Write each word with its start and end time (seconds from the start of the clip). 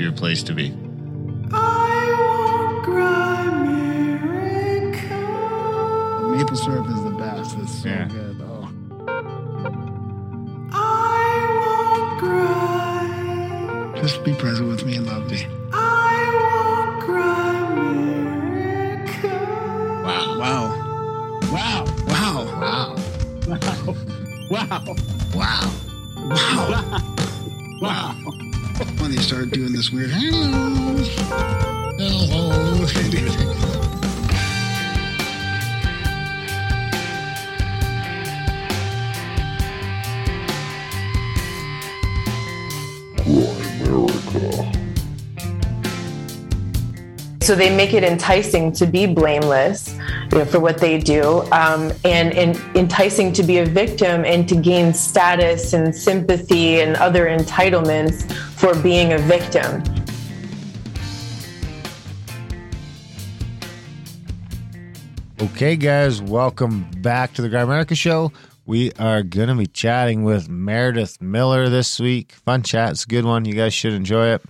happier 0.00 0.12
place 0.12 0.42
to 0.42 0.54
be. 0.54 0.70
Maple 6.30 6.56
syrup 6.56 6.88
is 6.88 7.02
the 7.04 7.14
best. 7.18 7.58
It's 7.58 7.82
so 7.82 7.88
Yeah. 7.88 8.08
good. 8.08 8.40
Oh. 8.40 8.68
Just 14.00 14.24
be 14.24 14.32
present 14.34 14.68
with 14.68 14.86
me 14.86 14.96
and 14.96 15.06
love 15.06 15.30
me. 15.30 15.46
Wow. 20.02 20.38
Wow. 20.38 20.64
Wow. 21.52 21.84
Wow. 22.08 22.46
Wow. 22.62 22.96
Wow. 24.50 24.82
Wow. 25.32 25.70
Wow. 26.24 27.00
Wow. 27.80 28.49
When 29.00 29.10
they 29.10 29.22
start 29.22 29.50
doing 29.50 29.72
this 29.72 29.90
weird 29.90 30.10
hello. 30.10 30.96
Hello. 31.98 32.50
So 47.50 47.56
they 47.56 47.74
make 47.74 47.94
it 47.94 48.04
enticing 48.04 48.70
to 48.74 48.86
be 48.86 49.06
blameless 49.06 49.96
you 50.30 50.38
know, 50.38 50.44
for 50.44 50.60
what 50.60 50.78
they 50.78 50.98
do, 50.98 51.40
um, 51.50 51.90
and, 52.04 52.32
and 52.32 52.56
enticing 52.76 53.32
to 53.32 53.42
be 53.42 53.58
a 53.58 53.66
victim 53.66 54.24
and 54.24 54.48
to 54.48 54.54
gain 54.54 54.94
status 54.94 55.72
and 55.72 55.92
sympathy 55.92 56.80
and 56.80 56.94
other 56.98 57.26
entitlements 57.26 58.30
for 58.60 58.74
being 58.82 59.14
a 59.14 59.18
victim. 59.18 59.82
Okay, 65.40 65.76
guys, 65.76 66.20
welcome 66.20 66.86
back 66.98 67.32
to 67.32 67.42
the 67.42 67.48
Grimerica 67.48 67.96
Show. 67.96 68.32
We 68.66 68.92
are 68.98 69.22
going 69.22 69.48
to 69.48 69.54
be 69.54 69.66
chatting 69.66 70.24
with 70.24 70.50
Meredith 70.50 71.22
Miller 71.22 71.70
this 71.70 71.98
week. 71.98 72.32
Fun 72.32 72.62
chat. 72.62 72.90
It's 72.90 73.04
a 73.04 73.08
good 73.08 73.24
one. 73.24 73.46
You 73.46 73.54
guys 73.54 73.72
should 73.72 73.94
enjoy 73.94 74.34
it. 74.34 74.42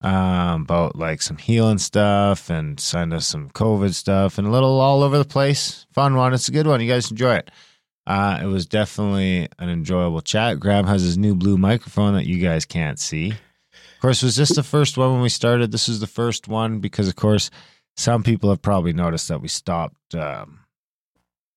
Um, 0.00 0.62
about 0.62 0.96
like 0.96 1.20
some 1.20 1.36
healing 1.36 1.78
stuff 1.78 2.48
and 2.48 2.82
kind 2.90 3.12
of 3.12 3.22
some 3.22 3.50
COVID 3.50 3.92
stuff 3.92 4.38
and 4.38 4.48
a 4.48 4.50
little 4.50 4.80
all 4.80 5.02
over 5.02 5.18
the 5.18 5.26
place. 5.26 5.86
Fun 5.92 6.16
one. 6.16 6.32
It's 6.32 6.48
a 6.48 6.52
good 6.52 6.66
one. 6.66 6.80
You 6.80 6.88
guys 6.88 7.10
enjoy 7.10 7.34
it. 7.36 7.50
Uh, 8.06 8.40
it 8.42 8.46
was 8.46 8.66
definitely 8.66 9.48
an 9.58 9.68
enjoyable 9.68 10.20
chat. 10.20 10.58
Graham 10.58 10.86
has 10.86 11.02
his 11.02 11.16
new 11.16 11.34
blue 11.34 11.56
microphone 11.56 12.14
that 12.14 12.26
you 12.26 12.38
guys 12.38 12.64
can't 12.64 12.98
see. 12.98 13.30
Of 13.30 14.00
course, 14.00 14.22
was 14.22 14.34
this 14.36 14.50
the 14.50 14.64
first 14.64 14.98
one 14.98 15.12
when 15.12 15.22
we 15.22 15.28
started? 15.28 15.70
This 15.70 15.88
is 15.88 16.00
the 16.00 16.08
first 16.08 16.48
one 16.48 16.80
because, 16.80 17.06
of 17.06 17.14
course, 17.14 17.50
some 17.96 18.24
people 18.24 18.50
have 18.50 18.60
probably 18.60 18.92
noticed 18.92 19.28
that 19.28 19.40
we 19.40 19.48
stopped 19.48 20.14
um, 20.14 20.60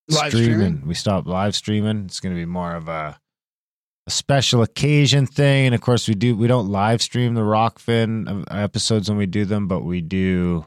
Live 0.09 0.31
streaming. 0.31 0.53
streaming? 0.53 0.88
We 0.88 0.93
stopped 0.93 1.27
live 1.27 1.55
streaming. 1.55 2.05
It's 2.05 2.19
going 2.19 2.35
to 2.35 2.39
be 2.39 2.45
more 2.45 2.75
of 2.75 2.88
a 2.88 3.19
a 4.07 4.11
special 4.11 4.61
occasion 4.61 5.25
thing, 5.25 5.66
and 5.66 5.73
of 5.73 5.81
course, 5.81 6.07
we 6.07 6.13
do 6.13 6.35
we 6.35 6.45
don't 6.47 6.69
live 6.69 7.01
stream 7.01 7.33
the 7.33 7.41
Rockfin 7.41 8.45
episodes 8.51 9.09
when 9.09 9.17
we 9.17 9.25
do 9.25 9.45
them, 9.45 9.67
but 9.67 9.81
we 9.81 10.01
do 10.01 10.66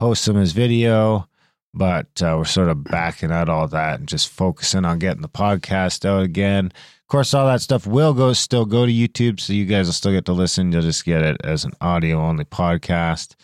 post 0.00 0.26
them 0.26 0.36
as 0.36 0.50
video. 0.50 1.28
But 1.74 2.20
uh, 2.22 2.34
we're 2.38 2.44
sort 2.44 2.68
of 2.68 2.84
backing 2.84 3.32
out 3.32 3.48
all 3.48 3.66
that 3.68 4.00
and 4.00 4.08
just 4.08 4.28
focusing 4.28 4.84
on 4.84 4.98
getting 4.98 5.22
the 5.22 5.28
podcast 5.28 6.04
out 6.04 6.22
again. 6.22 6.66
Of 6.66 7.06
course, 7.08 7.32
all 7.34 7.46
that 7.46 7.62
stuff 7.62 7.86
will 7.86 8.12
go 8.12 8.32
still 8.34 8.66
go 8.66 8.84
to 8.86 8.92
YouTube, 8.92 9.40
so 9.40 9.52
you 9.54 9.64
guys 9.64 9.86
will 9.86 9.92
still 9.94 10.12
get 10.12 10.26
to 10.26 10.32
listen. 10.32 10.70
You'll 10.72 10.82
just 10.82 11.04
get 11.04 11.22
it 11.22 11.38
as 11.44 11.64
an 11.64 11.72
audio 11.80 12.18
only 12.18 12.44
podcast. 12.44 13.34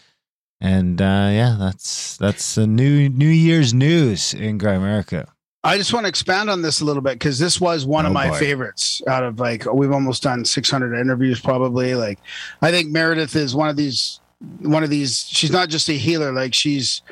And 0.60 1.00
uh, 1.00 1.28
yeah, 1.32 1.56
that's 1.58 2.16
that's 2.18 2.54
the 2.56 2.66
new 2.66 3.08
New 3.08 3.28
Year's 3.28 3.72
news 3.72 4.34
in 4.34 4.58
Grimerica. 4.58 5.26
I 5.64 5.76
just 5.76 5.92
want 5.92 6.04
to 6.04 6.08
expand 6.08 6.50
on 6.50 6.62
this 6.62 6.80
a 6.80 6.84
little 6.84 7.02
bit 7.02 7.14
because 7.14 7.38
this 7.38 7.60
was 7.60 7.84
one 7.86 8.04
Oh, 8.04 8.08
of 8.08 8.14
my 8.14 8.28
boy. 8.30 8.38
favorites 8.38 9.02
out 9.06 9.24
of 9.24 9.40
like 9.40 9.64
we've 9.72 9.90
almost 9.92 10.22
done 10.22 10.44
600 10.44 10.98
interviews 10.98 11.40
probably 11.40 11.94
like 11.94 12.18
I 12.62 12.70
think 12.70 12.90
Meredith 12.90 13.34
is 13.36 13.54
one 13.54 13.68
of 13.68 13.76
these 13.76 14.20
one 14.40 14.84
of 14.84 14.90
these 14.90 15.26
she's 15.28 15.50
not 15.50 15.68
just 15.68 15.88
a 15.88 15.94
healer 15.94 16.32
like 16.32 16.54
she's 16.54 17.02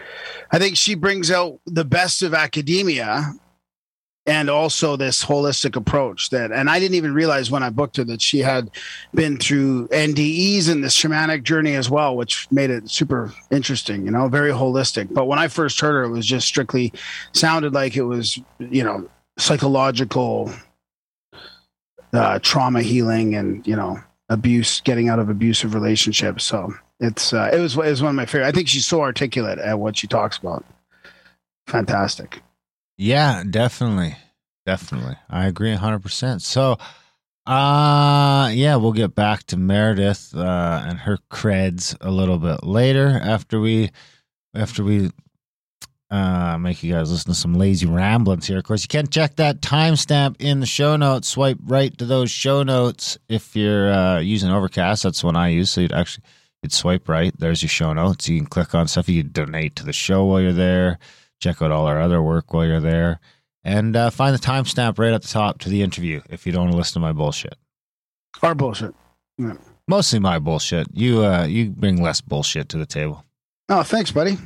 I 0.53 0.59
think 0.59 0.77
she 0.77 0.95
brings 0.95 1.31
out 1.31 1.59
the 1.67 1.85
best 1.85 2.23
of 2.23 2.35
academia 2.35 3.33
and 4.29 4.49
also 4.49 4.97
this 4.97 5.25
holistic 5.25 5.75
approach 5.77 6.31
that 6.31 6.53
and 6.53 6.71
I 6.71 6.79
didn't 6.79 6.95
even 6.95 7.15
realize 7.15 7.51
when 7.51 7.65
I 7.65 7.71
booked 7.71 7.97
her 7.97 8.05
that 8.05 8.23
she 8.23 8.41
had 8.41 8.71
been 9.13 9.39
through 9.39 9.89
NDEs 9.89 10.71
and 10.71 10.85
this 10.85 10.97
shamanic 10.97 11.43
journey 11.43 11.75
as 11.75 11.91
well 11.91 12.17
which 12.17 12.47
made 12.53 12.71
it 12.71 12.91
super 12.91 13.33
interesting 13.51 14.05
you 14.05 14.13
know 14.13 14.29
very 14.29 14.53
holistic. 14.53 15.13
But 15.13 15.27
when 15.27 15.41
I 15.41 15.49
first 15.49 15.81
heard 15.81 15.95
her 15.95 16.05
it 16.05 16.11
was 16.11 16.27
just 16.27 16.47
strictly 16.47 16.93
sounded 17.33 17.75
like 17.75 17.97
it 17.97 18.05
was 18.05 18.39
you 18.59 18.85
know 18.85 19.09
psychological 19.37 20.53
uh, 22.13 22.39
trauma 22.41 22.83
healing 22.83 23.35
and 23.35 23.67
you 23.67 23.75
know 23.75 23.99
abuse 24.29 24.81
getting 24.81 25.09
out 25.09 25.19
of 25.19 25.29
abusive 25.29 25.75
relationships. 25.75 26.45
So 26.45 26.73
it's 27.01 27.33
uh, 27.33 27.51
it 27.53 27.59
was 27.59 27.75
it 27.77 27.91
was 27.91 28.03
one 28.03 28.11
of 28.11 28.15
my 28.17 28.27
favorite 28.27 28.47
i 28.49 28.53
think 28.53 28.69
she's 28.69 28.87
so 28.87 29.01
articulate 29.03 29.59
at 29.59 29.79
what 29.79 29.97
she 29.97 30.07
talks 30.07 30.39
about 30.39 30.65
fantastic 31.67 32.41
Yeah, 32.97 33.43
definitely. 33.49 34.17
Definitely. 34.65 35.17
I 35.31 35.47
agree 35.47 35.75
100%. 35.75 36.41
So, 36.41 36.77
uh 37.47 38.51
yeah, 38.53 38.75
we'll 38.77 38.93
get 38.93 39.15
back 39.15 39.45
to 39.45 39.57
Meredith 39.57 40.35
uh 40.35 40.83
and 40.89 40.99
her 41.01 41.19
creds 41.31 41.97
a 42.01 42.11
little 42.11 42.39
bit 42.39 42.65
later 42.65 43.21
after 43.23 43.61
we 43.61 43.91
after 44.55 44.83
we 44.83 45.11
uh 46.11 46.57
make 46.59 46.83
you 46.83 46.93
guys 46.93 47.11
listen 47.13 47.33
to 47.33 47.39
some 47.39 47.55
lazy 47.55 47.87
ramblings 47.87 48.47
here. 48.49 48.59
Of 48.59 48.65
course, 48.65 48.83
you 48.83 48.89
can 48.89 49.07
check 49.09 49.37
that 49.37 49.61
timestamp 49.61 50.37
in 50.41 50.59
the 50.61 50.67
show 50.67 50.97
notes. 50.97 51.29
Swipe 51.29 51.59
right 51.65 51.97
to 51.99 52.05
those 52.07 52.31
show 52.31 52.63
notes 52.65 53.19
if 53.29 53.55
you're 53.55 53.93
uh 53.93 54.19
using 54.21 54.51
Overcast. 54.51 55.05
That's 55.05 55.21
the 55.21 55.27
one 55.27 55.37
I 55.37 55.49
use. 55.49 55.71
So 55.71 55.83
you'd 55.83 55.93
actually 55.93 56.25
you'd 56.63 56.73
swipe 56.73 57.09
right. 57.09 57.33
There's 57.39 57.63
your 57.63 57.69
show 57.69 57.93
notes. 57.93 58.29
You 58.29 58.39
can 58.39 58.47
click 58.47 58.75
on 58.75 58.89
stuff. 58.89 59.09
You 59.09 59.23
can 59.23 59.33
donate 59.33 59.77
to 59.77 59.85
the 59.85 59.93
show 59.93 60.25
while 60.25 60.41
you're 60.41 60.53
there. 60.53 60.99
Check 61.41 61.61
out 61.63 61.71
all 61.71 61.87
our 61.87 62.01
other 62.01 62.23
work 62.23 62.53
while 62.53 62.67
you're 62.67 62.81
there. 62.81 63.21
And 63.63 63.97
uh, 63.97 64.11
find 64.11 64.35
the 64.35 64.39
timestamp 64.39 64.99
right 64.99 65.13
at 65.13 65.23
the 65.23 65.29
top 65.29 65.59
to 65.61 65.69
the 65.69 65.83
interview 65.83 66.21
if 66.31 66.47
you 66.47 66.53
don't 66.53 66.63
want 66.63 66.73
to 66.73 66.79
listen 66.79 66.95
to 66.95 67.01
my 67.01 67.13
bullshit. 67.13 67.57
Our 68.43 68.55
bullshit. 68.55 68.95
Mostly 69.89 70.19
my 70.19 70.39
bullshit. 70.39 70.89
You 70.93 71.25
uh 71.25 71.45
you 71.45 71.71
bring 71.71 72.03
less 72.03 72.21
bullshit 72.21 72.69
to 72.71 72.79
the 72.79 72.87
table. 72.87 73.25
Oh 73.69 73.83
thanks 73.83 74.11
buddy. 74.11 74.37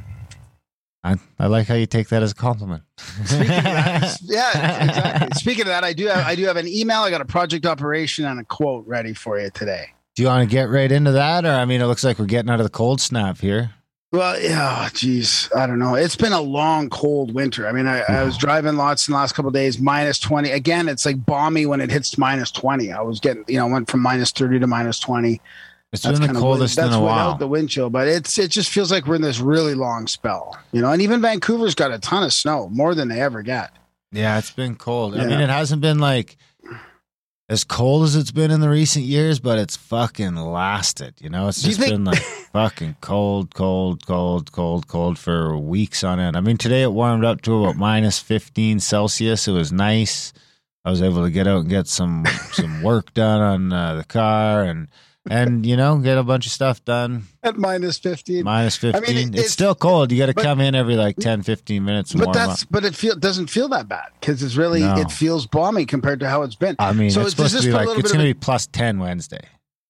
I, 1.03 1.17
I 1.39 1.47
like 1.47 1.67
how 1.67 1.75
you 1.77 1.87
take 1.87 2.09
that 2.09 2.23
as 2.23 2.33
a 2.33 2.35
compliment. 2.35 2.83
Speaking 3.25 3.41
of 3.41 3.63
that, 3.65 4.19
yeah 4.23 4.85
exactly. 4.85 5.29
Speaking 5.37 5.63
of 5.63 5.69
that 5.69 5.83
i 5.83 5.93
do 5.93 6.07
have 6.07 6.27
i 6.27 6.35
do 6.35 6.45
have 6.45 6.57
an 6.57 6.69
email. 6.69 7.01
I 7.01 7.11
got 7.11 7.21
a 7.21 7.27
project 7.27 7.65
operation 7.67 8.27
and 8.27 8.39
a 8.39 8.45
quote 8.45 8.87
ready 8.87 9.15
for 9.15 9.41
you 9.41 9.51
today 9.51 9.95
do 10.17 10.23
you 10.23 10.29
want 10.29 10.49
to 10.49 10.53
get 10.53 10.69
right 10.69 10.91
into 10.93 11.13
that 11.13 11.45
or 11.45 11.51
i 11.53 11.65
mean 11.65 11.81
it 11.81 11.87
looks 11.87 12.05
like 12.05 12.19
we're 12.19 12.27
getting 12.27 12.51
out 12.51 12.61
of 12.61 12.65
the 12.67 12.71
cold 12.71 13.01
snap 13.01 13.39
here 13.39 13.71
Well, 14.13 14.41
yeah, 14.41 14.87
oh, 14.87 14.91
geez, 14.93 15.49
I 15.57 15.69
don't 15.69 15.79
know. 15.79 15.95
It's 15.95 16.17
been 16.17 16.33
a 16.33 16.41
long, 16.41 16.91
cold 16.91 17.33
winter. 17.33 17.69
I 17.69 17.71
mean, 17.73 17.87
I, 17.87 18.01
I 18.01 18.25
was 18.25 18.37
driving 18.37 18.75
lots 18.77 19.07
in 19.07 19.13
the 19.13 19.19
last 19.19 19.35
couple 19.37 19.51
of 19.51 19.55
days, 19.55 19.79
minus 19.79 20.19
20. 20.19 20.51
Again, 20.51 20.89
it's 20.89 21.07
like 21.07 21.25
balmy 21.25 21.65
when 21.65 21.81
it 21.81 21.93
hits 21.93 22.19
minus 22.19 22.51
20. 22.51 22.91
I 22.91 23.03
was 23.03 23.21
getting, 23.21 23.45
you 23.47 23.57
know, 23.59 23.69
went 23.69 23.89
from 23.89 24.01
minus 24.01 24.33
30 24.33 24.59
to 24.59 24.67
minus 24.67 24.99
20. 24.99 25.41
it's 25.93 26.03
That's 26.03 26.19
been 26.19 26.33
the 26.33 26.41
coldest 26.41 26.75
that's 26.75 26.89
in 26.89 26.95
a 26.95 27.01
without 27.01 27.15
while 27.29 27.39
the 27.39 27.47
wind 27.47 27.71
chill, 27.71 27.89
but 27.89 28.09
it's 28.09 28.37
it 28.37 28.51
just 28.51 28.71
feels 28.71 28.91
like 28.91 29.07
we're 29.07 29.15
in 29.15 29.23
this 29.23 29.39
really 29.39 29.75
long 29.77 30.09
spell, 30.09 30.59
you 30.73 30.83
know. 30.83 30.91
And 30.91 31.01
even 31.03 31.21
Vancouver's 31.23 31.77
got 31.77 31.93
a 31.93 32.01
ton 32.01 32.25
of 32.25 32.33
snow, 32.33 32.69
more 32.71 32.97
than 32.97 33.07
they 33.07 33.21
ever 33.21 33.43
get. 33.43 33.71
yeah 34.11 34.39
it's 34.39 34.51
been 34.51 34.75
cold 34.75 35.15
i 35.17 35.25
mean 35.25 35.39
it 35.39 35.51
hasn't 35.51 35.81
been 35.81 36.01
like 36.01 36.37
as 37.51 37.65
cold 37.65 38.05
as 38.05 38.15
it's 38.15 38.31
been 38.31 38.51
in 38.51 38.61
the 38.61 38.69
recent 38.71 39.05
years 39.05 39.41
but 39.41 39.59
it's 39.59 39.77
fucking 39.77 40.37
lasted 40.37 41.15
you 41.21 41.29
know? 41.29 41.49
It's 41.49 41.63
just 41.63 41.79
think- 41.81 41.91
been 41.91 42.05
like 42.05 42.19
fucking 42.53 42.97
cold 43.01 43.55
cold 43.55 44.07
cold 44.07 44.53
cold 44.53 44.87
cold 44.89 45.19
for 45.19 45.59
weeks 45.59 46.03
on 46.03 46.19
end. 46.21 46.37
I 46.37 46.41
mean 46.41 46.57
today 46.57 46.83
it 46.83 46.93
warmed 46.93 47.25
up 47.25 47.43
to 47.43 47.65
about 47.65 47.77
minus 47.77 48.19
15 48.19 48.81
celsius. 48.81 49.47
It 49.47 49.53
was 49.53 49.73
nice. 49.73 50.33
I 50.85 50.91
was 50.91 51.03
able 51.03 51.25
to 51.25 51.31
get 51.31 51.47
out 51.47 51.61
and 51.61 51.69
get 51.69 51.87
some 51.89 52.25
some 52.53 52.83
work 52.83 53.13
done 53.13 53.41
on 53.43 53.73
uh, 53.73 53.97
the 53.97 54.05
car 54.05 54.63
and 54.63 54.89
and 55.29 55.67
you 55.67 55.77
know 55.77 55.99
get 55.99 56.17
a 56.17 56.23
bunch 56.23 56.47
of 56.47 56.53
stuff 56.53 56.83
done 56.85 57.25
At 57.43 57.59
minus 57.59 57.99
15. 57.99 58.43
minus 58.45 58.77
15 58.77 59.03
it- 59.03 59.09
it's, 59.09 59.29
it's- 59.31 59.51
still 59.51 59.75
cold 59.75 60.11
you 60.11 60.19
got 60.19 60.27
to 60.27 60.35
come 60.35 60.61
in 60.61 60.75
every 60.75 60.97
like 60.97 61.17
10 61.17 61.43
15 61.43 61.85
minutes 61.85 62.13
but 62.15 62.27
warm 62.27 62.29
up 62.31 62.35
that's 62.49 62.65
but 62.65 62.85
it 62.87 62.95
feel 62.95 63.15
doesn't 63.17 63.49
feel 63.49 63.69
that 63.69 63.87
bad 63.89 64.07
because 64.19 64.43
it's 64.43 64.57
really 64.57 64.81
No. 64.81 64.97
it 64.99 65.11
feels 65.11 65.47
balmy 65.47 65.85
compared 65.85 66.21
to 66.21 66.29
how 66.29 66.43
it's 66.43 66.55
been. 66.55 66.77
i 66.79 66.93
mean 66.95 67.11
So 67.11 67.21
it's 67.21 67.35
does 67.35 67.51
supposed 67.51 67.51
to 67.53 67.57
this 67.59 67.67
be 67.67 67.73
like 67.87 67.99
it's 67.99 68.13
gonna 68.13 68.25
be 68.25 68.35
plus 68.35 68.67
10 68.69 68.99
wednesday 68.99 69.43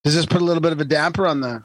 Does 0.02 0.16
this 0.16 0.26
put 0.26 0.40
a 0.42 0.44
little 0.44 0.60
bit 0.62 0.72
of 0.72 0.80
a 0.80 0.84
damper 0.84 1.26
on 1.26 1.40
the 1.40 1.62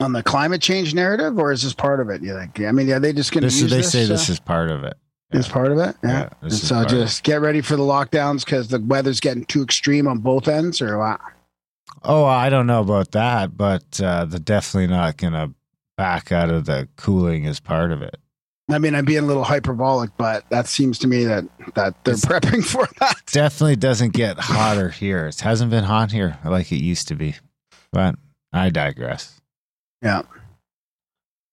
on 0.00 0.12
the 0.12 0.22
climate 0.22 0.62
change 0.62 0.94
narrative, 0.94 1.36
or 1.40 1.50
is 1.50 1.62
this 1.64 1.74
part 1.74 1.98
of 1.98 2.08
it? 2.08 2.22
You 2.22 2.32
think? 2.32 2.60
I 2.60 2.70
mean, 2.70 2.88
are 2.92 3.00
they 3.00 3.12
just 3.12 3.32
going 3.32 3.42
to 3.42 3.46
this 3.48 3.60
use 3.60 3.64
is 3.64 3.70
they 3.72 3.76
this? 3.78 3.90
say 3.90 4.04
uh, 4.04 4.06
this 4.06 4.28
is 4.28 4.38
part 4.38 4.70
of 4.70 4.84
it 4.84 4.96
is 5.32 5.48
part 5.48 5.72
of 5.72 5.78
it. 5.78 5.96
Yeah. 6.04 6.28
Yeah, 6.40 6.48
so 6.50 6.84
just 6.84 7.24
get 7.24 7.40
ready 7.40 7.60
for 7.62 7.74
the 7.74 7.82
lockdowns 7.82 8.44
because 8.44 8.68
the 8.68 8.78
weather's 8.78 9.18
getting 9.18 9.44
too 9.44 9.60
extreme 9.64 10.06
on 10.06 10.18
both 10.18 10.46
ends, 10.46 10.80
or 10.80 10.98
what? 10.98 11.20
Oh, 12.02 12.24
I 12.24 12.48
don't 12.50 12.66
know 12.66 12.80
about 12.80 13.12
that, 13.12 13.56
but 13.56 14.00
uh, 14.00 14.24
they're 14.24 14.38
definitely 14.38 14.86
not 14.88 15.16
going 15.16 15.32
to 15.32 15.52
back 15.96 16.30
out 16.32 16.48
of 16.50 16.64
the 16.66 16.88
cooling 16.96 17.46
as 17.46 17.58
part 17.60 17.90
of 17.90 18.02
it. 18.02 18.16
I 18.70 18.78
mean, 18.78 18.94
I'm 18.94 19.04
being 19.06 19.24
a 19.24 19.26
little 19.26 19.44
hyperbolic, 19.44 20.10
but 20.18 20.48
that 20.50 20.66
seems 20.68 20.98
to 21.00 21.06
me 21.08 21.24
that 21.24 21.44
that 21.74 22.04
they're 22.04 22.14
It's- 22.14 22.24
prepping 22.24 22.64
for 22.64 22.86
that. 23.00 23.16
Definitely 23.32 23.76
doesn't 23.76 24.12
get 24.12 24.38
hotter 24.38 24.90
here. 24.90 25.26
It 25.26 25.40
hasn't 25.40 25.70
been 25.70 25.84
hot 25.84 26.12
here 26.12 26.38
like 26.44 26.70
it 26.70 26.76
used 26.82 27.08
to 27.08 27.14
be. 27.14 27.34
But 27.92 28.16
I 28.52 28.68
digress. 28.70 29.40
Yeah. 30.02 30.22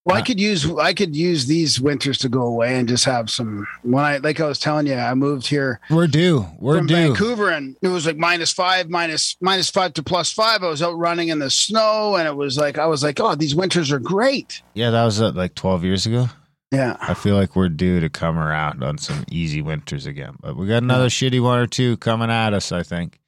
Well, 0.06 0.16
I 0.16 0.22
could 0.22 0.40
use 0.40 0.70
I 0.78 0.94
could 0.94 1.16
use 1.16 1.48
these 1.48 1.82
winters 1.82 2.20
to 2.20 2.30
go 2.30 2.44
away 2.44 2.78
and 2.78 2.88
just 2.88 3.06
have 3.06 3.28
some. 3.28 3.66
When 3.82 4.04
I 4.04 4.18
like 4.18 4.40
I 4.40 4.46
was 4.46 4.60
telling 4.60 4.86
you, 4.86 4.94
I 4.94 5.16
moved 5.16 5.48
here 5.48 5.80
We're 5.90 6.06
due. 6.06 6.46
We're 6.60 6.82
due. 6.82 6.96
Vancouver, 6.96 7.50
and 7.50 7.76
it 7.82 7.88
was 7.88 8.06
like 8.06 8.18
minus 8.18 8.52
five, 8.52 8.88
minus 8.88 9.36
minus 9.42 9.72
five 9.72 9.94
to 9.94 10.04
plus 10.04 10.32
five. 10.32 10.62
I 10.62 10.68
was 10.68 10.84
out 10.84 10.96
running 10.96 11.30
in 11.30 11.40
the 11.40 11.50
snow, 11.50 12.18
and 12.18 12.28
it 12.28 12.36
was 12.36 12.56
like 12.56 12.78
I 12.78 12.86
was 12.86 13.04
like, 13.04 13.20
oh, 13.20 13.34
these 13.34 13.56
winters 13.56 13.92
are 13.92 13.98
great. 13.98 14.62
Yeah, 14.76 14.92
that 14.92 15.06
was 15.06 15.20
uh, 15.20 15.32
like 15.32 15.56
12 15.56 15.84
years 15.84 16.06
ago. 16.06 16.28
Yeah, 16.72 16.98
I 17.02 17.16
feel 17.16 17.36
like 17.36 17.56
we're 17.56 17.70
due 17.70 18.00
to 18.00 18.10
come 18.10 18.38
around 18.38 18.84
on 18.84 19.00
some 19.00 19.26
easy 19.32 19.64
winters 19.64 20.06
again. 20.06 20.36
But 20.40 20.56
we 20.56 20.68
got 20.68 20.84
another 20.84 21.08
shitty 21.08 21.42
one 21.42 21.58
or 21.58 21.68
two 21.68 21.98
coming 21.98 22.30
at 22.30 22.54
us, 22.54 22.72
I 22.72 22.84
think. 22.84 23.20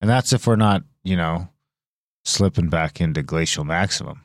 And 0.00 0.08
that's 0.08 0.32
if 0.32 0.46
we're 0.46 0.54
not, 0.54 0.84
you 1.02 1.16
know, 1.16 1.48
slipping 2.24 2.68
back 2.68 3.00
into 3.00 3.22
glacial 3.22 3.64
maximum. 3.64 4.23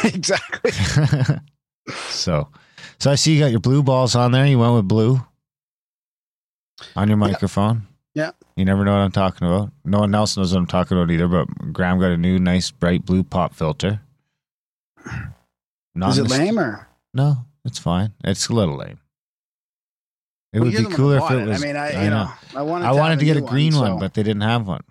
exactly. 0.14 0.70
so, 2.08 2.48
so 2.98 3.10
I 3.10 3.14
see 3.14 3.34
you 3.34 3.40
got 3.40 3.50
your 3.50 3.60
blue 3.60 3.82
balls 3.82 4.14
on 4.14 4.32
there. 4.32 4.46
You 4.46 4.58
went 4.58 4.74
with 4.74 4.88
blue 4.88 5.20
on 6.96 7.08
your 7.08 7.16
microphone. 7.16 7.86
Yeah. 8.14 8.32
You 8.56 8.64
never 8.64 8.84
know 8.84 8.92
what 8.92 9.00
I'm 9.00 9.12
talking 9.12 9.46
about. 9.46 9.70
No 9.84 10.00
one 10.00 10.14
else 10.14 10.36
knows 10.36 10.52
what 10.52 10.58
I'm 10.58 10.66
talking 10.66 10.96
about 10.98 11.10
either. 11.10 11.28
But 11.28 11.72
Graham 11.72 11.98
got 12.00 12.10
a 12.10 12.16
new, 12.16 12.38
nice, 12.38 12.70
bright 12.70 13.04
blue 13.04 13.22
pop 13.22 13.54
filter. 13.54 14.00
Not 15.94 16.10
Is 16.10 16.18
it 16.18 16.28
lame 16.28 16.58
or? 16.58 16.86
No, 17.14 17.44
it's 17.64 17.78
fine. 17.78 18.12
It's 18.24 18.48
a 18.48 18.52
little 18.52 18.76
lame. 18.76 19.00
It 20.52 20.60
Well, 20.60 20.70
would 20.70 20.76
be 20.76 20.84
cooler 20.94 21.18
if 21.18 21.30
it 21.30 21.46
was. 21.46 21.62
I 21.62 21.66
mean, 21.66 21.76
I, 21.76 21.90
I 21.90 22.04
you 22.04 22.10
know. 22.10 22.24
know, 22.24 22.32
I 22.56 22.62
wanted. 22.62 22.86
I 22.86 22.92
to 22.92 22.98
wanted 22.98 23.18
to 23.20 23.24
get 23.24 23.36
a 23.36 23.40
green 23.40 23.74
one, 23.74 23.92
so 23.92 23.98
but 23.98 24.14
they 24.14 24.22
didn't 24.24 24.42
have 24.42 24.66
one, 24.66 24.82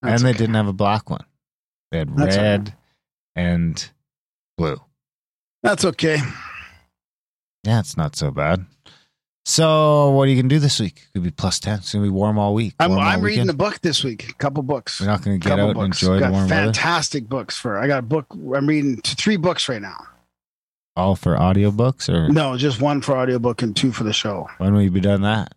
that's 0.00 0.22
and 0.22 0.26
they 0.26 0.30
okay. 0.30 0.38
didn't 0.38 0.54
have 0.54 0.68
a 0.68 0.72
black 0.72 1.10
one. 1.10 1.24
They 1.90 1.98
had 1.98 2.16
That's 2.16 2.36
all 2.38 2.42
right. 2.42 2.72
And 3.36 3.90
blue. 4.58 4.80
That's 5.62 5.84
okay. 5.84 6.18
Yeah, 7.64 7.78
it's 7.80 7.96
not 7.96 8.16
so 8.16 8.30
bad. 8.30 8.66
So, 9.44 10.10
what 10.10 10.22
are 10.22 10.30
you 10.30 10.36
gonna 10.36 10.48
do 10.48 10.58
this 10.60 10.78
week? 10.78 11.08
Could 11.12 11.24
be 11.24 11.30
plus 11.32 11.58
ten. 11.58 11.78
It's 11.78 11.92
gonna 11.92 12.04
be 12.04 12.10
warm 12.10 12.38
all 12.38 12.54
week. 12.54 12.74
I'm, 12.78 12.92
all 12.92 13.00
I'm 13.00 13.20
reading 13.22 13.48
a 13.48 13.52
book 13.52 13.80
this 13.80 14.04
week. 14.04 14.28
A 14.28 14.34
couple 14.34 14.62
books. 14.62 15.00
We're 15.00 15.06
not 15.08 15.22
gonna 15.22 15.38
get 15.38 15.48
couple 15.48 15.64
out 15.64 15.70
and 15.70 15.78
books. 15.78 16.02
enjoy 16.02 16.14
the 16.14 16.20
got 16.20 16.32
warm 16.32 16.48
weather. 16.48 16.64
fantastic 16.66 17.28
books 17.28 17.56
for. 17.58 17.78
I 17.78 17.86
got 17.88 17.98
a 17.98 18.02
book. 18.02 18.26
I'm 18.32 18.66
reading 18.68 19.00
t- 19.00 19.14
three 19.16 19.36
books 19.36 19.68
right 19.68 19.82
now. 19.82 19.96
All 20.94 21.16
for 21.16 21.34
audiobooks, 21.36 22.08
or 22.08 22.28
No, 22.28 22.56
just 22.56 22.80
one 22.80 23.00
for 23.00 23.16
audiobook 23.16 23.62
and 23.62 23.74
two 23.74 23.90
for 23.92 24.04
the 24.04 24.12
show. 24.12 24.48
when 24.58 24.74
will 24.74 24.82
you 24.82 24.90
be 24.90 25.00
done 25.00 25.22
that? 25.22 25.54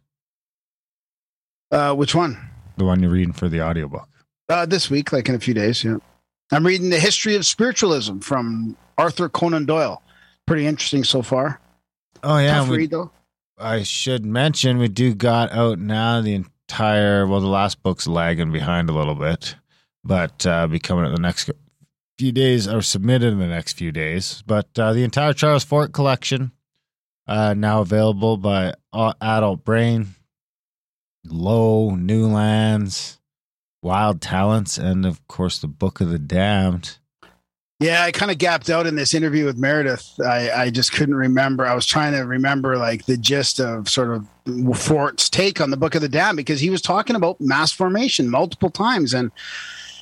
Uh, 1.71 1.93
which 1.93 2.15
one? 2.15 2.37
The 2.77 2.85
one 2.85 3.01
you're 3.01 3.11
reading 3.11 3.33
for 3.33 3.49
the 3.49 3.61
audiobook. 3.61 4.07
Uh, 4.49 4.65
this 4.65 4.89
week, 4.89 5.11
like 5.11 5.27
in 5.29 5.35
a 5.35 5.39
few 5.39 5.53
days. 5.53 5.83
Yeah, 5.83 5.97
I'm 6.51 6.65
reading 6.65 6.89
the 6.89 6.99
history 6.99 7.35
of 7.35 7.45
spiritualism 7.45 8.19
from 8.19 8.77
Arthur 8.97 9.29
Conan 9.29 9.65
Doyle. 9.65 10.01
Pretty 10.45 10.67
interesting 10.67 11.03
so 11.03 11.21
far. 11.21 11.59
Oh 12.23 12.37
yeah, 12.37 12.59
Tough 12.59 12.69
we, 12.69 12.77
read 12.77 12.91
though. 12.91 13.11
I 13.57 13.83
should 13.83 14.25
mention 14.25 14.77
we 14.77 14.87
do 14.87 15.15
got 15.15 15.51
out 15.51 15.79
now 15.79 16.21
the 16.21 16.33
entire 16.35 17.25
well 17.25 17.41
the 17.41 17.47
last 17.47 17.81
book's 17.83 18.07
lagging 18.07 18.51
behind 18.51 18.89
a 18.89 18.93
little 18.93 19.15
bit, 19.15 19.55
but 20.03 20.45
uh 20.45 20.67
be 20.67 20.79
coming 20.79 21.05
out 21.05 21.15
the 21.15 21.21
next 21.21 21.49
few 22.17 22.31
days 22.31 22.67
or 22.67 22.81
submitted 22.81 23.33
in 23.33 23.39
the 23.39 23.47
next 23.47 23.73
few 23.73 23.91
days. 23.91 24.43
But 24.45 24.67
uh 24.77 24.93
the 24.93 25.03
entire 25.03 25.33
Charles 25.33 25.63
Fort 25.63 25.93
collection 25.93 26.51
uh 27.27 27.53
now 27.55 27.81
available 27.81 28.37
by 28.37 28.73
Adult 28.93 29.63
Brain, 29.63 30.09
Lo, 31.25 31.91
Newlands, 31.95 33.19
Wild 33.85 34.19
Talents, 34.19 34.79
and 34.79 35.05
of 35.05 35.25
course 35.27 35.59
the 35.59 35.67
Book 35.67 36.01
of 36.01 36.09
the 36.09 36.17
Damned. 36.17 36.97
Yeah, 37.79 38.01
I 38.01 38.11
kind 38.11 38.31
of 38.31 38.39
gapped 38.39 38.69
out 38.69 38.87
in 38.87 38.95
this 38.95 39.13
interview 39.13 39.45
with 39.45 39.57
Meredith. 39.57 40.11
I, 40.25 40.49
I 40.49 40.69
just 40.71 40.91
couldn't 40.91 41.13
remember. 41.13 41.67
I 41.67 41.75
was 41.75 41.85
trying 41.85 42.13
to 42.13 42.21
remember 42.21 42.77
like 42.77 43.05
the 43.05 43.15
gist 43.15 43.59
of 43.59 43.87
sort 43.87 44.09
of 44.09 44.79
Fort's 44.79 45.29
take 45.29 45.61
on 45.61 45.69
the 45.69 45.77
Book 45.77 45.93
of 45.93 46.01
the 46.01 46.09
Dam 46.09 46.35
because 46.35 46.59
he 46.59 46.71
was 46.71 46.81
talking 46.81 47.15
about 47.15 47.39
mass 47.39 47.71
formation 47.71 48.27
multiple 48.27 48.71
times, 48.71 49.13
and 49.13 49.29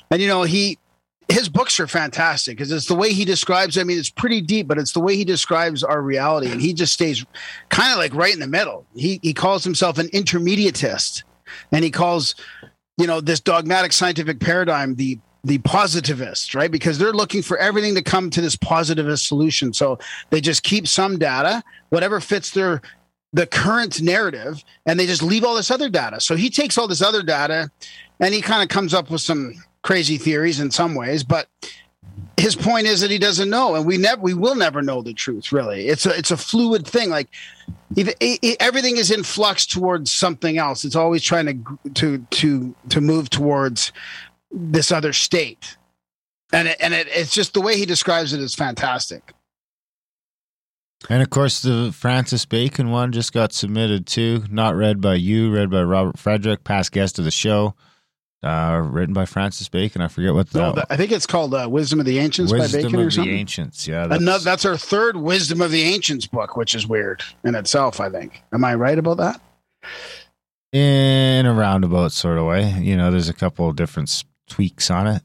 and 0.09 0.21
you 0.21 0.29
know 0.29 0.43
he 0.43 0.79
his 1.27 1.49
books 1.49 1.77
are 1.77 1.87
fantastic 1.87 2.55
because 2.55 2.71
it's 2.71 2.87
the 2.87 2.95
way 2.95 3.11
he 3.11 3.25
describes. 3.25 3.77
I 3.77 3.83
mean, 3.83 3.99
it's 3.99 4.09
pretty 4.09 4.39
deep, 4.39 4.65
but 4.65 4.77
it's 4.77 4.93
the 4.93 5.01
way 5.01 5.17
he 5.17 5.25
describes 5.25 5.83
our 5.83 6.01
reality, 6.01 6.49
and 6.49 6.61
he 6.61 6.73
just 6.73 6.93
stays 6.93 7.25
kind 7.67 7.91
of 7.91 7.97
like 7.97 8.15
right 8.15 8.33
in 8.33 8.39
the 8.39 8.47
middle. 8.47 8.85
He 8.95 9.19
he 9.21 9.33
calls 9.33 9.65
himself 9.65 9.97
an 9.97 10.07
intermediatist, 10.07 11.23
and 11.73 11.83
he 11.83 11.91
calls 11.91 12.35
you 12.97 13.07
know 13.07 13.21
this 13.21 13.39
dogmatic 13.39 13.93
scientific 13.93 14.39
paradigm 14.39 14.95
the 14.95 15.19
the 15.45 15.57
positivist, 15.59 16.55
right? 16.55 16.71
Because 16.71 16.97
they're 16.97 17.11
looking 17.11 17.41
for 17.41 17.57
everything 17.57 17.95
to 17.95 18.01
come 18.01 18.29
to 18.29 18.39
this 18.39 18.55
positivist 18.55 19.27
solution. 19.27 19.73
So 19.73 19.99
they 20.29 20.39
just 20.39 20.63
keep 20.63 20.87
some 20.87 21.19
data, 21.19 21.61
whatever 21.89 22.21
fits 22.21 22.51
their 22.51 22.81
the 23.33 23.47
current 23.47 24.01
narrative, 24.01 24.63
and 24.85 24.99
they 24.99 25.07
just 25.07 25.23
leave 25.23 25.43
all 25.43 25.55
this 25.55 25.71
other 25.71 25.89
data. 25.89 26.21
So 26.21 26.35
he 26.35 26.49
takes 26.49 26.77
all 26.77 26.87
this 26.87 27.01
other 27.01 27.23
data 27.23 27.71
and 28.19 28.33
he 28.33 28.41
kind 28.41 28.61
of 28.61 28.69
comes 28.69 28.93
up 28.93 29.09
with 29.09 29.21
some 29.21 29.55
crazy 29.81 30.17
theories 30.17 30.59
in 30.59 30.71
some 30.71 30.95
ways, 30.95 31.23
but 31.23 31.47
his 32.37 32.55
point 32.55 32.87
is 32.87 33.01
that 33.01 33.11
he 33.11 33.17
doesn't 33.17 33.49
know, 33.49 33.75
and 33.75 33.85
we 33.85 33.97
never, 33.97 34.21
we 34.21 34.33
will 34.33 34.55
never 34.55 34.81
know 34.81 35.01
the 35.01 35.13
truth. 35.13 35.51
Really, 35.51 35.87
it's 35.87 36.05
a, 36.05 36.17
it's 36.17 36.31
a 36.31 36.37
fluid 36.37 36.87
thing. 36.87 37.09
Like, 37.09 37.29
if, 37.95 38.13
everything 38.59 38.97
is 38.97 39.11
in 39.11 39.23
flux 39.23 39.65
towards 39.65 40.11
something 40.11 40.57
else. 40.57 40.83
It's 40.83 40.95
always 40.95 41.23
trying 41.23 41.45
to 41.45 41.79
to 41.91 42.17
to 42.17 42.75
to 42.89 43.01
move 43.01 43.29
towards 43.29 43.91
this 44.51 44.91
other 44.91 45.13
state, 45.13 45.77
and 46.51 46.67
it, 46.69 46.77
and 46.79 46.93
it, 46.93 47.07
it's 47.09 47.33
just 47.33 47.53
the 47.53 47.61
way 47.61 47.77
he 47.77 47.85
describes 47.85 48.33
it 48.33 48.39
is 48.39 48.55
fantastic. 48.55 49.33
And 51.09 51.21
of 51.21 51.29
course, 51.29 51.61
the 51.61 51.91
Francis 51.93 52.45
Bacon 52.45 52.89
one 52.89 53.11
just 53.11 53.33
got 53.33 53.53
submitted 53.53 54.07
too. 54.07 54.45
Not 54.49 54.75
read 54.75 55.01
by 55.01 55.15
you, 55.15 55.51
read 55.51 55.69
by 55.69 55.83
Robert 55.83 56.17
Frederick, 56.17 56.63
past 56.63 56.91
guest 56.93 57.19
of 57.19 57.25
the 57.25 57.31
show. 57.31 57.75
Uh, 58.43 58.81
written 58.91 59.13
by 59.13 59.25
Francis 59.25 59.69
Bacon. 59.69 60.01
I 60.01 60.09
forget 60.09 60.33
what 60.33 60.49
the 60.49 60.59
No, 60.59 60.71
the- 60.73 60.85
I 60.91 60.97
think 60.97 61.11
it's 61.13 61.25
called 61.25 61.53
uh, 61.53 61.67
"Wisdom 61.71 61.99
of 62.01 62.05
the 62.05 62.19
Ancients" 62.19 62.51
Wisdom 62.51 62.81
by 62.81 62.83
Bacon 62.89 62.99
or 62.99 63.07
of 63.07 63.13
the. 63.15 63.29
Ancients. 63.31 63.87
Yeah, 63.87 64.05
that's, 64.07 64.21
Another, 64.21 64.43
that's 64.43 64.65
our 64.65 64.75
third 64.75 65.15
"Wisdom 65.15 65.61
of 65.61 65.71
the 65.71 65.81
Ancients" 65.83 66.27
book, 66.27 66.57
which 66.57 66.75
is 66.75 66.85
weird 66.85 67.23
in 67.45 67.55
itself. 67.55 68.01
I 68.01 68.09
think. 68.09 68.43
Am 68.53 68.65
I 68.65 68.75
right 68.75 68.99
about 68.99 69.17
that? 69.17 69.39
in 70.71 71.45
a 71.45 71.53
roundabout 71.53 72.11
sort 72.11 72.37
of 72.37 72.45
way. 72.45 72.69
You 72.79 72.97
know, 72.97 73.11
there's 73.11 73.29
a 73.29 73.33
couple 73.33 73.69
of 73.69 73.75
different 73.75 74.23
tweaks 74.49 74.89
on 74.89 75.07
it. 75.07 75.21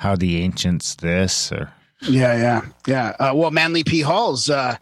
How 0.00 0.16
the 0.16 0.42
ancients 0.42 0.94
this 0.96 1.50
or 1.52 1.72
Yeah, 2.02 2.36
yeah, 2.36 2.66
yeah. 2.86 3.16
Uh, 3.18 3.32
well, 3.34 3.50
Manly 3.50 3.84
P. 3.84 4.00
Hall's 4.00 4.48
uh, 4.48 4.76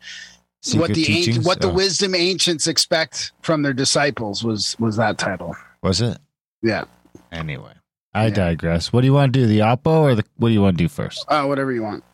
what 0.75 0.89
the 0.93 1.05
teachings. 1.05 1.47
what 1.47 1.61
the 1.61 1.69
Oh, 1.71 1.73
wisdom 1.75 2.15
ancients 2.15 2.67
expect 2.67 3.33
from 3.43 3.63
their 3.63 3.73
disciples 3.73 4.45
was 4.45 4.77
was 4.79 4.97
that 4.97 5.19
title. 5.19 5.57
was 5.83 6.01
it? 6.01 6.19
Yeah. 6.63 6.85
Anyway, 7.33 7.73
I 8.15 8.27
Yeah. 8.27 8.35
digress. 8.35 8.93
What 8.93 9.03
do 9.03 9.07
you 9.07 9.13
want 9.13 9.33
to 9.33 9.41
do? 9.41 9.47
The 9.47 9.59
Oppo 9.61 10.01
or 10.03 10.15
the 10.15 10.25
what 10.37 10.49
do 10.49 10.55
you 10.55 10.63
want 10.63 10.79
to 10.79 10.85
do 10.85 10.89
first? 10.89 11.25
Uh, 11.29 11.45
whatever 11.45 11.73
you 11.73 11.83
want. 11.83 12.05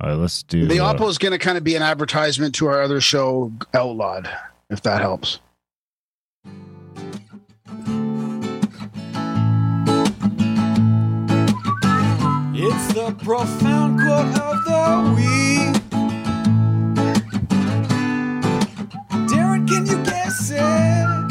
All 0.00 0.10
right, 0.10 0.18
let's 0.18 0.42
do 0.42 0.66
The 0.66 0.80
uh, 0.80 0.94
Oppo 0.94 1.08
is 1.08 1.18
going 1.18 1.32
to 1.32 1.38
kind 1.38 1.56
of 1.56 1.64
be 1.64 1.74
an 1.76 1.82
advertisement 1.82 2.54
to 2.56 2.66
our 2.66 2.82
other 2.82 3.00
show, 3.00 3.52
Outlawed, 3.72 4.28
if 4.68 4.82
that 4.82 5.00
helps. 5.00 5.38
It's 12.54 12.94
the 12.94 13.14
profound 13.24 14.00
quote 14.00 14.38
of 14.40 14.64
the 14.64 15.12
week. 15.16 15.82
Darren, 19.28 19.66
can 19.68 19.86
you 19.86 20.02
guess 20.04 20.50
it? 20.50 21.21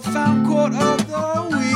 Profound 0.00 0.44
quote 0.44 0.74
of 0.74 1.06
the 1.06 1.42
week. 1.52 1.70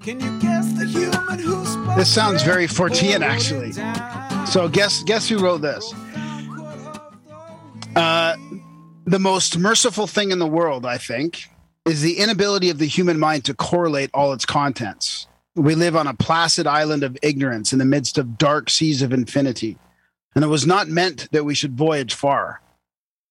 Can 0.00 0.18
you 0.18 0.40
guess 0.40 0.72
the 0.72 0.86
human 0.86 1.38
who 1.38 1.62
spoke 1.66 1.96
This 1.96 2.08
sounds 2.12 2.42
very? 2.42 2.66
Fortean, 2.66 3.20
actually. 3.20 3.72
So 4.46 4.66
guess 4.66 5.02
guess 5.02 5.28
who 5.28 5.40
wrote 5.40 5.58
this? 5.58 5.92
Profound 5.92 6.48
quote 6.54 6.78
of 6.78 7.22
the 7.22 7.34
week. 7.84 7.96
Uh, 7.96 8.36
the 9.04 9.18
most 9.18 9.58
merciful 9.58 10.06
thing 10.06 10.30
in 10.30 10.38
the 10.38 10.46
world, 10.46 10.86
I 10.86 10.96
think, 10.96 11.50
is 11.84 12.00
the 12.00 12.16
inability 12.16 12.70
of 12.70 12.78
the 12.78 12.86
human 12.86 13.18
mind 13.18 13.44
to 13.44 13.52
correlate 13.52 14.08
all 14.14 14.32
its 14.32 14.46
contents. 14.46 15.26
We 15.54 15.74
live 15.74 15.94
on 15.94 16.06
a 16.06 16.14
placid 16.14 16.66
island 16.66 17.02
of 17.02 17.18
ignorance 17.22 17.74
in 17.74 17.78
the 17.78 17.84
midst 17.84 18.16
of 18.16 18.38
dark 18.38 18.70
seas 18.70 19.02
of 19.02 19.12
infinity. 19.12 19.76
And 20.34 20.42
it 20.42 20.48
was 20.48 20.66
not 20.66 20.88
meant 20.88 21.28
that 21.32 21.44
we 21.44 21.54
should 21.54 21.76
voyage 21.76 22.14
far. 22.14 22.62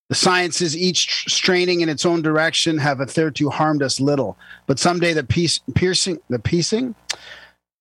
The 0.09 0.15
sciences, 0.15 0.75
each 0.75 1.07
tr- 1.07 1.29
straining 1.29 1.81
in 1.81 1.89
its 1.89 2.05
own 2.05 2.21
direction, 2.21 2.79
have 2.79 2.99
hitherto 2.99 3.49
harmed 3.49 3.83
us 3.83 3.99
little. 3.99 4.37
But 4.65 4.79
someday 4.79 5.13
the 5.13 5.23
piece, 5.23 5.59
piercing, 5.75 6.19
the 6.29 6.39
piecing, 6.39 6.95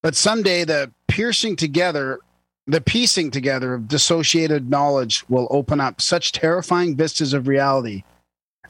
but 0.02 0.14
someday 0.14 0.64
the 0.64 0.92
piercing 1.08 1.56
together, 1.56 2.20
the 2.66 2.82
piecing 2.82 3.30
together 3.30 3.75
of 3.75 3.88
dissociated 3.88 4.68
knowledge 4.68 5.25
will 5.28 5.49
open 5.50 5.80
up 5.80 6.00
such 6.00 6.32
terrifying 6.32 6.97
vistas 6.97 7.32
of 7.32 7.49
reality 7.49 8.04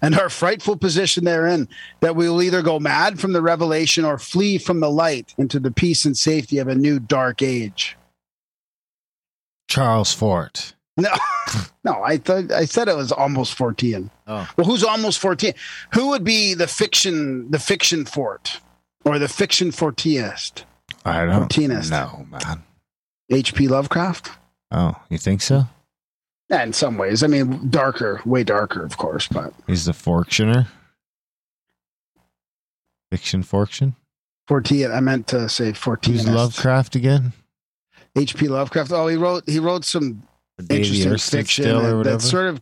and 0.00 0.19
our 0.19 0.29
frightful 0.29 0.77
position 0.77 1.25
therein 1.25 1.69
that 2.00 2.17
we 2.17 2.29
will 2.29 2.43
either 2.43 2.62
go 2.62 2.79
mad 2.79 3.19
from 3.19 3.33
the 3.33 3.43
revelation 3.43 4.05
or 4.05 4.19
flee 4.19 4.59
from 4.59 4.81
the 4.81 4.91
light 4.91 5.35
into 5.38 5.59
the 5.59 5.71
peace 5.71 6.05
and 6.05 6.17
safety 6.17 6.59
of 6.59 6.69
a 6.69 6.75
new 6.75 6.99
dark 6.99 7.43
age. 7.43 7.97
Charles 9.69 10.15
Fort. 10.15 10.75
No, 10.99 11.11
no, 11.85 12.02
I 12.02 12.17
thought 12.19 12.50
I 12.52 12.64
said 12.64 12.88
it 12.88 12.97
was 12.97 13.12
almost 13.12 13.55
14. 13.55 14.11
Oh. 14.26 14.49
Well, 14.57 14.67
who's 14.67 14.83
almost 14.85 15.21
14? 15.21 15.55
Who 15.95 16.09
would 16.09 16.25
be 16.25 16.55
the 16.55 16.67
fiction, 16.67 17.50
the 17.50 17.59
fiction 17.59 18.05
fort 18.05 18.61
or 19.05 19.19
the 19.19 19.28
fiction 19.28 19.71
fortiest? 19.71 20.64
I 21.05 21.21
don't 21.25 21.28
Martinez. 21.40 21.90
know, 21.90 22.26
man. 22.31 22.64
H.P. 23.31 23.69
Lovecraft? 23.69 24.31
Oh, 24.73 24.95
you 25.09 25.19
think 25.19 25.40
so? 25.40 25.64
Yeah, 26.50 26.62
in 26.64 26.73
some 26.73 26.99
ways. 26.99 27.23
I 27.23 27.26
mean, 27.28 27.71
darker, 27.71 28.21
way 28.25 28.43
darker, 28.43 28.83
of 28.85 28.97
course, 28.97 29.28
but 29.28 29.52
He's 29.67 29.85
the 29.85 29.93
forktioner. 29.93 30.67
Fiction 33.11 33.43
forction. 33.43 33.95
14. 34.49 34.90
I 34.90 35.00
meant 35.00 35.26
to 35.28 35.49
say 35.49 35.73
14. 35.73 36.14
Who's 36.14 36.28
Lovecraft 36.28 36.97
again? 36.97 37.33
H.P. 38.17 38.49
Lovecraft. 38.49 38.93
Oh, 38.93 39.07
he 39.07 39.17
wrote 39.17 39.45
he 39.49 39.59
wrote 39.59 39.85
some 39.85 39.95
The 40.02 40.09
Day 40.09 40.25
the 40.25 40.27
interesting 40.71 41.17
fiction 41.19 41.65
Still 41.65 41.79
or 41.79 41.83
that, 41.83 41.97
whatever. 41.97 42.17
that's 42.17 42.31
sort 42.31 42.47
of 42.47 42.61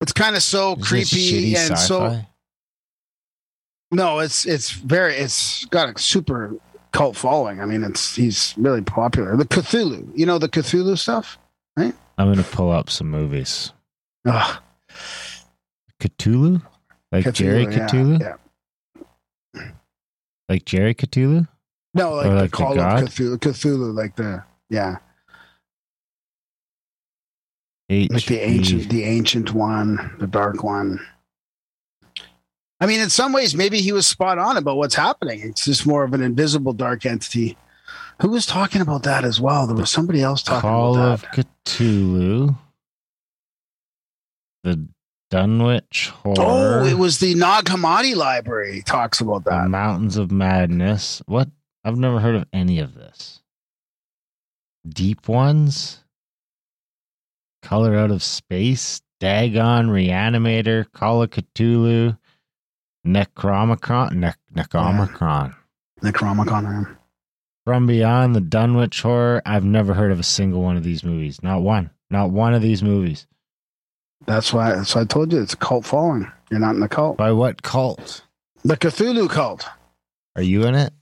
it's 0.00 0.12
kind 0.12 0.36
of 0.36 0.42
so 0.42 0.74
Is 0.74 0.86
creepy 0.88 1.56
and 1.56 1.78
so 1.78 2.08
sci-fi? 2.08 2.28
no 3.92 4.18
it's 4.18 4.44
it's 4.46 4.70
very 4.70 5.14
it's 5.14 5.64
got 5.66 5.94
a 5.96 5.98
super 6.00 6.54
cult 6.92 7.16
following 7.16 7.60
i 7.60 7.64
mean 7.64 7.82
it's 7.84 8.14
he's 8.16 8.54
really 8.56 8.82
popular 8.82 9.36
the 9.36 9.44
cthulhu 9.44 10.06
you 10.14 10.26
know 10.26 10.38
the 10.38 10.48
cthulhu 10.48 10.96
stuff 10.98 11.38
right 11.76 11.94
I'm 12.16 12.28
gonna 12.30 12.44
pull 12.44 12.70
up 12.70 12.90
some 12.90 13.10
movies. 13.10 13.72
Ugh, 14.24 14.58
Cthulhu, 16.00 16.62
like 17.10 17.32
Jerry 17.34 17.66
Cthulhu, 17.66 18.20
yeah. 18.20 19.70
like 20.48 20.64
Jerry 20.64 20.94
Cthulhu. 20.94 21.48
no 21.94 22.14
like, 22.14 22.26
Or 22.26 22.28
the 22.28 22.34
like 22.42 22.50
the 22.52 22.56
call 22.56 22.78
of 22.78 23.02
cthulhu 23.08 23.36
cthulhu 23.38 23.92
like 23.94 24.14
the 24.16 24.44
yeah 24.70 24.98
H- 27.90 28.10
like 28.10 28.24
the 28.26 28.40
ancient 28.40 28.88
the 28.88 29.04
ancient 29.04 29.52
one 29.52 30.16
the 30.18 30.26
dark 30.26 30.62
one. 30.64 31.00
I 32.80 32.86
mean 32.86 33.00
in 33.00 33.10
some 33.10 33.32
ways 33.32 33.54
maybe 33.54 33.80
he 33.80 33.92
was 33.92 34.06
spot 34.06 34.38
on 34.38 34.56
about 34.56 34.76
what's 34.76 34.94
happening. 34.94 35.40
It's 35.40 35.64
just 35.64 35.86
more 35.86 36.04
of 36.04 36.14
an 36.14 36.22
invisible 36.22 36.72
dark 36.72 37.04
entity. 37.06 37.56
Who 38.22 38.28
was 38.28 38.46
talking 38.46 38.80
about 38.80 39.02
that 39.02 39.24
as 39.24 39.40
well? 39.40 39.66
There 39.66 39.76
was 39.76 39.90
somebody 39.90 40.22
else 40.22 40.42
talking 40.42 40.60
Call 40.62 40.96
about 40.96 41.14
of 41.14 41.20
that. 41.22 41.46
Cthulhu, 41.66 42.56
the 44.62 44.88
Dunwich 45.30 46.10
Horror, 46.10 46.36
oh 46.38 46.84
it 46.84 46.94
was 46.94 47.18
the 47.18 47.34
nag 47.34 47.64
hammadi 47.64 48.14
library 48.14 48.82
talks 48.86 49.20
about 49.20 49.44
the 49.44 49.50
that. 49.50 49.68
Mountains 49.68 50.16
of 50.16 50.30
Madness. 50.30 51.22
What? 51.26 51.48
I've 51.84 51.98
never 51.98 52.20
heard 52.20 52.36
of 52.36 52.46
any 52.52 52.78
of 52.78 52.94
this. 52.94 53.40
Deep 54.88 55.28
ones, 55.28 56.03
Color 57.64 57.96
Out 57.96 58.10
of 58.10 58.22
Space, 58.22 59.00
Dagon 59.20 59.88
Reanimator, 59.88 60.84
Call 60.92 61.22
of 61.22 61.30
Cthulhu, 61.30 62.16
Necromicron, 63.06 64.12
ne- 64.12 64.32
Necromicron. 64.54 65.54
necronomicon 66.02 66.96
From 67.64 67.86
Beyond, 67.86 68.34
the 68.34 68.40
Dunwich 68.40 69.00
Horror. 69.02 69.42
I've 69.46 69.64
never 69.64 69.94
heard 69.94 70.12
of 70.12 70.20
a 70.20 70.24
single 70.24 70.62
one 70.62 70.76
of 70.76 70.84
these 70.84 71.02
movies. 71.04 71.42
Not 71.42 71.62
one. 71.62 71.90
Not 72.10 72.30
one 72.30 72.52
of 72.54 72.62
these 72.62 72.82
movies. 72.82 73.26
that's 74.26 74.52
why 74.52 74.82
So 74.84 75.00
i 75.00 75.04
told 75.04 75.32
you 75.32 75.40
it's 75.40 75.54
a 75.54 75.56
cult 75.56 75.84
following 75.84 76.30
you're 76.50 76.60
not 76.60 76.74
in 76.74 76.80
the 76.80 76.88
cult 76.88 77.16
By 77.16 77.32
what 77.32 77.62
cult? 77.62 78.22
the 78.62 78.76
cthulhu 78.76 79.28
cult 79.28 79.66
Are 80.36 80.42
you 80.42 80.64
in 80.66 80.74
it? 80.74 80.92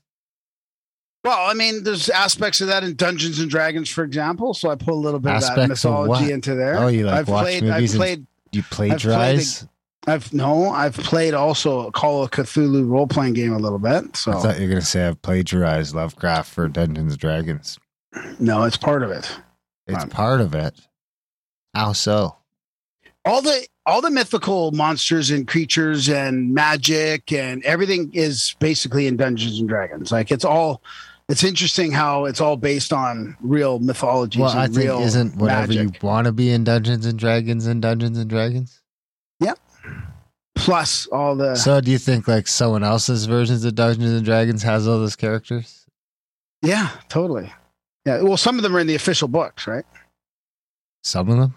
Well, 1.25 1.49
I 1.51 1.55
mean, 1.55 1.85
there's 1.85 2.09
aspects 2.09 2.61
of 2.61 2.69
that 2.69 2.83
in 2.85 2.95
Dungeons 2.95 3.39
and 3.39 3.49
Dragons, 3.51 3.89
for 3.89 4.05
example. 4.05 4.55
So 4.55 4.71
I 4.71 4.75
put 4.75 4.93
a 4.93 4.95
little 4.95 5.21
bit 5.21 5.33
of 5.35 5.41
that 5.43 5.51
Aspects 5.59 5.85
of 5.85 5.91
mythology 5.93 6.33
into 6.33 6.55
there. 6.55 6.79
Oh, 6.79 6.89
you 6.89 7.07
like 7.07 7.15
I've 7.15 7.29
watch 7.29 7.45
played, 7.45 7.63
movies 7.65 7.95
I've 7.95 7.99
played, 7.99 8.27
You 8.53 8.63
plagiarize? 8.65 9.67
I've 10.07 10.33
no, 10.33 10.71
I've 10.71 10.97
played 10.97 11.33
also 11.33 11.87
a 11.87 11.93
Call 11.93 12.25
of 12.25 12.33
Cthulhu 12.33 12.89
role 12.89 13.07
playing 13.07 13.35
game 13.35 13.53
a 13.53 13.59
little 13.59 13.79
bit. 13.79 14.17
So 14.17 14.33
I 14.33 14.41
thought 14.41 14.57
you 14.57 14.63
were 14.63 14.69
going 14.71 14.81
to 14.81 14.87
say 14.87 15.07
I've 15.07 15.23
plagiarized 15.23 15.95
Lovecraft 15.95 16.53
for 16.53 16.67
Dungeons 16.67 17.13
and 17.13 17.21
Dragons. 17.21 17.79
no, 18.41 18.65
it's 18.65 18.77
part 18.77 19.05
of 19.05 19.11
it. 19.13 19.39
It's 19.87 19.97
Right. 19.99 20.11
part 20.11 20.41
of 20.41 20.55
it. 20.57 20.75
How 21.75 21.93
so? 21.93 22.37
All 23.25 23.41
the 23.43 23.65
all 23.87 24.01
the 24.01 24.11
mythical 24.11 24.73
monsters 24.73 25.31
and 25.31 25.47
creatures 25.47 26.09
and 26.09 26.53
magic 26.53 27.33
and 27.33 27.63
everything 27.65 28.11
is 28.13 28.57
basically 28.59 29.07
in 29.07 29.17
Dungeons 29.17 29.61
and 29.61 29.69
Dragons. 29.69 30.11
Like 30.11 30.33
it's 30.33 30.45
all. 30.45 30.83
It's 31.29 31.45
interesting 31.45 31.93
how 31.93 32.25
it's 32.27 32.41
all 32.41 32.57
based 32.57 32.93
on 32.93 33.37
real 33.41 33.79
mythologies 33.79 34.41
Well, 34.41 34.57
I 34.57 34.67
think 34.67 34.91
isn't 34.91 35.37
whatever 35.37 35.73
magic. 35.73 36.03
you 36.03 36.07
want 36.07 36.27
to 36.27 36.33
be 36.33 36.51
in 36.51 36.65
Dungeons 36.65 37.07
and 37.07 37.19
Dragons 37.19 37.67
and 37.67 37.81
Dungeons 37.81 38.19
and 38.19 38.29
Dragons? 38.29 38.81
Yep. 39.41 39.59
Plus 40.55 41.07
all 41.07 41.35
the 41.35 41.55
So 41.55 41.81
do 41.81 41.91
you 41.91 41.99
think 41.99 42.29
like 42.29 42.47
someone 42.47 42.85
else's 42.85 43.25
versions 43.27 43.65
of 43.65 43.75
Dungeons 43.75 44.13
and 44.13 44.25
Dragons 44.25 44.63
has 44.63 44.87
all 44.87 44.99
those 44.99 45.17
characters? 45.17 45.87
Yeah, 46.61 46.91
totally. 47.09 47.53
Yeah. 48.05 48.23
Well, 48.23 48.37
some 48.37 48.57
of 48.57 48.63
them 48.63 48.77
are 48.77 48.81
in 48.81 48.87
the 48.87 48.95
official 48.95 49.29
books, 49.29 49.67
right? 49.67 49.85
Some 51.03 51.29
of 51.31 51.39
them? 51.39 51.55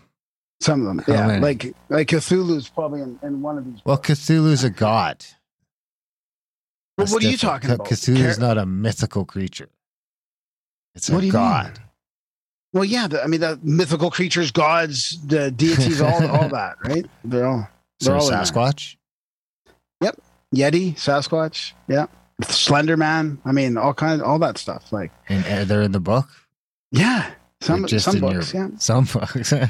Some 0.61 0.81
of 0.81 0.87
them. 0.87 0.99
How 0.99 1.13
yeah. 1.13 1.27
many? 1.27 1.41
Like 1.41 1.75
like 1.89 2.07
Cthulhu's 2.07 2.69
probably 2.69 3.01
in, 3.01 3.19
in 3.21 3.41
one 3.41 3.57
of 3.57 3.65
these. 3.65 3.81
Well, 3.85 3.97
books. 3.97 4.09
Cthulhu's 4.09 4.63
a 4.63 4.69
god. 4.69 5.25
That's 6.97 7.11
what 7.11 7.23
are 7.23 7.27
you 7.29 7.37
talking 7.37 7.71
about? 7.71 7.87
Cthulhu's 7.87 8.37
Char- 8.37 8.47
not 8.47 8.57
a 8.57 8.65
mythical 8.65 9.25
creature. 9.25 9.69
It's 10.95 11.09
What 11.09 11.17
do 11.19 11.23
a 11.23 11.25
you 11.27 11.31
god. 11.33 11.65
mean? 11.65 11.73
Well, 12.73 12.85
yeah. 12.85 13.07
The, 13.07 13.23
I 13.23 13.27
mean, 13.27 13.41
the 13.41 13.59
mythical 13.63 14.09
creatures, 14.11 14.51
gods, 14.51 15.19
the 15.25 15.51
deities, 15.51 16.01
all 16.01 16.25
all 16.29 16.49
that, 16.49 16.75
right? 16.85 17.05
They're 17.23 17.45
all 17.47 17.67
So 17.99 18.11
They're 18.11 18.19
all 18.19 18.27
in 18.29 18.33
there. 18.33 18.43
Sasquatch? 18.43 18.95
Yeti, 20.55 20.93
Sasquatch, 20.95 21.73
yeah, 21.89 22.05
Slender 22.43 22.95
Man. 22.95 23.39
I 23.43 23.51
mean, 23.51 23.75
all 23.77 23.93
kind, 23.93 24.21
all 24.21 24.39
that 24.39 24.57
stuff. 24.57 24.89
Like, 24.93 25.11
And 25.27 25.45
uh, 25.45 25.65
they're 25.65 25.81
in 25.81 25.91
the 25.91 25.99
book? 25.99 26.29
yeah, 26.91 27.31
some 27.59 27.85
some 27.89 28.15
in 28.17 28.23
your- 28.23 28.33
books, 28.35 28.53
yeah. 28.53 28.69
Some 28.77 29.03
books. 29.05 29.51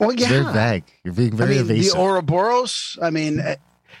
Well, 0.00 0.12
yeah. 0.14 0.28
they're 0.28 0.52
vague. 0.52 0.84
You're 1.04 1.14
being 1.14 1.32
I 1.34 1.36
very 1.36 1.54
mean, 1.58 1.66
the 1.68 1.74
evasive. 1.74 1.98
Ouroboros. 2.00 2.98
I 3.00 3.10
mean, 3.10 3.40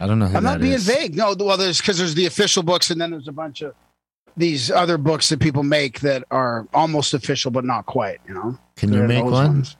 I 0.00 0.06
don't 0.06 0.18
know 0.18 0.26
who 0.26 0.36
I'm 0.36 0.42
not 0.42 0.60
being 0.60 0.72
is. 0.74 0.86
vague. 0.86 1.16
No, 1.16 1.34
well, 1.38 1.56
there's 1.56 1.80
because 1.80 1.98
there's 1.98 2.14
the 2.14 2.26
official 2.26 2.62
books, 2.62 2.90
and 2.90 3.00
then 3.00 3.10
there's 3.10 3.28
a 3.28 3.32
bunch 3.32 3.62
of 3.62 3.74
these 4.36 4.70
other 4.70 4.98
books 4.98 5.28
that 5.28 5.40
people 5.40 5.62
make 5.62 6.00
that 6.00 6.24
are 6.30 6.66
almost 6.72 7.14
official 7.14 7.50
but 7.50 7.64
not 7.64 7.86
quite. 7.86 8.20
You 8.26 8.34
know, 8.34 8.58
Can 8.76 8.92
you 8.92 9.02
make 9.04 9.24
one? 9.24 9.32
ones. 9.32 9.76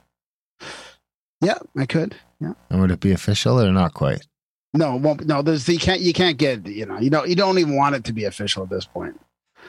Yeah, 1.40 1.58
I 1.76 1.86
could. 1.86 2.14
Yeah. 2.40 2.52
And 2.70 2.80
would 2.80 2.90
it 2.90 3.00
be 3.00 3.12
official 3.12 3.60
or 3.60 3.70
not 3.72 3.94
quite? 3.94 4.26
No, 4.74 4.96
it 4.96 5.00
won't. 5.02 5.26
No, 5.26 5.42
there's 5.42 5.66
the 5.66 5.74
you 5.74 5.78
can't 5.78 6.00
you 6.00 6.12
can't 6.12 6.38
get 6.38 6.66
you 6.66 6.86
know 6.86 6.98
you 6.98 7.10
don't 7.10 7.28
you 7.28 7.34
don't 7.34 7.58
even 7.58 7.76
want 7.76 7.94
it 7.94 8.04
to 8.04 8.12
be 8.12 8.24
official 8.24 8.62
at 8.62 8.70
this 8.70 8.84
point. 8.86 9.20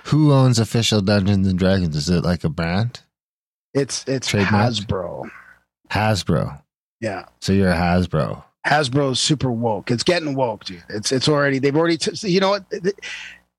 Who 0.05 0.31
owns 0.31 0.59
official 0.59 1.01
Dungeons 1.01 1.47
and 1.47 1.57
Dragons? 1.57 1.95
Is 1.95 2.09
it 2.09 2.23
like 2.23 2.43
a 2.43 2.49
brand? 2.49 3.01
It's 3.73 4.05
it's 4.07 4.27
Trademark? 4.27 4.71
Hasbro. 4.73 5.29
Hasbro. 5.89 6.61
Yeah. 7.01 7.25
So 7.41 7.53
you're 7.53 7.71
a 7.71 7.75
Hasbro. 7.75 8.43
Hasbro's 8.65 9.19
super 9.19 9.51
woke. 9.51 9.91
It's 9.91 10.03
getting 10.03 10.35
woke, 10.35 10.65
dude. 10.65 10.83
It's 10.89 11.11
it's 11.11 11.27
already 11.27 11.59
they've 11.59 11.75
already 11.75 11.97
t- 11.97 12.27
you 12.29 12.39
know 12.39 12.51
what 12.51 12.63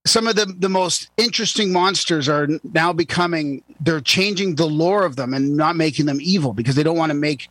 some 0.06 0.26
of 0.26 0.36
the 0.36 0.46
the 0.46 0.68
most 0.68 1.10
interesting 1.16 1.72
monsters 1.72 2.28
are 2.28 2.48
now 2.72 2.92
becoming 2.92 3.62
they're 3.80 4.00
changing 4.00 4.54
the 4.56 4.66
lore 4.66 5.04
of 5.04 5.16
them 5.16 5.34
and 5.34 5.56
not 5.56 5.76
making 5.76 6.06
them 6.06 6.18
evil 6.20 6.52
because 6.52 6.74
they 6.74 6.82
don't 6.82 6.96
want 6.96 7.10
to 7.10 7.14
make 7.14 7.48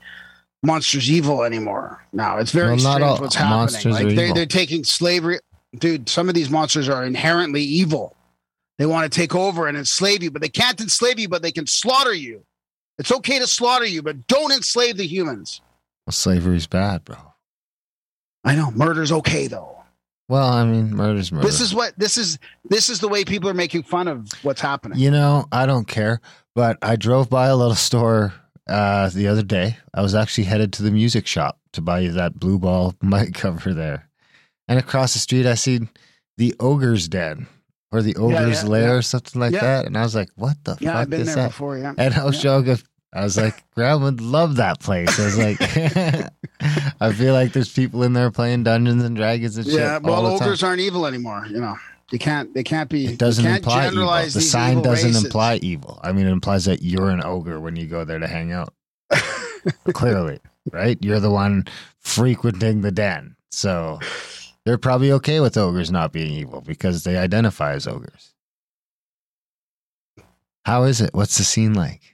monsters 0.63 1.11
evil 1.11 1.43
anymore. 1.43 2.03
Now 2.11 2.37
it's 2.37 2.51
very 2.51 2.71
Well, 2.75 2.79
strange 2.79 3.19
what's 3.19 3.35
happening. 3.35 3.91
Like 3.91 4.15
they 4.15 4.31
they're 4.31 4.45
taking 4.45 4.83
slavery, 4.83 5.39
dude. 5.77 6.09
Some 6.09 6.29
of 6.29 6.35
these 6.35 6.49
monsters 6.49 6.89
are 6.89 7.05
inherently 7.05 7.61
evil. 7.61 8.15
They 8.79 8.87
want 8.87 9.11
to 9.11 9.15
take 9.15 9.35
over 9.35 9.67
and 9.67 9.77
enslave 9.77 10.23
you, 10.23 10.31
but 10.31 10.41
they 10.41 10.49
can't 10.49 10.81
enslave 10.81 11.19
you, 11.19 11.29
but 11.29 11.43
they 11.43 11.51
can 11.51 11.67
slaughter 11.67 12.13
you. 12.13 12.43
It's 12.97 13.11
okay 13.11 13.37
to 13.39 13.47
slaughter 13.47 13.85
you, 13.85 14.01
but 14.01 14.27
don't 14.27 14.51
enslave 14.51 14.97
the 14.97 15.05
humans. 15.05 15.61
Well, 16.05 16.11
slavery's 16.11 16.67
bad, 16.67 17.05
bro. 17.05 17.32
I 18.43 18.55
know 18.55 18.71
murder's 18.71 19.11
okay 19.11 19.47
though. 19.47 19.69
Well, 20.29 20.47
I 20.47 20.65
mean, 20.65 20.95
murder's 20.95 21.31
murder. 21.31 21.45
This 21.45 21.59
is 21.61 21.75
what 21.75 21.97
this 21.97 22.17
is. 22.17 22.39
This 22.65 22.89
is 22.89 22.99
the 22.99 23.07
way 23.09 23.25
people 23.25 23.49
are 23.49 23.53
making 23.53 23.83
fun 23.83 24.07
of 24.07 24.27
what's 24.41 24.61
happening. 24.61 24.97
You 24.99 25.11
know, 25.11 25.45
I 25.51 25.65
don't 25.65 25.87
care, 25.87 26.21
but 26.55 26.77
I 26.81 26.95
drove 26.95 27.29
by 27.29 27.47
a 27.47 27.55
little 27.55 27.75
store 27.75 28.33
uh, 28.67 29.09
the 29.09 29.27
other 29.27 29.43
day. 29.43 29.77
I 29.93 30.01
was 30.01 30.15
actually 30.15 30.45
headed 30.45 30.73
to 30.73 30.83
the 30.83 30.91
music 30.91 31.27
shop 31.27 31.59
to 31.73 31.81
buy 31.81 32.07
that 32.07 32.39
blue 32.39 32.57
ball 32.57 32.95
mic 33.01 33.33
cover 33.33 33.73
there, 33.73 34.09
and 34.67 34.79
across 34.79 35.13
the 35.13 35.19
street 35.19 35.45
I 35.45 35.55
seen 35.55 35.89
the 36.37 36.55
Ogre's 36.59 37.07
Den 37.09 37.47
or 37.91 38.01
the 38.01 38.15
Ogre's 38.15 38.63
yeah, 38.63 38.69
Lair 38.69 38.87
yeah. 38.87 38.93
or 38.93 39.01
something 39.01 39.39
like 39.41 39.53
Yeah. 39.53 39.59
that, 39.61 39.85
and 39.85 39.97
I 39.97 40.03
was 40.03 40.15
like, 40.15 40.29
"What 40.35 40.55
the 40.63 40.77
Yeah, 40.79 40.93
fuck 40.93 41.01
I've 41.01 41.09
been 41.09 41.21
is 41.21 41.27
there 41.27 41.35
that?" 41.35 41.47
before. 41.49 41.77
Yeah. 41.77 41.93
And 41.97 42.13
I 42.13 42.23
was 42.25 42.43
Yeah. 42.43 42.59
it. 42.59 42.83
I 43.13 43.23
was 43.23 43.37
like, 43.37 43.63
Grandma 43.75 44.05
would 44.05 44.21
love 44.21 44.55
that 44.55 44.79
place. 44.79 45.19
I 45.19 45.25
was 45.25 45.37
like, 45.37 45.57
I 47.01 47.13
feel 47.13 47.33
like 47.33 47.53
there's 47.53 47.71
people 47.71 48.01
in 48.03 48.13
there 48.13 48.31
playing 48.31 48.63
Dungeons 48.63 49.03
and 49.03 49.15
Dragons 49.15 49.55
and 49.55 49.65
shit. 49.65 49.75
Yeah, 49.75 49.99
well, 49.99 50.15
all 50.15 50.23
the 50.23 50.39
time. 50.39 50.47
ogres 50.47 50.63
aren't 50.63 50.79
evil 50.79 51.05
anymore. 51.05 51.45
You 51.47 51.59
know, 51.59 51.75
they 52.11 52.17
can't. 52.17 52.51
They 52.53 52.63
can't 52.63 52.89
be. 52.89 53.05
It 53.05 53.19
doesn't 53.19 53.45
imply 53.45 53.87
evil. 53.87 54.07
The 54.07 54.41
sign 54.41 54.81
doesn't 54.81 55.09
races. 55.09 55.25
imply 55.25 55.57
evil. 55.57 55.99
I 56.03 56.11
mean, 56.11 56.25
it 56.25 56.31
implies 56.31 56.65
that 56.65 56.81
you're 56.81 57.09
an 57.09 57.23
ogre 57.23 57.59
when 57.59 57.75
you 57.75 57.85
go 57.85 58.03
there 58.03 58.19
to 58.19 58.27
hang 58.27 58.51
out. 58.51 58.73
Clearly, 59.93 60.39
right? 60.71 60.97
You're 61.01 61.19
the 61.19 61.31
one 61.31 61.65
frequenting 61.99 62.81
the 62.81 62.91
den. 62.91 63.35
So 63.51 63.99
they're 64.65 64.79
probably 64.79 65.11
okay 65.13 65.39
with 65.39 65.55
ogres 65.55 65.91
not 65.91 66.11
being 66.11 66.33
evil 66.33 66.61
because 66.61 67.03
they 67.03 67.17
identify 67.17 67.73
as 67.73 67.87
ogres. 67.87 68.33
How 70.65 70.83
is 70.83 71.01
it? 71.01 71.13
What's 71.13 71.37
the 71.37 71.43
scene 71.43 71.73
like? 71.73 72.12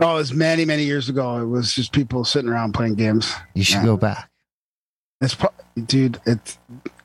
Oh, 0.00 0.14
it 0.14 0.18
was 0.18 0.32
many, 0.32 0.64
many 0.64 0.84
years 0.84 1.08
ago. 1.08 1.38
It 1.38 1.46
was 1.46 1.72
just 1.74 1.92
people 1.92 2.24
sitting 2.24 2.50
around 2.50 2.72
playing 2.72 2.94
games. 2.94 3.32
You 3.54 3.62
should 3.62 3.76
Yeah. 3.78 3.84
go 3.84 3.96
back. 3.96 4.28
It's 5.20 5.36
dude. 5.86 6.20
It's 6.26 6.58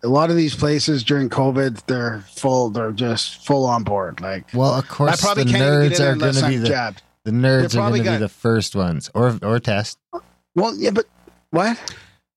a 0.04 0.08
lot 0.08 0.32
of 0.32 0.36
these 0.36 0.56
places 0.56 1.04
during 1.04 1.30
COVID. 1.30 1.86
They're 1.86 2.22
full. 2.34 2.70
They're 2.72 2.92
just 2.92 3.46
full 3.46 3.66
on 3.66 3.84
board. 3.84 4.20
Like 4.22 4.46
Well, 4.54 4.74
of 4.74 4.88
course, 4.88 5.24
I 5.24 5.26
probably 5.26 5.44
the 5.44 5.52
can't 5.52 5.64
nerds 5.94 6.00
are 6.00 6.16
going 6.16 6.34
to 6.34 6.48
be 6.48 6.58
the 6.58 6.68
jabbed. 6.68 7.04
the 7.26 7.32
nerds 7.32 7.76
are 7.76 7.90
going 7.92 8.04
to 8.04 8.12
be 8.12 8.18
the 8.18 8.30
first 8.30 8.76
ones, 8.76 9.12
or 9.14 9.38
or 9.44 9.60
test. 9.60 10.00
Well, 10.56 10.76
yeah, 10.76 10.90
but 10.90 11.06
what? 11.52 11.78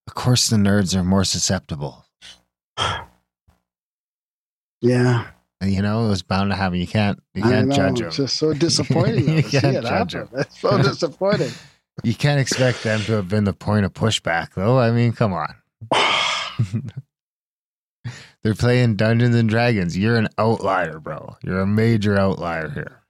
Of 0.05 0.13
course, 0.13 0.49
the 0.49 0.57
nerds 0.57 0.95
are 0.95 1.03
more 1.03 1.23
susceptible. 1.23 2.05
Yeah, 4.81 5.27
You 5.61 5.81
know, 5.83 6.05
it 6.05 6.09
was 6.09 6.23
bound 6.23 6.49
to 6.49 6.55
happen. 6.55 6.79
You 6.79 6.87
can't 6.87 7.21
you 7.35 7.43
can't 7.43 7.67
know. 7.67 7.75
judge 7.75 7.99
them. 7.99 8.07
It's 8.07 8.17
just 8.17 8.37
so 8.37 8.53
disappointing. 8.53 9.29
You 9.37 9.43
can't 9.43 9.75
it 9.77 9.83
judge 9.83 10.13
happen. 10.13 10.39
It's 10.39 10.59
so 10.59 10.77
disappointing. 10.81 11.51
You 12.03 12.15
can't 12.15 12.39
expect 12.39 12.83
them 12.83 12.99
to 13.01 13.11
have 13.13 13.29
been 13.29 13.43
the 13.43 13.53
point 13.53 13.85
of 13.85 13.93
pushback, 13.93 14.53
though. 14.55 14.79
I 14.79 14.89
mean, 14.91 15.11
come 15.13 15.33
on. 15.33 15.53
They're 18.43 18.55
playing 18.55 18.95
Dungeons 18.95 19.35
and 19.35 19.47
Dragons. 19.47 19.95
You're 19.95 20.17
an 20.17 20.27
outlier, 20.39 20.99
bro. 20.99 21.37
You're 21.43 21.59
a 21.59 21.67
major 21.67 22.17
outlier 22.17 22.69
here. 22.69 23.01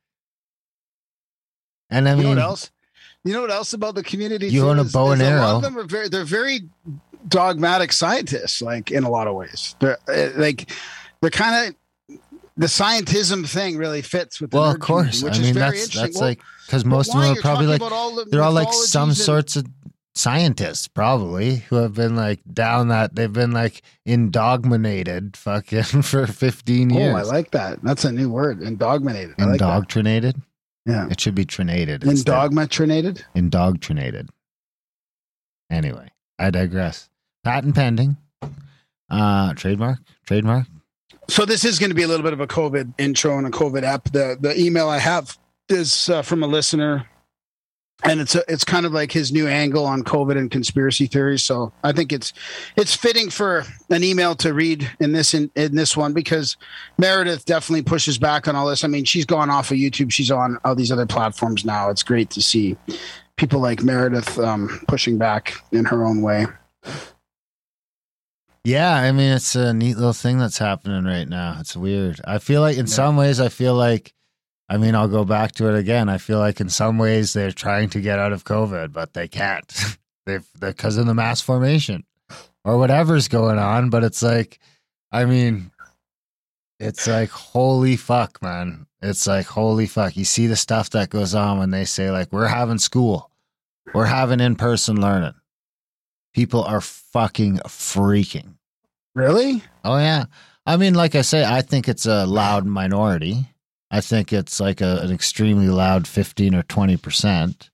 And 1.89 2.09
I 2.09 2.15
mean, 2.15 2.23
you 2.23 2.35
know 2.35 2.35
what 2.35 2.43
else? 2.43 2.71
You 3.23 3.33
know 3.33 3.41
what 3.41 3.51
else 3.51 3.71
about 3.73 3.95
the 3.95 4.03
community? 4.03 4.47
You 4.49 4.67
own 4.67 4.77
a 4.79 4.83
is- 4.83 4.91
bow 4.91 5.11
is 5.13 5.21
and 5.21 5.29
A 5.35 5.37
lot 5.39 5.47
arrow. 5.47 5.55
of 5.57 5.61
them 5.61 5.77
are 5.77 5.83
very. 5.85 6.09
They're 6.09 6.25
very 6.25 6.61
dogmatic 7.27 7.93
scientists. 7.93 8.61
Like 8.61 8.91
in 8.91 9.03
a 9.05 9.09
lot 9.09 9.27
of 9.27 9.35
ways, 9.35 9.75
they're 9.79 9.97
uh, 10.09 10.31
like 10.35 10.69
they're 11.21 11.29
kind 11.29 11.67
of 11.69 11.75
the 12.57 12.67
scientism 12.67 13.47
thing 13.47 13.77
really 13.77 14.01
fits 14.01 14.39
with. 14.41 14.51
The 14.51 14.57
well, 14.57 14.71
of 14.71 14.79
course. 14.79 15.19
community, 15.21 15.25
which 15.25 15.33
I 15.33 15.39
is 15.41 15.45
mean, 15.45 15.53
very 15.53 15.77
that's 15.77 15.83
interesting. 15.95 16.01
that's 16.03 16.15
Well, 16.19 16.29
like 16.29 16.41
because 16.65 16.85
most 16.85 17.15
of 17.15 17.21
them 17.21 17.37
are 17.37 17.41
probably 17.41 17.67
like 17.67 17.81
all 17.81 18.15
the 18.15 18.25
they're 18.25 18.43
all 18.43 18.51
like 18.51 18.71
some 18.73 19.09
and- 19.09 19.17
sorts 19.17 19.55
of 19.55 19.65
scientists, 20.13 20.87
probably 20.89 21.57
who 21.69 21.77
have 21.77 21.93
been 21.93 22.15
like 22.15 22.41
down 22.53 22.89
that 22.89 23.15
they've 23.15 23.31
been 23.31 23.51
like 23.51 23.81
indogminated, 24.05 25.37
fucking 25.37 25.83
for 26.01 26.27
fifteen 26.27 26.89
years. 26.89 27.13
Oh, 27.13 27.17
I 27.17 27.21
like 27.23 27.51
that. 27.51 27.81
That's 27.83 28.03
a 28.05 28.11
new 28.11 28.29
word. 28.29 28.61
Indogminated. 28.61 29.35
I 29.39 29.43
like. 29.45 29.53
Indoctrinated. 29.53 30.41
Yeah. 30.85 31.07
It 31.09 31.21
should 31.21 31.35
be 31.35 31.45
trinated. 31.45 31.99
Indogmatrinated. 31.99 33.23
indoctrinated. 33.35 34.29
Anyway, 35.69 36.09
I 36.39 36.49
digress. 36.49 37.07
Patent 37.43 37.75
pending. 37.75 38.17
Uh 39.09 39.53
trademark. 39.53 39.99
Trademark. 40.25 40.67
So 41.31 41.45
this 41.45 41.63
is 41.63 41.79
going 41.79 41.91
to 41.91 41.95
be 41.95 42.03
a 42.03 42.09
little 42.09 42.25
bit 42.25 42.33
of 42.33 42.41
a 42.41 42.45
COVID 42.45 42.93
intro 42.97 43.37
and 43.37 43.47
a 43.47 43.51
COVID 43.51 43.83
app. 43.83 44.11
The 44.11 44.37
the 44.37 44.59
email 44.59 44.89
I 44.89 44.99
have 44.99 45.37
is 45.69 46.09
uh, 46.09 46.23
from 46.23 46.43
a 46.43 46.45
listener, 46.45 47.07
and 48.03 48.19
it's 48.19 48.35
a, 48.35 48.43
it's 48.49 48.65
kind 48.65 48.85
of 48.85 48.91
like 48.91 49.13
his 49.13 49.31
new 49.31 49.47
angle 49.47 49.85
on 49.85 50.03
COVID 50.03 50.37
and 50.37 50.51
conspiracy 50.51 51.07
theories. 51.07 51.41
So 51.41 51.71
I 51.85 51.93
think 51.93 52.11
it's 52.11 52.33
it's 52.75 52.93
fitting 52.93 53.29
for 53.29 53.63
an 53.89 54.03
email 54.03 54.35
to 54.35 54.53
read 54.53 54.91
in 54.99 55.13
this 55.13 55.33
in, 55.33 55.49
in 55.55 55.73
this 55.73 55.95
one 55.95 56.11
because 56.11 56.57
Meredith 56.97 57.45
definitely 57.45 57.83
pushes 57.83 58.17
back 58.17 58.49
on 58.49 58.57
all 58.57 58.67
this. 58.67 58.83
I 58.83 58.89
mean, 58.89 59.05
she's 59.05 59.25
gone 59.25 59.49
off 59.49 59.71
of 59.71 59.77
YouTube. 59.77 60.11
She's 60.11 60.31
on 60.31 60.57
all 60.65 60.75
these 60.75 60.91
other 60.91 61.05
platforms 61.05 61.63
now. 61.63 61.89
It's 61.89 62.03
great 62.03 62.29
to 62.31 62.41
see 62.41 62.75
people 63.37 63.61
like 63.61 63.83
Meredith 63.83 64.37
um, 64.37 64.81
pushing 64.89 65.17
back 65.17 65.53
in 65.71 65.85
her 65.85 66.03
own 66.03 66.21
way. 66.21 66.45
Yeah, 68.63 68.93
I 68.93 69.11
mean 69.11 69.31
it's 69.33 69.55
a 69.55 69.73
neat 69.73 69.95
little 69.95 70.13
thing 70.13 70.37
that's 70.37 70.59
happening 70.59 71.03
right 71.03 71.27
now. 71.27 71.57
It's 71.59 71.75
weird. 71.75 72.21
I 72.25 72.37
feel 72.37 72.61
like 72.61 72.77
in 72.77 72.85
Yeah. 72.85 72.93
some 72.93 73.17
ways 73.17 73.39
I 73.39 73.49
feel 73.49 73.73
like 73.73 74.13
I 74.69 74.77
mean 74.77 74.93
I'll 74.95 75.07
go 75.07 75.25
back 75.25 75.53
to 75.53 75.67
it 75.67 75.77
again. 75.77 76.09
I 76.09 76.17
feel 76.19 76.37
like 76.39 76.61
in 76.61 76.69
some 76.69 76.97
ways 76.97 77.33
they're 77.33 77.51
trying 77.51 77.89
to 77.89 78.01
get 78.01 78.19
out 78.19 78.33
of 78.33 78.43
COVID, 78.43 78.93
but 78.93 79.13
they 79.13 79.27
can't. 79.27 79.67
They've 80.27 80.45
because 80.59 80.97
of 80.97 81.07
the 81.07 81.15
mass 81.15 81.41
formation 81.41 82.03
or 82.63 82.77
whatever's 82.77 83.27
going 83.27 83.57
on. 83.57 83.89
But 83.89 84.03
it's 84.03 84.21
like, 84.21 84.59
I 85.11 85.25
mean, 85.25 85.71
it's 86.79 87.07
like 87.07 87.29
holy 87.31 87.95
fuck, 87.95 88.39
man. 88.43 88.85
It's 89.01 89.25
like 89.25 89.47
holy 89.47 89.87
fuck. 89.87 90.15
You 90.15 90.23
see 90.25 90.45
the 90.45 90.55
stuff 90.55 90.91
that 90.91 91.09
goes 91.09 91.33
on 91.33 91.57
when 91.57 91.71
they 91.71 91.85
say 91.85 92.11
like 92.11 92.31
we're 92.31 92.45
having 92.47 92.77
school, 92.77 93.31
we're 93.95 94.05
having 94.05 94.39
in 94.39 94.55
person 94.55 95.01
learning. 95.01 95.33
People 96.33 96.63
are 96.63 96.81
fucking 96.81 97.57
freaking. 97.67 98.55
Really? 99.15 99.63
Oh 99.83 99.97
yeah. 99.97 100.25
I 100.65 100.77
mean, 100.77 100.93
like 100.93 101.15
I 101.15 101.21
say, 101.21 101.43
I 101.43 101.61
think 101.61 101.89
it's 101.89 102.05
a 102.05 102.25
loud 102.25 102.65
minority. 102.65 103.47
I 103.89 103.99
think 103.99 104.31
it's 104.31 104.59
like 104.59 104.79
a, 104.79 104.99
an 105.01 105.11
extremely 105.11 105.67
loud 105.67 106.07
fifteen 106.07 106.55
or 106.55 106.63
twenty 106.63 106.97
percent. 106.97 107.69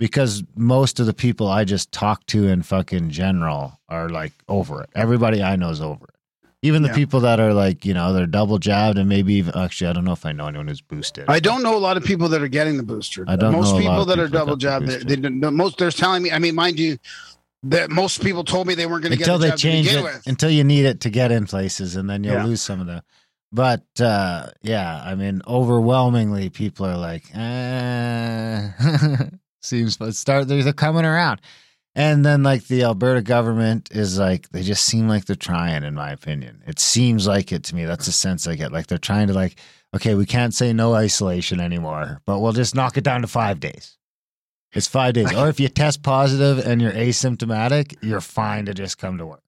Because 0.00 0.42
most 0.56 0.98
of 0.98 1.06
the 1.06 1.14
people 1.14 1.46
I 1.46 1.64
just 1.64 1.92
talk 1.92 2.26
to 2.26 2.48
in 2.48 2.62
fucking 2.62 3.10
general 3.10 3.78
are 3.88 4.08
like 4.08 4.32
over 4.48 4.82
it. 4.82 4.90
Everybody 4.96 5.40
I 5.40 5.54
know 5.54 5.70
is 5.70 5.80
over 5.80 6.04
it. 6.06 6.10
Even 6.62 6.82
the 6.82 6.88
Yeah. 6.88 6.94
people 6.94 7.20
that 7.20 7.38
are 7.38 7.54
like, 7.54 7.84
you 7.84 7.94
know, 7.94 8.12
they're 8.12 8.26
double 8.26 8.58
jabbed 8.58 8.98
and 8.98 9.08
maybe 9.08 9.34
even 9.34 9.56
actually 9.56 9.88
I 9.88 9.92
don't 9.92 10.04
know 10.04 10.12
if 10.12 10.26
I 10.26 10.32
know 10.32 10.48
anyone 10.48 10.66
who's 10.66 10.80
boosted. 10.80 11.26
I 11.28 11.38
don't 11.38 11.62
know 11.62 11.76
a 11.76 11.78
lot 11.78 11.96
of 11.96 12.04
people 12.04 12.28
that 12.30 12.42
are 12.42 12.48
getting 12.48 12.76
the 12.76 12.82
booster. 12.82 13.24
I 13.28 13.36
don't 13.36 13.52
most 13.52 13.72
know 13.72 13.78
a 13.78 13.84
lot 13.84 13.90
people 13.92 14.04
that 14.06 14.18
are 14.18 14.28
double 14.28 14.56
jabbed. 14.56 14.88
They, 14.88 15.14
they, 15.14 15.28
most 15.28 15.78
they're 15.78 15.90
telling 15.92 16.22
me. 16.24 16.32
I 16.32 16.40
mean, 16.40 16.56
mind 16.56 16.80
you, 16.80 16.98
that 17.64 17.90
most 17.90 18.22
people 18.22 18.44
told 18.44 18.66
me 18.66 18.74
they 18.74 18.86
weren't 18.86 19.02
going 19.02 19.12
to 19.12 19.18
get 19.18 19.26
until 19.28 19.38
they 19.38 19.50
change 19.56 19.88
to 19.90 19.98
it 19.98 20.02
with. 20.02 20.26
until 20.26 20.50
you 20.50 20.64
need 20.64 20.84
it 20.84 21.00
to 21.00 21.10
get 21.10 21.32
in 21.32 21.46
places 21.46 21.96
and 21.96 22.08
then 22.08 22.22
you'll 22.24 22.34
Yeah. 22.34 22.44
lose 22.44 22.60
some 22.62 22.80
of 22.80 22.86
the 22.86 23.02
but 23.52 23.84
uh 24.00 24.48
yeah 24.62 25.02
i 25.04 25.14
mean 25.14 25.40
overwhelmingly 25.46 26.50
people 26.50 26.86
are 26.86 26.96
like 26.96 27.24
eh. 27.34 28.68
seems 29.62 29.96
but 29.96 30.14
start 30.14 30.48
they're, 30.48 30.62
they're 30.62 30.72
coming 30.72 31.04
around 31.04 31.40
and 31.94 32.24
then 32.26 32.42
like 32.42 32.66
the 32.66 32.82
alberta 32.82 33.22
government 33.22 33.88
is 33.92 34.18
like 34.18 34.48
they 34.50 34.62
just 34.62 34.84
seem 34.84 35.08
like 35.08 35.24
they're 35.24 35.36
trying 35.36 35.84
in 35.84 35.94
my 35.94 36.10
opinion 36.10 36.62
it 36.66 36.78
seems 36.78 37.26
like 37.26 37.52
it 37.52 37.62
to 37.64 37.74
me 37.74 37.84
that's 37.84 38.06
the 38.06 38.12
sense 38.12 38.46
i 38.46 38.54
get 38.54 38.72
like 38.72 38.86
they're 38.88 38.98
trying 38.98 39.28
to 39.28 39.32
like 39.34 39.56
okay 39.94 40.14
we 40.14 40.26
can't 40.26 40.52
say 40.54 40.72
no 40.72 40.94
isolation 40.94 41.60
anymore 41.60 42.20
but 42.26 42.40
we'll 42.40 42.52
just 42.52 42.74
knock 42.74 42.96
it 42.98 43.04
down 43.04 43.20
to 43.22 43.26
five 43.26 43.60
days 43.60 43.96
it's 44.74 44.86
five 44.88 45.14
days 45.14 45.32
or 45.36 45.48
if 45.48 45.58
you 45.60 45.68
test 45.68 46.02
positive 46.02 46.58
and 46.66 46.80
you're 46.82 46.92
asymptomatic 46.92 47.96
you're 48.02 48.20
fine 48.20 48.66
to 48.66 48.74
just 48.74 48.98
come 48.98 49.18
to 49.18 49.26
work 49.26 49.40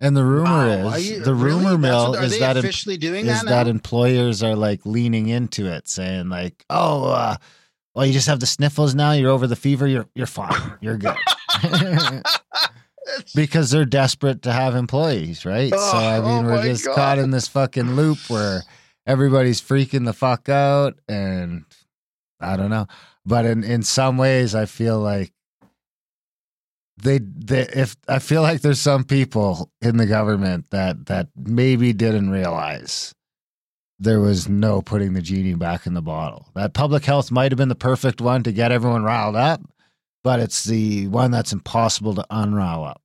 and 0.00 0.16
the 0.16 0.24
rumor 0.24 0.84
Wow, 0.84 0.90
is 0.94 1.10
you- 1.10 1.20
the 1.24 1.34
really? 1.34 1.56
rumor 1.64 1.78
mill 1.78 2.10
what- 2.12 2.22
is 2.24 2.38
that 2.38 2.56
em- 2.56 2.98
doing 3.00 3.26
is 3.26 3.42
that 3.42 3.46
that 3.46 3.66
employers 3.68 4.42
are 4.44 4.54
like 4.54 4.86
leaning 4.86 5.28
into 5.28 5.66
it, 5.66 5.88
saying 5.88 6.28
like, 6.28 6.64
"Oh, 6.70 7.08
uh, 7.10 7.36
well, 7.96 8.06
you 8.06 8.12
just 8.12 8.28
have 8.28 8.38
the 8.38 8.46
sniffles 8.46 8.94
now. 8.94 9.10
You're 9.10 9.32
over 9.32 9.48
the 9.48 9.56
fever. 9.56 9.88
You're 9.88 10.06
you're 10.14 10.28
fine. 10.28 10.54
You're 10.80 10.98
good." 10.98 11.16
because 13.34 13.70
they're 13.70 13.84
desperate 13.84 14.42
to 14.42 14.52
have 14.52 14.74
employees, 14.76 15.44
right? 15.44 15.70
so 15.70 15.76
Oh, 15.78 15.96
I 15.98 16.20
mean, 16.20 16.46
oh 16.46 16.48
we're 16.50 16.62
just 16.62 16.84
God. 16.84 16.94
caught 16.94 17.18
in 17.18 17.30
this 17.32 17.48
fucking 17.48 17.96
loop 17.96 18.18
where 18.28 18.62
everybody's 19.06 19.60
freaking 19.60 20.04
the 20.04 20.12
fuck 20.12 20.48
out, 20.48 20.98
and 21.08 21.64
I 22.40 22.56
don't 22.56 22.70
know. 22.70 22.86
But 23.28 23.44
in 23.44 23.62
in 23.62 23.82
some 23.82 24.16
ways, 24.16 24.54
I 24.54 24.64
feel 24.64 24.98
like 24.98 25.32
they 26.96 27.18
they 27.18 27.68
if 27.74 27.94
I 28.08 28.20
feel 28.20 28.40
like 28.40 28.62
there's 28.62 28.80
some 28.80 29.04
people 29.04 29.70
in 29.82 29.98
the 29.98 30.06
government 30.06 30.70
that 30.70 31.06
that 31.06 31.28
maybe 31.36 31.92
didn't 31.92 32.30
realize 32.30 33.14
there 33.98 34.18
was 34.20 34.48
no 34.48 34.80
putting 34.80 35.12
the 35.12 35.20
genie 35.20 35.54
back 35.54 35.86
in 35.86 35.92
the 35.92 36.00
bottle. 36.00 36.46
That 36.54 36.72
public 36.72 37.04
health 37.04 37.30
might 37.30 37.52
have 37.52 37.58
been 37.58 37.68
the 37.68 37.74
perfect 37.74 38.22
one 38.22 38.42
to 38.44 38.52
get 38.52 38.72
everyone 38.72 39.02
riled 39.04 39.36
up, 39.36 39.60
but 40.24 40.40
it's 40.40 40.64
the 40.64 41.08
one 41.08 41.30
that's 41.30 41.52
impossible 41.52 42.14
to 42.14 42.24
unrile 42.30 42.88
up 42.88 43.02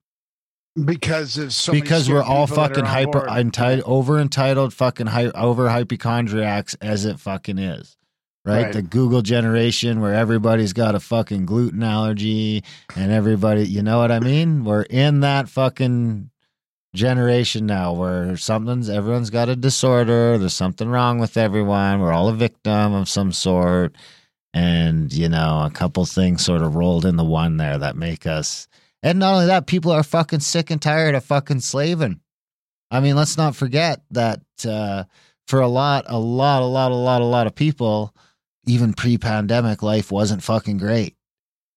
because 0.86 1.38
of 1.38 1.52
so 1.52 1.74
because 1.74 2.10
we're 2.10 2.24
all 2.24 2.48
fucking 2.48 2.86
hyper 2.86 3.28
entitled, 3.28 3.84
over 3.86 4.20
entitled, 4.20 4.74
fucking 4.74 5.08
hy- 5.08 5.32
over 5.36 5.68
hypochondriacs 5.68 6.76
as 6.76 7.04
it 7.04 7.20
fucking 7.20 7.60
is. 7.60 7.98
Right? 8.46 8.64
Right. 8.64 8.74
The 8.74 8.82
Google 8.82 9.22
generation 9.22 10.02
where 10.02 10.14
everybody's 10.14 10.74
got 10.74 10.96
a 10.96 11.00
fucking 11.00 11.46
gluten 11.46 11.84
allergy 11.84 12.64
and 12.96 13.12
everybody, 13.12 13.68
you 13.68 13.82
know 13.82 14.00
what 14.00 14.12
I 14.12 14.20
mean? 14.20 14.64
We're 14.66 14.84
in 14.84 15.22
that 15.22 15.50
fucking 15.50 16.30
generation 16.96 17.66
now 17.66 17.94
where 17.94 18.38
something's 18.38 18.90
everyone's 18.90 19.30
got 19.32 19.50
a 19.50 19.56
disorder, 19.56 20.38
there's 20.38 20.54
something 20.54 20.90
wrong 20.90 21.20
with 21.20 21.38
everyone, 21.38 22.00
we're 22.00 22.14
all 22.14 22.30
a 22.30 22.34
victim 22.34 22.94
of 22.94 23.10
some 23.10 23.32
sort. 23.32 23.96
And, 24.56 25.12
you 25.12 25.30
know, 25.30 25.64
a 25.66 25.72
couple 25.72 26.06
things 26.06 26.46
sort 26.46 26.62
of 26.62 26.76
rolled 26.76 27.06
into 27.06 27.24
one 27.24 27.58
there 27.58 27.80
that 27.80 27.96
make 27.96 28.28
us 28.28 28.68
and 29.04 29.20
not 29.20 29.34
only 29.34 29.48
that, 29.48 29.68
people 29.68 29.92
are 29.92 30.02
fucking 30.02 30.40
sick 30.40 30.72
and 30.72 30.82
tired 30.82 31.14
of 31.14 31.26
fucking 31.26 31.60
slaving. 31.60 32.22
I 32.90 33.02
mean, 33.02 33.18
let's 33.18 33.38
not 33.38 33.56
forget 33.56 34.02
that 34.12 34.40
uh, 34.66 35.04
for 35.46 35.60
a 35.60 35.68
lot, 35.68 36.06
a 36.08 36.18
lot, 36.18 36.62
a 36.62 36.66
lot, 36.66 36.92
a 36.92 36.96
lot, 36.96 37.22
a 37.22 37.26
lot 37.26 37.46
of 37.46 37.54
people, 37.54 38.16
even 38.66 38.94
pre-pandemic, 38.94 39.84
life 39.84 40.12
wasn't 40.12 40.44
fucking 40.44 40.78
great. 40.78 41.16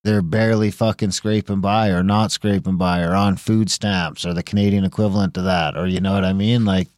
They're 0.04 0.22
barely 0.22 0.70
fucking 0.70 1.10
scraping 1.10 1.60
by, 1.60 1.88
or 1.90 2.02
not 2.02 2.30
scraping 2.30 2.76
by, 2.76 3.02
or 3.02 3.14
on 3.14 3.36
food 3.36 3.70
stamps, 3.70 4.24
or 4.24 4.34
the 4.34 4.42
Canadian 4.42 4.84
equivalent 4.84 5.34
to 5.34 5.42
that, 5.42 5.76
or 5.76 5.86
you 5.86 6.00
know 6.00 6.12
what 6.12 6.24
I 6.24 6.32
mean, 6.32 6.64
like 6.64 6.88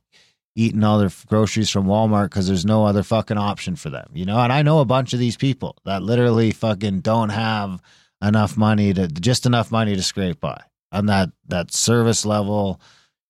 eating 0.54 0.82
all 0.82 0.98
their 0.98 1.10
groceries 1.26 1.70
from 1.70 1.86
Walmart 1.86 2.24
because 2.24 2.48
there's 2.48 2.66
no 2.66 2.84
other 2.84 3.02
fucking 3.02 3.38
option 3.38 3.76
for 3.76 3.90
them, 3.90 4.08
you 4.12 4.24
know. 4.24 4.38
And 4.40 4.52
I 4.52 4.62
know 4.62 4.80
a 4.80 4.84
bunch 4.84 5.12
of 5.12 5.20
these 5.20 5.36
people 5.36 5.76
that 5.84 6.02
literally 6.02 6.50
fucking 6.50 7.00
don't 7.00 7.28
have 7.28 7.80
enough 8.22 8.56
money 8.56 8.92
to 8.92 9.06
just 9.06 9.46
enough 9.46 9.70
money 9.70 9.94
to 9.94 10.02
scrape 10.02 10.40
by 10.40 10.60
on 10.90 11.06
that 11.06 11.30
that 11.46 11.72
service 11.72 12.26
level 12.26 12.80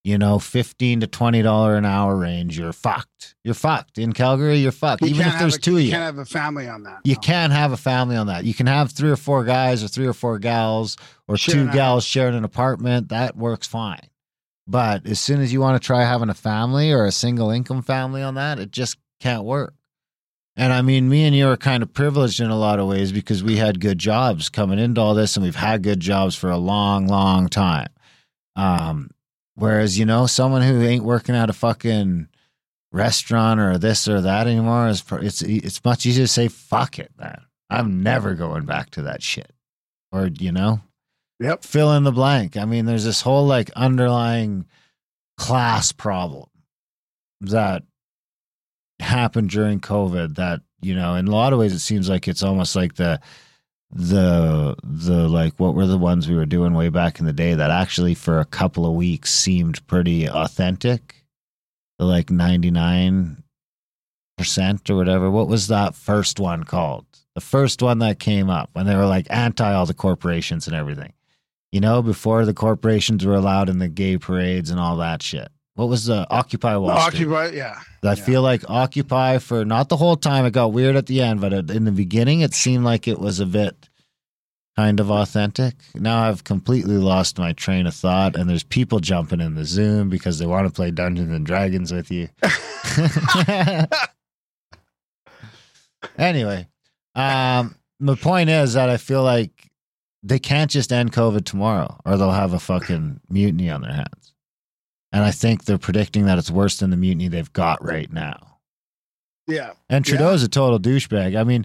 you 0.05 0.17
know, 0.19 0.39
fifteen 0.39 1.01
to 1.01 1.07
twenty 1.07 1.43
dollar 1.43 1.77
an 1.77 1.85
hour 1.85 2.17
range, 2.17 2.59
you're 2.59 2.73
fucked. 2.73 3.35
You're 3.45 3.55
fucked 3.55 3.99
in 3.99 4.13
Calgary. 4.13 4.59
You're 4.59 4.73
fucked. 4.73 5.03
You 5.03 5.09
Even 5.09 5.27
if 5.27 5.39
there's 5.39 5.57
a, 5.57 5.61
two 5.61 5.77
of 5.77 5.81
you 5.81 5.87
you, 5.87 5.93
can't 5.93 6.03
have 6.03 6.19
a 6.19 6.25
family 6.25 6.69
on 6.69 6.85
that. 6.85 7.01
you 7.05 7.15
no. 7.15 7.21
can't 7.21 7.53
have 7.53 7.73
a 7.73 7.77
family 7.77 8.17
on 8.17 8.29
that. 8.29 8.45
You 8.45 8.55
can 8.55 8.67
have 8.67 8.93
three 8.93 9.11
or 9.11 9.17
four 9.17 9.45
guys 9.45 9.83
or 9.83 9.89
three 9.89 10.07
or 10.07 10.13
four 10.13 10.39
gals 10.39 10.97
or 11.27 11.37
Sharing 11.37 11.67
two 11.67 11.73
gals 11.73 12.05
sharing 12.05 12.37
an 12.37 12.45
apartment. 12.45 13.09
That 13.09 13.37
works 13.37 13.67
fine. 13.67 14.09
But 14.67 15.07
as 15.07 15.19
soon 15.19 15.41
as 15.41 15.53
you 15.53 15.61
want 15.61 15.81
to 15.81 15.87
try 15.87 16.05
having 16.05 16.29
a 16.29 16.35
family 16.35 16.93
or 16.93 17.07
a 17.07 17.13
single 17.13 17.51
income 17.51 17.83
family 17.83 18.23
on 18.23 18.35
that, 18.35 18.59
it 18.59 18.71
just 18.71 18.99
can't 19.19 19.45
work. 19.45 19.75
And 20.57 20.73
I 20.73 20.83
mean, 20.83 21.09
me 21.09 21.25
and 21.25 21.35
you 21.35 21.49
are 21.49 21.57
kind 21.57 21.83
of 21.83 21.95
privileged 21.95 22.41
in 22.41 22.51
a 22.51 22.59
lot 22.59 22.81
of 22.81 22.89
ways 22.89 23.13
because 23.13 23.45
we 23.45 23.57
had 23.57 23.81
good 23.81 23.99
jobs 23.99 24.49
coming 24.49 24.79
into 24.79 25.01
all 25.01 25.15
this 25.15 25.37
and 25.37 25.45
we've 25.45 25.55
had 25.55 25.83
good 25.83 26.01
jobs 26.01 26.35
for 26.35 26.51
a 26.51 26.59
long, 26.59 27.07
long 27.07 27.49
time. 27.49 27.89
Um, 28.57 29.11
whereas, 29.59 29.99
you 29.99 30.05
know, 30.07 30.27
someone 30.27 30.63
who 30.63 30.83
ain't 30.83 31.05
working 31.05 31.35
at 31.35 31.51
a 31.51 31.53
fucking 31.53 32.29
restaurant 32.93 33.61
or 33.61 33.77
this 33.77 34.09
or 34.09 34.21
that 34.23 34.47
anymore 34.47 34.89
is 34.89 35.05
it's 35.13 35.43
it's 35.43 35.85
much 35.85 36.07
easier 36.07 36.25
to 36.25 36.33
say 36.33 36.49
fuck 36.49 36.99
it 36.99 37.13
man. 37.19 37.43
I'm 37.69 38.03
never 38.03 38.35
going 38.35 38.65
back 38.65 38.91
to 38.93 39.03
that 39.03 39.23
shit. 39.23 39.53
Or 40.11 40.29
you 40.29 40.53
know 40.53 40.81
Yep. 41.41 41.63
fill 41.65 41.93
in 41.93 42.05
the 42.05 42.13
blank. 42.13 42.57
I 42.57 42.65
mean 42.65 42.87
there's 42.87 43.05
this 43.05 43.21
whole 43.21 43.47
like 43.47 43.71
underlying 43.73 44.65
class 45.37 45.93
problem 45.93 46.49
that 47.43 47.83
happened 49.01 49.51
during 49.51 49.79
covid 49.81 50.35
that 50.37 50.61
you 50.81 50.95
know 50.95 51.15
in 51.15 51.29
a 51.29 51.31
lot 51.31 51.53
of 51.53 51.59
ways 51.59 51.73
it 51.73 51.79
seems 51.79 52.09
like 52.09 52.27
it's 52.27 52.43
almost 52.43 52.75
like 52.75 52.95
the 52.95 53.21
the 53.91 54.77
the 54.83 55.29
like 55.29 55.59
what 55.59 55.75
were 55.75 55.87
the 55.87 55.99
ones 55.99 56.29
we 56.29 56.37
were 56.37 56.47
doing 56.47 56.75
way 56.75 56.89
back 56.89 57.19
in 57.19 57.27
the 57.27 57.33
day 57.33 57.55
that 57.55 57.71
actually 57.71 58.15
for 58.15 58.39
a 58.39 58.45
couple 58.45 58.85
of 58.85 58.95
weeks 58.95 59.33
seemed 59.33 59.87
pretty 59.87 60.29
authentic? 60.29 61.25
The 61.99 62.05
like 62.05 62.31
99 62.31 63.43
percent 64.37 64.89
or 64.89 64.97
whatever. 64.97 65.31
What 65.31 65.49
was 65.49 65.69
that 65.69 65.95
first 65.95 66.39
one 66.39 66.65
called? 66.65 67.07
The 67.35 67.41
first 67.41 67.83
one 67.83 67.99
that 68.01 68.19
came 68.19 68.51
up 68.51 68.71
when 68.73 68.87
they 68.87 68.95
were 68.95 69.07
like 69.07 69.27
anti 69.31 69.73
all 69.73 69.87
the 69.87 69.95
corporations 69.95 70.67
and 70.67 70.77
everything. 70.77 71.13
You 71.73 71.81
know 71.81 72.03
before 72.03 72.45
the 72.45 72.55
corporations 72.55 73.25
were 73.25 73.35
allowed 73.35 73.69
in 73.69 73.79
the 73.79 73.89
gay 73.89 74.17
parades 74.17 74.71
and 74.71 74.81
all 74.81 74.97
that 74.97 75.23
shit 75.23 75.49
what 75.79 75.89
was 75.89 76.07
the 76.07 76.27
occupy 76.29 76.77
wall 76.77 76.99
street 77.03 77.29
Occupy, 77.29 77.57
yeah. 77.57 77.79
I 78.03 78.09
Yeah. 78.09 78.15
feel 78.17 78.43
like 78.43 78.69
Occupy 78.69 79.39
for 79.39 79.65
not 79.65 79.89
the 79.89 79.97
whole 79.97 80.17
time. 80.17 80.45
It 80.45 80.51
got 80.51 80.73
weird 80.73 80.97
at 80.97 81.07
the 81.07 81.23
end, 81.23 81.41
but 81.41 81.53
in 81.53 81.85
the 81.85 81.93
beginning, 81.93 82.41
it 82.41 82.53
seemed 82.53 82.85
like 82.85 83.07
it 83.07 83.21
was 83.21 83.39
a 83.39 83.47
bit 83.47 83.89
kind 84.77 84.99
of 84.99 85.09
authentic. 85.09 85.77
Now 85.95 86.29
I've 86.29 86.43
completely 86.43 86.97
lost 86.99 87.39
my 87.39 87.53
train 87.53 87.87
of 87.87 87.95
thought, 87.95 88.35
and 88.35 88.51
there's 88.51 88.65
people 88.65 88.99
jumping 88.99 89.41
in 89.41 89.55
the 89.55 89.65
Zoom 89.65 90.09
because 90.09 90.41
they 90.41 90.47
want 90.47 90.67
to 90.67 90.73
play 90.73 90.91
Dungeons 90.91 91.31
and 91.31 91.47
Dragons 91.47 91.93
with 91.93 92.11
you. 92.11 92.29
anyway, 96.19 96.67
um, 97.15 97.77
the 98.01 98.17
point 98.17 98.51
is 98.51 98.73
that 98.75 98.91
I 98.91 98.97
feel 98.97 99.23
like 99.23 99.71
they 100.25 100.41
can't 100.41 100.73
just 100.73 100.93
end 100.93 101.13
COVID 101.13 101.45
tomorrow, 101.45 102.01
or 102.05 102.17
they'll 102.17 102.33
have 102.33 102.53
a 102.53 102.59
fucking 102.59 103.21
mutiny 103.31 103.71
on 103.71 103.83
their 103.83 103.93
hands. 103.93 104.33
And 105.13 105.25
I 105.25 105.31
think 105.31 105.65
they're 105.65 105.79
predicting 105.79 106.27
that 106.27 106.39
it's 106.39 106.51
worse 106.51 106.79
than 106.79 106.91
the 106.91 106.97
mutiny 106.97 107.29
they've 107.29 107.53
got 107.53 107.83
right 107.85 108.13
now. 108.13 108.59
Yeah. 109.47 109.71
And 109.89 110.07
Yeah. 110.07 110.17
Trudeau's 110.17 110.43
a 110.43 110.49
total 110.49 110.79
douchebag. 110.79 111.35
I 111.39 111.45
mean, 111.45 111.65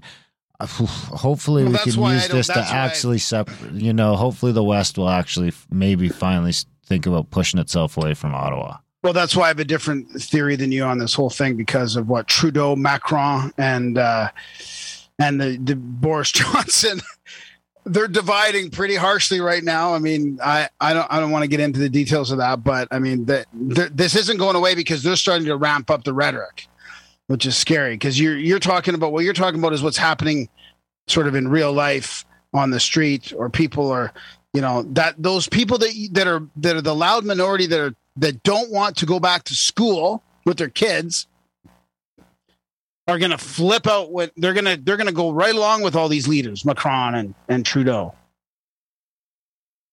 hopefully 0.61 1.63
Well, 1.63 1.73
we 1.73 1.77
can 1.79 2.01
use 2.13 2.27
this 2.29 2.47
to 2.47 2.53
why 2.53 2.61
I- 2.61 2.77
actually 2.77 3.17
separate. 3.17 3.73
You 3.73 3.93
know, 3.93 4.15
hopefully 4.15 4.51
the 4.51 4.63
West 4.63 4.97
will 4.97 5.09
actually 5.09 5.53
maybe 5.69 6.09
finally 6.09 6.53
think 6.85 7.05
about 7.05 7.29
pushing 7.31 7.59
itself 7.59 7.97
away 7.97 8.13
from 8.13 8.33
Ottawa. 8.33 8.77
Well, 9.03 9.13
that's 9.13 9.35
why 9.35 9.45
I 9.45 9.47
have 9.49 9.59
a 9.59 9.65
different 9.65 10.09
theory 10.21 10.55
than 10.55 10.71
you 10.71 10.83
on 10.85 10.97
this 10.97 11.13
whole 11.13 11.29
thing 11.29 11.57
because 11.57 11.97
of 11.97 12.07
what 12.07 12.27
Trudeau, 12.27 12.75
Macron, 12.77 13.51
and 13.57 13.97
uh, 13.97 14.29
and 15.19 15.41
the, 15.41 15.57
the 15.61 15.75
Boris 15.75 16.31
Johnson. 16.31 17.01
They're 17.85 18.07
dividing 18.07 18.69
pretty 18.69 18.95
harshly 18.95 19.41
right 19.41 19.63
now. 19.63 19.93
I 19.93 19.99
mean, 19.99 20.39
I, 20.43 20.69
I 20.79 20.93
don't 20.93 21.07
I 21.11 21.19
don't 21.19 21.31
want 21.31 21.43
to 21.43 21.47
get 21.47 21.59
into 21.59 21.79
the 21.79 21.89
details 21.89 22.31
of 22.31 22.37
that, 22.37 22.63
but 22.63 22.87
I 22.91 22.99
mean, 22.99 23.25
the, 23.25 23.45
this 23.93 24.15
isn't 24.15 24.37
going 24.37 24.55
away 24.55 24.75
because 24.75 25.03
they're 25.03 25.15
starting 25.15 25.45
to 25.47 25.57
ramp 25.57 25.91
up 25.91 26.03
the 26.03 26.13
rhetoric, 26.13 26.67
which 27.27 27.45
is 27.45 27.57
scary 27.57 27.95
because 27.95 28.19
you're 28.19 28.37
you're 28.37 28.59
talking 28.59 28.95
about 28.95 29.11
what 29.11 29.25
you're 29.25 29.33
talking 29.33 29.59
about 29.59 29.73
is 29.73 29.83
what's 29.83 29.97
happening, 29.97 30.47
sort 31.07 31.27
of 31.27 31.35
in 31.35 31.47
real 31.49 31.73
life 31.73 32.25
on 32.53 32.69
the 32.69 32.79
street, 32.79 33.33
or 33.35 33.49
people 33.49 33.91
are, 33.91 34.13
you 34.53 34.61
know, 34.61 34.83
that 34.83 35.15
those 35.17 35.49
people 35.49 35.77
that 35.79 35.91
that 36.11 36.27
are 36.27 36.47
that 36.57 36.75
are 36.77 36.81
the 36.81 36.95
loud 36.95 37.25
minority 37.25 37.65
that 37.65 37.79
are 37.79 37.95
that 38.17 38.43
don't 38.43 38.71
want 38.71 38.95
to 38.97 39.05
go 39.05 39.19
back 39.19 39.43
to 39.43 39.55
school 39.55 40.23
with 40.45 40.57
their 40.57 40.69
kids 40.69 41.27
are 43.07 43.19
going 43.19 43.31
to 43.31 43.37
flip 43.37 43.85
out 43.87 44.11
what 44.11 44.31
they're 44.37 44.53
going 44.53 44.65
to 44.65 44.77
they're 44.77 44.97
going 44.97 45.07
to 45.07 45.13
go 45.13 45.31
right 45.31 45.55
along 45.55 45.81
with 45.81 45.95
all 45.95 46.07
these 46.09 46.27
leaders 46.27 46.63
Macron 46.65 47.15
and 47.15 47.35
and 47.49 47.65
Trudeau. 47.65 48.13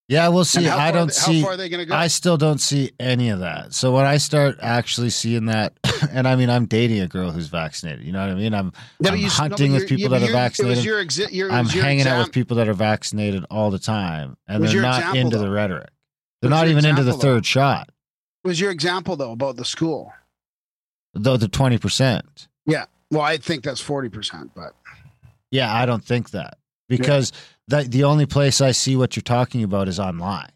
Yeah, 0.07 0.27
we'll 0.27 0.43
see. 0.43 0.67
I 0.67 0.91
don't 0.91 1.13
see. 1.13 1.39
how 1.39 1.45
far 1.45 1.53
are 1.53 1.57
they 1.57 1.69
to 1.69 1.85
go. 1.85 1.95
I 1.95 2.07
still 2.07 2.35
don't 2.35 2.57
see 2.59 2.91
any 2.99 3.29
of 3.29 3.39
that. 3.39 3.73
So 3.73 3.93
when 3.93 4.05
I 4.05 4.17
start 4.17 4.57
actually 4.61 5.09
seeing 5.09 5.45
that, 5.45 5.71
and 6.11 6.27
I 6.27 6.35
mean, 6.35 6.49
I'm 6.49 6.65
dating 6.65 6.99
a 6.99 7.07
girl 7.07 7.31
who's 7.31 7.47
vaccinated. 7.47 8.03
You 8.05 8.11
know 8.11 8.19
what 8.19 8.29
I 8.29 8.35
mean? 8.35 8.53
I'm, 8.53 8.73
Yeah, 8.75 8.81
but 8.99 9.13
I'm 9.13 9.19
you- 9.19 9.27
no, 9.27 9.29
hunting 9.29 9.71
with 9.71 9.87
people 9.87 10.11
yeah, 10.11 10.19
that 10.19 10.29
are 10.29 10.33
vaccinated. 10.33 10.83
your 10.83 11.01
exi- 11.01 11.31
your, 11.31 11.49
I'm 11.49 11.65
hanging 11.65 12.07
out 12.07 12.19
with 12.25 12.33
people 12.33 12.57
that 12.57 12.67
are 12.67 12.73
vaccinated 12.73 13.45
all 13.49 13.71
the 13.71 13.79
time, 13.79 14.35
and 14.49 14.61
they're 14.61 14.81
not 14.81 14.97
example, 14.97 15.19
into 15.21 15.37
though? 15.37 15.43
the 15.43 15.49
rhetoric. 15.49 15.89
They're 16.41 16.49
not 16.49 16.67
even 16.67 16.83
into 16.85 17.03
the 17.03 17.11
example, 17.11 17.29
though? 17.29 17.35
third 17.35 17.45
shot, 17.45 17.89
was 18.43 18.59
your 18.59 18.71
example 18.71 19.15
though 19.15 19.31
about 19.31 19.55
the 19.55 19.63
school. 19.63 20.11
though 21.13 21.37
the 21.37 21.47
twenty 21.47 21.77
percent. 21.77 22.49
Well, 23.11 23.21
I 23.21 23.37
think 23.37 23.63
that's 23.63 23.81
forty 23.81 24.09
percent, 24.09 24.51
but 24.55 24.73
Yeah, 25.51 25.73
I 25.73 25.85
don't 25.85 26.03
think 26.03 26.31
that 26.31 26.57
because 26.87 27.31
the 27.67 27.83
the 27.83 28.03
only 28.03 28.25
place 28.25 28.61
I 28.61 28.71
see 28.71 28.95
what 28.95 29.15
you're 29.15 29.21
talking 29.21 29.63
about 29.63 29.87
is 29.87 29.99
online, 29.99 30.51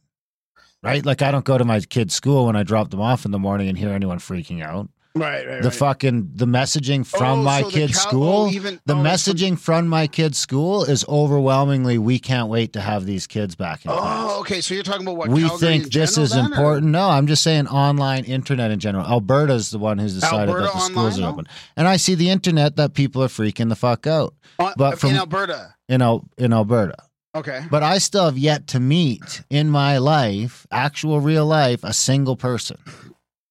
right? 0.81 1.05
Like 1.05 1.21
I 1.21 1.31
don't 1.31 1.45
go 1.45 1.57
to 1.57 1.65
my 1.65 1.81
kid's 1.81 2.15
school 2.15 2.45
when 2.47 2.55
I 2.55 2.63
drop 2.63 2.91
them 2.91 3.01
off 3.01 3.25
in 3.25 3.31
the 3.31 3.39
morning 3.39 3.67
and 3.67 3.77
hear 3.77 3.89
anyone 3.89 4.19
freaking 4.19 4.63
out. 4.63 4.89
Right, 5.15 5.47
right, 5.47 5.61
The 5.61 5.69
right. 5.69 5.73
fucking 5.77 6.31
the 6.35 6.45
messaging 6.45 7.01
oh, 7.01 7.17
from 7.17 7.39
Oh, 7.39 7.43
my 7.43 7.61
so 7.61 7.69
kid's 7.69 7.93
Cal- 7.97 8.05
oh, 8.07 8.09
school. 8.09 8.33
oh, 8.43 8.49
even 8.49 8.79
the 8.85 8.93
oh, 8.93 8.97
from- 8.97 9.05
messaging 9.05 9.59
from 9.59 9.87
my 9.87 10.07
kid's 10.07 10.37
school 10.37 10.83
is 10.83 11.05
overwhelmingly 11.07 11.97
we 11.97 12.19
can't 12.19 12.49
wait 12.49 12.73
to 12.73 12.81
have 12.81 13.05
these 13.05 13.27
kids 13.27 13.55
back 13.55 13.85
in 13.85 13.91
oh, 13.91 13.97
class. 13.97 14.29
Oh, 14.31 14.39
okay. 14.41 14.61
So 14.61 14.73
you're 14.73 14.83
talking 14.83 15.03
about 15.03 15.17
what 15.17 15.29
we 15.29 15.41
Calgary 15.41 15.59
think 15.59 15.83
in 15.85 15.89
this 15.99 16.17
is 16.17 16.31
then, 16.31 16.45
or- 16.45 16.47
important. 16.47 16.91
No, 16.91 17.09
I'm 17.09 17.27
just 17.27 17.43
saying 17.43 17.67
online 17.67 18.25
internet 18.25 18.71
in 18.71 18.79
general. 18.79 19.05
Alberta's 19.05 19.71
the 19.71 19.79
one 19.79 19.97
who's 19.97 20.13
decided 20.15 20.49
Alberta 20.49 20.65
that 20.65 20.73
the 20.73 20.79
schools 20.79 20.97
online, 20.97 21.13
are 21.13 21.21
though? 21.21 21.29
open. 21.33 21.47
And 21.77 21.87
I 21.87 21.97
see 21.97 22.15
the 22.15 22.29
internet 22.29 22.75
that 22.75 22.93
people 22.93 23.23
are 23.23 23.27
freaking 23.27 23.69
the 23.69 23.75
fuck 23.75 24.07
out 24.07 24.33
On- 24.59 24.73
but 24.77 24.99
from- 24.99 25.11
in 25.11 25.17
Alberta. 25.17 25.75
in 25.89 26.01
Al- 26.01 26.25
in 26.37 26.53
Alberta. 26.53 26.95
Okay. 27.35 27.65
But 27.69 27.83
I 27.83 27.97
still 27.97 28.25
have 28.25 28.37
yet 28.37 28.65
to 28.67 28.79
meet 28.79 29.43
in 29.49 29.69
my 29.69 29.97
life, 29.97 30.65
actual 30.71 31.19
real 31.19 31.45
life, 31.45 31.83
a 31.83 31.91
single 31.91 32.37
person 32.37 32.77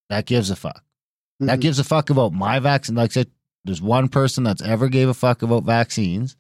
that 0.09 0.25
gives 0.25 0.49
a 0.49 0.57
fuck. 0.57 0.83
That 1.47 1.59
Mhm. 1.59 1.63
gives 1.63 1.79
a 1.79 1.85
fuck 1.85 2.11
about 2.11 2.33
my 2.33 2.59
vaccine. 2.59 2.95
Like 2.97 3.11
I 3.13 3.15
said, 3.15 3.31
there's 3.65 3.81
one 3.83 4.09
person 4.09 4.45
that's 4.45 4.63
ever 4.63 4.89
gave 4.89 5.09
a 5.09 5.15
fuck 5.15 5.43
about 5.43 5.65
vaccines. 5.65 6.37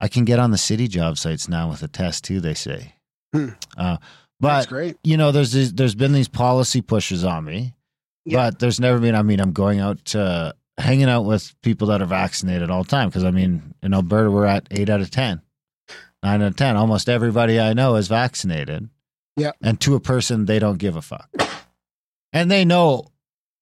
I 0.00 0.08
can 0.08 0.24
get 0.24 0.38
on 0.38 0.50
the 0.50 0.58
city 0.58 0.88
job 0.88 1.16
sites 1.18 1.48
now 1.48 1.70
with 1.70 1.82
a 1.82 1.88
test 1.88 2.24
too. 2.24 2.40
They 2.40 2.54
say, 2.54 2.94
Hmm. 3.34 3.50
uh, 3.76 3.96
That's 4.40 4.66
but 4.66 4.68
great. 4.68 4.96
you 5.04 5.16
know, 5.16 5.32
there's 5.32 5.52
these, 5.52 5.72
there's 5.72 5.94
been 5.94 6.12
these 6.12 6.28
policy 6.28 6.82
pushes 6.82 7.24
on 7.24 7.44
me, 7.44 7.74
Yeah. 8.24 8.36
but 8.50 8.58
there's 8.58 8.78
never 8.80 8.98
been. 8.98 9.14
I 9.14 9.22
mean, 9.22 9.40
I'm 9.40 9.52
going 9.52 9.80
out 9.80 10.04
to 10.06 10.54
hanging 10.78 11.08
out 11.08 11.24
with 11.24 11.54
people 11.62 11.88
that 11.88 12.02
are 12.02 12.06
vaccinated 12.06 12.70
all 12.70 12.82
the 12.82 12.90
time. 12.90 13.08
Because 13.08 13.24
I 13.24 13.30
mean, 13.30 13.74
in 13.82 13.94
Alberta, 13.94 14.30
we're 14.30 14.44
at 14.46 14.66
eight 14.70 14.90
out 14.90 15.00
of 15.00 15.10
ten, 15.10 15.40
nine 16.22 16.42
out 16.42 16.48
of 16.48 16.56
ten. 16.56 16.76
Almost 16.76 17.08
everybody 17.08 17.58
I 17.58 17.72
know 17.72 17.96
is 17.96 18.08
vaccinated. 18.08 18.90
Yeah. 19.36 19.52
And 19.62 19.80
to 19.80 19.94
a 19.94 20.00
person, 20.00 20.44
they 20.44 20.58
don't 20.58 20.78
give 20.78 20.96
a 20.96 21.02
fuck, 21.02 21.30
and 22.32 22.50
they 22.50 22.64
know 22.64 23.06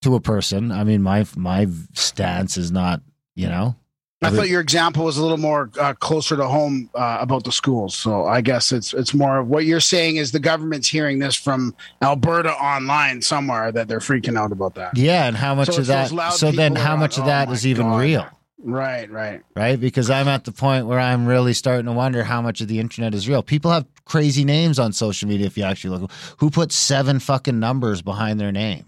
to 0.05 0.15
a 0.15 0.21
person. 0.21 0.71
I 0.71 0.83
mean, 0.83 1.01
my 1.03 1.25
my 1.35 1.67
stance 1.93 2.57
is 2.57 2.71
not, 2.71 3.01
you 3.35 3.47
know, 3.47 3.75
I 4.21 4.29
thought 4.31 4.47
your 4.47 4.61
example 4.61 5.05
was 5.05 5.17
a 5.17 5.21
little 5.21 5.37
more 5.37 5.69
uh, 5.79 5.93
closer 5.93 6.35
to 6.37 6.47
home 6.47 6.89
uh, 6.95 7.17
about 7.19 7.43
the 7.43 7.51
schools. 7.51 7.95
So 7.95 8.25
I 8.25 8.41
guess 8.41 8.71
it's 8.71 8.93
it's 8.93 9.13
more 9.13 9.39
of 9.39 9.47
what 9.47 9.65
you're 9.65 9.79
saying 9.79 10.15
is 10.15 10.31
the 10.31 10.39
government's 10.39 10.87
hearing 10.87 11.19
this 11.19 11.35
from 11.35 11.75
Alberta 12.01 12.53
online 12.53 13.21
somewhere 13.21 13.71
that 13.71 13.87
they're 13.87 13.99
freaking 13.99 14.37
out 14.37 14.51
about 14.51 14.75
that. 14.75 14.97
yeah. 14.97 15.27
And 15.27 15.35
how 15.35 15.53
much 15.53 15.69
So 15.69 15.81
of 15.81 15.87
that? 15.87 16.33
So 16.33 16.51
then, 16.51 16.75
how 16.75 16.95
much 16.95 17.17
of 17.17 17.25
oh 17.25 17.27
that 17.27 17.49
my 17.49 17.53
is 17.53 17.67
even 17.67 17.87
God. 17.87 17.99
real? 17.99 18.27
Right, 18.57 19.11
right. 19.11 19.43
right? 19.55 19.79
Because 19.79 20.09
I'm 20.09 20.27
at 20.27 20.45
the 20.45 20.51
point 20.51 20.87
where 20.87 20.99
I'm 20.99 21.27
really 21.27 21.53
starting 21.53 21.85
to 21.85 21.91
wonder 21.91 22.23
how 22.23 22.41
much 22.41 22.61
of 22.61 22.67
the 22.67 22.79
internet 22.79 23.13
is 23.13 23.29
real. 23.29 23.43
People 23.43 23.69
have 23.69 23.85
crazy 24.05 24.43
names 24.43 24.79
on 24.79 24.91
social 24.91 25.29
media. 25.29 25.45
If 25.45 25.55
you 25.55 25.63
actually 25.65 25.99
look, 25.99 26.11
who 26.37 26.49
put 26.49 26.71
seven 26.71 27.19
fucking 27.19 27.59
numbers 27.59 28.01
behind 28.01 28.39
their 28.39 28.51
name? 28.51 28.85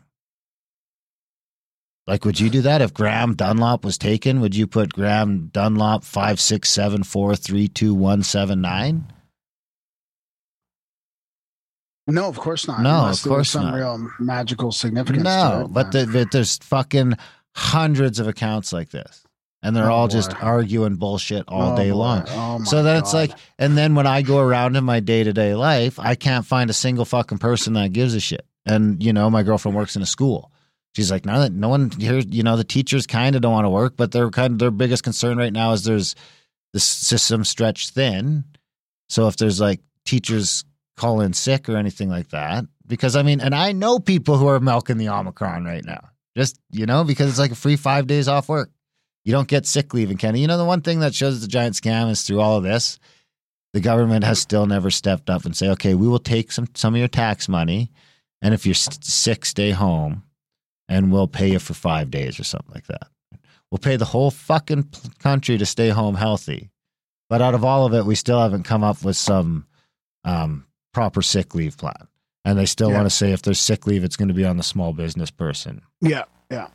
Like, 2.07 2.23
would 2.23 2.39
you 2.39 2.49
do 2.49 2.61
that 2.61 2.81
if 2.81 2.93
Graham 2.93 3.35
Dunlop 3.35 3.83
was 3.83 3.97
taken? 3.97 4.39
Would 4.39 4.55
you 4.55 4.65
put 4.65 4.93
Graham 4.93 5.47
Dunlop 5.51 6.05
five 6.05 6.39
six 6.39 6.69
seven 6.69 7.03
four 7.03 7.35
three 7.35 7.67
two 7.67 7.93
one 7.93 8.23
seven 8.23 8.61
nine? 8.61 9.11
No, 12.09 12.27
of 12.29 12.37
course 12.37 12.67
not. 12.67 12.81
No, 12.81 12.99
Unless 13.01 13.25
of 13.25 13.29
course 13.29 13.49
some 13.49 13.65
not. 13.65 13.73
real 13.73 14.09
magical 14.19 14.71
significance. 14.71 15.23
to 15.23 15.29
No, 15.29 15.61
it. 15.65 15.73
but, 15.73 15.91
the, 15.91 16.07
but 16.11 16.31
there's 16.31 16.57
fucking 16.59 17.15
hundreds 17.53 18.19
of 18.19 18.27
accounts 18.29 18.71
like 18.71 18.91
this, 18.91 19.25
and 19.61 19.75
they're 19.75 19.91
Oh, 19.91 19.95
all 19.95 20.07
just 20.07 20.33
arguing 20.41 20.95
bullshit 20.95 21.43
all 21.49 21.73
Oh, 21.73 21.75
day 21.75 21.89
boy. 21.91 21.97
long. 21.97 22.23
Oh, 22.29 22.63
So 22.63 22.81
then 22.83 22.95
it's 22.97 23.13
like, 23.13 23.31
and 23.59 23.77
then 23.77 23.93
when 23.95 24.07
I 24.07 24.21
go 24.21 24.39
around 24.39 24.77
in 24.77 24.85
my 24.85 25.01
day 25.01 25.25
to 25.25 25.33
day 25.33 25.53
life, 25.55 25.99
I 25.99 26.15
can't 26.15 26.45
find 26.45 26.69
a 26.69 26.73
single 26.73 27.03
fucking 27.03 27.39
person 27.39 27.73
that 27.73 27.91
gives 27.91 28.13
a 28.15 28.21
shit. 28.21 28.45
And 28.65 29.03
you 29.03 29.11
know, 29.11 29.29
my 29.29 29.43
girlfriend 29.43 29.75
works 29.75 29.97
in 29.97 30.01
a 30.01 30.05
school. 30.05 30.49
She's 30.97 31.11
like, 31.11 31.27
no, 31.27 31.47
no 31.49 31.69
one 31.69 31.91
here. 31.91 32.17
You 32.17 32.41
know, 32.41 32.57
the 32.57 32.63
teachers 32.63 33.05
kind 33.05 33.35
of 33.35 33.43
don't 33.43 33.51
want 33.51 33.65
to 33.65 33.69
work, 33.69 33.93
but 33.95 34.11
they're 34.11 34.31
kind 34.31 34.53
of 34.53 34.57
their 34.57 34.71
biggest 34.71 35.03
concern 35.03 35.37
right 35.37 35.53
now 35.53 35.73
is 35.73 35.83
there's 35.83 36.15
the 36.73 36.79
system 36.79 37.43
stretched 37.43 37.91
thin. 37.91 38.45
So 39.07 39.27
if 39.27 39.37
there's 39.37 39.61
like 39.61 39.79
teachers 40.05 40.65
call 40.95 41.21
in 41.21 41.33
sick 41.33 41.69
or 41.69 41.77
anything 41.77 42.09
like 42.09 42.29
that, 42.29 42.65
because 42.87 43.15
I 43.15 43.21
mean, 43.21 43.41
and 43.41 43.53
I 43.53 43.73
know 43.73 43.99
people 43.99 44.39
who 44.39 44.47
are 44.47 44.59
milking 44.59 44.97
the 44.97 45.09
Omicron 45.09 45.65
right 45.65 45.85
now, 45.85 46.09
just 46.35 46.57
you 46.71 46.87
know, 46.87 47.03
because 47.03 47.29
it's 47.29 47.37
like 47.37 47.51
a 47.51 47.55
free 47.55 47.75
five 47.75 48.07
days 48.07 48.27
off 48.27 48.49
work. 48.49 48.71
You 49.23 49.33
don't 49.33 49.47
get 49.47 49.67
sick 49.67 49.93
leave 49.93 50.09
in 50.09 50.17
Canada. 50.17 50.39
You 50.39 50.47
know, 50.47 50.57
the 50.57 50.65
one 50.65 50.81
thing 50.81 51.01
that 51.01 51.13
shows 51.13 51.41
the 51.41 51.47
giant 51.47 51.75
scam 51.75 52.09
is 52.09 52.23
through 52.23 52.39
all 52.39 52.57
of 52.57 52.63
this, 52.63 52.97
the 53.71 53.81
government 53.81 54.23
has 54.23 54.39
still 54.39 54.65
never 54.65 54.89
stepped 54.89 55.29
up 55.29 55.45
and 55.45 55.55
say, 55.55 55.69
okay, 55.69 55.93
we 55.93 56.07
will 56.07 56.17
take 56.17 56.51
some 56.51 56.67
some 56.73 56.95
of 56.95 56.97
your 56.97 57.07
tax 57.07 57.47
money, 57.47 57.91
and 58.41 58.55
if 58.55 58.65
you're 58.65 58.73
sick, 58.73 59.45
stay 59.45 59.69
home, 59.69 60.23
and 60.89 61.11
we'll 61.11 61.27
pay 61.27 61.51
you 61.51 61.59
for 61.59 61.73
five 61.73 62.09
days 62.11 62.39
or 62.39 62.43
something 62.43 62.71
like 62.73 62.87
that. 62.87 63.07
We'll 63.71 63.79
pay 63.79 63.97
the 63.97 64.05
whole 64.05 64.31
fucking 64.31 64.89
country 65.19 65.57
to 65.57 65.65
stay 65.65 65.89
home 65.89 66.15
healthy, 66.15 66.69
but 67.29 67.41
out 67.41 67.53
of 67.53 67.63
all 67.65 67.85
of 67.85 67.93
it, 67.93 68.05
we 68.05 68.15
still 68.15 68.39
haven't 68.41 68.63
come 68.63 68.83
up 68.83 69.03
with 69.03 69.17
some 69.17 69.65
um, 70.23 70.65
proper 70.93 71.21
sick 71.21 71.53
leave 71.55 71.77
plan. 71.77 72.07
And 72.45 72.57
they 72.57 72.65
still 72.65 72.89
Yeah. 72.89 72.95
want 72.97 73.07
to 73.07 73.15
say 73.15 73.33
if 73.33 73.41
there's 73.41 73.59
sick 73.59 73.85
leave, 73.87 74.03
it's 74.05 74.15
going 74.15 74.29
to 74.29 74.33
be 74.33 74.45
on 74.45 74.55
the 74.57 74.63
small 74.63 74.93
business 74.93 75.29
person 75.31 75.81
yeah, 75.99 76.23
yeah. 76.49 76.67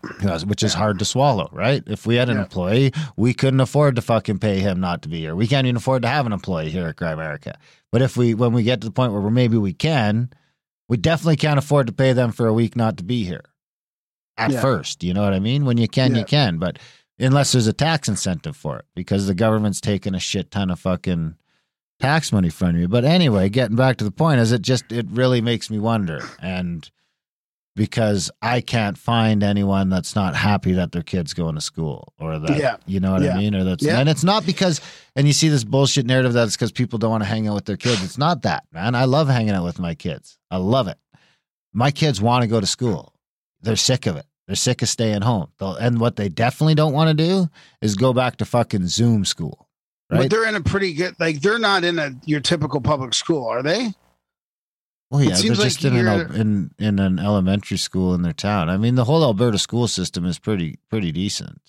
Which 0.44 0.62
is 0.62 0.74
Yeah. 0.74 0.78
hard 0.78 0.98
to 0.98 1.06
swallow, 1.06 1.48
right? 1.50 1.82
If 1.86 2.06
we 2.06 2.16
had 2.16 2.28
an 2.28 2.36
Yeah. 2.36 2.42
employee, 2.42 2.92
we 3.16 3.32
couldn't 3.32 3.60
afford 3.60 3.96
to 3.96 4.02
fucking 4.02 4.38
pay 4.40 4.58
him 4.60 4.80
not 4.80 5.00
to 5.02 5.08
be 5.08 5.20
here. 5.20 5.34
We 5.34 5.46
can't 5.46 5.66
even 5.66 5.76
afford 5.76 6.02
to 6.02 6.08
have 6.08 6.26
an 6.26 6.32
employee 6.34 6.70
here 6.70 6.88
at 6.88 6.96
Grimerica. 6.96 7.54
But 7.90 8.02
if 8.02 8.16
we, 8.18 8.34
when 8.34 8.52
we 8.52 8.64
get 8.64 8.82
to 8.82 8.86
the 8.88 8.92
point 8.92 9.14
where 9.14 9.22
maybe 9.30 9.56
we 9.56 9.72
can, 9.72 10.30
we 10.90 10.98
definitely 10.98 11.36
can't 11.36 11.58
afford 11.58 11.86
to 11.86 11.92
pay 11.94 12.12
them 12.12 12.32
for 12.32 12.46
a 12.46 12.52
week 12.52 12.76
not 12.76 12.98
to 12.98 13.04
be 13.04 13.24
here. 13.24 13.44
At 14.38 14.50
Yeah. 14.50 14.60
first, 14.60 15.04
you 15.04 15.12
know 15.14 15.22
what 15.22 15.34
I 15.34 15.40
mean? 15.40 15.64
When 15.64 15.76
you 15.78 15.88
can, 15.88 16.12
Yeah. 16.12 16.20
you 16.20 16.24
can. 16.24 16.58
But 16.58 16.78
unless 17.18 17.52
there's 17.52 17.66
a 17.66 17.72
tax 17.72 18.08
incentive 18.08 18.56
for 18.56 18.78
it, 18.78 18.84
because 18.94 19.26
the 19.26 19.34
government's 19.34 19.80
taking 19.80 20.14
a 20.14 20.18
shit 20.20 20.50
ton 20.50 20.70
of 20.70 20.80
fucking 20.80 21.34
tax 22.00 22.32
money 22.32 22.48
from 22.48 22.76
you. 22.76 22.88
But 22.88 23.04
anyway, 23.04 23.48
getting 23.48 23.76
back 23.76 23.96
to 23.98 24.04
the 24.04 24.10
point 24.10 24.40
is 24.40 24.50
it 24.50 24.62
just 24.62 24.90
it 24.90 25.06
really 25.10 25.40
makes 25.40 25.70
me 25.70 25.78
wonder 25.78 26.20
and 26.40 26.90
because 27.74 28.30
I 28.42 28.60
can't 28.60 28.98
find 28.98 29.42
anyone 29.42 29.88
that's 29.88 30.14
not 30.14 30.34
happy 30.36 30.72
that 30.72 30.92
their 30.92 31.02
kid's 31.02 31.32
going 31.32 31.54
to 31.54 31.60
school 31.60 32.12
or 32.18 32.38
that 32.38 32.58
Yeah. 32.58 32.76
you 32.86 33.00
know 33.00 33.12
what 33.12 33.22
I 33.22 33.38
mean 33.38 33.54
or 33.54 33.64
that's 33.64 33.82
Yeah. 33.82 33.98
and 33.98 34.08
it's 34.10 34.24
not 34.24 34.44
because 34.44 34.80
and 35.16 35.26
you 35.26 35.32
see 35.32 35.48
this 35.48 35.64
bullshit 35.64 36.04
narrative 36.04 36.34
that 36.34 36.44
it's 36.48 36.56
because 36.56 36.72
people 36.72 36.98
don't 36.98 37.10
want 37.10 37.22
to 37.22 37.28
hang 37.28 37.48
out 37.48 37.54
with 37.54 37.64
their 37.64 37.76
kids. 37.78 38.02
It's 38.04 38.18
not 38.18 38.42
that, 38.42 38.64
man. 38.72 38.94
I 38.94 39.04
love 39.04 39.28
hanging 39.28 39.50
out 39.54 39.64
with 39.64 39.78
my 39.78 39.94
kids. 39.94 40.38
I 40.50 40.56
love 40.58 40.86
it. 40.88 40.98
My 41.72 41.90
kids 41.90 42.20
want 42.20 42.42
to 42.42 42.46
go 42.48 42.60
to 42.60 42.66
school. 42.66 43.11
They're 43.62 43.76
sick 43.76 44.06
of 44.06 44.16
it. 44.16 44.26
They're 44.46 44.56
sick 44.56 44.82
of 44.82 44.88
staying 44.88 45.22
home. 45.22 45.48
They'll, 45.58 45.76
and 45.76 46.00
what 46.00 46.16
they 46.16 46.28
definitely 46.28 46.74
don't 46.74 46.92
want 46.92 47.08
to 47.08 47.14
do 47.14 47.48
is 47.80 47.94
go 47.94 48.12
back 48.12 48.36
to 48.38 48.44
fucking 48.44 48.88
Zoom 48.88 49.24
school. 49.24 49.68
But 50.08 50.28
they're 50.28 50.46
in 50.46 50.56
a 50.56 50.60
pretty 50.60 50.92
good, 50.92 51.18
like 51.18 51.40
they're 51.40 51.58
not 51.58 51.84
in 51.84 51.98
a 51.98 52.12
your 52.26 52.40
typical 52.40 52.82
public 52.82 53.14
school, 53.14 53.46
are 53.46 53.62
they? 53.62 53.94
Well, 55.10 55.22
yeah, 55.22 55.28
they're 55.28 55.36
seems 55.36 55.58
like 55.58 55.68
just 55.68 55.84
in 55.84 55.96
an, 55.96 56.34
in 56.34 56.70
in 56.78 56.98
an 56.98 57.18
elementary 57.18 57.78
school 57.78 58.14
in 58.14 58.20
their 58.20 58.34
town. 58.34 58.68
I 58.68 58.76
mean, 58.76 58.94
the 58.94 59.04
whole 59.04 59.22
Alberta 59.22 59.58
school 59.58 59.88
system 59.88 60.26
is 60.26 60.38
pretty 60.38 60.78
pretty 60.90 61.12
decent. 61.12 61.60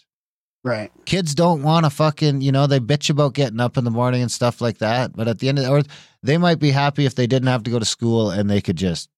Right. 0.64 0.92
Kids 1.06 1.36
don't 1.36 1.62
want 1.62 1.86
to 1.86 1.90
fucking, 1.90 2.40
you 2.40 2.54
know, 2.54 2.68
they 2.68 2.80
bitch 2.80 3.10
about 3.10 3.34
getting 3.34 3.60
up 3.60 3.78
in 3.78 3.84
the 3.84 3.92
morning 3.92 4.22
and 4.22 4.32
stuff 4.32 4.62
like 4.62 4.78
that. 4.78 5.14
But 5.14 5.28
at 5.28 5.40
the 5.40 5.50
end 5.50 5.60
of 5.60 5.66
the, 5.66 5.72
or 5.72 5.84
they 6.22 6.38
might 6.38 6.60
be 6.60 6.72
happy 6.72 7.06
if 7.06 7.16
they 7.16 7.28
didn't 7.28 7.50
have 7.50 7.64
to 7.64 7.72
go 7.72 7.80
to 7.80 7.86
school 7.86 8.30
and 8.30 8.50
they 8.50 8.62
could 8.62 8.78
just 8.78 9.10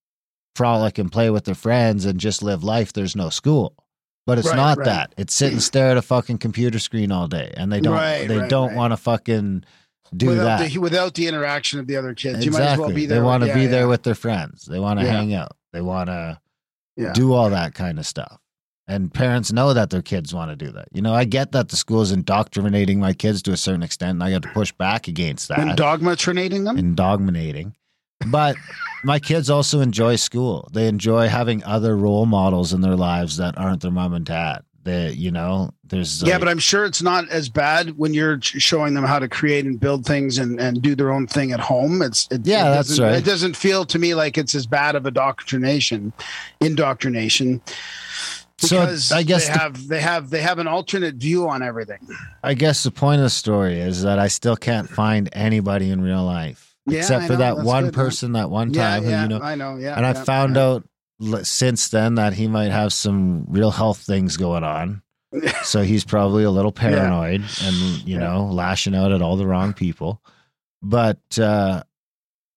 frolic 0.56 0.98
and 0.98 1.12
play 1.12 1.30
with 1.30 1.44
their 1.44 1.54
friends 1.54 2.04
and 2.04 2.18
just 2.18 2.42
live 2.42 2.64
life. 2.64 2.92
There's 2.92 3.14
no 3.16 3.28
school. 3.30 3.74
But 4.26 4.38
it's 4.38 4.48
Right, 4.48 4.56
not 4.56 4.78
right. 4.78 4.84
that. 4.86 5.14
It's 5.16 5.32
sit 5.34 5.52
and 5.52 5.62
stare 5.62 5.90
at 5.92 5.96
a 5.96 6.02
fucking 6.02 6.38
computer 6.38 6.80
screen 6.80 7.12
all 7.12 7.28
day, 7.28 7.52
and 7.56 7.72
they 7.72 7.80
don't. 7.80 7.94
Right, 7.94 8.26
they 8.26 8.48
don't 8.48 8.74
want 8.74 8.92
to 8.92 8.96
fucking 8.96 9.62
do 10.16 10.26
without 10.28 10.58
that. 10.58 10.70
the 10.72 10.78
without 10.78 11.14
the 11.14 11.28
interaction 11.28 11.78
of 11.78 11.86
the 11.86 11.96
other 11.96 12.12
kids, 12.14 12.44
you 12.44 12.50
exactly. 12.50 12.64
might 12.64 12.72
as 12.72 12.78
well 12.78 12.90
be 12.92 13.06
there. 13.06 13.18
They 13.20 13.24
want 13.24 13.42
to 13.42 13.48
yeah, 13.48 13.54
be 13.54 13.62
yeah. 13.62 13.68
there 13.68 13.88
with 13.88 14.02
their 14.02 14.16
friends. 14.16 14.64
They 14.64 14.80
want 14.80 14.98
to 14.98 15.06
Yeah. 15.06 15.12
hang 15.12 15.32
out. 15.34 15.52
They 15.72 15.80
want 15.80 16.08
to 16.08 16.40
do 17.14 17.32
all 17.34 17.50
that 17.50 17.74
kind 17.74 17.98
of 18.00 18.06
stuff. 18.06 18.38
And 18.88 19.12
parents 19.12 19.52
know 19.52 19.74
that 19.74 19.90
their 19.90 20.02
kids 20.02 20.32
want 20.32 20.50
to 20.50 20.56
do 20.56 20.72
that. 20.72 20.88
You 20.92 21.02
know, 21.02 21.12
I 21.12 21.24
get 21.24 21.52
that 21.52 21.68
the 21.68 21.76
school 21.76 22.00
is 22.02 22.12
indoctrinating 22.12 22.98
my 23.00 23.12
kids 23.12 23.42
to 23.42 23.52
a 23.52 23.56
certain 23.56 23.82
extent, 23.82 24.12
and 24.12 24.22
I 24.24 24.30
got 24.30 24.42
to 24.42 24.48
push 24.48 24.70
back 24.72 25.06
against 25.08 25.48
that. 25.48 25.58
and 25.58 25.76
dogma 25.76 26.12
trinating 26.12 26.64
them. 26.64 26.76
indogminating. 26.78 27.74
But 28.26 28.56
my 29.04 29.18
kids 29.18 29.50
also 29.50 29.80
enjoy 29.80 30.16
school. 30.16 30.68
They 30.72 30.88
enjoy 30.88 31.28
having 31.28 31.62
other 31.64 31.96
role 31.96 32.26
models 32.26 32.72
in 32.72 32.80
their 32.80 32.96
lives 32.96 33.36
that 33.36 33.56
aren't 33.58 33.82
their 33.82 33.90
mom 33.90 34.14
and 34.14 34.24
dad. 34.24 34.62
They, 34.84 35.10
you 35.12 35.32
know, 35.32 35.70
there's 35.82 36.22
yeah, 36.22 36.34
like- 36.34 36.40
but 36.42 36.48
I'm 36.48 36.60
sure 36.60 36.84
it's 36.84 37.02
not 37.02 37.28
as 37.28 37.48
bad 37.48 37.98
when 37.98 38.14
you're 38.14 38.38
showing 38.40 38.94
them 38.94 39.02
how 39.04 39.18
to 39.18 39.28
create 39.28 39.64
and 39.64 39.80
build 39.80 40.06
things 40.06 40.38
and, 40.38 40.60
and 40.60 40.80
do 40.80 40.94
their 40.94 41.10
own 41.12 41.26
thing 41.26 41.50
at 41.50 41.58
home. 41.58 42.02
It's 42.02 42.28
it, 42.30 42.46
Yeah, 42.46 42.68
it 42.70 42.74
that's 42.76 42.88
doesn't- 42.90 43.04
right. 43.04 43.16
It 43.16 43.24
doesn't 43.24 43.56
feel 43.56 43.84
to 43.84 43.98
me 43.98 44.14
like 44.14 44.38
it's 44.38 44.54
as 44.54 44.66
bad 44.66 44.94
of 44.94 45.04
a 45.04 45.08
indoctrination, 45.08 46.12
indoctrination. 46.60 47.60
So, 48.58 48.80
Because 48.80 49.12
I 49.12 49.22
guess 49.24 49.46
they 49.48 49.52
the- 49.52 49.58
have 49.58 49.88
they 49.88 50.00
have 50.00 50.30
they 50.30 50.40
have 50.40 50.58
an 50.58 50.66
alternate 50.68 51.16
view 51.16 51.48
on 51.48 51.62
everything. 51.62 51.98
I 52.42 52.54
guess 52.54 52.84
the 52.84 52.90
point 52.92 53.18
of 53.18 53.24
the 53.24 53.30
story 53.30 53.78
is 53.80 54.02
that 54.02 54.18
I 54.18 54.28
still 54.28 54.56
can't 54.56 54.88
find 54.88 55.28
anybody 55.32 55.90
in 55.90 56.00
real 56.00 56.24
life 56.24 56.65
Yeah, 56.86 56.98
except 57.00 57.24
I 57.24 57.26
for 57.26 57.32
know. 57.34 57.38
that 57.40 57.56
one 57.58 57.84
good, 57.84 57.96
man. 57.96 58.04
person 58.04 58.32
that 58.32 58.50
one 58.50 58.72
time 58.72 59.04
yeah, 59.04 59.18
who 59.18 59.22
you 59.22 59.28
know 59.38 59.44
I 59.44 59.54
know. 59.54 59.76
Yeah, 59.76 59.96
and 59.96 60.06
I 60.06 60.12
found 60.12 60.56
yeah. 60.56 60.62
out 60.62 60.84
since 61.46 61.88
then 61.88 62.14
that 62.16 62.32
he 62.34 62.46
might 62.46 62.70
have 62.70 62.92
some 62.92 63.44
real 63.48 63.70
health 63.70 63.98
things 63.98 64.36
going 64.36 64.64
on. 64.64 65.02
so 65.64 65.82
he's 65.82 66.04
probably 66.04 66.44
a 66.44 66.50
little 66.50 66.72
paranoid 66.72 67.40
and 67.62 67.74
you 68.06 68.14
Yeah. 68.14 68.18
know 68.20 68.46
lashing 68.46 68.94
out 68.94 69.12
at 69.12 69.20
all 69.22 69.36
the 69.36 69.46
wrong 69.46 69.72
people. 69.72 70.22
But 70.82 71.38
uh, 71.38 71.82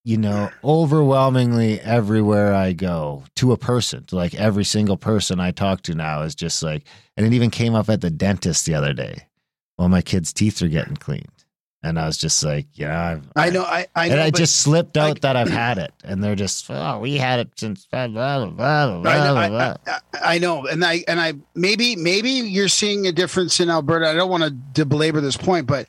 you 0.03 0.17
know, 0.17 0.49
overwhelmingly 0.63 1.79
everywhere 1.81 2.53
I 2.53 2.73
go 2.73 3.23
to 3.37 3.51
a 3.51 3.57
person, 3.57 4.05
to 4.05 4.15
like 4.15 4.33
every 4.35 4.63
single 4.63 4.97
person 4.97 5.39
I 5.39 5.51
talk 5.51 5.81
to 5.83 5.95
now 5.95 6.21
is 6.21 6.35
just 6.35 6.61
like, 6.63 6.83
and 7.17 7.25
it 7.25 7.33
even 7.33 7.49
came 7.49 7.75
up 7.75 7.89
at 7.89 8.01
the 8.01 8.09
dentist 8.09 8.65
the 8.65 8.75
other 8.75 8.93
day 8.93 9.27
while 9.75 9.89
my 9.89 10.01
kids' 10.01 10.33
teeth 10.33 10.61
are 10.61 10.67
getting 10.67 10.95
cleaned. 10.97 11.38
And 11.81 11.97
I 11.97 12.05
was 12.07 12.17
just 12.17 12.43
like, 12.43 12.67
yeah, 12.73 13.01
I've, 13.11 13.31
I 13.37 13.49
know. 13.51 13.63
I 13.63 13.87
I 13.95 14.07
know. 14.09 14.13
and 14.15 14.21
I 14.21 14.31
just 14.31 14.57
slipped 14.57 14.97
out 14.97 15.21
that 15.21 15.37
I've 15.37 15.49
had 15.49 15.77
it, 15.77 15.93
and 16.03 16.21
they're 16.21 16.35
just, 16.35 16.69
oh, 16.69 16.99
we 16.99 17.15
had 17.15 17.39
it 17.39 17.51
since 17.55 17.85
blah 17.85 18.07
blah 18.09 18.47
blah 18.47 18.99
blah 18.99 19.09
I 19.11 19.17
know, 19.19 19.33
blah. 19.33 19.41
I, 19.41 19.47
blah. 19.49 19.75
I, 19.85 20.35
I 20.35 20.37
know, 20.39 20.65
and 20.67 20.83
I 20.83 21.05
and 21.07 21.21
I 21.21 21.35
maybe 21.55 21.95
maybe 21.95 22.31
you're 22.31 22.67
seeing 22.67 23.07
a 23.07 23.13
difference 23.13 23.61
in 23.61 23.69
Alberta. 23.69 24.09
I 24.09 24.13
don't 24.13 24.29
want 24.29 24.73
to 24.73 24.85
belabor 24.85 25.21
this 25.21 25.37
point, 25.37 25.67
but 25.67 25.87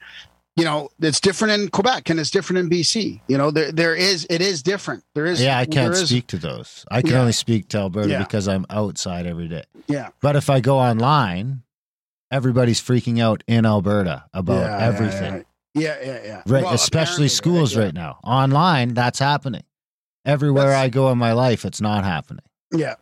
you 0.54 0.64
know 0.64 0.90
it's 1.00 1.18
different 1.20 1.60
in 1.60 1.68
Quebec 1.70 2.08
and 2.08 2.20
it's 2.20 2.30
different 2.30 2.58
in 2.60 2.70
BC. 2.70 3.20
You 3.26 3.36
know, 3.36 3.50
there 3.50 3.72
there 3.72 3.94
is 3.96 4.28
it 4.30 4.40
is 4.40 4.62
different. 4.62 5.02
There 5.16 5.26
is 5.26 5.42
yeah, 5.42 5.58
I 5.58 5.64
can't 5.64 5.92
there 5.92 6.02
is- 6.02 6.08
speak 6.08 6.28
to 6.28 6.36
those. 6.38 6.84
I 6.88 7.00
can 7.02 7.10
Yeah. 7.10 7.20
only 7.20 7.32
speak 7.32 7.66
to 7.70 7.78
Alberta 7.78 8.10
Yeah. 8.10 8.18
because 8.18 8.46
I'm 8.46 8.64
outside 8.70 9.26
every 9.26 9.48
day. 9.48 9.64
Yeah, 9.88 10.10
But 10.22 10.36
if 10.36 10.50
I 10.50 10.60
go 10.60 10.78
online, 10.78 11.62
everybody's 12.30 12.80
freaking 12.80 13.20
out 13.20 13.42
in 13.48 13.66
Alberta 13.66 14.26
about 14.32 14.60
yeah, 14.60 14.86
everything. 14.86 15.44
Yeah, 15.74 15.96
yeah, 16.02 16.20
yeah. 16.24 16.42
Right, 16.46 16.64
Well, 16.64 16.74
especially 16.74 17.28
schools 17.28 17.74
yeah. 17.74 17.82
right 17.84 17.94
now. 17.94 18.18
Online, 18.24 18.94
that's 18.94 19.18
happening. 19.18 19.62
Everywhere 20.24 20.66
That's- 20.66 20.84
I 20.84 20.88
go 20.88 21.10
in 21.12 21.18
my 21.18 21.32
life, 21.32 21.64
it's 21.64 21.80
not 21.80 22.04
happening, 22.04 22.44
Yeah, 22.72 22.96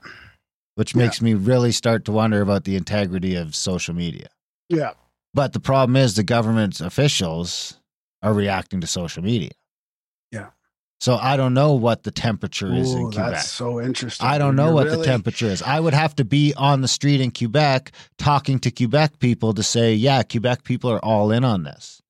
which 0.76 0.94
Yeah. 0.94 1.02
makes 1.02 1.20
me 1.22 1.34
really 1.34 1.72
start 1.72 2.04
to 2.06 2.12
wonder 2.12 2.40
about 2.42 2.64
the 2.64 2.76
integrity 2.76 3.34
of 3.34 3.54
social 3.56 3.94
media. 3.94 4.28
yeah. 4.68 4.92
But 5.34 5.52
the 5.52 5.60
problem 5.60 5.94
is 5.96 6.14
the 6.14 6.22
government 6.22 6.80
officials 6.80 7.78
are 8.22 8.32
reacting 8.32 8.80
to 8.80 8.86
social 8.86 9.22
media. 9.22 9.50
Yeah. 10.32 10.48
So 11.00 11.16
I 11.16 11.36
don't 11.36 11.54
know 11.54 11.74
what 11.74 12.02
the 12.02 12.10
temperature 12.10 12.72
is 12.74 12.92
in 12.94 13.10
Quebec. 13.12 13.32
that's 13.32 13.50
so 13.52 13.80
interesting. 13.80 14.26
I 14.26 14.38
don't 14.38 14.56
know 14.56 14.66
You're 14.66 14.74
what 14.74 14.90
the 14.90 15.04
temperature 15.04 15.46
is. 15.46 15.62
I 15.62 15.80
would 15.80 15.94
have 15.94 16.16
to 16.16 16.24
be 16.24 16.54
on 16.56 16.80
the 16.80 16.88
street 16.88 17.20
in 17.20 17.30
Quebec 17.30 17.92
talking 18.16 18.58
to 18.60 18.70
Quebec 18.70 19.18
people 19.20 19.52
to 19.54 19.62
say, 19.62 19.94
yeah, 19.94 20.22
Quebec 20.22 20.64
people 20.64 20.90
are 20.90 21.04
all 21.04 21.30
in 21.30 21.44
on 21.44 21.62
this. 21.62 22.02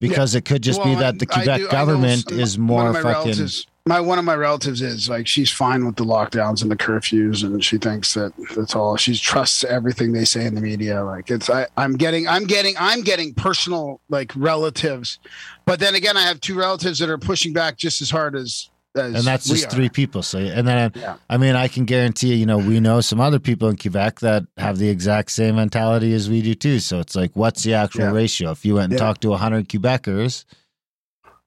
Because 0.00 0.34
it 0.34 0.44
could 0.46 0.62
just 0.62 0.82
be 0.82 0.94
that 0.94 1.18
the 1.18 1.26
Quebec 1.26 1.60
do- 1.60 1.68
government 1.68 2.32
is 2.32 2.56
more 2.58 2.92
my 2.92 3.02
fucking. 3.02 3.46
my 3.86 4.00
one 4.00 4.18
of 4.18 4.24
my 4.24 4.34
relatives 4.34 4.80
is 4.80 5.08
like 5.10 5.26
she's 5.26 5.50
fine 5.50 5.84
with 5.84 5.96
the 5.96 6.04
lockdowns 6.04 6.62
and 6.62 6.70
the 6.70 6.76
curfews, 6.76 7.44
and 7.44 7.62
she 7.62 7.76
thinks 7.76 8.14
that 8.14 8.32
that's 8.56 8.74
all. 8.74 8.96
She 8.96 9.14
trusts 9.16 9.62
everything 9.62 10.12
they 10.12 10.24
say 10.24 10.46
in 10.46 10.54
the 10.54 10.60
media. 10.62 11.04
Like 11.04 11.30
it's 11.30 11.50
I, 11.50 11.66
I'm 11.76 11.94
getting 11.94 12.26
I'm 12.26 12.44
getting 12.46 12.74
I'm 12.78 13.02
getting 13.02 13.34
personal 13.34 14.00
like 14.08 14.32
relatives, 14.34 15.18
but 15.66 15.80
then 15.80 15.94
again, 15.94 16.16
I 16.16 16.22
have 16.22 16.40
two 16.40 16.54
relatives 16.58 16.98
that 17.00 17.10
are 17.10 17.18
pushing 17.18 17.52
back 17.52 17.76
just 17.76 18.00
as 18.00 18.10
hard 18.10 18.34
as. 18.36 18.70
And 18.94 19.14
that's 19.16 19.46
just 19.48 19.66
are. 19.66 19.70
three 19.70 19.88
people. 19.88 20.22
So, 20.22 20.38
and 20.38 20.66
then, 20.66 20.92
Yeah. 20.94 21.16
I 21.28 21.36
mean, 21.36 21.54
I 21.54 21.68
can 21.68 21.84
guarantee 21.84 22.28
you, 22.28 22.34
you 22.36 22.46
know, 22.46 22.58
we 22.58 22.80
know 22.80 23.00
some 23.00 23.20
other 23.20 23.38
people 23.38 23.68
in 23.68 23.76
Quebec 23.76 24.20
that 24.20 24.44
have 24.56 24.78
the 24.78 24.88
exact 24.88 25.30
same 25.30 25.56
mentality 25.56 26.12
as 26.12 26.28
we 26.28 26.42
do 26.42 26.54
too. 26.54 26.80
So 26.80 26.98
it's 26.98 27.14
like, 27.14 27.30
what's 27.34 27.62
the 27.62 27.74
actual 27.74 28.02
Yeah. 28.02 28.12
ratio? 28.12 28.50
If 28.50 28.64
you 28.64 28.74
went 28.74 28.92
and 28.92 29.00
Yeah. 29.00 29.06
talked 29.06 29.20
to 29.22 29.30
100 29.32 29.68
Quebecers, 29.68 30.44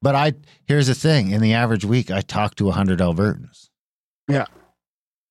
but 0.02 0.16
I, 0.16 0.34
here's 0.66 0.88
the 0.88 0.96
thing 0.96 1.32
in 1.32 1.42
the 1.42 1.54
average 1.54 1.86
week, 1.86 2.12
I 2.12 2.22
talk 2.22 2.56
to 2.56 2.66
100 2.68 3.00
Albertans. 3.00 3.70
Yeah. 4.28 4.46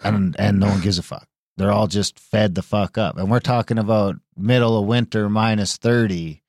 And, 0.05 0.35
and 0.38 0.59
no 0.59 0.66
one 0.68 0.81
gives 0.81 0.98
a 0.98 1.03
fuck. 1.03 1.29
They're 1.57 1.70
all 1.72 1.87
just 1.87 2.18
fed 2.18 2.55
the 2.55 2.62
fuck 2.62 2.98
up. 2.98 3.16
And 3.18 3.31
we're 3.31 3.38
talking 3.40 3.79
about 3.79 4.16
middle 4.37 4.79
of 4.79 4.87
winter, 4.87 5.29
minus 5.29 5.77
30. 5.77 6.42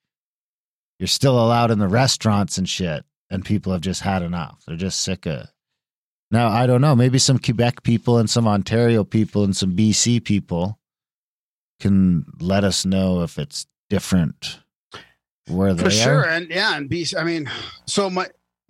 You're 1.00 1.08
still 1.08 1.38
allowed 1.40 1.72
in 1.72 1.80
the 1.80 1.88
restaurants 1.88 2.58
and 2.58 2.68
shit. 2.68 3.06
And 3.30 3.44
people 3.44 3.72
have 3.72 3.82
just 3.82 4.02
had 4.02 4.22
enough. 4.22 4.64
They're 4.68 4.76
just 4.78 5.00
sick 5.00 5.26
of 5.26 5.48
now, 6.34 6.50
I 6.50 6.66
don't 6.66 6.82
know. 6.82 6.96
Maybe 6.96 7.20
some 7.20 7.38
Quebec 7.38 7.84
people 7.84 8.18
and 8.18 8.30
some 8.30 8.48
Ontario 8.48 9.04
people 9.04 9.44
and 9.44 9.56
some 9.56 9.76
BC 9.76 10.24
people 10.24 10.80
can 11.80 12.26
let 12.40 12.64
us 12.64 12.86
know 12.86 13.22
if 13.22 13.38
it's 13.38 13.68
different 13.90 14.60
where 15.48 15.74
they 15.74 15.84
are. 15.84 15.86
for 15.86 15.92
sure, 15.92 16.20
are. 16.22 16.28
and 16.28 16.50
yeah, 16.50 16.76
and 16.76 16.90
be 16.90 17.06
I 17.18 17.24
mean, 17.24 17.50
so 17.86 18.10
my 18.10 18.28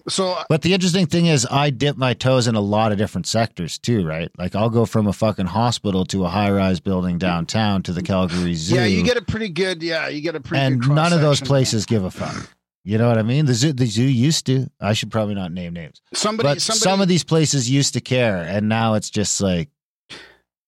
so 0.10 0.38
But 0.50 0.64
the 0.64 0.74
interesting 0.74 1.06
thing 1.06 1.28
is, 1.28 1.48
I 1.50 1.70
dip 1.70 1.96
my 1.96 2.14
toes 2.14 2.48
in 2.48 2.56
a 2.56 2.62
lot 2.62 2.92
of 2.92 2.98
different 2.98 3.28
sectors 3.28 3.78
too, 3.78 4.06
right? 4.06 4.30
Like 4.38 4.56
I'll 4.56 4.70
go 4.70 4.86
from 4.86 5.08
a 5.08 5.14
fucking 5.14 5.46
hospital 5.46 6.04
to 6.08 6.26
a 6.26 6.30
high 6.30 6.52
rise 6.52 6.82
building 6.82 7.18
downtown 7.18 7.82
to 7.84 7.94
the 7.94 8.02
Calgary 8.02 8.56
Zoo. 8.56 8.76
yeah, 8.76 8.86
you 8.86 9.04
get 9.04 9.16
a 9.16 9.22
pretty 9.22 9.50
good 9.50 9.82
yeah, 9.82 10.10
you 10.10 10.22
get 10.22 10.36
a 10.36 10.42
pretty 10.42 10.62
and 10.62 10.90
none 10.90 11.14
of 11.14 11.22
those 11.22 11.40
places 11.40 11.86
give 11.86 12.04
a 12.04 12.12
fuck. 12.12 12.50
You 12.84 12.98
know 12.98 13.08
what 13.08 13.18
I 13.18 13.24
mean? 13.24 13.46
The 13.46 13.54
zoo, 13.54 13.72
the 13.72 13.86
zoo 13.86 14.04
used 14.04 14.46
to. 14.48 14.70
I 14.82 14.94
should 14.94 15.10
probably 15.10 15.36
not 15.36 15.54
name 15.54 15.74
names, 15.74 16.02
Somebody, 16.14 16.50
but 16.50 16.62
somebody, 16.62 16.80
some 16.80 17.02
of 17.02 17.08
these 17.08 17.24
places 17.24 17.70
used 17.70 17.94
to 17.94 18.02
care, 18.02 18.38
and 18.38 18.68
now 18.68 18.96
it's 18.96 19.10
just 19.10 19.40
like 19.40 19.70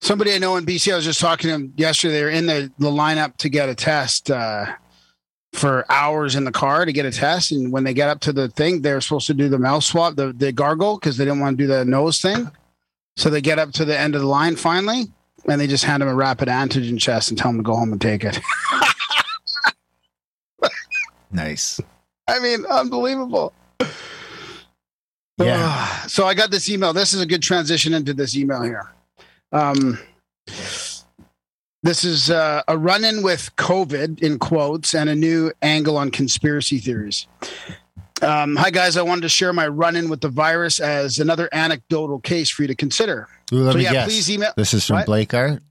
Somebody 0.01 0.36
I 0.36 0.38
know 0.38 0.56
in 0.56 0.65
BC, 0.65 0.93
I 0.93 0.97
was 0.97 1.06
just 1.06 1.19
talking 1.19 1.49
to 1.49 1.54
them 1.54 1.73
yesterday. 1.78 2.13
They 2.13 2.23
were 2.23 2.30
in 2.30 2.45
the, 2.45 2.71
the 2.78 2.91
lineup 2.91 3.38
to 3.38 3.49
get 3.49 3.69
a 3.69 3.75
test 3.75 4.30
uh, 4.30 4.67
for 5.54 5.84
hours 5.91 6.36
in 6.36 6.43
the 6.43 6.51
car 6.51 6.86
to 6.86 6.93
get 6.93 7.08
a 7.08 7.12
test. 7.12 7.51
And 7.51 7.71
when 7.71 7.86
they 7.86 7.93
get 7.95 8.10
up 8.10 8.19
to 8.21 8.34
the 8.34 8.49
thing, 8.49 8.82
they're 8.82 9.01
supposed 9.01 9.25
to 9.28 9.34
do 9.34 9.49
the 9.49 9.58
mouth 9.58 9.84
swab, 9.84 10.15
the, 10.15 10.32
the 10.32 10.51
gargle, 10.51 10.99
because 10.99 11.17
they 11.17 11.25
didn't 11.25 11.39
want 11.39 11.58
to 11.58 11.63
do 11.63 11.67
the 11.67 11.86
nose 11.86 12.21
thing. 12.21 12.51
So 13.17 13.32
they 13.32 13.41
get 13.41 13.58
up 13.58 13.71
to 13.73 13.86
the 13.86 13.97
end 13.97 14.13
of 14.13 14.21
the 14.21 14.28
line 14.28 14.58
finally, 14.58 15.06
and 15.49 15.60
they 15.60 15.65
just 15.65 15.86
hand 15.86 16.01
them 16.01 16.10
a 16.10 16.15
rapid 16.15 16.49
antigen 16.49 17.04
test 17.04 17.30
and 17.30 17.38
tell 17.38 17.49
them 17.49 17.60
to 17.60 17.63
go 17.63 17.75
home 17.75 17.91
and 17.91 17.99
take 17.99 18.23
it. 18.23 18.39
nice. 21.32 21.80
I 22.27 22.39
mean, 22.39 22.65
unbelievable. 22.65 23.53
Yeah. 25.38 26.07
so 26.07 26.25
I 26.25 26.33
got 26.33 26.49
this 26.49 26.69
email. 26.69 26.93
This 26.93 27.13
is 27.13 27.21
a 27.21 27.25
good 27.25 27.41
transition 27.41 27.93
into 27.93 28.13
this 28.13 28.38
email 28.38 28.61
here. 28.61 28.89
Um, 29.51 29.99
this 31.83 32.03
is 32.03 32.29
uh, 32.29 32.63
a 32.67 32.77
run 32.77 33.03
in 33.03 33.21
with 33.21 33.55
COVID 33.57 34.23
in 34.23 34.39
quotes 34.39 34.95
and 34.95 35.09
a 35.09 35.15
new 35.15 35.51
angle 35.61 35.97
on 35.97 36.09
conspiracy 36.09 36.77
theories. 36.77 37.27
Um, 38.21 38.55
hi, 38.55 38.71
guys. 38.71 38.97
I 38.97 39.01
wanted 39.01 39.21
to 39.21 39.29
share 39.29 39.53
my 39.53 39.67
run 39.67 39.95
in 39.95 40.09
with 40.09 40.21
the 40.21 40.29
virus 40.29 40.79
as 40.79 41.19
another 41.19 41.49
anecdotal 41.51 42.19
case 42.21 42.49
for 42.49 42.63
you 42.63 42.67
to 42.69 42.75
consider. 42.75 43.27
Ooh, 43.53 43.71
so, 43.71 43.77
me 43.77 43.83
yeah, 43.83 43.91
guess. 43.91 44.07
please 44.07 44.31
email. 44.31 44.51
This 44.55 44.73
is 44.73 44.88
from 44.88 44.97
What? 44.97 45.05
Blake 45.05 45.33
Art. 45.33 45.61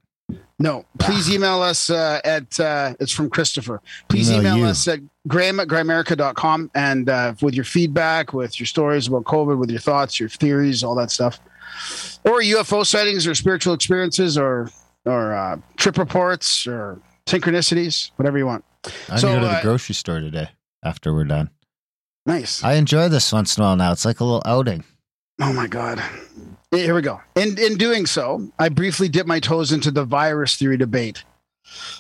No, 0.58 0.84
please 0.98 1.28
email 1.32 1.62
us 1.62 1.90
uh, 1.90 2.20
at, 2.24 2.60
uh, 2.60 2.94
it's 3.00 3.10
from 3.10 3.28
Christopher. 3.28 3.82
Please 4.08 4.30
Email 4.30 4.56
email, 4.56 4.68
us 4.70 4.86
at 4.86 5.00
graham 5.26 5.58
at 5.58 5.66
grimerica.com 5.66 6.70
and 6.74 7.08
uh, 7.08 7.34
with 7.42 7.54
your 7.54 7.64
feedback, 7.64 8.32
with 8.32 8.60
your 8.60 8.66
stories 8.66 9.08
about 9.08 9.24
COVID, 9.24 9.58
with 9.58 9.70
your 9.70 9.80
thoughts, 9.80 10.20
your 10.20 10.28
theories, 10.28 10.84
all 10.84 10.94
that 10.94 11.10
stuff. 11.10 11.40
Or 12.24 12.40
UFO 12.40 12.86
sightings 12.86 13.26
or 13.26 13.34
spiritual 13.34 13.74
experiences 13.74 14.38
or, 14.38 14.70
or 15.04 15.34
uh, 15.34 15.56
trip 15.76 15.98
reports 15.98 16.66
or 16.68 17.00
synchronicities, 17.26 18.12
whatever 18.16 18.38
you 18.38 18.46
want. 18.46 18.64
I'm 19.10 19.18
So, 19.18 19.28
gonna 19.28 19.40
go 19.40 19.46
to 19.46 19.52
the 19.54 19.58
uh, 19.58 19.62
grocery 19.62 19.94
store 19.96 20.20
today 20.20 20.50
after 20.84 21.12
we're 21.12 21.24
done. 21.24 21.50
Nice. 22.26 22.62
I 22.62 22.74
enjoy 22.74 23.08
this 23.08 23.32
once 23.32 23.56
in 23.58 23.62
a 23.62 23.66
while 23.66 23.76
now. 23.76 23.90
It's 23.92 24.04
like 24.04 24.20
a 24.20 24.24
little 24.24 24.42
outing. 24.46 24.84
Oh 25.40 25.52
my 25.52 25.66
God. 25.66 26.00
Here 26.74 26.94
we 26.94 27.02
go. 27.02 27.20
In 27.36 27.56
in 27.58 27.76
doing 27.76 28.04
so, 28.06 28.50
I 28.58 28.68
briefly 28.68 29.08
dip 29.08 29.26
my 29.26 29.38
toes 29.38 29.70
into 29.70 29.90
the 29.90 30.04
virus 30.04 30.56
theory 30.56 30.76
debate. 30.76 31.24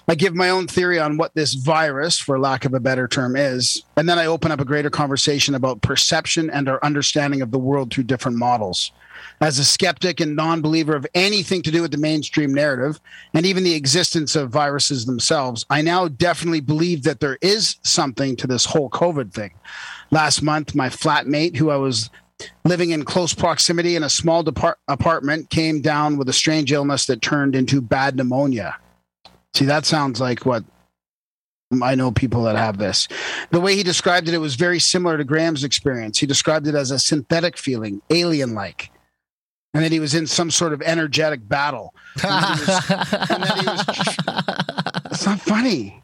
I 0.06 0.14
give 0.14 0.34
my 0.34 0.50
own 0.50 0.66
theory 0.66 0.98
on 0.98 1.16
what 1.16 1.34
this 1.34 1.54
virus, 1.54 2.18
for 2.18 2.38
lack 2.38 2.64
of 2.64 2.74
a 2.74 2.80
better 2.80 3.08
term, 3.08 3.34
is, 3.34 3.82
and 3.96 4.08
then 4.08 4.18
I 4.18 4.26
open 4.26 4.52
up 4.52 4.60
a 4.60 4.64
greater 4.64 4.90
conversation 4.90 5.54
about 5.54 5.80
perception 5.80 6.50
and 6.50 6.68
our 6.68 6.78
understanding 6.82 7.40
of 7.40 7.50
the 7.50 7.58
world 7.58 7.92
through 7.92 8.04
different 8.04 8.36
models. 8.36 8.92
As 9.40 9.58
a 9.58 9.64
skeptic 9.64 10.20
and 10.20 10.36
non 10.36 10.60
believer 10.60 10.94
of 10.94 11.06
anything 11.14 11.62
to 11.62 11.70
do 11.70 11.82
with 11.82 11.92
the 11.92 11.98
mainstream 11.98 12.52
narrative 12.52 13.00
and 13.32 13.46
even 13.46 13.64
the 13.64 13.74
existence 13.74 14.36
of 14.36 14.50
viruses 14.50 15.06
themselves, 15.06 15.64
I 15.70 15.82
now 15.82 16.08
definitely 16.08 16.60
believe 16.60 17.04
that 17.04 17.20
there 17.20 17.38
is 17.40 17.76
something 17.82 18.36
to 18.36 18.46
this 18.46 18.64
whole 18.64 18.90
COVID 18.90 19.32
thing. 19.32 19.54
Last 20.10 20.42
month, 20.42 20.74
my 20.74 20.88
flatmate, 20.88 21.56
who 21.56 21.70
I 21.70 21.76
was 21.76 22.10
living 22.64 22.90
in 22.90 23.04
close 23.04 23.32
proximity 23.34 23.96
in 23.96 24.02
a 24.02 24.10
small 24.10 24.42
depart- 24.42 24.78
apartment, 24.88 25.50
came 25.50 25.80
down 25.80 26.16
with 26.16 26.28
a 26.28 26.32
strange 26.32 26.72
illness 26.72 27.06
that 27.06 27.22
turned 27.22 27.54
into 27.54 27.80
bad 27.80 28.16
pneumonia. 28.16 28.76
See, 29.54 29.64
that 29.66 29.86
sounds 29.86 30.20
like 30.20 30.44
what 30.44 30.64
I 31.82 31.94
know 31.94 32.10
people 32.12 32.42
that 32.44 32.56
have 32.56 32.78
this. 32.78 33.08
The 33.50 33.60
way 33.60 33.76
he 33.76 33.82
described 33.82 34.28
it, 34.28 34.34
it 34.34 34.38
was 34.38 34.54
very 34.56 34.78
similar 34.78 35.16
to 35.16 35.24
Graham's 35.24 35.64
experience. 35.64 36.18
He 36.18 36.26
described 36.26 36.66
it 36.66 36.74
as 36.74 36.90
a 36.90 36.98
synthetic 36.98 37.56
feeling, 37.56 38.02
alien 38.10 38.54
like, 38.54 38.90
and 39.72 39.82
that 39.82 39.90
he 39.92 40.00
was 40.00 40.14
in 40.14 40.26
some 40.26 40.50
sort 40.50 40.72
of 40.72 40.82
energetic 40.82 41.48
battle. 41.48 41.94
And 42.24 43.42
then 43.42 43.58
he 43.58 43.66
was- 43.66 43.84
It's 45.12 45.26
not 45.26 45.40
funny. 45.40 46.02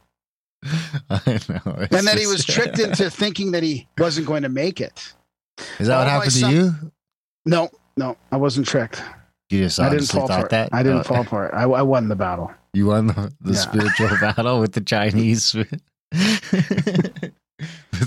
I 1.11 1.41
know. 1.49 1.87
And 1.91 2.07
that 2.07 2.17
he 2.19 2.27
was 2.27 2.45
tricked 2.45 2.79
into 2.79 3.11
thinking 3.11 3.53
that 3.53 3.63
he 3.63 3.89
wasn't 3.99 4.27
going 4.27 4.43
to 4.43 4.49
make 4.49 4.81
it. 4.81 5.15
Is 5.79 5.87
that 5.89 5.95
all 5.95 6.05
what 6.05 6.09
happened 6.11 6.33
to 6.33 6.51
you? 6.51 6.75
No, 7.47 7.71
no, 7.97 8.17
I 8.33 8.37
wasn't 8.37 8.67
tricked. 8.67 9.03
You 9.51 9.61
just 9.65 9.81
I 9.81 9.89
didn't 9.91 10.07
fall 10.07 10.29
for 10.29 10.45
it. 10.47 10.51
that. 10.51 10.69
I 10.73 10.83
didn't 10.83 11.01
Oh, 11.01 11.03
fall 11.05 11.25
for 11.25 11.47
it. 11.47 11.55
I, 11.55 11.63
I 11.65 11.83
won 11.83 12.09
the 12.09 12.17
battle. 12.17 12.53
You 12.73 12.87
won 12.87 13.09
the, 13.09 13.33
the 13.41 13.55
Yeah. 13.55 13.59
spiritual 13.59 14.09
battle 14.21 14.61
with 14.61 14.75
the 14.75 14.81
Chinese, 14.81 15.53
with 15.55 15.73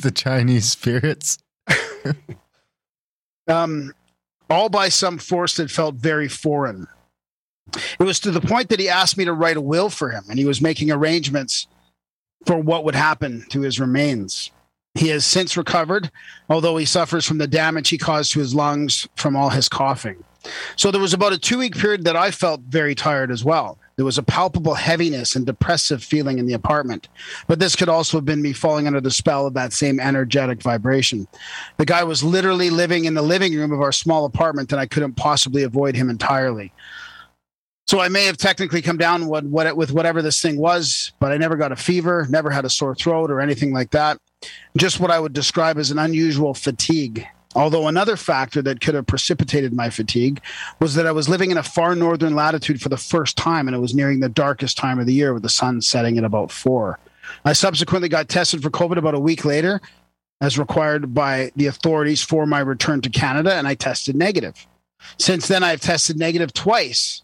the 0.01 0.11
Chinese 0.15 0.69
spirits. 0.69 1.37
um, 3.49 3.91
all 4.49 4.69
by 4.69 4.87
some 4.87 5.17
force 5.17 5.57
that 5.57 5.69
felt 5.69 5.95
very 5.95 6.29
foreign. 6.29 6.87
It 7.99 8.03
was 8.03 8.21
to 8.21 8.31
the 8.31 8.39
point 8.39 8.69
that 8.69 8.79
he 8.79 8.87
asked 8.87 9.17
me 9.17 9.25
to 9.25 9.33
write 9.33 9.57
a 9.57 9.61
will 9.61 9.89
for 9.89 10.11
him, 10.11 10.23
and 10.29 10.39
he 10.39 10.45
was 10.45 10.61
making 10.61 10.89
arrangements 10.91 11.67
for 12.45 12.57
what 12.57 12.85
would 12.85 12.95
happen 12.95 13.45
to 13.49 13.59
his 13.61 13.81
remains. 13.81 14.49
He 14.95 15.07
has 15.07 15.25
since 15.25 15.57
recovered, 15.57 16.11
although 16.49 16.77
he 16.77 16.85
suffers 16.85 17.25
from 17.25 17.39
the 17.39 17.47
damage 17.47 17.89
he 17.89 17.97
caused 17.97 18.31
to 18.33 18.39
his 18.39 18.53
lungs 18.53 19.07
from 19.15 19.35
all 19.35 19.49
his 19.49 19.67
coughing. 19.67 20.23
So 20.75 20.91
there 20.91 21.01
was 21.01 21.13
about 21.13 21.33
a 21.33 21.37
two 21.37 21.57
week 21.57 21.75
period 21.75 22.03
that 22.03 22.15
I 22.15 22.31
felt 22.31 22.61
very 22.61 22.95
tired 22.95 23.31
as 23.31 23.43
well. 23.43 23.77
There 23.95 24.05
was 24.05 24.17
a 24.17 24.23
palpable 24.23 24.73
heaviness 24.73 25.35
and 25.35 25.45
depressive 25.45 26.03
feeling 26.03 26.39
in 26.39 26.47
the 26.47 26.53
apartment, 26.53 27.09
but 27.47 27.59
this 27.59 27.75
could 27.75 27.89
also 27.89 28.17
have 28.17 28.25
been 28.25 28.41
me 28.41 28.51
falling 28.51 28.87
under 28.87 28.99
the 28.99 29.11
spell 29.11 29.45
of 29.45 29.53
that 29.53 29.71
same 29.71 29.99
energetic 29.99 30.61
vibration. 30.61 31.27
The 31.77 31.85
guy 31.85 32.03
was 32.03 32.23
literally 32.23 32.71
living 32.71 33.05
in 33.05 33.13
the 33.13 33.21
living 33.21 33.53
room 33.53 33.71
of 33.71 33.81
our 33.81 33.91
small 33.91 34.25
apartment, 34.25 34.71
and 34.71 34.81
I 34.81 34.87
couldn't 34.87 35.13
possibly 35.13 35.61
avoid 35.61 35.95
him 35.95 36.09
entirely. 36.09 36.73
So 37.85 37.99
I 37.99 38.09
may 38.09 38.25
have 38.25 38.37
technically 38.37 38.81
come 38.81 38.97
down 38.97 39.27
with, 39.27 39.45
with 39.45 39.91
whatever 39.91 40.21
this 40.21 40.41
thing 40.41 40.57
was, 40.57 41.11
but 41.19 41.31
I 41.31 41.37
never 41.37 41.55
got 41.55 41.71
a 41.71 41.75
fever, 41.75 42.25
never 42.29 42.49
had 42.49 42.65
a 42.65 42.69
sore 42.69 42.95
throat 42.95 43.29
or 43.29 43.41
anything 43.41 43.73
like 43.73 43.91
that. 43.91 44.17
Just 44.77 44.99
what 44.99 45.11
I 45.11 45.19
would 45.19 45.33
describe 45.33 45.77
as 45.77 45.91
an 45.91 45.99
unusual 45.99 46.53
fatigue. 46.53 47.25
Although 47.55 47.87
another 47.87 48.17
factor 48.17 48.61
that 48.63 48.81
could 48.81 48.95
have 48.95 49.05
precipitated 49.05 49.73
my 49.73 49.89
fatigue 49.89 50.41
was 50.79 50.95
that 50.95 51.05
I 51.05 51.11
was 51.11 51.29
living 51.29 51.51
in 51.51 51.57
a 51.57 51.63
far 51.63 51.95
northern 51.95 52.33
latitude 52.33 52.81
for 52.81 52.89
the 52.89 52.97
first 52.97 53.37
time, 53.37 53.67
and 53.67 53.75
it 53.75 53.79
was 53.79 53.93
nearing 53.93 54.19
the 54.19 54.29
darkest 54.29 54.77
time 54.77 54.99
of 54.99 55.05
the 55.05 55.13
year 55.13 55.33
with 55.33 55.43
the 55.43 55.49
sun 55.49 55.81
setting 55.81 56.17
at 56.17 56.23
about 56.23 56.51
four. 56.51 56.97
I 57.45 57.53
subsequently 57.53 58.09
got 58.09 58.27
tested 58.27 58.63
for 58.63 58.71
COVID 58.71 58.97
about 58.97 59.13
a 59.13 59.19
week 59.19 59.45
later, 59.45 59.81
as 60.41 60.57
required 60.57 61.13
by 61.13 61.51
the 61.55 61.67
authorities 61.67 62.21
for 62.21 62.45
my 62.45 62.59
return 62.59 63.01
to 63.01 63.09
Canada, 63.09 63.53
and 63.53 63.67
I 63.67 63.75
tested 63.75 64.15
negative. 64.15 64.65
Since 65.19 65.47
then, 65.47 65.63
I've 65.63 65.81
tested 65.81 66.17
negative 66.17 66.53
twice 66.53 67.21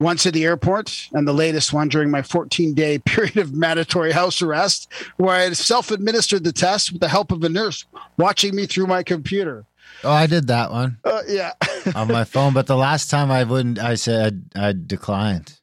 once 0.00 0.26
at 0.26 0.34
the 0.34 0.44
airport, 0.44 1.08
and 1.12 1.26
the 1.26 1.32
latest 1.32 1.72
one 1.72 1.88
during 1.88 2.10
my 2.10 2.22
14 2.22 2.74
day 2.74 2.98
period 3.04 3.36
of 3.38 3.52
mandatory 3.54 4.12
house 4.12 4.42
arrest, 4.42 4.92
where 5.16 5.34
I 5.34 5.52
self 5.52 5.90
administered 5.90 6.44
the 6.44 6.52
test 6.52 6.92
with 6.92 7.00
the 7.00 7.08
help 7.08 7.32
of 7.32 7.42
a 7.44 7.48
nurse 7.48 7.84
watching 8.18 8.54
me 8.54 8.66
through 8.66 8.86
my 8.86 9.02
computer. 9.02 9.64
Oh, 10.04 10.10
I 10.12 10.26
did 10.26 10.48
that 10.48 10.70
one 10.70 10.98
Uh, 11.04 11.22
yeah. 11.26 11.52
on 11.94 12.08
my 12.08 12.24
phone, 12.24 12.52
but 12.52 12.66
the 12.66 12.76
last 12.76 13.08
time 13.10 13.30
I 13.30 13.44
wouldn't. 13.44 13.78
I 13.78 13.94
said 13.94 14.44
I 14.54 14.72
declined. 14.72 15.58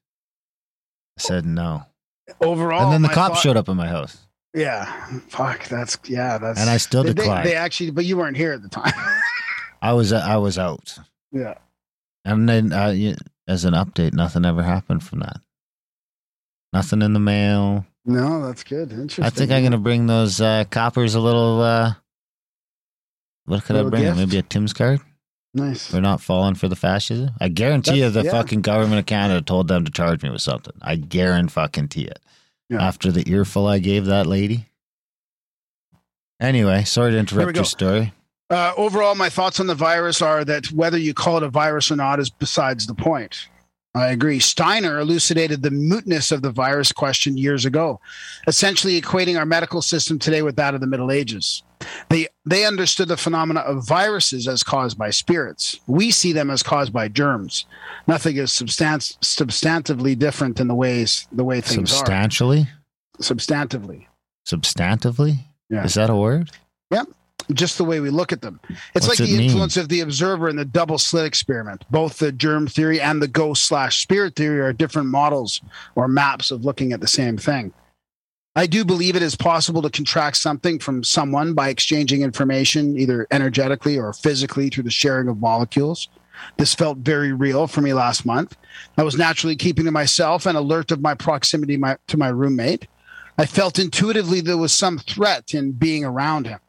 I 1.19 1.21
said 1.21 1.45
no, 1.45 1.83
Overall, 2.41 2.85
and 2.85 2.93
then 2.93 3.01
the 3.03 3.09
cops 3.09 3.35
thought- 3.35 3.43
showed 3.43 3.57
up 3.57 3.69
at 3.69 3.75
my 3.75 3.87
house, 3.87 4.17
Yeah. 4.55 4.85
Fuck. 5.27 5.67
That's, 5.67 5.97
yeah. 6.05 6.39
That's, 6.39 6.59
and 6.59 6.69
I 6.69 6.77
still 6.77 7.03
they, 7.03 7.09
they- 7.09 7.13
declined. 7.21 7.47
they 7.47 7.55
actually, 7.55 7.91
but 7.91 8.05
you 8.05 8.17
weren't 8.17 8.35
here 8.37 8.51
at 8.53 8.63
the 8.63 8.69
time. 8.69 8.93
I 9.83 9.93
was 9.93 10.11
I 10.13 10.37
was 10.37 10.57
out, 10.57 10.97
yeah. 11.31 11.55
and 12.25 12.47
then 12.49 12.71
uh, 12.73 12.95
as 13.47 13.65
an 13.65 13.73
update, 13.73 14.13
nothing 14.13 14.45
ever 14.45 14.63
happened 14.63 15.03
from 15.03 15.19
that. 15.19 15.41
Nothing 16.71 17.01
in 17.01 17.13
the 17.13 17.19
mail. 17.19 17.85
No, 18.05 18.45
that's 18.45 18.63
good. 18.63 18.91
Interesting. 18.91 19.23
I 19.23 19.29
think 19.29 19.51
I'm 19.51 19.63
gonna 19.63 19.77
bring 19.77 20.07
those 20.07 20.41
uh, 20.41 20.65
coppers 20.69 21.15
a 21.15 21.19
little. 21.19 21.61
Uh, 21.61 21.93
what 23.45 23.63
could 23.63 23.75
I 23.75 23.83
bring? 23.83 24.03
gift? 24.03 24.17
Maybe 24.17 24.37
a 24.37 24.41
Tim's 24.41 24.73
card. 24.73 25.01
Nice. 25.53 25.93
We're 25.93 26.01
not 26.01 26.19
falling 26.19 26.55
for 26.55 26.67
the 26.67 26.75
fascism. 26.75 27.31
I 27.39 27.49
guarantee 27.49 27.99
you, 27.99 28.09
the 28.09 28.23
yeah. 28.23 28.31
fucking 28.31 28.61
government 28.61 28.99
of 28.99 29.05
Canada 29.05 29.41
told 29.41 29.67
them 29.67 29.85
to 29.85 29.91
charge 29.91 30.23
me 30.23 30.31
with 30.31 30.41
something. 30.41 30.73
I 30.81 30.95
guarantee 30.95 32.05
it. 32.05 32.19
Yeah. 32.69 32.81
After 32.81 33.11
the 33.11 33.29
earful 33.31 33.67
I 33.67 33.77
gave 33.77 34.05
that 34.05 34.25
lady. 34.25 34.67
Anyway, 36.39 36.83
sorry 36.85 37.11
to 37.11 37.17
interrupt 37.17 37.55
your 37.55 37.65
story. 37.65 38.13
Uh, 38.53 38.71
overall, 38.77 39.15
my 39.15 39.29
thoughts 39.29 39.59
on 39.59 39.65
the 39.65 39.73
virus 39.73 40.21
are 40.21 40.45
that 40.45 40.71
whether 40.71 40.97
you 40.97 41.11
call 41.11 41.37
it 41.37 41.43
a 41.43 41.49
virus 41.49 41.89
or 41.89 41.95
not 41.95 42.19
is 42.19 42.29
besides 42.29 42.85
the 42.85 42.93
point. 42.93 43.47
I 43.95 44.11
agree. 44.11 44.37
Steiner 44.37 44.99
elucidated 44.99 45.63
the 45.63 45.71
mootness 45.71 46.31
of 46.31 46.43
the 46.43 46.51
virus 46.51 46.91
question 46.91 47.35
years 47.35 47.65
ago, 47.65 47.99
essentially 48.45 49.01
equating 49.01 49.39
our 49.39 49.45
medical 49.45 49.81
system 49.81 50.19
today 50.19 50.43
with 50.43 50.55
that 50.57 50.75
of 50.75 50.81
the 50.81 50.87
Middle 50.87 51.11
Ages. 51.11 51.63
They 52.09 52.27
they 52.45 52.65
understood 52.65 53.07
the 53.07 53.17
phenomena 53.17 53.61
of 53.61 53.87
viruses 53.87 54.47
as 54.47 54.61
caused 54.61 54.99
by 54.99 55.09
spirits. 55.09 55.79
We 55.87 56.11
see 56.11 56.31
them 56.31 56.51
as 56.51 56.61
caused 56.61 56.93
by 56.93 57.07
germs. 57.07 57.65
Nothing 58.07 58.37
is 58.37 58.51
substan- 58.51 59.17
substantively 59.17 60.17
different 60.17 60.59
in 60.59 60.67
the 60.67 60.75
ways 60.75 61.27
the 61.31 61.43
way 61.43 61.59
things 61.59 61.91
Substantially, 61.91 62.67
are. 63.19 63.23
Substantively, 63.23 64.05
substantively. 64.47 65.39
Yeah. 65.71 65.83
Is 65.83 65.95
that 65.95 66.11
a 66.11 66.15
word? 66.15 66.51
Just 67.51 67.77
the 67.77 67.83
way 67.83 67.99
we 67.99 68.09
look 68.09 68.31
at 68.31 68.41
them. 68.41 68.59
It's 68.95 69.07
What's 69.07 69.07
like 69.07 69.19
it 69.19 69.31
the 69.31 69.37
mean? 69.37 69.49
influence 69.49 69.77
of 69.77 69.89
the 69.89 70.01
observer 70.01 70.49
in 70.49 70.55
the 70.55 70.65
double 70.65 70.97
slit 70.97 71.25
experiment. 71.25 71.83
Both 71.91 72.19
the 72.19 72.31
germ 72.31 72.67
theory 72.67 73.01
and 73.01 73.21
the 73.21 73.27
ghost 73.27 73.65
slash 73.65 74.01
spirit 74.01 74.35
theory 74.35 74.61
are 74.61 74.73
different 74.73 75.09
models 75.09 75.61
or 75.95 76.07
maps 76.07 76.51
of 76.51 76.63
looking 76.65 76.93
at 76.93 77.01
the 77.01 77.07
same 77.07 77.37
thing. 77.37 77.73
I 78.55 78.67
do 78.67 78.85
believe 78.85 79.15
it 79.15 79.23
is 79.23 79.35
possible 79.35 79.81
to 79.81 79.89
contract 79.89 80.37
something 80.37 80.77
from 80.77 81.03
someone 81.03 81.55
by 81.55 81.69
exchanging 81.69 82.21
information, 82.21 82.97
either 82.99 83.25
energetically 83.31 83.97
or 83.97 84.13
physically 84.13 84.69
through 84.69 84.83
the 84.83 84.91
sharing 84.91 85.27
of 85.27 85.39
molecules. 85.39 86.07
This 86.57 86.75
felt 86.75 86.99
very 86.99 87.31
real 87.31 87.65
for 87.67 87.81
me 87.81 87.93
last 87.93 88.25
month. 88.25 88.55
I 88.97 89.03
was 89.03 89.17
naturally 89.17 89.55
keeping 89.55 89.85
to 89.85 89.91
myself 89.91 90.45
and 90.45 90.55
alert 90.55 90.91
of 90.91 91.01
my 91.01 91.15
proximity 91.15 91.77
my, 91.77 91.97
to 92.07 92.17
my 92.17 92.29
roommate. 92.29 92.87
I 93.37 93.47
felt 93.47 93.79
intuitively 93.79 94.41
there 94.41 94.57
was 94.57 94.71
some 94.71 94.99
threat 94.99 95.53
in 95.55 95.71
being 95.71 96.05
around 96.05 96.45
him. 96.45 96.59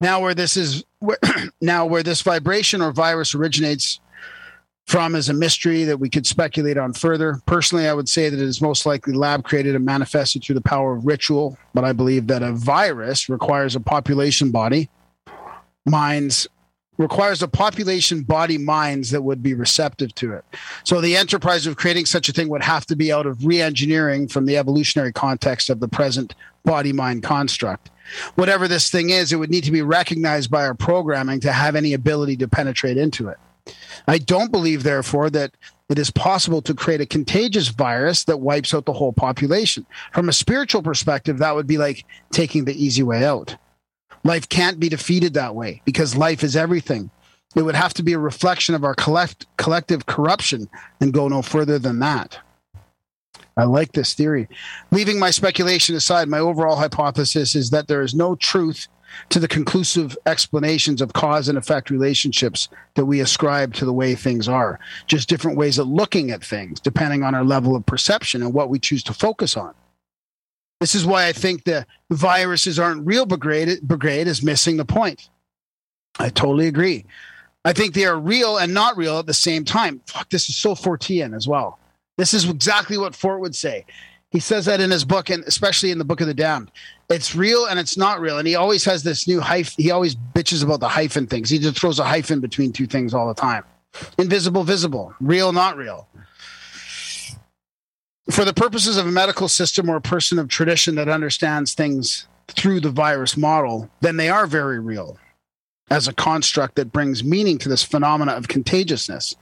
Now, 0.00 0.20
where 0.20 0.34
this 0.34 0.56
is 0.56 0.84
where, 0.98 1.18
now 1.60 1.86
where 1.86 2.02
this 2.02 2.22
vibration 2.22 2.82
or 2.82 2.92
virus 2.92 3.34
originates 3.34 4.00
from 4.86 5.14
is 5.14 5.28
a 5.28 5.34
mystery 5.34 5.84
that 5.84 5.98
we 5.98 6.10
could 6.10 6.26
speculate 6.26 6.76
on 6.76 6.92
further. 6.92 7.40
Personally, 7.46 7.88
I 7.88 7.94
would 7.94 8.08
say 8.08 8.28
that 8.28 8.38
it 8.38 8.44
is 8.44 8.60
most 8.60 8.84
likely 8.84 9.14
lab 9.14 9.44
created 9.44 9.74
and 9.74 9.84
manifested 9.84 10.44
through 10.44 10.56
the 10.56 10.60
power 10.60 10.94
of 10.94 11.06
ritual, 11.06 11.56
but 11.72 11.84
I 11.84 11.92
believe 11.92 12.26
that 12.26 12.42
a 12.42 12.52
virus 12.52 13.28
requires 13.28 13.74
a 13.74 13.80
population 13.80 14.50
body, 14.50 14.90
minds 15.86 16.46
requires 16.96 17.42
a 17.42 17.48
population 17.48 18.22
body 18.22 18.56
minds 18.56 19.10
that 19.10 19.22
would 19.22 19.42
be 19.42 19.52
receptive 19.52 20.14
to 20.14 20.32
it. 20.32 20.44
So 20.84 21.00
the 21.00 21.16
enterprise 21.16 21.66
of 21.66 21.76
creating 21.76 22.06
such 22.06 22.28
a 22.28 22.32
thing 22.32 22.48
would 22.50 22.62
have 22.62 22.86
to 22.86 22.94
be 22.94 23.12
out 23.12 23.26
of 23.26 23.44
re-engineering 23.44 24.28
from 24.28 24.46
the 24.46 24.56
evolutionary 24.56 25.12
context 25.12 25.70
of 25.70 25.80
the 25.80 25.88
present 25.88 26.36
body 26.64 26.92
mind 26.92 27.24
construct 27.24 27.90
whatever 28.34 28.68
this 28.68 28.90
thing 28.90 29.10
is, 29.10 29.32
it 29.32 29.36
would 29.36 29.50
need 29.50 29.64
to 29.64 29.72
be 29.72 29.82
recognized 29.82 30.50
by 30.50 30.64
our 30.64 30.74
programming 30.74 31.40
to 31.40 31.52
have 31.52 31.76
any 31.76 31.94
ability 31.94 32.36
to 32.38 32.48
penetrate 32.48 32.96
into 32.96 33.28
it. 33.28 33.38
I 34.06 34.18
don't 34.18 34.52
believe, 34.52 34.82
therefore, 34.82 35.30
that 35.30 35.52
it 35.88 35.98
is 35.98 36.10
possible 36.10 36.62
to 36.62 36.74
create 36.74 37.00
a 37.00 37.06
contagious 37.06 37.68
virus 37.68 38.24
that 38.24 38.38
wipes 38.38 38.74
out 38.74 38.84
the 38.84 38.92
whole 38.92 39.12
population. 39.12 39.86
From 40.12 40.28
a 40.28 40.32
spiritual 40.32 40.82
perspective, 40.82 41.38
that 41.38 41.54
would 41.54 41.66
be 41.66 41.78
like 41.78 42.04
taking 42.32 42.64
the 42.64 42.84
easy 42.84 43.02
way 43.02 43.24
out. 43.24 43.56
Life 44.22 44.48
can't 44.48 44.80
be 44.80 44.88
defeated 44.88 45.34
that 45.34 45.54
way 45.54 45.82
because 45.84 46.16
life 46.16 46.42
is 46.42 46.56
everything. 46.56 47.10
It 47.54 47.62
would 47.62 47.74
have 47.74 47.94
to 47.94 48.02
be 48.02 48.14
a 48.14 48.18
reflection 48.18 48.74
of 48.74 48.84
our 48.84 48.94
collect- 48.94 49.46
collective 49.58 50.06
corruption 50.06 50.68
and 51.00 51.12
go 51.12 51.28
no 51.28 51.42
further 51.42 51.78
than 51.78 52.00
that. 52.00 52.38
I 53.56 53.64
like 53.64 53.92
this 53.92 54.14
theory. 54.14 54.48
Leaving 54.90 55.18
my 55.18 55.30
speculation 55.30 55.94
aside, 55.94 56.28
my 56.28 56.38
overall 56.38 56.76
hypothesis 56.76 57.54
is 57.54 57.70
that 57.70 57.88
there 57.88 58.02
is 58.02 58.14
no 58.14 58.34
truth 58.34 58.88
to 59.28 59.38
the 59.38 59.48
conclusive 59.48 60.16
explanations 60.26 61.00
of 61.00 61.12
cause 61.12 61.48
and 61.48 61.56
effect 61.56 61.90
relationships 61.90 62.68
that 62.94 63.04
we 63.04 63.20
ascribe 63.20 63.74
to 63.74 63.84
the 63.84 63.92
way 63.92 64.14
things 64.14 64.48
are. 64.48 64.80
Just 65.06 65.28
different 65.28 65.56
ways 65.56 65.78
of 65.78 65.86
looking 65.86 66.30
at 66.30 66.44
things, 66.44 66.80
depending 66.80 67.22
on 67.22 67.34
our 67.34 67.44
level 67.44 67.76
of 67.76 67.86
perception 67.86 68.42
and 68.42 68.52
what 68.52 68.68
we 68.68 68.78
choose 68.78 69.04
to 69.04 69.12
focus 69.12 69.56
on. 69.56 69.74
This 70.80 70.94
is 70.94 71.06
why 71.06 71.26
I 71.26 71.32
think 71.32 71.64
the 71.64 71.86
viruses 72.10 72.78
aren't 72.78 73.06
real 73.06 73.24
brigade, 73.24 73.80
brigade 73.82 74.26
is 74.26 74.42
missing 74.42 74.76
the 74.76 74.84
point. 74.84 75.28
I 76.18 76.28
totally 76.28 76.66
agree. 76.66 77.06
I 77.64 77.72
think 77.72 77.94
they 77.94 78.04
are 78.04 78.18
real 78.18 78.58
and 78.58 78.74
not 78.74 78.96
real 78.96 79.18
at 79.18 79.26
the 79.26 79.34
same 79.34 79.64
time. 79.64 80.02
Fuck, 80.06 80.28
this 80.28 80.48
is 80.48 80.56
so 80.56 80.74
Fortean 80.74 81.34
as 81.34 81.48
well. 81.48 81.78
This 82.16 82.34
is 82.34 82.48
exactly 82.48 82.96
what 82.98 83.14
Fort 83.14 83.40
would 83.40 83.54
say. 83.54 83.84
He 84.30 84.40
says 84.40 84.64
that 84.64 84.80
in 84.80 84.90
his 84.90 85.04
book, 85.04 85.30
and 85.30 85.44
especially 85.44 85.92
in 85.92 85.98
the 85.98 86.04
Book 86.04 86.20
of 86.20 86.26
the 86.26 86.34
Damned. 86.34 86.72
It's 87.08 87.36
real 87.36 87.66
and 87.66 87.78
it's 87.78 87.96
not 87.96 88.20
real. 88.20 88.38
And 88.38 88.48
he 88.48 88.56
always 88.56 88.84
has 88.84 89.04
this 89.04 89.28
new 89.28 89.40
hyphen. 89.40 89.74
He 89.82 89.92
always 89.92 90.16
bitches 90.16 90.64
about 90.64 90.80
the 90.80 90.88
hyphen 90.88 91.26
things. 91.26 91.50
He 91.50 91.58
just 91.58 91.78
throws 91.78 92.00
a 92.00 92.04
hyphen 92.04 92.40
between 92.40 92.72
two 92.72 92.86
things 92.86 93.14
all 93.14 93.28
the 93.28 93.34
time. 93.34 93.62
Invisible, 94.18 94.64
visible, 94.64 95.14
real, 95.20 95.52
not 95.52 95.76
real. 95.76 96.08
For 98.30 98.44
the 98.44 98.54
purposes 98.54 98.96
of 98.96 99.06
a 99.06 99.12
medical 99.12 99.48
system 99.48 99.88
or 99.88 99.96
a 99.96 100.00
person 100.00 100.38
of 100.38 100.48
tradition 100.48 100.96
that 100.96 101.08
understands 101.08 101.74
things 101.74 102.26
through 102.48 102.80
the 102.80 102.90
virus 102.90 103.36
model, 103.36 103.88
then 104.00 104.16
they 104.16 104.28
are 104.28 104.46
very 104.46 104.80
real 104.80 105.18
as 105.90 106.08
a 106.08 106.12
construct 106.12 106.76
that 106.76 106.92
brings 106.92 107.22
meaning 107.22 107.58
to 107.58 107.68
this 107.68 107.84
phenomena 107.84 108.32
of 108.32 108.48
contagiousness. 108.48 109.36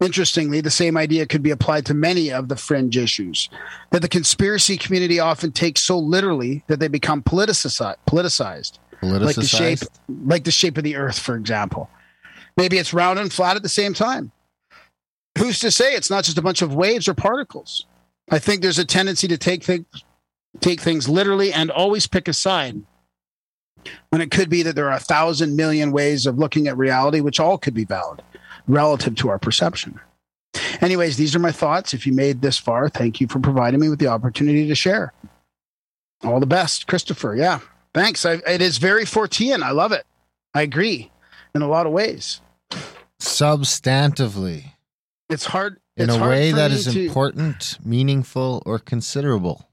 Interestingly, 0.00 0.60
the 0.60 0.70
same 0.70 0.96
idea 0.96 1.26
could 1.26 1.42
be 1.42 1.50
applied 1.50 1.86
to 1.86 1.94
many 1.94 2.30
of 2.30 2.48
the 2.48 2.56
fringe 2.56 2.98
issues 2.98 3.48
that 3.92 4.02
the 4.02 4.08
conspiracy 4.08 4.76
community 4.76 5.18
often 5.18 5.52
takes 5.52 5.82
so 5.82 5.98
literally 5.98 6.62
that 6.66 6.80
they 6.80 6.88
become 6.88 7.22
politicized, 7.22 7.96
politicized. 8.06 8.78
Like 9.02 9.36
the 9.36 9.44
shape 9.44 9.78
like 10.08 10.44
the 10.44 10.50
shape 10.50 10.78
of 10.78 10.84
the 10.84 10.96
earth 10.96 11.18
for 11.18 11.36
example. 11.36 11.88
Maybe 12.56 12.78
it's 12.78 12.94
round 12.94 13.18
and 13.18 13.32
flat 13.32 13.56
at 13.56 13.62
the 13.62 13.68
same 13.68 13.94
time. 13.94 14.32
Who's 15.38 15.60
to 15.60 15.70
say 15.70 15.94
it's 15.94 16.10
not 16.10 16.24
just 16.24 16.38
a 16.38 16.42
bunch 16.42 16.62
of 16.62 16.74
waves 16.74 17.06
or 17.08 17.14
particles? 17.14 17.86
I 18.30 18.38
think 18.38 18.62
there's 18.62 18.78
a 18.78 18.84
tendency 18.84 19.28
to 19.28 19.38
take 19.38 19.62
things 19.62 19.86
take 20.60 20.80
things 20.80 21.08
literally 21.08 21.52
and 21.52 21.70
always 21.70 22.06
pick 22.06 22.28
a 22.28 22.32
side 22.32 22.80
when 24.08 24.20
it 24.20 24.30
could 24.30 24.48
be 24.48 24.62
that 24.62 24.74
there 24.74 24.88
are 24.88 24.96
a 24.96 25.00
thousand 25.00 25.54
million 25.54 25.92
ways 25.92 26.26
of 26.26 26.38
looking 26.38 26.66
at 26.66 26.76
reality 26.76 27.20
which 27.20 27.38
all 27.38 27.58
could 27.58 27.74
be 27.74 27.84
valid 27.84 28.22
relative 28.68 29.14
to 29.14 29.28
our 29.28 29.38
perception 29.38 29.98
anyways 30.80 31.16
these 31.16 31.34
are 31.36 31.40
my 31.40 31.52
thoughts 31.52 31.92
if 31.94 32.06
you 32.06 32.12
made 32.12 32.40
this 32.42 32.58
far 32.58 32.88
thank 32.88 33.20
you 33.20 33.26
for 33.28 33.40
providing 33.40 33.80
me 33.80 33.88
with 33.88 33.98
the 33.98 34.06
opportunity 34.06 34.66
to 34.66 34.74
share 34.74 35.12
all 36.24 36.40
the 36.40 36.46
best 36.46 36.86
christopher 36.86 37.34
yeah 37.36 37.60
Thanks. 37.96 38.26
I, 38.26 38.34
it 38.46 38.60
is 38.60 38.76
very 38.76 39.04
Fortean. 39.04 39.62
I 39.62 39.70
love 39.70 39.90
it. 39.90 40.04
I 40.52 40.60
agree 40.60 41.10
in 41.54 41.62
a 41.62 41.66
lot 41.66 41.86
of 41.86 41.92
ways. 41.92 42.42
Substantively. 43.18 44.72
It's 45.30 45.46
hard 45.46 45.80
in 45.96 46.10
it's 46.10 46.14
a 46.14 46.18
hard 46.18 46.30
way 46.30 46.52
that 46.52 46.72
is 46.72 46.92
to- 46.92 47.06
important, 47.06 47.78
meaningful, 47.82 48.62
or 48.66 48.78
considerable 48.78 49.66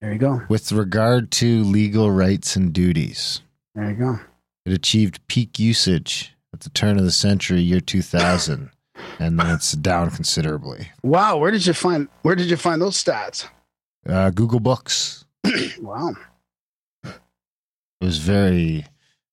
There 0.00 0.12
you 0.12 0.18
go. 0.18 0.42
with 0.48 0.72
regard 0.72 1.30
to 1.32 1.62
legal 1.62 2.10
rights 2.10 2.56
and 2.56 2.72
duties. 2.72 3.42
There 3.76 3.90
you 3.90 3.96
go. 3.96 4.18
It 4.64 4.72
achieved 4.72 5.24
peak 5.28 5.60
usage 5.60 6.34
at 6.56 6.60
the 6.62 6.70
turn 6.70 6.98
of 6.98 7.04
the 7.04 7.10
century, 7.10 7.60
year 7.60 7.80
2000, 7.80 8.70
and 9.18 9.38
then 9.38 9.46
it's 9.50 9.72
down 9.72 10.10
considerably. 10.10 10.90
Wow, 11.02 11.36
where 11.36 11.50
did 11.50 11.66
you 11.66 11.74
find 11.74 12.08
where 12.22 12.34
did 12.34 12.48
you 12.48 12.56
find 12.56 12.80
those 12.80 13.02
stats? 13.02 13.46
Uh, 14.08 14.30
Google 14.30 14.60
Books. 14.60 15.24
Wow. 15.80 16.14
It 17.04 18.04
was 18.04 18.18
very. 18.18 18.84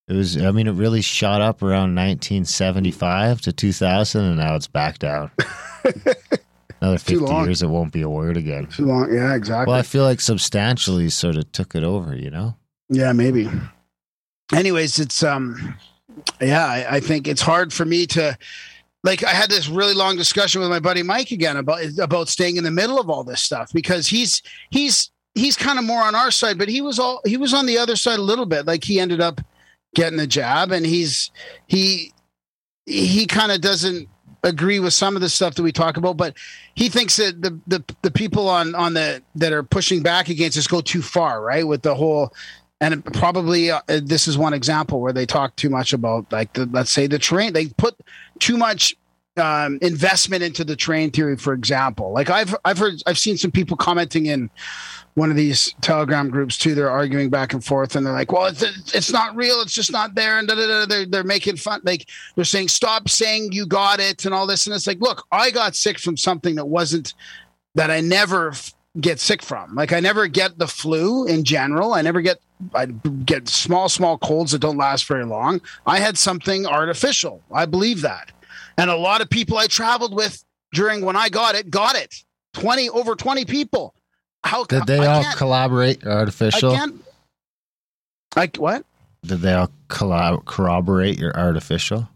It 0.08 0.14
was. 0.14 0.42
I 0.42 0.52
mean, 0.52 0.68
it 0.68 0.74
really 0.74 1.02
shot 1.02 1.42
up 1.42 1.62
around 1.64 1.96
1975 1.96 3.42
to 3.42 3.52
2000, 3.52 4.24
and 4.24 4.38
now 4.38 4.56
it's 4.56 4.68
back 4.68 5.00
down. 5.00 5.32
Another 6.82 6.98
Too 6.98 7.20
50 7.22 7.34
years, 7.34 7.62
it 7.64 7.68
won't 7.68 7.92
be 7.92 8.02
a 8.02 8.10
word 8.10 8.38
again. 8.38 8.68
Too 8.68 8.86
long. 8.86 9.14
Yeah, 9.14 9.36
exactly. 9.36 9.72
Well, 9.72 9.80
I 9.80 9.84
feel 9.84 10.04
like 10.04 10.22
substantially 10.22 11.10
sort 11.10 11.36
of 11.38 11.52
took 11.52 11.76
it 11.76 11.84
over. 11.84 12.16
You 12.16 12.30
know. 12.30 12.56
Yeah, 12.90 13.12
maybe. 13.14 13.50
Anyways, 14.54 15.00
it's 15.00 15.24
um 15.24 15.76
yeah, 16.42 16.66
I, 16.66 16.96
I 16.96 17.00
think 17.00 17.28
it's 17.28 17.42
hard 17.42 17.74
for 17.74 17.86
me 17.86 18.06
to 18.08 18.38
like 19.04 19.24
I 19.24 19.32
had 19.32 19.50
this 19.50 19.68
really 19.68 19.94
long 19.94 20.16
discussion 20.16 20.62
with 20.62 20.70
my 20.70 20.80
buddy 20.80 21.04
Mike 21.04 21.32
again 21.32 21.58
about 21.58 21.84
about 22.00 22.30
staying 22.30 22.58
in 22.58 22.64
the 22.64 22.72
middle 22.72 23.00
of 23.00 23.10
all 23.10 23.24
this 23.24 23.42
stuff 23.42 23.72
because 23.74 24.08
he's 24.08 24.42
he's 24.70 25.12
he's 25.36 25.56
kind 25.56 25.80
of 25.80 25.86
more 25.86 26.02
on 26.02 26.16
our 26.16 26.32
side, 26.32 26.58
but 26.58 26.70
he 26.70 26.82
was 26.82 27.00
all 27.00 27.22
he 27.26 27.38
was 27.38 27.54
on 27.54 27.66
the 27.66 27.78
other 27.78 27.96
side 27.96 28.20
a 28.20 28.24
little 28.24 28.46
bit. 28.46 28.66
Like 28.66 28.84
he 28.84 29.00
ended 29.00 29.22
up 29.22 29.42
getting 29.96 30.20
a 30.20 30.28
jab 30.28 30.72
and 30.72 30.86
he's 30.86 31.32
he 31.68 32.14
he 32.86 33.26
kind 33.26 33.52
of 33.52 33.62
doesn't 33.62 34.08
agree 34.44 34.80
with 34.80 34.94
some 34.94 35.16
of 35.16 35.22
the 35.22 35.30
stuff 35.30 35.56
that 35.56 35.64
we 35.64 35.72
talk 35.72 35.98
about, 35.98 36.18
but 36.18 36.36
he 36.76 36.90
thinks 36.90 37.18
that 37.18 37.42
the 37.42 37.60
the 37.68 37.84
the 38.02 38.12
people 38.12 38.50
on 38.50 38.76
on 38.76 38.94
the 38.94 39.22
that 39.36 39.54
are 39.54 39.64
pushing 39.64 40.02
back 40.02 40.30
against 40.30 40.58
us 40.58 40.68
go 40.68 40.82
too 40.82 41.02
far, 41.02 41.42
right? 41.42 41.68
With 41.68 41.82
the 41.82 41.96
whole 41.96 42.34
and 42.84 43.06
probably 43.14 43.72
uh, 43.72 43.82
this 43.88 44.28
is 44.28 44.38
one 44.38 44.54
example 44.54 45.00
where 45.00 45.14
they 45.14 45.26
talk 45.26 45.56
too 45.56 45.70
much 45.70 45.94
about 45.94 46.30
like 46.32 46.52
the, 46.54 46.66
let's 46.68 46.92
say 46.92 47.08
the 47.08 47.18
train 47.18 47.54
they 47.54 47.68
put 47.68 47.96
too 48.40 48.58
much 48.58 48.96
um, 49.38 49.80
investment 49.82 50.44
into 50.44 50.64
the 50.64 50.76
train 50.76 51.10
theory 51.10 51.38
for 51.38 51.54
example. 51.54 52.12
Like 52.12 52.30
i've 52.30 52.56
i've 52.66 52.78
heard 52.78 52.96
i've 53.08 53.18
seen 53.18 53.38
some 53.38 53.52
people 53.52 53.78
commenting 53.78 54.26
in 54.26 54.50
one 55.16 55.30
of 55.30 55.36
these 55.36 55.74
telegram 55.82 56.30
groups 56.30 56.58
too. 56.58 56.76
They're 56.76 56.90
arguing 56.90 57.30
back 57.30 57.54
and 57.54 57.64
forth 57.64 57.96
and 57.96 58.06
they're 58.06 58.14
like 58.14 58.32
well 58.32 58.48
it's 58.48 58.62
it's 58.94 59.12
not 59.12 59.36
real. 59.36 59.62
It's 59.62 59.74
just 59.74 59.92
not 59.92 60.16
there. 60.16 60.38
And 60.38 60.48
da, 60.48 60.56
da, 60.56 60.68
da. 60.68 60.86
They're, 60.86 61.06
they're 61.06 61.24
making 61.24 61.56
fun 61.56 61.82
like 61.84 62.10
they're 62.36 62.44
saying 62.44 62.68
stop 62.68 63.08
saying 63.08 63.54
you 63.54 63.66
got 63.66 64.02
it 64.02 64.26
and 64.26 64.34
all 64.34 64.46
this. 64.46 64.68
And 64.68 64.76
it's 64.76 64.88
like 64.88 65.00
look 65.00 65.26
i 65.32 65.52
got 65.52 65.76
sick 65.76 66.00
from 66.00 66.18
something 66.18 66.56
that 66.56 66.66
wasn't 66.66 67.14
that 67.76 67.90
i 67.90 68.02
never 68.02 68.54
get 69.02 69.20
sick 69.20 69.42
from 69.42 69.74
like 69.74 69.92
i 69.92 70.00
never 70.00 70.28
get 70.28 70.60
the 70.60 70.68
flu 70.68 71.26
in 71.26 71.44
general 71.44 71.94
i 71.94 72.02
never 72.02 72.22
get 72.22 72.40
I 72.74 72.86
get 72.86 73.48
small, 73.48 73.90
small 73.90 74.18
colds 74.18 74.52
that 74.52 74.60
don't 74.60 74.78
last 74.78 75.06
very 75.06 75.26
long. 75.26 75.62
I 75.86 76.00
had 76.00 76.18
something 76.18 76.66
artificial. 76.66 77.42
I 77.52 77.66
believe 77.66 78.02
that. 78.02 78.32
And 78.78 78.90
a 78.90 78.96
lot 78.96 79.22
of 79.22 79.30
people 79.30 79.58
I 79.58 79.68
traveled 79.68 80.16
with 80.16 80.44
during 80.74 81.04
when 81.04 81.16
I 81.16 81.30
got 81.30 81.56
it, 81.56 81.70
got 81.70 81.96
it. 81.96 82.24
20, 82.54 82.90
over 82.90 83.16
20 83.16 83.46
people. 83.46 83.94
How 84.44 84.64
Did 84.66 84.86
they 84.88 85.00
I 85.00 85.24
all 85.24 85.36
collaborate? 85.36 86.06
Artificial? 86.06 86.78
Like 88.36 88.58
what? 88.58 88.86
Did 89.24 89.40
they 89.40 89.54
all 89.54 89.72
collab- 89.90 90.46
corroborate 90.46 91.18
your 91.18 91.36
artificial? 91.38 92.10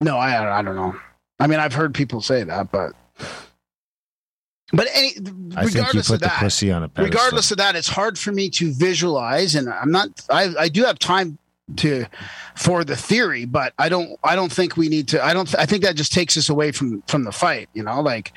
No, 0.00 0.18
I 0.18 0.58
I 0.58 0.62
don't 0.62 0.76
know. 0.76 0.94
I 1.40 1.46
mean, 1.46 1.60
I've 1.60 1.72
heard 1.72 1.94
people 1.94 2.20
say 2.20 2.44
that, 2.44 2.70
but 2.70 2.92
but 4.72 4.86
any 4.92 5.08
I 5.08 5.12
think 5.12 5.74
you 5.74 5.80
regardless 5.80 6.08
put 6.08 6.14
of 6.14 6.20
the 6.20 6.26
that, 6.26 6.38
pussy 6.40 6.70
on 6.70 6.82
a 6.82 6.88
pedestal. 6.88 7.04
regardless 7.04 7.50
of 7.50 7.56
that 7.58 7.76
it's 7.76 7.88
hard 7.88 8.18
for 8.18 8.32
me 8.32 8.50
to 8.50 8.72
visualize 8.72 9.54
and 9.54 9.68
i'm 9.68 9.90
not 9.90 10.08
i 10.30 10.52
i 10.58 10.68
do 10.68 10.84
have 10.84 10.98
time 10.98 11.38
to 11.76 12.06
for 12.54 12.84
the 12.84 12.96
theory 12.96 13.44
but 13.44 13.72
i 13.78 13.88
don't 13.88 14.18
i 14.24 14.34
don't 14.34 14.52
think 14.52 14.76
we 14.76 14.88
need 14.88 15.08
to 15.08 15.24
i 15.24 15.32
don't 15.32 15.54
i 15.58 15.66
think 15.66 15.82
that 15.82 15.96
just 15.96 16.12
takes 16.12 16.36
us 16.36 16.48
away 16.48 16.72
from 16.72 17.02
from 17.06 17.24
the 17.24 17.32
fight 17.32 17.68
you 17.74 17.82
know 17.82 18.00
like 18.00 18.32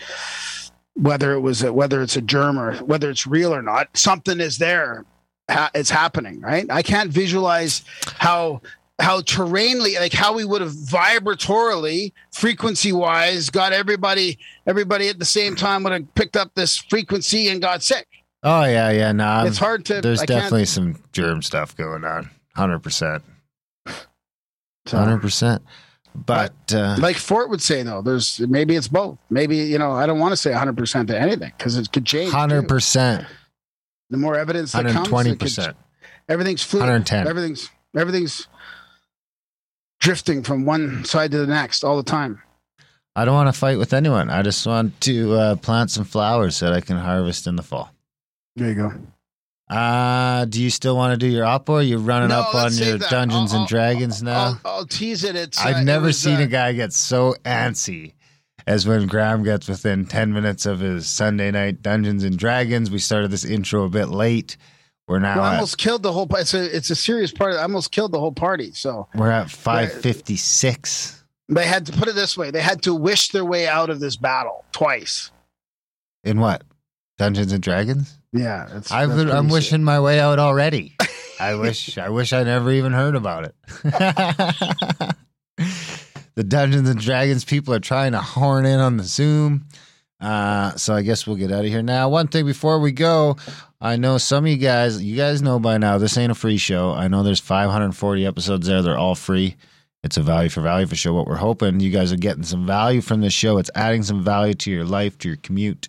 whether 0.96 1.34
it 1.34 1.40
was 1.40 1.64
a, 1.64 1.72
whether 1.72 2.02
it's 2.02 2.18
a 2.18 2.22
germ 2.22 2.60
or 2.60 2.76
whether 2.78 3.10
it's 3.10 3.26
real 3.26 3.54
or 3.54 3.62
not 3.62 3.88
something 3.96 4.40
is 4.42 4.58
there 4.58 5.06
ha- 5.50 5.72
it's 5.74 5.90
happening 5.90 6.42
right 6.42 6.66
i 6.70 6.82
can't 6.82 7.12
visualize 7.12 7.84
how 8.18 8.62
how 9.02 9.20
terrainly 9.22 10.00
like 10.00 10.14
how 10.14 10.34
we 10.34 10.46
would 10.46 10.62
have 10.62 10.72
vibratorily 10.74 12.14
frequency 12.32 12.92
wise 12.92 13.50
got 13.50 13.74
everybody 13.74 14.38
everybody 14.66 15.10
at 15.10 15.20
the 15.20 15.26
same 15.26 15.56
time 15.56 15.84
would 15.84 15.92
have 15.92 16.16
picked 16.16 16.38
up 16.38 16.54
this 16.56 16.78
frequency 16.78 17.50
and 17.50 17.62
got 17.62 17.84
sick 17.84 18.08
Oh 18.44 18.66
yeah, 18.66 18.90
yeah. 18.90 19.12
No, 19.12 19.44
it's 19.46 19.58
hard 19.58 19.86
to 19.86 20.02
There's 20.02 20.22
I 20.22 20.26
definitely 20.26 20.66
some 20.66 21.02
germ 21.14 21.42
stuff 21.44 21.76
going 21.76 22.04
on. 22.04 22.30
Hundred 22.56 22.80
percent. 22.80 23.24
Hundred 24.88 25.20
percent. 25.20 25.62
But 26.14 26.54
uh, 26.74 26.98
like 27.00 27.18
Fort 27.18 27.50
would 27.50 27.62
say 27.62 27.84
though 27.84 28.02
there's 28.02 28.40
maybe 28.40 28.76
it's 28.76 28.88
both 28.88 29.18
maybe 29.30 29.58
you 29.58 29.78
know 29.78 29.92
I 29.92 30.06
don't 30.08 30.20
want 30.20 30.34
to 30.34 30.38
say 30.38 30.52
100% 30.52 31.08
to 31.08 31.20
anything 31.20 31.54
because 31.58 31.78
it 31.78 31.92
could 31.92 32.06
change 32.06 32.32
hundred 32.32 32.62
too. 32.64 32.68
percent, 32.68 33.26
the 34.10 34.18
more 34.18 34.36
evidence 34.36 34.74
that 34.74 34.80
hundred 34.80 34.94
comes 34.94 35.08
twenty 35.08 35.36
percent. 35.36 35.78
everything's 36.28 36.64
fluid 36.64 36.86
hundred 36.86 37.06
ten. 37.06 37.28
everything's 37.28 37.70
everything's 37.96 38.48
drifting 40.02 40.44
from 40.44 40.66
one 40.66 41.06
side 41.06 41.32
to 41.32 41.38
the 41.38 41.48
next 41.48 41.84
all 41.84 41.96
the 41.98 42.04
time 42.04 42.42
I 43.16 43.26
don't 43.26 43.34
want 43.36 43.54
to 43.54 43.60
fight 43.60 43.78
with 43.78 43.92
anyone. 43.94 44.30
I 44.30 44.42
just 44.42 44.66
want 44.66 45.00
to 45.02 45.34
uh, 45.34 45.56
plant 45.58 45.92
some 45.92 46.06
flowers 46.06 46.62
that 46.62 46.72
I 46.72 46.80
can 46.80 46.96
harvest 46.98 47.46
in 47.46 47.56
the 47.58 47.64
fall. 47.64 47.92
there 48.56 48.70
you 48.70 48.76
go 48.76 48.94
Uh, 49.70 50.46
do 50.46 50.62
you 50.62 50.70
still 50.70 50.96
want 50.96 51.12
to 51.14 51.18
do 51.18 51.28
your 51.32 51.46
op 51.46 51.70
or 51.70 51.82
you're 51.82 52.00
running 52.00 52.30
No, 52.30 52.40
up 52.42 52.56
on 52.56 52.74
your 52.74 52.98
that. 52.98 53.10
Dungeons 53.10 53.52
I'll- 53.52 53.58
and 53.58 53.62
I'll- 53.64 53.68
Dragons 53.68 54.24
now? 54.24 54.40
I'll, 54.40 54.62
I'll 54.66 54.86
tease 54.86 55.24
it 55.24 55.36
it's 55.36 55.60
uh, 55.60 55.64
I've 55.70 55.82
it 55.82 55.84
never 55.86 56.08
was, 56.08 56.20
seen 56.20 56.38
uh, 56.38 56.44
a 56.44 56.48
guy 56.48 56.72
get 56.74 56.94
so 56.94 57.36
antsy 57.46 58.14
as 58.68 58.88
when 58.88 59.08
Graham 59.08 59.44
gets 59.44 59.68
within 59.68 60.06
10 60.06 60.32
minutes 60.34 60.66
of 60.66 60.80
his 60.80 61.08
Sunday 61.10 61.52
night 61.52 61.82
Dungeons 61.82 62.24
and 62.24 62.38
Dragons. 62.38 62.90
We 62.92 63.00
started 63.00 63.30
this 63.32 63.44
intro 63.44 63.84
a 63.86 63.90
bit 63.90 64.08
late. 64.08 64.56
We're 65.08 65.20
now 65.20 65.36
well, 65.36 65.44
I 65.46 65.50
at, 65.50 65.56
almost 65.56 65.78
killed 65.78 66.04
the 66.04 66.12
whole 66.14 66.28
it's 66.38 66.54
a 66.54 66.76
it's 66.76 66.90
a 66.90 66.96
serious 66.96 67.32
part 67.32 67.56
I 67.56 67.64
almost 67.64 67.92
killed 67.92 68.12
the 68.14 68.20
whole 68.20 68.32
party 68.32 68.72
so 68.72 69.08
we're 69.16 69.30
at 69.32 69.50
556. 69.52 71.24
they 71.50 71.66
had 71.66 71.86
to 71.88 71.92
put 71.92 72.08
it 72.08 72.16
this 72.16 72.38
way 72.38 72.50
they 72.52 72.62
had 72.62 72.82
to 72.84 72.94
wish 72.96 73.30
their 73.30 73.44
way 73.44 73.68
out 73.68 73.90
of 73.90 74.00
this 74.00 74.16
battle 74.16 74.64
twice 74.72 75.32
In 76.24 76.40
what? 76.40 76.64
Dungeons 77.18 77.52
and 77.52 77.62
Dragons? 77.62 78.18
yeah 78.32 78.68
that's, 78.72 78.92
I've 78.92 79.10
that's 79.10 79.20
been, 79.22 79.30
I'm 79.30 79.46
pretty 79.46 79.54
wishing 79.54 79.84
my 79.84 80.00
way 80.00 80.20
out 80.20 80.40
already. 80.40 80.96
I 81.40 81.56
wish 81.56 81.98
I 81.98 82.10
wish 82.10 82.32
I 82.34 82.44
never 82.44 82.72
even 82.72 82.92
heard 82.94 83.16
about 83.16 83.46
it. 83.46 83.56
the 86.36 86.44
Dungeons 86.44 86.88
and 86.88 87.00
Dragons 87.00 87.44
people 87.44 87.74
are 87.74 87.80
trying 87.80 88.12
to 88.12 88.20
horn 88.20 88.66
in 88.68 88.80
on 88.80 88.98
the 88.98 89.04
Zoom. 89.04 89.66
Uh, 90.22 90.76
so 90.76 90.94
I 90.94 91.02
guess 91.02 91.26
we'll 91.26 91.36
get 91.36 91.52
out 91.52 91.66
of 91.66 91.72
here 91.72 91.82
now. 91.82 92.08
One 92.08 92.28
thing 92.28 92.46
before 92.46 92.80
we 92.80 92.92
go, 92.92 93.38
I 93.80 93.96
know 93.96 94.20
some 94.20 94.46
of 94.46 94.52
you 94.52 94.58
guys, 94.58 95.02
you 95.02 95.18
guys 95.18 95.42
know 95.42 95.60
by 95.60 95.78
now, 95.80 95.98
this 95.98 96.18
ain't 96.18 96.32
a 96.32 96.36
free 96.36 96.58
show. 96.58 96.92
I 96.92 97.08
know 97.08 97.24
there's 97.24 97.40
540 97.40 98.26
episodes 98.26 98.68
there. 98.68 98.84
They're 98.84 98.98
all 98.98 99.16
free. 99.16 99.56
It's 100.04 100.18
a 100.18 100.22
value 100.22 100.50
for 100.50 100.62
value 100.62 100.86
for 100.86 100.96
show. 100.96 101.14
What 101.14 101.28
we're 101.28 101.36
hoping 101.36 101.80
you 101.80 101.90
guys 101.92 102.14
are 102.14 102.18
getting 102.18 102.44
some 102.44 102.66
value 102.68 103.02
from 103.02 103.22
this 103.22 103.34
show. 103.34 103.58
It's 103.58 103.72
adding 103.76 104.04
some 104.04 104.24
value 104.24 104.54
to 104.56 104.72
your 104.72 104.86
life, 104.86 105.18
to 105.20 105.28
your 105.28 105.38
commute, 105.38 105.88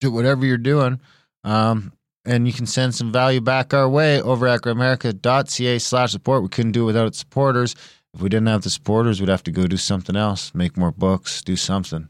to 0.00 0.10
whatever 0.10 0.46
you're 0.46 0.56
doing. 0.56 1.00
Um, 1.44 1.92
and 2.24 2.46
you 2.46 2.52
can 2.52 2.66
send 2.66 2.94
some 2.94 3.10
value 3.10 3.40
back 3.40 3.72
our 3.72 3.88
way 3.88 4.20
over 4.20 4.46
at 4.46 4.60
grimerica.ca 4.60 5.78
slash 5.78 6.12
support. 6.12 6.42
We 6.42 6.48
couldn't 6.48 6.72
do 6.72 6.82
it 6.82 6.86
without 6.86 7.06
its 7.06 7.18
supporters. 7.18 7.74
If 8.14 8.20
we 8.20 8.28
didn't 8.28 8.48
have 8.48 8.62
the 8.62 8.70
supporters, 8.70 9.20
we'd 9.20 9.30
have 9.30 9.42
to 9.44 9.50
go 9.50 9.66
do 9.66 9.76
something 9.76 10.16
else, 10.16 10.54
make 10.54 10.76
more 10.76 10.92
books, 10.92 11.42
do 11.42 11.56
something. 11.56 12.08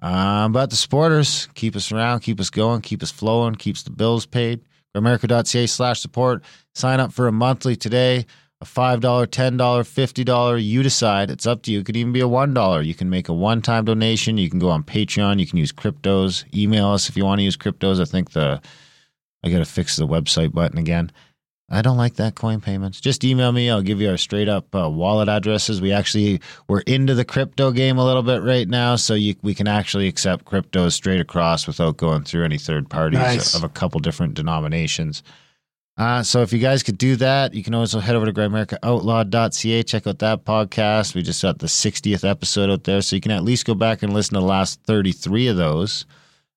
Um, 0.00 0.52
but 0.52 0.70
the 0.70 0.76
supporters 0.76 1.48
keep 1.54 1.74
us 1.74 1.90
around, 1.90 2.20
keep 2.20 2.38
us 2.40 2.50
going, 2.50 2.82
keep 2.82 3.02
us 3.02 3.10
flowing, 3.10 3.54
keeps 3.54 3.82
the 3.82 3.90
bills 3.90 4.26
paid. 4.26 4.60
America.ca 4.94 5.66
slash 5.66 6.00
support. 6.00 6.42
Sign 6.74 7.00
up 7.00 7.12
for 7.12 7.26
a 7.26 7.32
monthly 7.32 7.76
today. 7.76 8.26
A 8.60 8.64
$5, 8.64 9.00
$10, 9.00 9.56
$50, 9.56 10.64
you 10.64 10.82
decide. 10.82 11.30
It's 11.30 11.46
up 11.46 11.62
to 11.62 11.72
you. 11.72 11.78
It 11.80 11.86
could 11.86 11.96
even 11.96 12.12
be 12.12 12.20
a 12.20 12.24
$1. 12.24 12.84
You 12.84 12.94
can 12.94 13.08
make 13.08 13.28
a 13.28 13.32
one 13.32 13.62
time 13.62 13.84
donation. 13.84 14.36
You 14.36 14.50
can 14.50 14.58
go 14.58 14.68
on 14.68 14.82
Patreon. 14.82 15.38
You 15.38 15.46
can 15.46 15.58
use 15.58 15.70
cryptos. 15.70 16.44
Email 16.52 16.88
us 16.88 17.08
if 17.08 17.16
you 17.16 17.24
want 17.24 17.38
to 17.38 17.44
use 17.44 17.56
cryptos. 17.56 18.00
I 18.00 18.04
think 18.04 18.32
the 18.32 18.60
I 19.44 19.50
got 19.50 19.58
to 19.58 19.64
fix 19.64 19.96
the 19.96 20.08
website 20.08 20.52
button 20.52 20.78
again. 20.78 21.12
I 21.70 21.82
don't 21.82 21.98
like 21.98 22.14
that 22.14 22.34
coin 22.34 22.60
payments. 22.62 22.98
Just 22.98 23.24
email 23.24 23.52
me. 23.52 23.68
I'll 23.68 23.82
give 23.82 24.00
you 24.00 24.08
our 24.08 24.16
straight 24.16 24.48
up 24.48 24.74
uh, 24.74 24.88
wallet 24.88 25.28
addresses. 25.28 25.82
We 25.82 25.92
actually 25.92 26.40
we're 26.66 26.80
into 26.80 27.14
the 27.14 27.26
crypto 27.26 27.72
game 27.72 27.98
a 27.98 28.04
little 28.04 28.22
bit 28.22 28.42
right 28.42 28.66
now, 28.66 28.96
so 28.96 29.12
you, 29.14 29.34
we 29.42 29.54
can 29.54 29.68
actually 29.68 30.08
accept 30.08 30.46
cryptos 30.46 30.92
straight 30.92 31.20
across 31.20 31.66
without 31.66 31.98
going 31.98 32.24
through 32.24 32.44
any 32.44 32.56
third 32.56 32.88
parties 32.88 33.20
Nice. 33.20 33.54
of 33.54 33.64
a 33.64 33.68
couple 33.68 34.00
different 34.00 34.32
denominations. 34.34 35.22
Uh, 35.98 36.22
so 36.22 36.42
if 36.42 36.52
you 36.52 36.58
guys 36.60 36.82
could 36.84 36.96
do 36.96 37.16
that, 37.16 37.52
you 37.52 37.62
can 37.62 37.74
also 37.74 37.98
head 37.98 38.14
over 38.14 38.24
to 38.24 38.32
grimericaoutlaw.ca, 38.32 39.82
check 39.82 40.06
out 40.06 40.20
that 40.20 40.44
podcast. 40.44 41.14
We 41.14 41.22
just 41.22 41.42
got 41.42 41.58
the 41.58 41.66
60th 41.66 42.26
episode 42.28 42.70
out 42.70 42.84
there, 42.84 43.02
so 43.02 43.16
you 43.16 43.20
can 43.20 43.32
at 43.32 43.42
least 43.42 43.66
go 43.66 43.74
back 43.74 44.02
and 44.02 44.14
listen 44.14 44.34
to 44.34 44.40
the 44.40 44.46
last 44.46 44.80
33 44.84 45.48
of 45.48 45.56
those. 45.56 46.06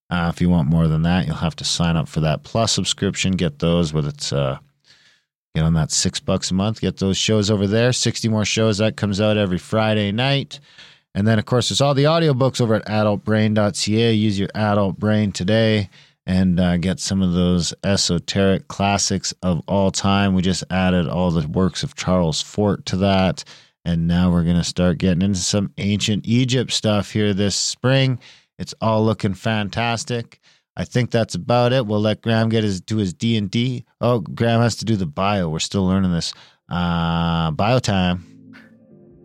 Uh, 0.08 0.30
if 0.32 0.40
you 0.40 0.48
want 0.48 0.68
more 0.68 0.88
than 0.88 1.02
that, 1.02 1.26
you'll 1.26 1.36
have 1.36 1.56
to 1.56 1.64
sign 1.64 1.96
up 1.96 2.08
for 2.08 2.20
that 2.20 2.44
plus 2.44 2.72
subscription. 2.72 3.32
Get 3.32 3.58
those 3.58 3.92
with 3.92 4.06
its 4.06 4.32
uh, 4.32 4.58
get 5.54 5.64
on 5.64 5.74
that 5.74 5.90
six 5.90 6.20
bucks 6.20 6.50
a 6.50 6.54
month. 6.54 6.80
Get 6.80 6.98
those 6.98 7.16
shows 7.16 7.50
over 7.50 7.66
there. 7.66 7.92
60 7.92 8.28
more 8.28 8.44
shows 8.44 8.78
that 8.78 8.96
comes 8.96 9.20
out 9.20 9.36
every 9.36 9.58
Friday 9.58 10.12
night. 10.12 10.60
And 11.14 11.26
then, 11.26 11.38
of 11.38 11.44
course, 11.44 11.68
there's 11.68 11.80
all 11.80 11.94
the 11.94 12.04
audiobooks 12.04 12.60
over 12.60 12.74
at 12.76 12.86
adultbrain.ca. 12.86 14.12
Use 14.12 14.38
your 14.38 14.48
adult 14.54 14.98
brain 14.98 15.30
today 15.32 15.90
and 16.26 16.58
uh, 16.58 16.76
get 16.78 17.00
some 17.00 17.20
of 17.20 17.32
those 17.32 17.74
esoteric 17.84 18.68
classics 18.68 19.34
of 19.42 19.60
all 19.66 19.90
time. 19.90 20.34
We 20.34 20.42
just 20.42 20.64
added 20.70 21.08
all 21.08 21.30
the 21.30 21.46
works 21.46 21.82
of 21.82 21.96
Charles 21.96 22.40
Fort 22.40 22.86
to 22.86 22.96
that. 22.98 23.44
And 23.84 24.06
now 24.06 24.30
we're 24.30 24.44
going 24.44 24.56
to 24.56 24.64
start 24.64 24.98
getting 24.98 25.22
into 25.22 25.40
some 25.40 25.72
ancient 25.76 26.26
Egypt 26.26 26.70
stuff 26.70 27.10
here 27.10 27.34
this 27.34 27.56
spring. 27.56 28.20
It's 28.58 28.74
all 28.80 29.04
looking 29.04 29.34
fantastic. 29.34 30.40
I 30.76 30.84
think 30.84 31.10
that's 31.10 31.34
about 31.34 31.72
it. 31.72 31.86
We'll 31.86 32.00
let 32.00 32.22
Graham 32.22 32.48
get 32.48 32.64
his 32.64 32.80
do 32.80 32.96
his 32.96 33.12
D 33.12 33.36
and 33.36 33.50
D. 33.50 33.84
Oh, 34.00 34.20
Graham 34.20 34.60
has 34.60 34.76
to 34.76 34.84
do 34.84 34.96
the 34.96 35.06
bio. 35.06 35.48
We're 35.48 35.58
still 35.58 35.86
learning 35.86 36.12
this. 36.12 36.32
Uh, 36.68 37.50
bio 37.50 37.78
time. 37.78 38.26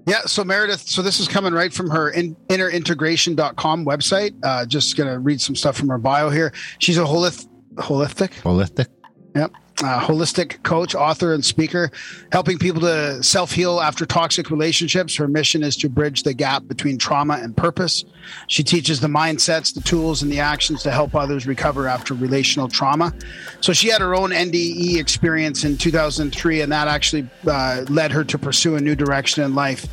Yeah, 0.06 0.22
so 0.22 0.44
Meredith, 0.44 0.82
so 0.88 1.02
this 1.02 1.20
is 1.20 1.28
coming 1.28 1.54
right 1.54 1.74
from 1.74 1.90
her 1.90 2.10
in, 2.10 2.36
innerintegration.com 2.50 3.86
website. 3.86 4.34
Uh, 4.42 4.66
just 4.66 4.96
going 4.96 5.10
to 5.12 5.20
read 5.20 5.42
some 5.42 5.56
stuff 5.56 5.76
from 5.78 5.90
her 5.90 5.98
bio 5.98 6.30
here. 6.30 6.54
She's 6.80 6.98
a 6.98 7.02
holith, 7.02 7.46
holistic, 7.76 8.30
Holistic. 8.42 8.88
yep, 9.36 9.52
holistic 9.78 10.62
coach, 10.64 10.96
author, 10.96 11.34
and 11.34 11.46
speaker, 11.46 11.92
helping 12.32 12.58
people 12.58 12.82
to 12.82 13.22
self 13.24 13.52
heal 13.52 13.80
after 13.80 14.06
toxic 14.06 14.50
relationships. 14.50 15.16
Her 15.16 15.28
mission 15.28 15.64
is 15.64 15.76
to 15.78 15.90
bridge 15.90 16.24
the 16.24 16.34
gap 16.34 16.68
between 16.68 16.98
trauma 16.98 17.36
and 17.36 17.56
purpose. 17.56 18.04
She 18.48 18.64
teaches 18.64 19.00
the 19.00 19.08
mindsets, 19.08 19.74
the 19.74 19.82
tools, 19.82 20.24
and 20.24 20.32
the 20.32 20.40
actions 20.40 20.84
to 20.84 20.92
help 20.92 21.16
others 21.16 21.46
recover 21.46 21.88
after 21.88 22.14
relational 22.14 22.68
trauma. 22.68 23.14
So 23.62 23.74
she 23.74 23.90
had 23.90 24.02
her 24.02 24.16
own 24.16 24.32
NDE 24.32 24.98
experience 24.98 25.64
in 25.64 25.78
2003, 25.78 26.62
and 26.62 26.72
that 26.72 26.88
actually 26.88 27.30
uh, 27.46 27.86
led 27.90 28.12
her 28.12 28.24
to 28.24 28.38
pursue 28.38 28.76
a 28.76 28.82
new 28.82 28.96
direction 28.96 29.44
in 29.44 29.54
life. 29.54 29.86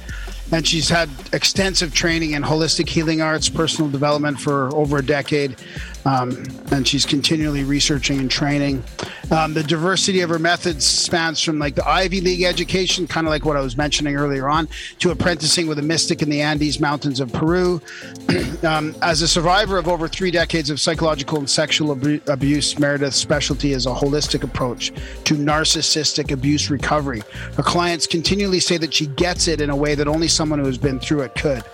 And 0.52 0.66
she's 0.66 0.88
had 0.88 1.08
extensive 1.32 1.94
training 1.94 2.32
in 2.32 2.42
holistic 2.42 2.88
healing 2.88 3.22
arts, 3.22 3.48
personal 3.48 3.90
development 3.90 4.38
for 4.40 4.74
over 4.74 4.98
a 4.98 5.04
decade. 5.04 5.56
Um, 6.04 6.44
and 6.70 6.86
she's 6.86 7.06
continually 7.06 7.64
researching 7.64 8.18
and 8.18 8.30
training. 8.30 8.82
Um, 9.30 9.54
the 9.54 9.62
diversity 9.62 10.20
of 10.20 10.30
her 10.30 10.38
methods 10.38 10.84
spans 10.84 11.42
from 11.42 11.58
like 11.58 11.74
the 11.74 11.88
Ivy 11.88 12.20
League 12.20 12.42
education, 12.42 13.06
kind 13.06 13.26
of 13.26 13.30
like 13.30 13.44
what 13.44 13.56
I 13.56 13.60
was 13.60 13.76
mentioning 13.76 14.16
earlier 14.16 14.48
on, 14.48 14.68
to 14.98 15.10
apprenticing 15.10 15.66
with 15.66 15.78
a 15.78 15.82
mystic 15.82 16.20
in 16.20 16.28
the 16.28 16.42
Andes 16.42 16.78
Mountains 16.78 17.20
of 17.20 17.32
Peru. 17.32 17.80
um, 18.64 18.94
as 19.02 19.22
a 19.22 19.28
survivor 19.28 19.78
of 19.78 19.88
over 19.88 20.08
three 20.08 20.30
decades 20.30 20.70
of 20.70 20.78
psychological 20.80 21.38
and 21.38 21.48
sexual 21.48 21.92
abu- 21.92 22.20
abuse, 22.26 22.78
Meredith's 22.78 23.16
specialty 23.16 23.72
is 23.72 23.86
a 23.86 23.90
holistic 23.90 24.44
approach 24.44 24.92
to 25.24 25.34
narcissistic 25.34 26.30
abuse 26.30 26.70
recovery. 26.70 27.22
Her 27.56 27.62
clients 27.62 28.06
continually 28.06 28.60
say 28.60 28.76
that 28.78 28.92
she 28.92 29.06
gets 29.06 29.48
it 29.48 29.60
in 29.60 29.70
a 29.70 29.76
way 29.76 29.94
that 29.94 30.08
only 30.08 30.28
someone 30.28 30.58
who 30.58 30.66
has 30.66 30.78
been 30.78 31.00
through 31.00 31.22
it 31.22 31.34
could. 31.34 31.64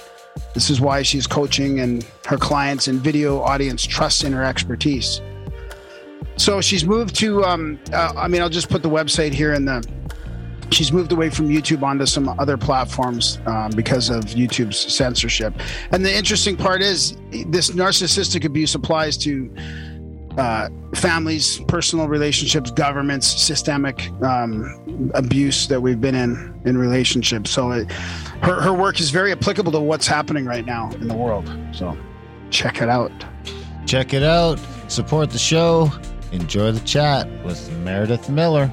This 0.55 0.71
is 0.71 0.81
why 0.81 1.03
she's 1.03 1.27
coaching 1.27 1.81
and 1.81 2.07
her 2.27 2.37
clients 2.37 2.89
and 2.89 3.01
video 3.01 3.41
audience 3.41 3.85
trust 3.85 4.25
in 4.25 4.33
her 4.33 4.45
expertise. 4.45 5.21
So 6.37 6.61
she's 6.61 6.85
moved 6.85 7.15
to, 7.17 7.45
um, 7.45 7.79
uh, 7.93 8.13
I 8.17 8.27
mean, 8.27 8.41
I'll 8.41 8.49
just 8.49 8.69
put 8.69 8.83
the 8.83 8.89
website 8.91 9.33
here 9.33 9.55
in 9.55 9.65
the. 9.65 9.87
She's 10.71 10.93
moved 10.93 11.11
away 11.11 11.31
from 11.31 11.49
YouTube 11.49 11.83
onto 11.83 12.07
some 12.07 12.29
other 12.29 12.57
platforms 12.57 13.41
um, 13.47 13.73
because 13.73 14.09
of 14.09 14.25
YouTube's 14.27 14.79
censorship. 14.79 15.53
And 15.91 16.05
the 16.05 16.17
interesting 16.17 16.57
part 16.57 16.81
is 16.81 17.17
this 17.47 17.73
narcissistic 17.73 18.45
abuse 18.45 18.77
applies 18.77 19.17
to 19.19 19.53
uh, 20.39 20.69
families, 20.95 21.61
personal 21.69 22.09
relationships, 22.09 22.71
governments, 22.71 23.27
systemic 23.27 24.11
um, 24.23 25.11
abuse 25.15 25.69
that 25.69 25.81
we've 25.81 26.01
been 26.01 26.15
in 26.15 26.61
in 26.65 26.77
relationships. 26.79 27.51
So 27.51 27.71
it, 27.73 27.91
her 28.43 28.61
her 28.61 28.73
work 28.73 29.01
is 29.01 29.11
very 29.11 29.33
applicable 29.33 29.73
to 29.73 29.81
what's 29.81 30.07
happening 30.07 30.45
right 30.47 30.65
now 30.65 30.91
in 30.93 31.09
the 31.09 31.17
world. 31.17 31.51
So 31.73 31.97
check 32.51 32.83
it 32.83 32.89
out. 32.89 33.13
Check 33.87 34.15
it 34.15 34.23
out. 34.23 34.59
Support 34.89 35.31
the 35.31 35.39
show. 35.39 35.91
Enjoy 36.33 36.71
the 36.71 36.81
chat 36.81 37.29
with 37.45 37.71
Meredith 37.79 38.29
Miller. 38.29 38.71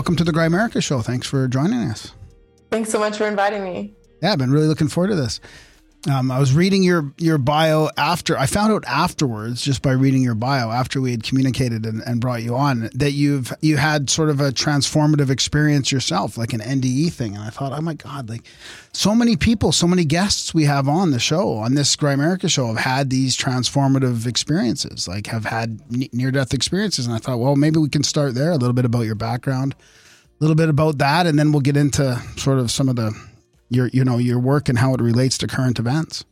Welcome 0.00 0.16
to 0.16 0.24
the 0.24 0.32
Grimerica 0.32 0.82
Show. 0.82 1.02
Thanks 1.02 1.26
for 1.26 1.46
joining 1.46 1.80
us. 1.90 2.14
Thanks 2.70 2.88
so 2.88 2.98
much 2.98 3.18
for 3.18 3.26
inviting 3.26 3.62
me. 3.62 3.92
Yeah, 4.22 4.32
I've 4.32 4.38
been 4.38 4.50
really 4.50 4.66
looking 4.66 4.88
forward 4.88 5.08
to 5.08 5.14
this. 5.14 5.40
Um, 6.10 6.30
I 6.30 6.38
was 6.38 6.52
reading 6.52 6.82
your 6.82 7.12
your 7.18 7.38
bio 7.38 7.88
after 7.96 8.36
I 8.36 8.46
found 8.46 8.72
out 8.72 8.84
afterwards, 8.86 9.62
just 9.62 9.80
by 9.80 9.92
reading 9.92 10.22
your 10.22 10.34
bio 10.34 10.70
after 10.70 11.00
we 11.00 11.12
had 11.12 11.22
communicated 11.22 11.86
and, 11.86 12.02
and 12.02 12.20
brought 12.20 12.42
you 12.42 12.56
on, 12.56 12.90
that 12.94 13.12
you've 13.12 13.52
you 13.60 13.76
had 13.76 14.10
sort 14.10 14.28
of 14.28 14.40
a 14.40 14.50
transformative 14.50 15.30
experience 15.30 15.92
yourself, 15.92 16.36
like 16.36 16.52
an 16.52 16.60
NDE 16.60 17.12
thing. 17.12 17.36
And 17.36 17.44
I 17.44 17.50
thought, 17.50 17.72
oh 17.72 17.80
my 17.80 17.94
god, 17.94 18.28
like 18.28 18.42
so 18.92 19.14
many 19.14 19.36
people, 19.36 19.72
so 19.72 19.86
many 19.86 20.04
guests 20.04 20.52
we 20.52 20.64
have 20.64 20.88
on 20.88 21.12
the 21.12 21.20
show 21.20 21.52
on 21.54 21.74
this 21.74 21.94
Grimerica 21.94 22.50
show 22.50 22.66
have 22.66 22.78
had 22.78 23.10
these 23.10 23.36
transformative 23.36 24.26
experiences, 24.26 25.06
like 25.06 25.28
have 25.28 25.44
had 25.44 25.80
near 26.12 26.32
death 26.32 26.52
experiences. 26.52 27.06
And 27.06 27.14
I 27.14 27.18
thought, 27.18 27.38
well, 27.38 27.56
maybe 27.56 27.78
we 27.78 27.88
can 27.88 28.02
start 28.02 28.34
there, 28.34 28.50
a 28.50 28.56
little 28.56 28.74
bit 28.74 28.84
about 28.84 29.02
your 29.02 29.14
background, 29.14 29.74
a 29.78 30.42
little 30.42 30.56
bit 30.56 30.68
about 30.68 30.98
that, 30.98 31.26
and 31.26 31.38
then 31.38 31.52
we'll 31.52 31.60
get 31.60 31.76
into 31.76 32.20
sort 32.36 32.58
of 32.58 32.70
some 32.70 32.88
of 32.88 32.96
the 32.96 33.12
your 33.70 33.88
you 33.88 34.04
know 34.04 34.18
your 34.18 34.38
work 34.38 34.68
and 34.68 34.78
how 34.78 34.92
it 34.94 35.00
relates 35.00 35.38
to 35.38 35.46
current 35.46 35.78
events. 35.78 36.24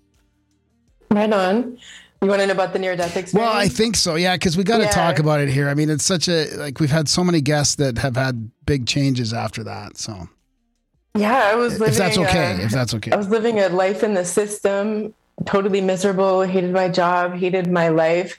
Right 1.10 1.32
on. 1.32 1.78
You 2.20 2.28
want 2.28 2.40
to 2.40 2.46
know 2.48 2.52
about 2.52 2.72
the 2.72 2.80
near 2.80 2.96
death 2.96 3.16
experience? 3.16 3.34
Well, 3.34 3.56
I 3.56 3.68
think 3.68 3.94
so. 3.94 4.16
Yeah, 4.16 4.34
because 4.34 4.56
we 4.56 4.64
got 4.64 4.78
to 4.78 4.84
Yeah. 4.84 4.90
talk 4.90 5.20
about 5.20 5.40
it 5.40 5.48
here. 5.48 5.68
I 5.68 5.74
mean, 5.74 5.88
it's 5.88 6.04
such 6.04 6.28
a 6.28 6.48
like 6.56 6.80
we've 6.80 6.90
had 6.90 7.08
so 7.08 7.22
many 7.22 7.40
guests 7.40 7.76
that 7.76 7.98
have 7.98 8.16
had 8.16 8.50
big 8.66 8.86
changes 8.86 9.32
after 9.32 9.62
that. 9.64 9.96
So 9.96 10.28
yeah, 11.16 11.48
I 11.52 11.54
was 11.54 11.78
living. 11.78 11.92
if 11.94 11.98
that's 11.98 12.18
okay, 12.18 12.54
uh, 12.54 12.58
if 12.64 12.72
that's 12.72 12.92
okay. 12.94 13.12
I 13.12 13.16
was 13.16 13.28
living 13.28 13.60
a 13.60 13.68
life 13.68 14.02
in 14.02 14.14
the 14.14 14.24
system, 14.24 15.14
totally 15.46 15.80
miserable, 15.80 16.42
hated 16.42 16.72
my 16.72 16.88
job, 16.88 17.34
hated 17.34 17.70
my 17.70 17.88
life. 17.88 18.36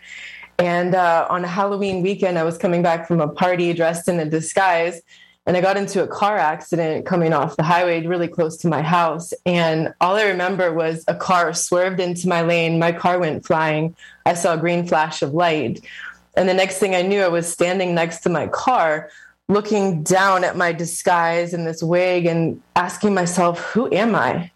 And 0.57 0.93
uh, 0.93 1.25
on 1.29 1.45
a 1.45 1.47
Halloween 1.47 2.01
weekend, 2.01 2.37
I 2.37 2.43
was 2.43 2.57
coming 2.57 2.81
back 2.81 3.07
from 3.07 3.21
a 3.21 3.29
party 3.29 3.71
dressed 3.73 4.09
in 4.09 4.19
a 4.19 4.25
disguise. 4.25 5.01
And 5.49 5.57
I 5.57 5.61
got 5.61 5.77
into 5.77 6.03
a 6.03 6.07
car 6.07 6.37
accident 6.37 7.07
coming 7.07 7.33
off 7.33 7.57
the 7.57 7.63
highway 7.63 8.05
really 8.05 8.27
close 8.27 8.55
to 8.57 8.67
my 8.67 8.83
house. 8.83 9.33
And 9.47 9.91
all 9.99 10.15
I 10.15 10.25
remember 10.25 10.71
was 10.71 11.03
a 11.07 11.15
car 11.15 11.55
swerved 11.55 11.99
into 11.99 12.27
my 12.27 12.43
lane. 12.43 12.77
My 12.77 12.91
car 12.91 13.17
went 13.17 13.43
flying. 13.43 13.95
I 14.27 14.35
saw 14.35 14.53
a 14.53 14.57
green 14.59 14.85
flash 14.85 15.23
of 15.23 15.33
light. 15.33 15.83
And 16.37 16.47
the 16.47 16.53
next 16.53 16.77
thing 16.77 16.93
I 16.93 17.01
knew, 17.01 17.23
I 17.23 17.29
was 17.29 17.51
standing 17.51 17.95
next 17.95 18.19
to 18.19 18.29
my 18.29 18.45
car, 18.45 19.09
looking 19.47 20.03
down 20.03 20.43
at 20.43 20.55
my 20.55 20.71
disguise 20.71 21.51
and 21.51 21.65
this 21.65 21.81
wig 21.81 22.27
and 22.27 22.61
asking 22.75 23.15
myself, 23.15 23.59
who 23.59 23.91
am 23.91 24.13
I? 24.13 24.51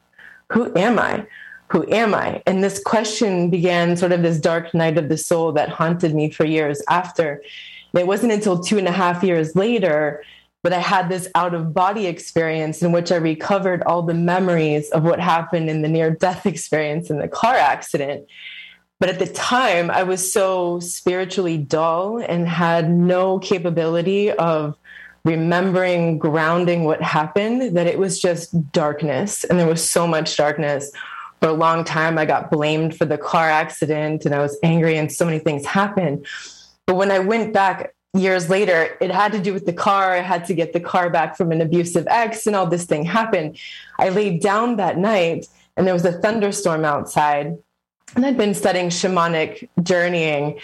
Who 0.52 0.78
am 0.78 1.00
I? 1.00 1.26
who 1.70 1.92
am 1.92 2.14
I? 2.14 2.44
And 2.46 2.64
this 2.64 2.80
question 2.80 3.50
began 3.50 3.98
sort 3.98 4.12
of 4.12 4.22
this 4.22 4.40
dark 4.40 4.76
night 4.76 5.00
of 5.00 5.10
the 5.10 5.18
soul 5.18 5.54
that 5.54 5.70
haunted 5.70 6.14
me 6.14 6.30
for 6.30 6.46
years 6.46 6.84
after. 6.88 7.42
It 7.96 8.06
wasn't 8.06 8.32
until 8.32 8.60
two 8.60 8.78
and 8.78 8.88
a 8.88 8.92
half 8.92 9.24
years 9.24 9.56
later 9.56 10.24
that 10.64 10.74
I 10.74 10.80
had 10.80 11.10
this 11.10 11.28
out 11.36 11.54
of 11.54 11.74
body 11.74 12.08
experience 12.08 12.82
in 12.82 12.94
which 12.94 13.12
I 13.12 13.18
recovered 13.18 13.84
all 13.84 14.02
the 14.02 14.14
memories 14.14 14.90
of 14.92 15.04
what 15.04 15.20
happened 15.20 15.70
in 15.70 15.82
the 15.82 15.90
near 15.90 16.12
death 16.12 16.46
experience 16.46 17.10
in 17.10 17.20
the 17.20 17.28
car 17.28 17.56
accident. 17.56 18.28
But 19.00 19.10
at 19.10 19.20
the 19.20 19.28
time, 19.28 19.92
I 19.92 20.04
was 20.04 20.32
so 20.32 20.80
spiritually 20.80 21.58
dull 21.58 22.20
and 22.20 22.48
had 22.48 22.90
no 22.90 23.40
capability 23.40 24.32
of 24.32 24.78
remembering, 25.26 26.18
grounding 26.18 26.86
what 26.86 27.02
happened, 27.02 27.76
that 27.76 27.88
it 27.88 28.00
was 28.00 28.22
just 28.22 28.72
darkness. 28.72 29.44
And 29.44 29.60
there 29.60 29.68
was 29.68 29.84
so 29.84 30.08
much 30.08 30.38
darkness. 30.38 30.92
For 31.42 31.50
a 31.50 31.54
long 31.54 31.84
time, 31.84 32.18
I 32.18 32.24
got 32.24 32.50
blamed 32.50 32.96
for 32.96 33.04
the 33.04 33.18
car 33.18 33.50
accident 33.50 34.24
and 34.24 34.34
I 34.34 34.40
was 34.40 34.58
angry, 34.64 34.96
and 34.96 35.12
so 35.12 35.26
many 35.26 35.40
things 35.40 35.66
happened. 35.66 36.26
But 36.86 36.96
when 36.96 37.12
I 37.12 37.20
went 37.20 37.54
back 37.54 37.93
years 38.14 38.50
later, 38.50 38.98
it 39.02 39.12
had 39.12 39.32
to 39.32 39.40
do 39.40 39.54
with 39.54 39.66
the 39.66 39.74
car. 39.74 40.14
I 40.14 40.22
had 40.22 40.46
to 40.46 40.54
get 40.54 40.74
the 40.74 40.80
car 40.80 41.10
back 41.10 41.36
from 41.36 41.52
an 41.52 41.62
abusive 41.62 42.08
ex, 42.10 42.46
and 42.48 42.56
all 42.56 42.68
this 42.68 42.86
thing 42.86 43.06
happened. 43.06 43.58
I 44.00 44.10
laid 44.10 44.42
down 44.42 44.78
that 44.78 44.98
night, 44.98 45.48
and 45.76 45.88
there 45.88 45.94
was 45.94 46.06
a 46.06 46.14
thunderstorm 46.22 46.86
outside. 46.86 47.58
And 48.16 48.26
I'd 48.26 48.38
been 48.38 48.54
studying 48.54 48.90
shamanic 48.90 49.68
journeying. 49.82 50.60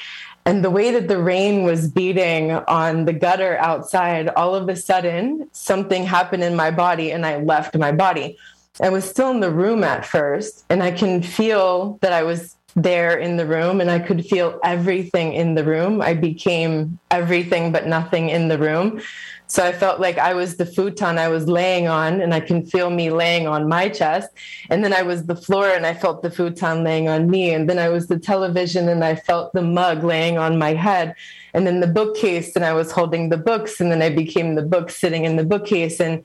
And 0.45 0.63
the 0.63 0.69
way 0.69 0.91
that 0.91 1.07
the 1.07 1.21
rain 1.21 1.63
was 1.63 1.87
beating 1.87 2.51
on 2.51 3.05
the 3.05 3.13
gutter 3.13 3.57
outside, 3.57 4.29
all 4.29 4.55
of 4.55 4.69
a 4.69 4.75
sudden, 4.75 5.47
something 5.51 6.03
happened 6.03 6.43
in 6.43 6.55
my 6.55 6.71
body 6.71 7.11
and 7.11 7.25
I 7.25 7.37
left 7.37 7.77
my 7.77 7.91
body. 7.91 8.37
I 8.81 8.89
was 8.89 9.07
still 9.07 9.29
in 9.31 9.41
the 9.41 9.51
room 9.51 9.83
at 9.83 10.05
first, 10.05 10.63
and 10.69 10.81
I 10.81 10.91
can 10.91 11.21
feel 11.21 11.99
that 12.01 12.13
I 12.13 12.23
was 12.23 12.55
there 12.83 13.17
in 13.17 13.37
the 13.37 13.45
room 13.45 13.81
and 13.81 13.89
I 13.89 13.99
could 13.99 14.25
feel 14.25 14.59
everything 14.63 15.33
in 15.33 15.55
the 15.55 15.63
room. 15.63 16.01
I 16.01 16.13
became 16.13 16.99
everything 17.11 17.71
but 17.71 17.87
nothing 17.87 18.29
in 18.29 18.47
the 18.47 18.57
room. 18.57 19.01
So 19.49 19.65
I 19.65 19.71
felt 19.71 19.99
like 19.99 20.19
I 20.19 20.35
was 20.35 20.57
the 20.57 20.65
futon 20.67 21.17
I 21.17 21.27
was 21.27 21.47
laying 21.47 21.87
on, 21.87 22.21
and 22.21 22.35
I 22.35 22.39
can 22.39 22.63
feel 22.63 22.91
me 22.91 23.09
laying 23.09 23.47
on 23.47 23.67
my 23.67 23.89
chest. 23.89 24.29
And 24.69 24.83
then 24.83 24.93
I 24.93 25.01
was 25.01 25.25
the 25.25 25.35
floor, 25.35 25.69
and 25.69 25.87
I 25.87 25.95
felt 25.95 26.21
the 26.21 26.29
futon 26.29 26.83
laying 26.83 27.09
on 27.09 27.31
me. 27.31 27.51
And 27.51 27.67
then 27.67 27.79
I 27.79 27.89
was 27.89 28.05
the 28.05 28.19
television, 28.19 28.87
and 28.87 29.03
I 29.03 29.15
felt 29.15 29.51
the 29.53 29.63
mug 29.63 30.03
laying 30.03 30.37
on 30.37 30.59
my 30.59 30.75
head. 30.75 31.15
And 31.55 31.65
then 31.65 31.79
the 31.79 31.87
bookcase, 31.87 32.55
and 32.55 32.63
I 32.63 32.73
was 32.73 32.91
holding 32.91 33.29
the 33.29 33.37
books. 33.37 33.81
And 33.81 33.91
then 33.91 34.03
I 34.03 34.11
became 34.11 34.53
the 34.53 34.61
book 34.61 34.91
sitting 34.91 35.25
in 35.25 35.35
the 35.35 35.43
bookcase. 35.43 35.99
And 35.99 36.23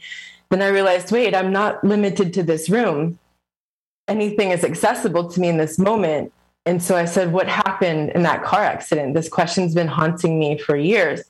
then 0.50 0.60
I 0.60 0.68
realized, 0.68 1.10
wait, 1.10 1.34
I'm 1.34 1.50
not 1.50 1.82
limited 1.82 2.34
to 2.34 2.42
this 2.42 2.68
room. 2.68 3.18
Anything 4.06 4.50
is 4.50 4.64
accessible 4.64 5.30
to 5.30 5.40
me 5.40 5.48
in 5.48 5.56
this 5.56 5.78
moment. 5.78 6.30
And 6.66 6.82
so 6.82 6.96
I 6.96 7.04
said, 7.04 7.32
What 7.32 7.48
happened 7.48 8.10
in 8.10 8.22
that 8.22 8.42
car 8.42 8.62
accident? 8.62 9.14
This 9.14 9.28
question's 9.28 9.74
been 9.74 9.88
haunting 9.88 10.38
me 10.38 10.58
for 10.58 10.76
years. 10.76 11.22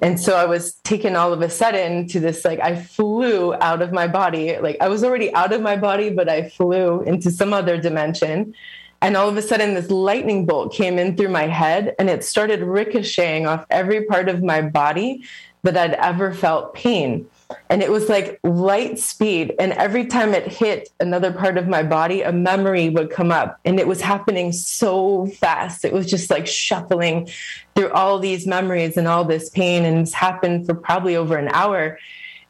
And 0.00 0.18
so 0.18 0.36
I 0.36 0.44
was 0.44 0.74
taken 0.84 1.16
all 1.16 1.32
of 1.32 1.40
a 1.40 1.48
sudden 1.48 2.08
to 2.08 2.20
this 2.20 2.44
like, 2.44 2.60
I 2.60 2.76
flew 2.76 3.54
out 3.54 3.80
of 3.80 3.92
my 3.92 4.08
body. 4.08 4.58
Like, 4.58 4.76
I 4.80 4.88
was 4.88 5.04
already 5.04 5.32
out 5.34 5.52
of 5.52 5.62
my 5.62 5.76
body, 5.76 6.10
but 6.10 6.28
I 6.28 6.48
flew 6.48 7.02
into 7.02 7.30
some 7.30 7.52
other 7.52 7.78
dimension. 7.80 8.54
And 9.00 9.16
all 9.16 9.28
of 9.28 9.36
a 9.36 9.42
sudden, 9.42 9.74
this 9.74 9.90
lightning 9.90 10.46
bolt 10.46 10.72
came 10.72 10.98
in 10.98 11.16
through 11.16 11.28
my 11.28 11.46
head 11.46 11.94
and 11.98 12.10
it 12.10 12.24
started 12.24 12.60
ricocheting 12.62 13.46
off 13.46 13.66
every 13.70 14.04
part 14.04 14.28
of 14.28 14.42
my 14.42 14.62
body 14.62 15.24
that 15.62 15.76
I'd 15.76 15.94
ever 15.94 16.32
felt 16.32 16.74
pain 16.74 17.26
and 17.68 17.82
it 17.82 17.90
was 17.90 18.08
like 18.08 18.38
light 18.42 18.98
speed. 18.98 19.54
And 19.58 19.72
every 19.72 20.06
time 20.06 20.34
it 20.34 20.46
hit 20.46 20.88
another 21.00 21.32
part 21.32 21.58
of 21.58 21.68
my 21.68 21.82
body 21.82 22.22
a 22.22 22.32
memory 22.32 22.88
would 22.88 23.10
come 23.10 23.30
up. 23.30 23.58
And 23.64 23.78
it 23.78 23.86
was 23.86 24.00
happening 24.00 24.52
so 24.52 25.26
fast. 25.26 25.84
It 25.84 25.92
was 25.92 26.06
just 26.06 26.30
like 26.30 26.46
shuffling 26.46 27.28
through 27.74 27.90
all 27.90 28.18
these 28.18 28.46
memories 28.46 28.96
and 28.96 29.08
all 29.08 29.24
this 29.24 29.50
pain. 29.50 29.84
And 29.84 29.98
it's 29.98 30.14
happened 30.14 30.66
for 30.66 30.74
probably 30.74 31.16
over 31.16 31.36
an 31.36 31.48
hour. 31.48 31.98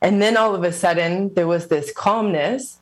And 0.00 0.20
then 0.20 0.36
all 0.36 0.54
of 0.54 0.64
a 0.64 0.72
sudden 0.72 1.32
there 1.34 1.46
was 1.46 1.68
this 1.68 1.92
calmness. 1.92 2.80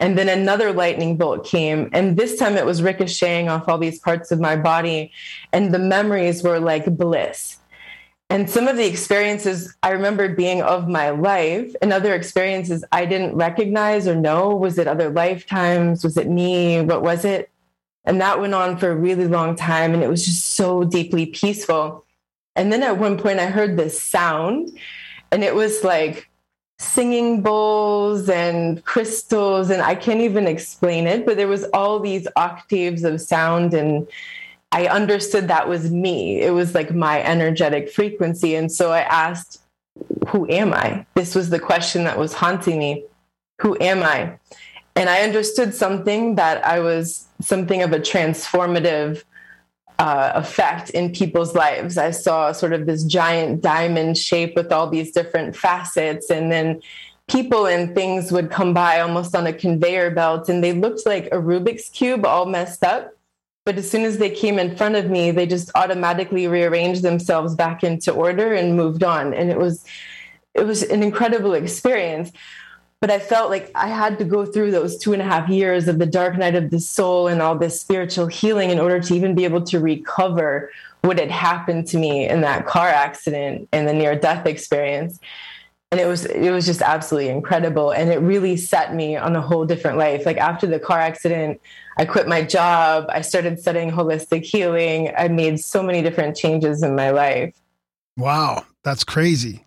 And 0.00 0.16
then 0.16 0.28
another 0.28 0.72
lightning 0.72 1.16
bolt 1.16 1.44
came. 1.44 1.90
And 1.92 2.16
this 2.16 2.36
time 2.38 2.56
it 2.56 2.66
was 2.66 2.82
ricocheting 2.82 3.48
off 3.48 3.68
all 3.68 3.78
these 3.78 3.98
parts 3.98 4.30
of 4.30 4.38
my 4.38 4.54
body. 4.54 5.10
And 5.52 5.74
the 5.74 5.80
memories 5.80 6.42
were 6.44 6.60
like 6.60 6.96
bliss 6.96 7.57
and 8.30 8.48
some 8.48 8.68
of 8.68 8.76
the 8.76 8.86
experiences 8.86 9.74
I 9.82 9.90
remember 9.90 10.28
being 10.28 10.60
of 10.60 10.86
my 10.88 11.10
life 11.10 11.74
and 11.80 11.92
other 11.92 12.14
experiences 12.14 12.84
I 12.92 13.06
didn't 13.06 13.34
recognize 13.36 14.06
or 14.06 14.14
know. 14.14 14.54
Was 14.54 14.78
it 14.78 14.86
other 14.86 15.08
lifetimes? 15.08 16.04
Was 16.04 16.18
it 16.18 16.28
me? 16.28 16.80
What 16.82 17.02
was 17.02 17.24
it? 17.24 17.50
And 18.04 18.20
that 18.20 18.40
went 18.40 18.54
on 18.54 18.76
for 18.76 18.90
a 18.90 18.96
really 18.96 19.26
long 19.26 19.56
time. 19.56 19.94
And 19.94 20.02
it 20.02 20.08
was 20.08 20.26
just 20.26 20.56
so 20.56 20.84
deeply 20.84 21.26
peaceful. 21.26 22.04
And 22.54 22.72
then 22.72 22.82
at 22.82 22.98
one 22.98 23.16
point, 23.16 23.38
I 23.38 23.46
heard 23.46 23.76
this 23.76 24.02
sound, 24.02 24.76
and 25.30 25.44
it 25.44 25.54
was 25.54 25.84
like 25.84 26.28
singing 26.78 27.40
bowls 27.40 28.28
and 28.28 28.84
crystals. 28.84 29.70
And 29.70 29.80
I 29.80 29.94
can't 29.94 30.20
even 30.20 30.46
explain 30.46 31.06
it, 31.06 31.24
but 31.24 31.36
there 31.36 31.48
was 31.48 31.64
all 31.72 32.00
these 32.00 32.26
octaves 32.34 33.04
of 33.04 33.20
sound 33.20 33.74
and 33.74 34.06
I 34.72 34.86
understood 34.86 35.48
that 35.48 35.68
was 35.68 35.90
me. 35.90 36.40
It 36.40 36.50
was 36.50 36.74
like 36.74 36.94
my 36.94 37.22
energetic 37.22 37.90
frequency. 37.90 38.54
And 38.54 38.70
so 38.70 38.92
I 38.92 39.00
asked, 39.00 39.62
Who 40.28 40.48
am 40.50 40.74
I? 40.74 41.06
This 41.14 41.34
was 41.34 41.50
the 41.50 41.58
question 41.58 42.04
that 42.04 42.18
was 42.18 42.34
haunting 42.34 42.78
me. 42.78 43.04
Who 43.60 43.76
am 43.80 44.02
I? 44.02 44.38
And 44.94 45.08
I 45.08 45.22
understood 45.22 45.74
something 45.74 46.34
that 46.34 46.64
I 46.64 46.80
was 46.80 47.26
something 47.40 47.82
of 47.82 47.92
a 47.92 47.98
transformative 47.98 49.22
uh, 49.98 50.32
effect 50.34 50.90
in 50.90 51.12
people's 51.12 51.54
lives. 51.54 51.98
I 51.98 52.10
saw 52.10 52.52
sort 52.52 52.72
of 52.72 52.86
this 52.86 53.04
giant 53.04 53.62
diamond 53.62 54.18
shape 54.18 54.54
with 54.54 54.72
all 54.72 54.88
these 54.88 55.12
different 55.12 55.56
facets. 55.56 56.30
And 56.30 56.52
then 56.52 56.80
people 57.28 57.66
and 57.66 57.94
things 57.94 58.30
would 58.32 58.50
come 58.50 58.74
by 58.74 59.00
almost 59.00 59.34
on 59.34 59.46
a 59.46 59.52
conveyor 59.52 60.10
belt 60.12 60.48
and 60.48 60.62
they 60.62 60.72
looked 60.72 61.04
like 61.06 61.26
a 61.26 61.36
Rubik's 61.36 61.88
Cube 61.90 62.24
all 62.24 62.46
messed 62.46 62.84
up 62.84 63.12
but 63.68 63.76
as 63.76 63.90
soon 63.90 64.06
as 64.06 64.16
they 64.16 64.30
came 64.30 64.58
in 64.58 64.74
front 64.74 64.96
of 64.96 65.10
me 65.10 65.30
they 65.30 65.46
just 65.46 65.70
automatically 65.74 66.46
rearranged 66.46 67.02
themselves 67.02 67.54
back 67.54 67.84
into 67.84 68.10
order 68.10 68.54
and 68.54 68.78
moved 68.78 69.04
on. 69.04 69.34
And 69.34 69.50
it 69.50 69.58
was 69.58 69.84
it 70.54 70.64
was 70.64 70.82
an 70.84 71.02
incredible 71.02 71.52
experience. 71.52 72.32
But 73.02 73.10
i 73.10 73.18
felt 73.18 73.50
like 73.50 73.70
i 73.74 73.88
had 73.88 74.18
to 74.20 74.24
go 74.24 74.46
through 74.46 74.70
those 74.70 74.96
two 74.96 75.12
and 75.12 75.20
a 75.20 75.24
half 75.26 75.50
years 75.50 75.86
of 75.86 75.98
the 75.98 76.06
dark 76.06 76.38
night 76.38 76.54
of 76.54 76.70
the 76.70 76.80
soul 76.80 77.28
and 77.28 77.42
all 77.42 77.58
this 77.58 77.78
spiritual 77.78 78.26
healing 78.26 78.70
in 78.70 78.80
order 78.80 79.00
to 79.00 79.14
even 79.14 79.34
be 79.34 79.44
able 79.44 79.64
to 79.64 79.78
recover 79.80 80.70
what 81.02 81.18
had 81.18 81.30
happened 81.30 81.86
to 81.88 81.98
me 81.98 82.26
in 82.26 82.40
that 82.40 82.64
car 82.64 82.88
accident 82.88 83.68
and 83.70 83.86
the 83.86 83.92
near 83.92 84.18
death 84.18 84.46
experience 84.46 85.20
and 85.90 86.00
it 86.00 86.06
was 86.06 86.26
it 86.26 86.50
was 86.50 86.66
just 86.66 86.82
absolutely 86.82 87.30
incredible. 87.30 87.90
And 87.90 88.10
it 88.10 88.18
really 88.18 88.56
set 88.56 88.94
me 88.94 89.16
on 89.16 89.34
a 89.36 89.40
whole 89.40 89.64
different 89.64 89.96
life. 89.96 90.26
Like 90.26 90.36
after 90.36 90.66
the 90.66 90.78
car 90.78 90.98
accident 90.98 91.60
i 91.98 92.04
quit 92.04 92.28
my 92.28 92.42
job. 92.42 93.06
I 93.08 93.22
started 93.22 93.58
studying 93.58 93.90
holistic 93.90 94.44
healing. 94.44 95.12
I 95.18 95.28
made 95.28 95.58
so 95.60 95.82
many 95.82 96.00
different 96.00 96.36
changes 96.36 96.82
in 96.82 96.94
my 96.94 97.10
life. 97.10 97.54
Wow. 98.16 98.64
That's 98.84 99.04
crazy. 99.04 99.66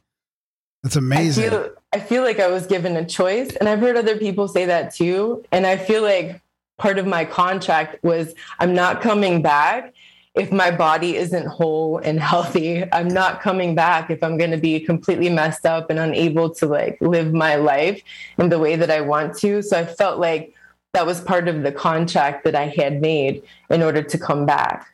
That's 0.81 0.95
amazing. 0.95 1.45
I 1.45 1.49
feel, 1.49 1.69
I 1.93 1.99
feel 1.99 2.23
like 2.23 2.39
i 2.39 2.47
was 2.47 2.65
given 2.65 2.95
a 2.95 3.05
choice. 3.05 3.55
And 3.57 3.67
i've 3.67 3.79
heard 3.79 3.97
other 3.97 4.17
people 4.17 4.47
say 4.47 4.65
that 4.65 4.93
too. 4.95 5.43
And 5.51 5.67
i 5.67 5.77
feel 5.77 6.01
like 6.01 6.41
part 6.77 6.97
of 6.97 7.05
my 7.05 7.23
contract 7.23 8.03
was 8.03 8.33
i'm 8.59 8.73
not 8.73 9.01
coming 9.01 9.43
back 9.43 9.93
if 10.35 10.51
my 10.51 10.71
body 10.71 11.17
isn't 11.17 11.47
whole 11.47 11.97
and 11.97 12.19
healthy, 12.19 12.83
I'm 12.93 13.07
not 13.07 13.41
coming 13.41 13.75
back 13.75 14.09
if 14.09 14.23
I'm 14.23 14.37
going 14.37 14.51
to 14.51 14.57
be 14.57 14.79
completely 14.79 15.29
messed 15.29 15.65
up 15.65 15.89
and 15.89 15.99
unable 15.99 16.49
to 16.55 16.65
like 16.65 16.97
live 17.01 17.33
my 17.33 17.55
life 17.55 18.01
in 18.37 18.49
the 18.49 18.59
way 18.59 18.75
that 18.75 18.89
I 18.89 19.01
want 19.01 19.37
to. 19.39 19.61
So 19.61 19.77
I 19.77 19.85
felt 19.85 20.19
like 20.19 20.53
that 20.93 21.05
was 21.05 21.21
part 21.21 21.47
of 21.47 21.63
the 21.63 21.71
contract 21.71 22.43
that 22.45 22.55
I 22.55 22.67
had 22.67 23.01
made 23.01 23.43
in 23.69 23.81
order 23.81 24.01
to 24.01 24.17
come 24.17 24.45
back. 24.45 24.87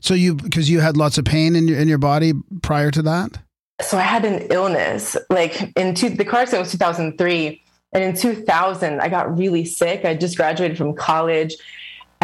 So 0.00 0.14
you 0.14 0.34
because 0.34 0.70
you 0.70 0.80
had 0.80 0.96
lots 0.96 1.18
of 1.18 1.24
pain 1.24 1.54
in 1.54 1.68
your 1.68 1.78
in 1.78 1.88
your 1.88 1.98
body 1.98 2.32
prior 2.62 2.90
to 2.90 3.02
that? 3.02 3.38
So 3.82 3.98
I 3.98 4.02
had 4.02 4.24
an 4.24 4.46
illness. 4.50 5.16
Like 5.30 5.72
in 5.76 5.94
two, 5.94 6.10
the 6.10 6.24
car 6.24 6.40
accident 6.40 6.62
was 6.62 6.72
2003 6.72 7.62
and 7.92 8.02
in 8.02 8.16
2000 8.16 9.00
I 9.00 9.08
got 9.08 9.36
really 9.36 9.64
sick. 9.64 10.04
I 10.04 10.14
just 10.14 10.36
graduated 10.36 10.78
from 10.78 10.94
college 10.94 11.54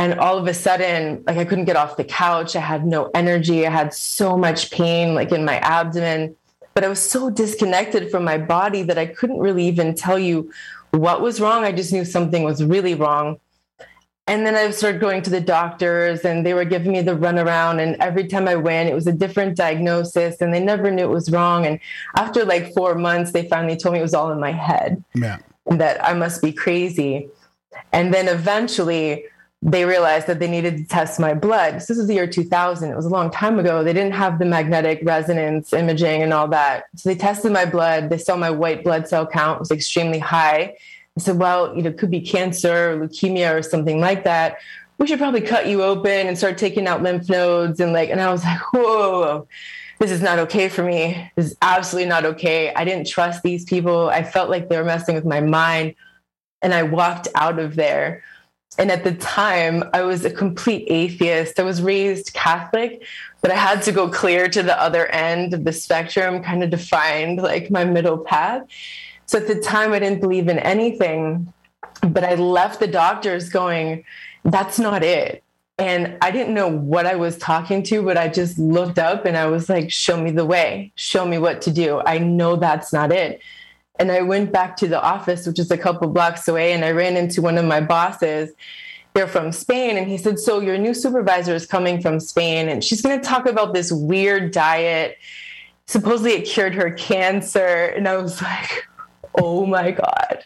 and 0.00 0.18
all 0.18 0.38
of 0.38 0.46
a 0.46 0.54
sudden 0.54 1.22
like 1.26 1.36
i 1.36 1.44
couldn't 1.44 1.66
get 1.66 1.76
off 1.76 1.98
the 1.98 2.04
couch. 2.04 2.56
I 2.56 2.60
had 2.60 2.86
no 2.86 3.10
energy. 3.14 3.66
I 3.66 3.70
had 3.70 3.92
so 3.92 4.36
much 4.36 4.70
pain 4.70 5.14
like 5.14 5.30
in 5.30 5.44
my 5.44 5.58
abdomen. 5.58 6.34
But 6.74 6.84
i 6.84 6.88
was 6.88 7.02
so 7.02 7.28
disconnected 7.28 8.10
from 8.10 8.24
my 8.24 8.38
body 8.38 8.82
that 8.82 8.98
i 8.98 9.06
couldn't 9.06 9.40
really 9.40 9.64
even 9.64 9.94
tell 9.94 10.18
you 10.18 10.50
what 10.92 11.20
was 11.20 11.40
wrong. 11.40 11.64
I 11.64 11.72
just 11.72 11.92
knew 11.92 12.04
something 12.04 12.42
was 12.42 12.64
really 12.64 12.94
wrong. 12.94 13.38
And 14.26 14.46
then 14.46 14.54
i 14.56 14.70
started 14.70 15.02
going 15.02 15.20
to 15.22 15.30
the 15.38 15.44
doctors 15.58 16.24
and 16.24 16.46
they 16.46 16.54
were 16.54 16.64
giving 16.64 16.92
me 16.92 17.02
the 17.02 17.16
runaround. 17.26 17.76
And 17.82 17.96
every 18.08 18.26
time 18.26 18.48
i 18.48 18.56
went 18.56 18.88
it 18.88 18.94
was 18.94 19.06
a 19.06 19.18
different 19.24 19.54
diagnosis 19.64 20.40
and 20.40 20.54
they 20.54 20.64
never 20.72 20.90
knew 20.90 21.04
it 21.04 21.16
was 21.20 21.30
wrong. 21.30 21.66
And 21.66 21.78
after 22.16 22.46
like 22.46 22.72
four 22.72 22.94
months 22.94 23.32
they 23.32 23.46
finally 23.48 23.76
told 23.76 23.92
me 23.92 23.98
it 23.98 24.08
was 24.10 24.14
all 24.14 24.32
in 24.32 24.40
my 24.40 24.52
head. 24.52 25.04
Yeah. 25.14 25.38
and 25.66 25.78
that 25.82 26.02
i 26.10 26.14
must 26.14 26.40
be 26.40 26.52
crazy. 26.64 27.28
And 27.92 28.14
then 28.14 28.26
eventually 28.28 29.26
they 29.62 29.84
realized 29.84 30.26
that 30.26 30.38
they 30.38 30.48
needed 30.48 30.78
to 30.78 30.84
test 30.84 31.20
my 31.20 31.34
blood. 31.34 31.74
This 31.74 31.90
is 31.90 32.06
the 32.06 32.14
year 32.14 32.26
2000. 32.26 32.90
It 32.90 32.96
was 32.96 33.04
a 33.04 33.10
long 33.10 33.30
time 33.30 33.58
ago. 33.58 33.84
They 33.84 33.92
didn't 33.92 34.14
have 34.14 34.38
the 34.38 34.46
magnetic 34.46 35.00
resonance 35.02 35.72
imaging 35.74 36.22
and 36.22 36.32
all 36.32 36.48
that. 36.48 36.84
So 36.96 37.10
they 37.10 37.14
tested 37.14 37.52
my 37.52 37.66
blood. 37.66 38.08
They 38.08 38.16
saw 38.16 38.36
my 38.36 38.50
white 38.50 38.82
blood 38.82 39.06
cell 39.06 39.26
count 39.26 39.60
was 39.60 39.70
extremely 39.70 40.18
high. 40.18 40.76
I 41.16 41.20
said, 41.20 41.38
well, 41.38 41.76
you 41.76 41.82
know, 41.82 41.90
it 41.90 41.98
could 41.98 42.10
be 42.10 42.22
cancer 42.22 42.92
or 42.92 42.96
leukemia 42.96 43.54
or 43.54 43.62
something 43.62 44.00
like 44.00 44.24
that. 44.24 44.56
We 44.96 45.06
should 45.06 45.18
probably 45.18 45.42
cut 45.42 45.66
you 45.66 45.82
open 45.82 46.26
and 46.26 46.38
start 46.38 46.56
taking 46.56 46.86
out 46.86 47.02
lymph 47.02 47.28
nodes. 47.28 47.80
And 47.80 47.92
like, 47.92 48.08
and 48.08 48.20
I 48.20 48.32
was 48.32 48.42
like, 48.44 48.60
whoa, 48.72 49.46
this 49.98 50.10
is 50.10 50.22
not 50.22 50.38
okay 50.38 50.70
for 50.70 50.82
me. 50.82 51.30
This 51.36 51.46
is 51.46 51.56
absolutely 51.60 52.08
not 52.08 52.24
okay. 52.24 52.72
I 52.72 52.84
didn't 52.84 53.08
trust 53.08 53.42
these 53.42 53.64
people. 53.64 54.08
I 54.08 54.22
felt 54.22 54.48
like 54.48 54.70
they 54.70 54.78
were 54.78 54.84
messing 54.84 55.14
with 55.14 55.26
my 55.26 55.40
mind. 55.40 55.96
And 56.62 56.72
I 56.72 56.84
walked 56.84 57.28
out 57.34 57.58
of 57.58 57.76
there 57.76 58.22
and 58.78 58.90
at 58.90 59.04
the 59.04 59.14
time, 59.14 59.84
I 59.92 60.02
was 60.02 60.24
a 60.24 60.30
complete 60.30 60.86
atheist. 60.88 61.58
I 61.58 61.64
was 61.64 61.82
raised 61.82 62.32
Catholic, 62.32 63.02
but 63.42 63.50
I 63.50 63.56
had 63.56 63.82
to 63.82 63.92
go 63.92 64.08
clear 64.08 64.48
to 64.48 64.62
the 64.62 64.80
other 64.80 65.06
end 65.06 65.52
of 65.54 65.64
the 65.64 65.72
spectrum, 65.72 66.42
kind 66.42 66.62
of 66.62 66.70
defined 66.70 67.42
like 67.42 67.70
my 67.70 67.84
middle 67.84 68.18
path. 68.18 68.62
So 69.26 69.38
at 69.38 69.48
the 69.48 69.60
time, 69.60 69.92
I 69.92 69.98
didn't 69.98 70.20
believe 70.20 70.48
in 70.48 70.58
anything, 70.58 71.52
but 72.00 72.24
I 72.24 72.34
left 72.36 72.80
the 72.80 72.86
doctors 72.86 73.48
going, 73.48 74.04
that's 74.44 74.78
not 74.78 75.02
it. 75.02 75.42
And 75.78 76.16
I 76.20 76.30
didn't 76.30 76.54
know 76.54 76.68
what 76.68 77.06
I 77.06 77.16
was 77.16 77.38
talking 77.38 77.82
to, 77.84 78.02
but 78.02 78.18
I 78.18 78.28
just 78.28 78.58
looked 78.58 78.98
up 78.98 79.24
and 79.24 79.36
I 79.36 79.46
was 79.46 79.68
like, 79.68 79.90
show 79.90 80.20
me 80.20 80.30
the 80.30 80.44
way, 80.44 80.92
show 80.94 81.24
me 81.24 81.38
what 81.38 81.62
to 81.62 81.72
do. 81.72 82.02
I 82.04 82.18
know 82.18 82.56
that's 82.56 82.92
not 82.92 83.12
it. 83.12 83.40
And 84.00 84.10
I 84.10 84.22
went 84.22 84.50
back 84.50 84.78
to 84.78 84.88
the 84.88 85.00
office, 85.00 85.46
which 85.46 85.58
is 85.58 85.70
a 85.70 85.76
couple 85.76 86.08
blocks 86.08 86.48
away, 86.48 86.72
and 86.72 86.86
I 86.86 86.90
ran 86.90 87.18
into 87.18 87.42
one 87.42 87.58
of 87.58 87.66
my 87.66 87.82
bosses. 87.82 88.50
They're 89.12 89.28
from 89.28 89.52
Spain. 89.52 89.98
And 89.98 90.08
he 90.08 90.16
said, 90.16 90.38
So 90.38 90.60
your 90.60 90.78
new 90.78 90.94
supervisor 90.94 91.54
is 91.54 91.66
coming 91.66 92.00
from 92.00 92.18
Spain, 92.18 92.70
and 92.70 92.82
she's 92.82 93.02
going 93.02 93.20
to 93.20 93.24
talk 93.24 93.46
about 93.46 93.74
this 93.74 93.92
weird 93.92 94.52
diet. 94.52 95.18
Supposedly 95.86 96.32
it 96.32 96.46
cured 96.46 96.74
her 96.74 96.92
cancer. 96.92 97.92
And 97.94 98.08
I 98.08 98.16
was 98.16 98.40
like, 98.40 98.88
Oh 99.38 99.66
my 99.66 99.90
God. 99.90 100.44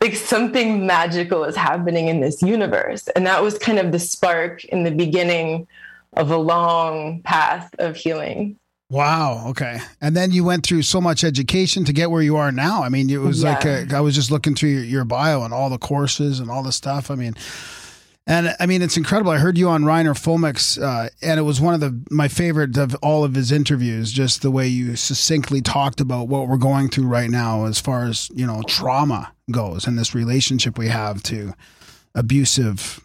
Like 0.00 0.16
something 0.16 0.84
magical 0.84 1.44
is 1.44 1.54
happening 1.54 2.08
in 2.08 2.20
this 2.20 2.42
universe. 2.42 3.06
And 3.14 3.24
that 3.28 3.42
was 3.42 3.58
kind 3.58 3.78
of 3.78 3.92
the 3.92 4.00
spark 4.00 4.64
in 4.64 4.82
the 4.82 4.90
beginning 4.90 5.68
of 6.14 6.32
a 6.32 6.36
long 6.36 7.22
path 7.22 7.72
of 7.78 7.94
healing. 7.94 8.58
Wow. 8.90 9.48
Okay. 9.48 9.80
And 10.00 10.16
then 10.16 10.30
you 10.30 10.44
went 10.44 10.64
through 10.64 10.82
so 10.82 11.00
much 11.00 11.22
education 11.22 11.84
to 11.84 11.92
get 11.92 12.10
where 12.10 12.22
you 12.22 12.36
are 12.36 12.50
now. 12.50 12.82
I 12.82 12.88
mean, 12.88 13.10
it 13.10 13.18
was 13.20 13.42
Yeah. 13.42 13.54
like 13.54 13.64
a, 13.64 13.86
I 13.96 14.00
was 14.00 14.14
just 14.14 14.30
looking 14.30 14.54
through 14.54 14.70
your, 14.70 14.84
your 14.84 15.04
bio 15.04 15.42
and 15.42 15.52
all 15.52 15.68
the 15.68 15.78
courses 15.78 16.40
and 16.40 16.50
all 16.50 16.62
the 16.62 16.72
stuff. 16.72 17.10
I 17.10 17.14
mean, 17.14 17.34
and 18.26 18.54
I 18.60 18.66
mean, 18.66 18.80
it's 18.82 18.96
incredible. 18.96 19.30
I 19.30 19.38
heard 19.38 19.56
you 19.58 19.68
on 19.70 19.84
Reiner 19.84 20.14
Fuellmich, 20.14 20.82
uh, 20.82 21.08
and 21.22 21.38
it 21.40 21.42
was 21.44 21.60
one 21.62 21.72
of 21.74 21.80
the 21.80 21.98
my 22.10 22.28
favorite 22.28 22.76
of 22.76 22.94
all 23.02 23.24
of 23.24 23.34
his 23.34 23.50
interviews. 23.52 24.12
Just 24.12 24.42
the 24.42 24.50
way 24.50 24.68
you 24.68 24.96
succinctly 24.96 25.62
talked 25.62 25.98
about 26.00 26.28
what 26.28 26.46
we're 26.46 26.58
going 26.58 26.90
through 26.90 27.06
right 27.06 27.30
now, 27.30 27.64
as 27.64 27.80
far 27.80 28.04
as 28.04 28.28
you 28.34 28.46
know, 28.46 28.62
trauma 28.66 29.32
goes, 29.50 29.86
and 29.86 29.98
this 29.98 30.14
relationship 30.14 30.76
we 30.76 30.88
have 30.88 31.22
to 31.24 31.54
abusive 32.14 33.00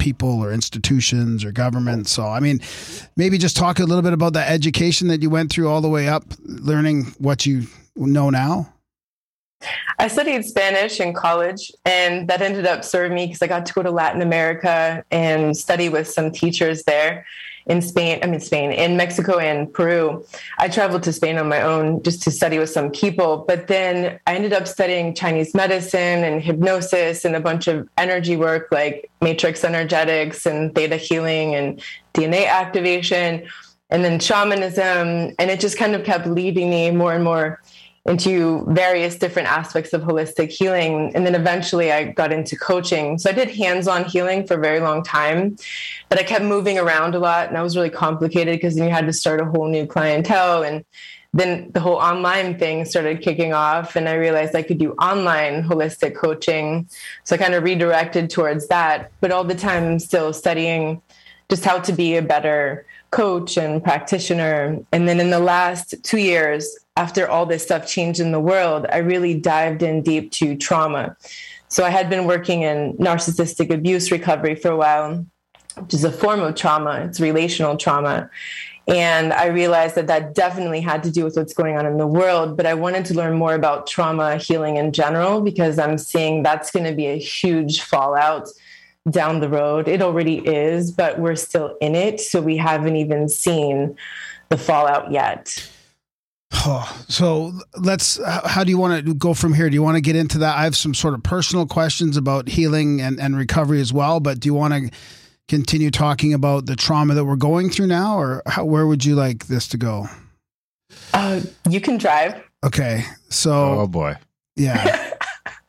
people 0.00 0.42
or 0.42 0.52
institutions 0.52 1.44
or 1.44 1.52
governments. 1.52 2.10
So, 2.10 2.26
I 2.26 2.40
mean, 2.40 2.60
maybe 3.16 3.38
just 3.38 3.56
talk 3.56 3.78
a 3.78 3.84
little 3.84 4.02
bit 4.02 4.12
about 4.12 4.32
the 4.32 4.48
education 4.48 5.06
that 5.08 5.22
you 5.22 5.30
went 5.30 5.52
through 5.52 5.68
all 5.68 5.80
the 5.80 5.88
way 5.88 6.08
up, 6.08 6.24
learning 6.44 7.14
what 7.18 7.46
you 7.46 7.66
know 7.94 8.30
now. 8.30 8.72
I 9.98 10.08
studied 10.08 10.44
Spanish 10.44 11.00
in 11.00 11.12
college, 11.12 11.70
and 11.84 12.26
that 12.28 12.40
ended 12.40 12.66
up 12.66 12.82
serving 12.82 13.14
me 13.14 13.26
because 13.26 13.42
I 13.42 13.46
got 13.46 13.66
to 13.66 13.72
go 13.74 13.82
to 13.82 13.90
Latin 13.90 14.22
America 14.22 15.04
and 15.10 15.54
study 15.54 15.90
with 15.90 16.08
some 16.08 16.32
teachers 16.32 16.82
there 16.84 17.26
in 17.66 17.82
Spain. 17.82 18.18
I 18.22 18.26
mean, 18.26 18.40
Spain, 18.40 18.72
in 18.72 18.96
Mexico 18.96 19.38
and 19.38 19.72
Peru. 19.72 20.24
I 20.58 20.68
traveled 20.68 21.02
to 21.04 21.12
Spain 21.12 21.38
on 21.38 21.48
my 21.48 21.62
own 21.62 22.02
just 22.02 22.22
to 22.24 22.30
study 22.30 22.58
with 22.58 22.70
some 22.70 22.90
people, 22.90 23.44
but 23.46 23.68
then 23.68 24.18
I 24.26 24.34
ended 24.34 24.52
up 24.52 24.66
studying 24.66 25.14
Chinese 25.14 25.54
medicine 25.54 26.24
and 26.24 26.42
hypnosis 26.42 27.24
and 27.24 27.36
a 27.36 27.40
bunch 27.40 27.68
of 27.68 27.88
energy 27.98 28.36
work 28.36 28.68
like 28.70 29.10
matrix 29.20 29.64
energetics 29.64 30.46
and 30.46 30.74
theta 30.74 30.96
healing 30.96 31.54
and 31.54 31.82
DNA 32.14 32.48
activation, 32.48 33.46
and 33.90 34.04
then 34.04 34.18
shamanism. 34.18 35.34
And 35.38 35.50
it 35.50 35.60
just 35.60 35.78
kind 35.78 35.94
of 35.94 36.04
kept 36.04 36.26
leading 36.26 36.70
me 36.70 36.90
more 36.90 37.12
and 37.12 37.24
more 37.24 37.60
into 38.10 38.64
various 38.68 39.16
different 39.16 39.48
aspects 39.48 39.92
of 39.92 40.02
holistic 40.02 40.50
healing. 40.50 41.14
And 41.14 41.24
then 41.24 41.36
eventually 41.36 41.92
I 41.92 42.10
got 42.10 42.32
into 42.32 42.56
coaching. 42.56 43.18
So 43.18 43.30
I 43.30 43.32
did 43.32 43.50
hands 43.50 43.86
on 43.86 44.04
healing 44.04 44.46
for 44.46 44.54
a 44.54 44.60
very 44.60 44.80
long 44.80 45.04
time, 45.04 45.56
but 46.08 46.18
I 46.18 46.24
kept 46.24 46.44
moving 46.44 46.76
around 46.76 47.14
a 47.14 47.20
lot 47.20 47.46
and 47.46 47.56
that 47.56 47.62
was 47.62 47.76
really 47.76 47.88
complicated 47.90 48.56
because 48.56 48.74
then 48.74 48.88
you 48.88 48.90
had 48.90 49.06
to 49.06 49.12
start 49.12 49.40
a 49.40 49.44
whole 49.44 49.68
new 49.68 49.86
clientele. 49.86 50.64
And 50.64 50.84
then 51.32 51.70
the 51.70 51.78
whole 51.78 51.96
online 51.96 52.58
thing 52.58 52.84
started 52.84 53.22
kicking 53.22 53.52
off, 53.52 53.94
and 53.94 54.08
I 54.08 54.14
realized 54.14 54.56
I 54.56 54.62
could 54.62 54.78
do 54.78 54.94
online 54.94 55.62
holistic 55.62 56.16
coaching. 56.16 56.88
So 57.22 57.36
I 57.36 57.38
kind 57.38 57.54
of 57.54 57.62
redirected 57.62 58.30
towards 58.30 58.66
that, 58.66 59.12
but 59.20 59.30
all 59.30 59.44
the 59.44 59.54
time 59.54 60.00
still 60.00 60.32
studying 60.32 61.00
just 61.48 61.64
how 61.64 61.78
to 61.80 61.92
be 61.92 62.16
a 62.16 62.22
better 62.22 62.84
coach 63.12 63.56
and 63.56 63.82
practitioner. 63.82 64.78
And 64.92 65.08
then 65.08 65.20
in 65.20 65.30
the 65.30 65.40
last 65.40 65.94
two 66.02 66.18
years, 66.18 66.76
after 66.96 67.28
all 67.28 67.46
this 67.46 67.62
stuff 67.62 67.86
changed 67.86 68.20
in 68.20 68.32
the 68.32 68.40
world, 68.40 68.86
I 68.92 68.98
really 68.98 69.34
dived 69.34 69.82
in 69.82 70.02
deep 70.02 70.32
to 70.32 70.56
trauma. 70.56 71.16
So 71.68 71.84
I 71.84 71.90
had 71.90 72.10
been 72.10 72.26
working 72.26 72.62
in 72.62 72.94
narcissistic 72.94 73.72
abuse 73.72 74.10
recovery 74.10 74.56
for 74.56 74.70
a 74.70 74.76
while, 74.76 75.24
which 75.76 75.94
is 75.94 76.04
a 76.04 76.12
form 76.12 76.40
of 76.40 76.56
trauma, 76.56 77.02
it's 77.04 77.20
relational 77.20 77.76
trauma. 77.76 78.28
And 78.88 79.32
I 79.32 79.46
realized 79.46 79.94
that 79.94 80.08
that 80.08 80.34
definitely 80.34 80.80
had 80.80 81.04
to 81.04 81.12
do 81.12 81.22
with 81.22 81.36
what's 81.36 81.54
going 81.54 81.78
on 81.78 81.86
in 81.86 81.96
the 81.96 82.08
world. 82.08 82.56
But 82.56 82.66
I 82.66 82.74
wanted 82.74 83.04
to 83.06 83.14
learn 83.14 83.36
more 83.36 83.54
about 83.54 83.86
trauma 83.86 84.36
healing 84.36 84.76
in 84.76 84.92
general 84.92 85.40
because 85.40 85.78
I'm 85.78 85.96
seeing 85.96 86.42
that's 86.42 86.72
going 86.72 86.86
to 86.86 86.94
be 86.94 87.06
a 87.06 87.16
huge 87.16 87.82
fallout 87.82 88.48
down 89.08 89.38
the 89.40 89.48
road. 89.48 89.86
It 89.86 90.02
already 90.02 90.38
is, 90.38 90.90
but 90.90 91.20
we're 91.20 91.36
still 91.36 91.76
in 91.80 91.94
it. 91.94 92.20
So 92.20 92.40
we 92.40 92.56
haven't 92.56 92.96
even 92.96 93.28
seen 93.28 93.96
the 94.48 94.58
fallout 94.58 95.12
yet. 95.12 95.69
Oh, 96.52 97.04
so 97.08 97.52
let's. 97.78 98.18
How 98.26 98.64
do 98.64 98.70
you 98.70 98.78
want 98.78 99.06
to 99.06 99.14
go 99.14 99.34
from 99.34 99.54
here? 99.54 99.68
Do 99.70 99.74
you 99.74 99.82
want 99.82 99.96
to 99.96 100.00
get 100.00 100.16
into 100.16 100.38
that? 100.38 100.56
I 100.58 100.64
have 100.64 100.76
some 100.76 100.94
sort 100.94 101.14
of 101.14 101.22
personal 101.22 101.66
questions 101.66 102.16
about 102.16 102.48
healing 102.48 103.00
and, 103.00 103.20
and 103.20 103.36
recovery 103.36 103.80
as 103.80 103.92
well. 103.92 104.20
But 104.20 104.40
do 104.40 104.48
you 104.48 104.54
want 104.54 104.74
to 104.74 104.90
continue 105.48 105.90
talking 105.90 106.34
about 106.34 106.66
the 106.66 106.76
trauma 106.76 107.14
that 107.14 107.24
we're 107.24 107.36
going 107.36 107.70
through 107.70 107.86
now, 107.86 108.18
or 108.18 108.42
how, 108.46 108.64
where 108.64 108.86
would 108.86 109.04
you 109.04 109.14
like 109.14 109.46
this 109.46 109.68
to 109.68 109.76
go? 109.78 110.06
Uh, 111.14 111.40
you 111.68 111.80
can 111.80 111.96
drive. 111.98 112.42
Okay, 112.64 113.04
so 113.28 113.80
Oh 113.80 113.86
boy. 113.86 114.16
yeah, 114.56 115.14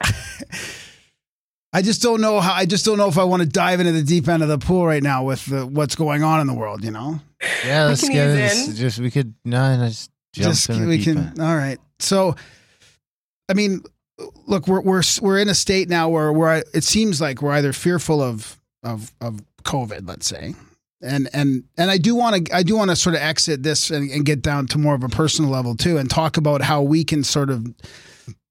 I 1.74 1.82
just 1.82 2.02
don't 2.02 2.20
know 2.22 2.40
how. 2.42 2.54
I 2.54 2.66
just 2.66 2.84
don't 2.86 2.98
know 2.98 3.08
if 3.08 3.18
I 3.18 3.24
want 3.24 3.44
to 3.44 3.48
dive 3.48 3.80
into 3.80 3.94
the 3.94 4.04
deep 4.04 4.28
end 4.28 4.44
of 4.44 4.50
the 4.50 4.58
pool 4.58 4.86
right 4.86 5.02
now 5.04 5.24
with 5.24 5.46
the, 5.46 5.66
what's 5.66 5.96
going 5.96 6.22
on 6.24 6.42
in 6.42 6.48
the 6.48 6.54
world. 6.54 6.84
You 6.84 6.92
know, 6.92 7.20
Yeah, 7.66 7.86
let's 7.86 8.08
get 8.10 8.38
ease 8.52 8.68
in. 8.70 8.76
Just 8.76 9.00
we 9.00 9.10
could 9.10 9.34
no, 9.46 9.78
no 9.78 9.88
just 9.88 10.10
jump 10.10 10.12
just 10.34 10.70
we 10.70 11.04
can. 11.04 11.18
end. 11.18 11.40
All 11.40 11.56
right. 11.56 11.80
So, 12.00 12.36
I 13.50 13.54
mean, 13.54 13.84
look, 14.48 14.68
we're 14.68 14.82
we're 14.82 15.04
we're 15.22 15.40
in 15.40 15.50
a 15.50 15.56
state 15.56 15.90
now 15.90 16.10
where 16.10 16.32
where 16.32 16.64
it 16.74 16.84
seems 16.84 17.22
like 17.22 17.42
we're 17.42 17.52
either 17.54 17.74
fearful 17.74 18.22
of 18.22 18.60
of 18.84 19.12
of 19.22 19.42
COVID, 19.64 20.08
let's 20.08 20.28
say, 20.28 20.56
and 21.02 21.30
and 21.34 21.64
and 21.78 21.92
I 21.92 21.98
do 21.98 22.16
want 22.16 22.46
to 22.46 22.56
I 22.56 22.64
do 22.64 22.76
want 22.76 22.90
to 22.92 22.96
sort 22.96 23.16
of 23.16 23.22
exit 23.22 23.64
this 23.64 23.92
and, 23.92 24.10
and 24.12 24.26
get 24.26 24.42
down 24.42 24.68
to 24.68 24.78
more 24.78 24.96
of 24.96 25.04
a 25.04 25.10
personal 25.10 25.52
level 25.52 25.76
too, 25.76 25.98
and 25.98 26.10
talk 26.10 26.38
about 26.38 26.62
how 26.62 26.82
we 26.82 27.04
can 27.04 27.24
sort 27.24 27.50
of 27.50 27.68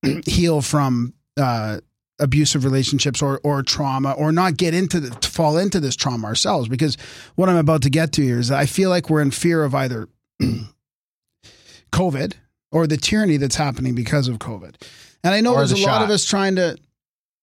heal 0.26 0.62
from. 0.62 1.14
Uh, 1.36 1.80
abusive 2.18 2.64
relationships 2.64 3.22
or 3.22 3.40
or 3.42 3.62
trauma 3.62 4.12
or 4.12 4.30
not 4.30 4.58
get 4.58 4.74
into 4.74 5.00
the 5.00 5.08
to 5.08 5.30
fall 5.30 5.56
into 5.56 5.80
this 5.80 5.96
trauma 5.96 6.26
ourselves 6.26 6.68
because 6.68 6.98
what 7.34 7.48
I'm 7.48 7.56
about 7.56 7.80
to 7.82 7.88
get 7.88 8.12
to 8.12 8.22
here 8.22 8.38
is 8.38 8.50
I 8.50 8.66
feel 8.66 8.90
like 8.90 9.08
we're 9.08 9.22
in 9.22 9.30
fear 9.30 9.64
of 9.64 9.74
either 9.74 10.06
COVID 11.90 12.34
or 12.72 12.86
the 12.86 12.96
tyranny 12.96 13.36
that's 13.36 13.56
happening 13.56 13.94
because 13.94 14.28
of 14.28 14.38
COVID. 14.38 14.74
And 15.24 15.34
I 15.34 15.40
know 15.40 15.52
Or 15.52 15.58
there's 15.58 15.72
a 15.72 15.74
the 15.74 15.82
lot 15.82 16.02
of 16.02 16.10
us 16.10 16.24
trying 16.24 16.56
to. 16.56 16.76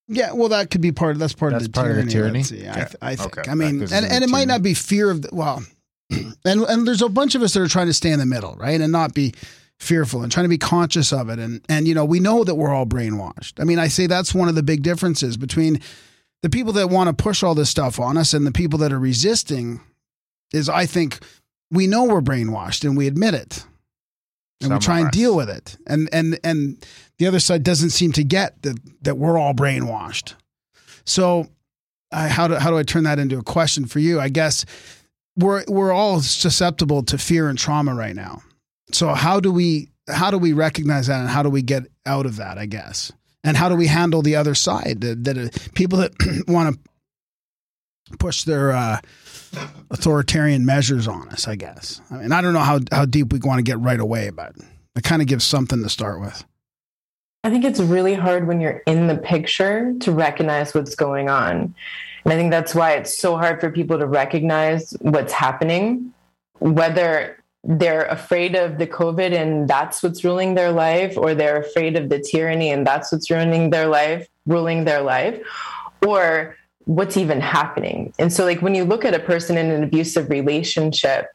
Yeah, 0.10 0.32
well, 0.32 0.50
that 0.50 0.72
could 0.72 0.82
be 0.82 0.92
part 0.94 1.12
of 1.12 1.20
that's 1.20 1.34
part 1.34 1.52
That's 1.52 1.66
of 1.66 1.74
the 1.74 1.80
part 1.80 1.92
of 1.92 1.98
the 1.98 2.10
tyranny. 2.10 2.42
tyranny? 2.44 2.66
let's. 2.66 2.78
I, 2.78 2.86
th- 2.86 2.96
I 3.02 3.16
think. 3.18 3.38
Okay. 3.40 3.52
I 3.52 3.56
mean, 3.56 3.82
and, 3.82 4.06
and 4.06 4.24
it 4.24 4.30
might 4.30 4.48
not 4.48 4.64
be 4.64 4.74
fear 4.74 5.12
of 5.12 5.22
the, 5.22 5.30
well, 5.34 5.62
and 6.10 6.62
and 6.62 6.88
there's 6.88 7.02
a 7.02 7.10
bunch 7.10 7.36
of 7.36 7.42
us 7.42 7.54
that 7.54 7.62
are 7.62 7.68
trying 7.68 7.88
to 7.88 7.94
stay 7.94 8.12
in 8.12 8.20
the 8.20 8.26
middle, 8.26 8.56
right, 8.56 8.80
and 8.80 8.92
not 8.92 9.14
be 9.14 9.34
fearful 9.80 10.24
and 10.24 10.32
trying 10.32 10.46
to 10.46 10.50
be 10.50 10.58
conscious 10.58 11.12
of 11.12 11.30
it. 11.30 11.40
And 11.40 11.62
and 11.68 11.88
you 11.88 11.94
know, 11.94 12.06
we 12.06 12.20
know 12.22 12.44
that 12.46 12.56
we're 12.56 12.74
all 12.74 12.86
brainwashed. 12.86 13.60
I 13.60 13.66
mean, 13.66 13.80
I 13.80 13.90
say 13.90 14.08
that's 14.08 14.34
one 14.34 14.48
of 14.48 14.56
the 14.56 14.64
big 14.64 14.82
differences 14.82 15.36
between 15.36 15.82
the 16.42 16.50
people 16.50 16.72
that 16.74 16.90
want 16.90 17.10
to 17.16 17.24
push 17.24 17.44
all 17.44 17.54
this 17.54 17.70
stuff 17.70 18.00
on 18.00 18.16
us 18.18 18.34
and 18.34 18.48
the 18.48 18.52
people 18.54 18.80
that 18.80 18.94
are 18.94 19.00
resisting. 19.00 19.82
Is 20.54 20.70
I 20.70 20.86
think 20.86 21.20
we 21.70 21.86
know 21.86 22.06
we're 22.06 22.22
brainwashed 22.22 22.86
and 22.86 22.96
we 22.96 23.08
admit 23.08 23.34
it 23.34 23.66
and 24.62 24.74
we 24.74 24.80
try 24.80 25.00
and 25.00 25.12
deal 25.12 25.36
with 25.36 25.50
it. 25.50 25.78
And 25.88 26.10
and 26.12 26.40
and 26.44 26.86
the 27.20 27.28
other 27.28 27.40
side 27.40 27.64
doesn't 27.64 27.92
seem 27.92 28.12
to 28.14 28.24
get 28.24 28.62
that 28.64 28.78
that 29.04 29.18
we're 29.18 29.38
all 29.38 29.54
brainwashed. 29.54 30.34
So 31.06 31.48
I, 32.12 32.28
how 32.28 32.48
do 32.48 32.56
how 32.56 32.70
do 32.70 32.78
I 32.78 32.84
turn 32.84 33.04
that 33.04 33.20
into 33.20 33.38
a 33.38 33.44
question 33.44 33.86
for 33.86 34.00
you? 34.00 34.20
I 34.20 34.30
guess 34.30 34.66
we're 35.36 35.64
we're 35.68 35.92
all 35.92 36.22
susceptible 36.22 37.04
to 37.04 37.18
fear 37.18 37.50
and 37.50 37.58
trauma 37.58 37.94
right 37.94 38.16
now. 38.16 38.42
So 38.92 39.14
how 39.14 39.40
do 39.40 39.52
we 39.52 39.90
how 40.10 40.32
do 40.32 40.38
we 40.38 40.54
recognize 40.54 41.08
that 41.08 41.20
and 41.20 41.30
how 41.30 41.44
do 41.44 41.50
we 41.50 41.62
get 41.62 41.84
out 42.06 42.26
of 42.26 42.38
that? 42.38 42.58
I 42.58 42.66
guess, 42.66 43.12
and 43.44 43.56
how 43.56 43.70
do 43.70 43.76
we 43.76 43.88
handle 43.88 44.22
the 44.22 44.36
other 44.36 44.56
side 44.56 45.02
that, 45.02 45.24
that 45.26 45.38
uh, 45.38 45.50
people 45.76 46.00
that 46.00 46.14
want 46.48 46.76
to 46.76 48.18
push 48.18 48.44
their 48.44 48.72
uh, 48.72 49.00
authoritarian 49.90 50.66
measures 50.66 51.08
on 51.08 51.30
us? 51.30 51.48
I 51.48 51.56
guess. 51.56 52.02
I 52.12 52.16
mean, 52.16 52.32
I 52.32 52.42
don't 52.42 52.54
know 52.54 52.60
how 52.60 52.80
how 52.92 53.06
deep 53.06 53.32
we 53.34 53.40
want 53.40 53.60
to 53.60 53.64
get 53.64 53.80
right 53.80 54.00
away, 54.00 54.30
but 54.30 54.56
it 54.96 55.04
kind 55.04 55.22
of 55.22 55.28
gives 55.28 55.44
something 55.44 55.82
to 55.84 55.90
start 55.90 56.20
with. 56.20 56.44
I 57.44 57.50
think 57.50 57.64
it's 57.64 57.80
really 57.80 58.14
hard 58.14 58.48
when 58.48 58.60
you're 58.60 58.82
in 58.88 59.08
the 59.08 59.16
picture 59.16 59.94
to 60.02 60.12
recognize 60.12 60.74
what's 60.74 60.96
going 60.96 61.30
on. 61.30 61.74
And 62.26 62.34
I 62.34 62.36
think 62.36 62.52
that's 62.52 62.76
why 62.76 62.94
it's 62.94 63.18
so 63.18 63.38
hard 63.38 63.62
for 63.62 63.72
people 63.72 63.98
to 64.00 64.06
recognize 64.06 64.92
what's 65.00 65.32
happening, 65.32 66.14
whether 66.60 67.42
they're 67.64 68.06
afraid 68.06 68.56
of 68.56 68.78
the 68.80 68.88
COVID 68.88 69.34
and 69.34 69.68
that's 69.68 70.04
what's 70.04 70.24
ruling 70.24 70.56
their 70.56 70.72
life, 70.72 71.18
or 71.18 71.34
they're 71.34 71.62
afraid 71.62 71.96
of 71.96 72.10
the 72.10 72.20
tyranny 72.20 72.70
and 72.70 72.86
that's 72.86 73.12
what's 73.12 73.32
ruining 73.32 73.70
their 73.70 73.88
life, 73.88 74.28
ruling 74.46 74.84
their 74.84 75.02
life, 75.02 75.40
or 76.06 76.58
what's 76.88 77.18
even 77.18 77.42
happening. 77.42 78.14
And 78.18 78.32
so, 78.32 78.46
like, 78.46 78.62
when 78.62 78.74
you 78.74 78.86
look 78.86 79.04
at 79.04 79.14
a 79.14 79.20
person 79.20 79.58
in 79.58 79.70
an 79.70 79.84
abusive 79.84 80.30
relationship, 80.30 81.28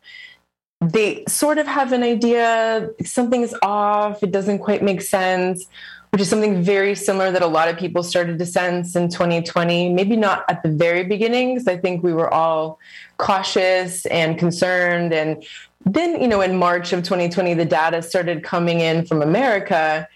they 0.80 1.24
sort 1.28 1.58
of 1.58 1.66
have 1.66 1.92
an 1.92 2.02
idea 2.02 2.90
something's 3.04 3.54
off, 3.62 4.22
it 4.22 4.32
doesn't 4.32 4.58
quite 4.60 4.82
make 4.82 5.02
sense, 5.02 5.66
which 6.10 6.22
is 6.22 6.28
something 6.28 6.62
very 6.62 6.94
similar 6.94 7.30
that 7.30 7.42
a 7.42 7.46
lot 7.46 7.68
of 7.68 7.76
people 7.76 8.02
started 8.02 8.38
to 8.38 8.46
sense 8.46 8.96
in 8.96 9.08
2020. 9.08 9.92
Maybe 9.92 10.16
not 10.16 10.44
at 10.48 10.62
the 10.62 10.70
very 10.70 11.04
beginning, 11.04 11.54
because 11.54 11.68
I 11.68 11.76
think 11.76 12.02
we 12.02 12.14
were 12.14 12.32
all 12.32 12.78
cautious 13.18 14.06
and 14.06 14.38
concerned. 14.38 15.12
And 15.12 15.44
then, 15.84 16.20
you 16.20 16.28
know, 16.28 16.40
in 16.40 16.56
March 16.56 16.94
of 16.94 17.02
2020, 17.02 17.54
the 17.54 17.66
data 17.66 18.02
started 18.02 18.42
coming 18.42 18.80
in 18.80 19.04
from 19.04 19.20
America 19.20 20.08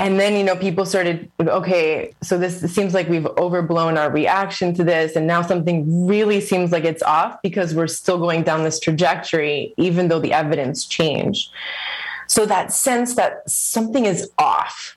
and 0.00 0.18
then 0.18 0.34
you 0.34 0.42
know 0.42 0.56
people 0.56 0.86
started 0.86 1.30
okay 1.40 2.12
so 2.22 2.38
this 2.38 2.60
seems 2.72 2.94
like 2.94 3.08
we've 3.08 3.26
overblown 3.26 3.98
our 3.98 4.10
reaction 4.10 4.74
to 4.74 4.82
this. 4.82 5.14
And 5.14 5.26
now 5.26 5.42
something 5.42 6.06
really 6.06 6.40
seems 6.40 6.72
like 6.72 6.84
it's 6.84 7.02
off 7.02 7.40
because 7.42 7.74
we're 7.74 7.86
still 7.86 8.18
going 8.18 8.42
down 8.42 8.64
this 8.64 8.80
trajectory 8.80 9.74
even 9.76 10.08
though 10.08 10.18
the 10.18 10.32
evidence 10.32 10.86
changed. 10.86 11.50
So 12.26 12.46
that 12.46 12.72
sense 12.72 13.14
that 13.16 13.48
something 13.48 14.06
is 14.06 14.30
off 14.38 14.96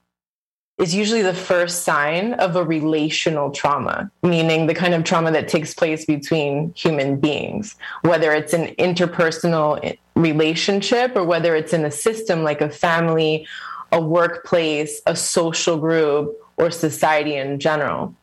is 0.79 0.95
usually 0.95 1.21
the 1.21 1.33
first 1.33 1.83
sign 1.83 2.33
of 2.33 2.55
a 2.55 2.63
relational 2.63 3.51
trauma, 3.51 4.09
meaning 4.23 4.67
the 4.67 4.73
kind 4.73 4.93
of 4.93 5.03
trauma 5.03 5.31
that 5.31 5.47
takes 5.47 5.73
place 5.73 6.05
between 6.05 6.73
human 6.75 7.19
beings, 7.19 7.75
whether 8.01 8.31
it's 8.33 8.53
an 8.53 8.73
interpersonal 8.75 9.97
relationship 10.15 11.15
or 11.15 11.23
whether 11.23 11.55
it's 11.55 11.73
in 11.73 11.85
a 11.85 11.91
system 11.91 12.43
like 12.43 12.61
a 12.61 12.69
family 12.69 13.47
a 13.93 14.01
workplace, 14.01 15.01
a 15.05 15.15
social 15.15 15.77
group, 15.77 16.35
or 16.57 16.71
society 16.71 17.35
in 17.35 17.59
general. 17.59 18.15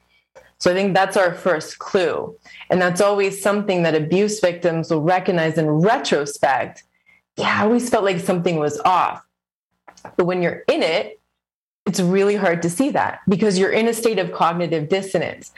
So 0.59 0.71
I 0.71 0.75
think 0.75 0.95
that's 0.95 1.17
our 1.17 1.33
first 1.33 1.79
clue. 1.79 2.37
And 2.69 2.83
that's 2.83 3.01
always 3.01 3.41
something 3.41 3.83
that 3.85 3.95
abuse 3.95 4.41
victims 4.41 4.91
will 4.91 5.01
recognize 5.01 5.57
in 5.57 5.69
retrospect. 5.69 6.85
Yeah, 7.37 7.61
I 7.61 7.65
always 7.65 7.89
felt 7.89 8.05
like 8.05 8.21
something 8.21 8.57
was 8.57 8.79
off. 8.81 9.25
But 10.17 10.27
when 10.27 10.43
you're 10.43 10.65
in 10.69 10.83
it, 10.83 11.21
it's 11.87 12.01
really 12.01 12.37
hard 12.37 12.63
to 12.63 12.71
see 12.71 12.91
that 12.91 13.21
because 13.29 13.59
you're 13.59 13.73
in 13.73 13.89
a 13.89 13.95
state 13.95 14.19
of 14.19 14.33
cognitive 14.33 14.89
dissonance. 14.89 15.53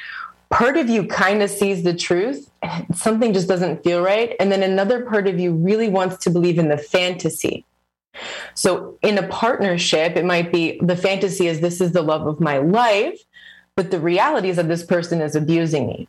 Part 0.51 0.77
of 0.77 0.89
you 0.89 1.07
kind 1.07 1.43
of 1.43 1.51
sees 1.51 1.83
the 1.83 1.95
truth, 1.95 2.51
something 2.95 3.33
just 3.33 3.49
doesn't 3.49 3.83
feel 3.83 4.03
right. 4.03 4.37
And 4.39 4.53
then 4.53 4.63
another 4.63 5.05
part 5.05 5.27
of 5.27 5.41
you 5.41 5.53
really 5.53 5.89
wants 5.89 6.17
to 6.25 6.31
believe 6.31 6.59
in 6.59 6.69
the 6.69 6.79
fantasy 6.79 7.65
so 8.55 8.99
in 9.03 9.19
a 9.19 9.27
partnership, 9.29 10.17
it 10.17 10.25
might 10.25 10.53
be 10.53 10.79
the 10.83 10.97
fantasy 10.97 11.47
is 11.47 11.61
this 11.61 11.81
is 11.81 11.93
the 11.93 12.03
love 12.03 12.27
of 12.27 12.41
my 12.41 12.59
life, 12.59 13.21
but 13.77 13.91
the 13.91 14.01
reality 14.01 14.51
is 14.51 14.57
that 14.57 14.69
this 14.69 14.85
person 14.85 15.21
is 15.21 15.35
abusing 15.35 15.87
me. 15.87 16.09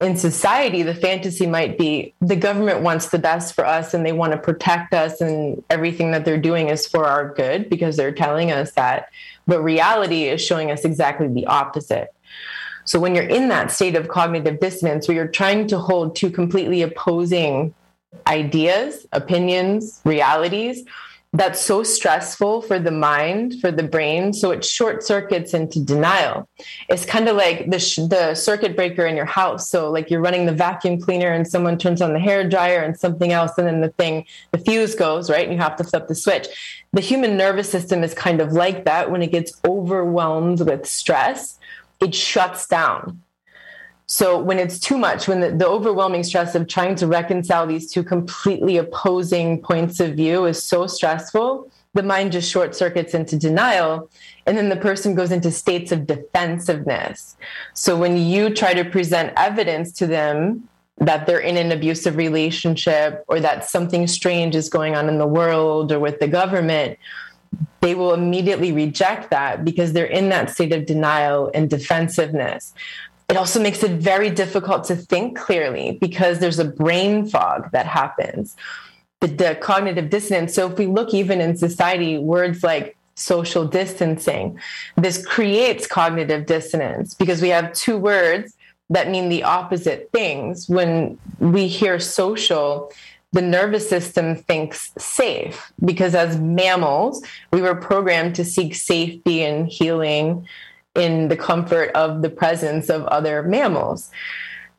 In 0.00 0.16
society, 0.16 0.82
the 0.82 0.94
fantasy 0.94 1.46
might 1.46 1.76
be 1.76 2.14
the 2.20 2.36
government 2.36 2.80
wants 2.80 3.08
the 3.10 3.18
best 3.18 3.54
for 3.54 3.66
us 3.66 3.92
and 3.92 4.06
they 4.06 4.12
want 4.12 4.32
to 4.32 4.38
protect 4.38 4.94
us, 4.94 5.20
and 5.20 5.62
everything 5.68 6.12
that 6.12 6.24
they're 6.24 6.38
doing 6.38 6.68
is 6.68 6.86
for 6.86 7.06
our 7.06 7.34
good 7.34 7.68
because 7.68 7.96
they're 7.96 8.12
telling 8.12 8.50
us 8.50 8.72
that. 8.72 9.10
But 9.46 9.62
reality 9.62 10.24
is 10.24 10.40
showing 10.40 10.70
us 10.70 10.84
exactly 10.84 11.28
the 11.28 11.46
opposite. 11.46 12.14
So 12.84 12.98
when 12.98 13.14
you're 13.14 13.24
in 13.24 13.48
that 13.48 13.70
state 13.70 13.94
of 13.94 14.08
cognitive 14.08 14.58
dissonance 14.58 15.06
where 15.06 15.16
you're 15.16 15.28
trying 15.28 15.66
to 15.68 15.78
hold 15.78 16.16
two 16.16 16.30
completely 16.30 16.82
opposing 16.82 17.74
ideas, 18.26 19.06
opinions, 19.12 20.00
realities, 20.04 20.84
that's 21.32 21.60
so 21.60 21.84
stressful 21.84 22.62
for 22.62 22.80
the 22.80 22.90
mind, 22.90 23.60
for 23.60 23.70
the 23.70 23.84
brain. 23.84 24.32
So 24.32 24.50
it 24.50 24.64
short 24.64 25.04
circuits 25.04 25.54
into 25.54 25.78
denial. 25.78 26.48
It's 26.88 27.04
kind 27.04 27.28
of 27.28 27.36
like 27.36 27.70
the, 27.70 27.78
sh- 27.78 28.00
the 28.08 28.34
circuit 28.34 28.74
breaker 28.74 29.06
in 29.06 29.14
your 29.14 29.26
house. 29.26 29.68
So, 29.68 29.90
like 29.90 30.10
you're 30.10 30.20
running 30.20 30.46
the 30.46 30.52
vacuum 30.52 31.00
cleaner 31.00 31.30
and 31.30 31.46
someone 31.46 31.78
turns 31.78 32.02
on 32.02 32.14
the 32.14 32.18
hair 32.18 32.48
dryer 32.48 32.80
and 32.80 32.98
something 32.98 33.32
else, 33.32 33.56
and 33.58 33.66
then 33.66 33.80
the 33.80 33.90
thing, 33.90 34.26
the 34.50 34.58
fuse 34.58 34.96
goes, 34.96 35.30
right? 35.30 35.44
And 35.44 35.52
you 35.52 35.60
have 35.60 35.76
to 35.76 35.84
flip 35.84 36.08
the 36.08 36.16
switch. 36.16 36.48
The 36.92 37.00
human 37.00 37.36
nervous 37.36 37.70
system 37.70 38.02
is 38.02 38.12
kind 38.12 38.40
of 38.40 38.52
like 38.52 38.84
that 38.86 39.12
when 39.12 39.22
it 39.22 39.30
gets 39.30 39.52
overwhelmed 39.64 40.60
with 40.60 40.86
stress, 40.86 41.60
it 42.00 42.14
shuts 42.14 42.66
down. 42.66 43.22
So 44.10 44.40
when 44.40 44.58
it's 44.58 44.80
too 44.80 44.98
much, 44.98 45.28
when 45.28 45.38
the, 45.38 45.52
the, 45.52 45.68
overwhelming 45.68 46.24
stress 46.24 46.56
of 46.56 46.66
trying 46.66 46.96
to 46.96 47.06
reconcile 47.06 47.64
these 47.64 47.92
two 47.92 48.02
completely 48.02 48.76
opposing 48.76 49.62
points 49.62 50.00
of 50.00 50.16
view 50.16 50.46
is 50.46 50.60
so 50.60 50.88
stressful, 50.88 51.70
the 51.94 52.02
mind 52.02 52.32
just 52.32 52.50
short 52.50 52.74
circuits 52.74 53.14
into 53.14 53.36
denial. 53.36 54.10
And 54.46 54.58
then 54.58 54.68
the 54.68 54.74
person 54.74 55.14
goes 55.14 55.30
into 55.30 55.52
states 55.52 55.92
of 55.92 56.08
defensiveness. 56.08 57.36
So 57.74 57.96
when 57.96 58.16
you 58.16 58.52
try 58.52 58.74
to 58.74 58.84
present 58.84 59.32
evidence 59.36 59.92
to 59.92 60.08
them 60.08 60.68
that 60.98 61.28
they're 61.28 61.38
in 61.38 61.56
an 61.56 61.70
abusive 61.70 62.16
relationship 62.16 63.24
or 63.28 63.38
that 63.38 63.70
something 63.70 64.08
strange 64.08 64.56
is 64.56 64.68
going 64.68 64.96
on 64.96 65.08
in 65.08 65.18
the 65.18 65.26
world 65.26 65.92
or 65.92 66.00
with 66.00 66.18
the 66.18 66.26
government, 66.26 66.98
they 67.80 67.94
will 67.94 68.12
immediately 68.12 68.72
reject 68.72 69.30
that 69.30 69.64
because 69.64 69.92
they're 69.92 70.04
in 70.04 70.30
that 70.30 70.50
state 70.50 70.72
of 70.72 70.84
denial 70.84 71.50
and 71.54 71.70
defensiveness. 71.70 72.74
It 73.30 73.36
also 73.36 73.62
makes 73.62 73.84
it 73.84 73.92
very 73.92 74.28
difficult 74.28 74.82
to 74.84 74.96
think 74.96 75.38
clearly 75.38 75.98
because 76.00 76.40
there's 76.40 76.58
a 76.58 76.64
brain 76.64 77.28
fog 77.28 77.70
that 77.70 77.86
happens. 77.86 78.56
The, 79.20 79.28
the 79.28 79.54
cognitive 79.54 80.10
dissonance. 80.10 80.52
So, 80.52 80.68
if 80.68 80.76
we 80.76 80.86
look 80.86 81.14
even 81.14 81.40
in 81.40 81.56
society, 81.56 82.18
words 82.18 82.64
like 82.64 82.96
social 83.14 83.66
distancing, 83.66 84.58
this 84.96 85.24
creates 85.24 85.86
cognitive 85.86 86.46
dissonance 86.46 87.14
because 87.14 87.40
we 87.40 87.50
have 87.50 87.72
two 87.72 87.98
words 87.98 88.56
that 88.88 89.08
mean 89.08 89.28
the 89.28 89.44
opposite 89.44 90.10
things. 90.12 90.68
When 90.68 91.16
we 91.38 91.68
hear 91.68 92.00
social, 92.00 92.92
the 93.32 93.42
nervous 93.42 93.88
system 93.88 94.34
thinks 94.34 94.90
safe 94.98 95.72
because 95.84 96.16
as 96.16 96.36
mammals, 96.38 97.24
we 97.52 97.62
were 97.62 97.76
programmed 97.76 98.34
to 98.36 98.44
seek 98.44 98.74
safety 98.74 99.44
and 99.44 99.68
healing 99.68 100.48
in 101.00 101.28
the 101.28 101.36
comfort 101.36 101.90
of 101.94 102.22
the 102.22 102.30
presence 102.30 102.90
of 102.90 103.04
other 103.06 103.42
mammals. 103.42 104.10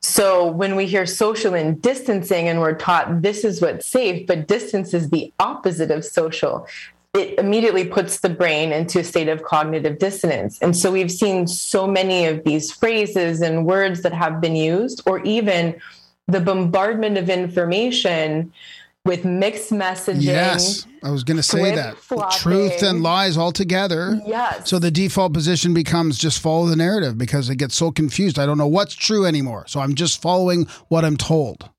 So 0.02 0.50
when 0.50 0.76
we 0.76 0.86
hear 0.86 1.06
social 1.06 1.54
and 1.54 1.82
distancing 1.82 2.48
and 2.48 2.60
we're 2.60 2.76
taught 2.76 3.22
this 3.22 3.44
is 3.44 3.62
what's 3.62 3.86
safe, 3.86 4.28
but 4.28 4.48
distance 4.48 4.94
is 4.94 5.10
the 5.10 5.34
opposite 5.40 5.92
of 5.92 6.06
social, 6.06 6.68
it 7.14 7.38
immediately 7.38 7.86
puts 7.86 8.20
the 8.20 8.30
brain 8.30 8.72
into 8.72 9.00
a 9.00 9.04
state 9.04 9.28
of 9.28 9.44
cognitive 9.44 10.00
dissonance. 10.00 10.58
And 10.62 10.78
so 10.78 10.92
we've 10.92 11.12
seen 11.12 11.46
so 11.46 11.86
many 11.86 12.26
of 12.26 12.44
these 12.46 12.72
phrases 12.72 13.42
and 13.42 13.66
words 13.66 14.02
that 14.04 14.14
have 14.14 14.40
been 14.40 14.56
used, 14.56 15.02
or 15.06 15.22
even 15.24 15.80
the 16.28 16.40
bombardment 16.40 17.18
of 17.18 17.30
information 17.30 18.54
with 19.06 19.26
mixed 19.26 19.72
messaging. 19.72 20.22
Yes, 20.22 20.86
I 21.04 21.10
was 21.10 21.24
going 21.24 21.38
to 21.38 21.44
say 21.44 21.76
that. 21.76 21.96
Truth 22.40 22.84
and 22.84 23.02
lies 23.02 23.38
all 23.38 23.52
together. 23.52 24.20
Yes. 24.26 24.70
So 24.70 24.80
the 24.80 24.92
default 24.92 25.34
position 25.34 25.74
becomes 25.74 26.18
just 26.18 26.40
follow 26.40 26.68
the 26.68 26.76
narrative 26.76 27.18
because 27.18 27.50
it 27.50 27.56
gets 27.56 27.76
so 27.76 27.92
confused. 27.92 28.38
I 28.38 28.46
don't 28.46 28.58
know 28.58 28.68
what's 28.68 28.94
true 28.94 29.26
anymore. 29.26 29.66
So 29.68 29.80
I'm 29.80 29.96
just 29.96 30.22
following 30.22 30.68
what 30.90 31.04
I'm 31.04 31.18
told. 31.18 31.70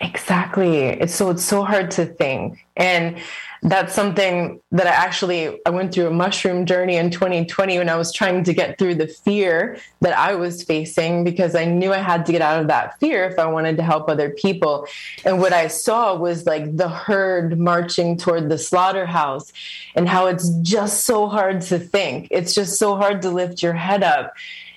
Exactly. 0.00 0.86
It's 0.86 1.14
so 1.14 1.30
it's 1.30 1.44
so 1.44 1.62
hard 1.62 1.90
to 1.92 2.06
think. 2.06 2.66
And 2.76 3.18
that's 3.62 3.94
something 3.94 4.60
that 4.72 4.86
I 4.86 4.90
actually 4.90 5.58
I 5.64 5.70
went 5.70 5.94
through 5.94 6.08
a 6.08 6.10
mushroom 6.10 6.66
journey 6.66 6.96
in 6.96 7.10
2020 7.10 7.78
when 7.78 7.88
I 7.88 7.96
was 7.96 8.12
trying 8.12 8.44
to 8.44 8.52
get 8.52 8.78
through 8.78 8.96
the 8.96 9.06
fear 9.06 9.78
that 10.02 10.16
I 10.18 10.34
was 10.34 10.62
facing 10.62 11.24
because 11.24 11.54
I 11.54 11.64
knew 11.64 11.92
I 11.92 11.98
had 11.98 12.26
to 12.26 12.32
get 12.32 12.42
out 12.42 12.60
of 12.60 12.66
that 12.66 12.98
fear 13.00 13.24
if 13.24 13.38
I 13.38 13.46
wanted 13.46 13.78
to 13.78 13.82
help 13.82 14.10
other 14.10 14.30
people. 14.30 14.86
And 15.24 15.38
what 15.40 15.54
I 15.54 15.68
saw 15.68 16.14
was 16.14 16.44
like 16.44 16.76
the 16.76 16.90
herd 16.90 17.58
marching 17.58 18.18
toward 18.18 18.50
the 18.50 18.58
slaughterhouse 18.58 19.50
and 19.94 20.08
how 20.08 20.26
it's 20.26 20.50
just 20.60 21.06
so 21.06 21.28
hard 21.28 21.62
to 21.62 21.78
think. 21.78 22.28
It's 22.30 22.52
just 22.52 22.78
so 22.78 22.96
hard 22.96 23.22
to 23.22 23.30
lift 23.30 23.62
your 23.62 23.74
head 23.74 24.02
up 24.02 24.34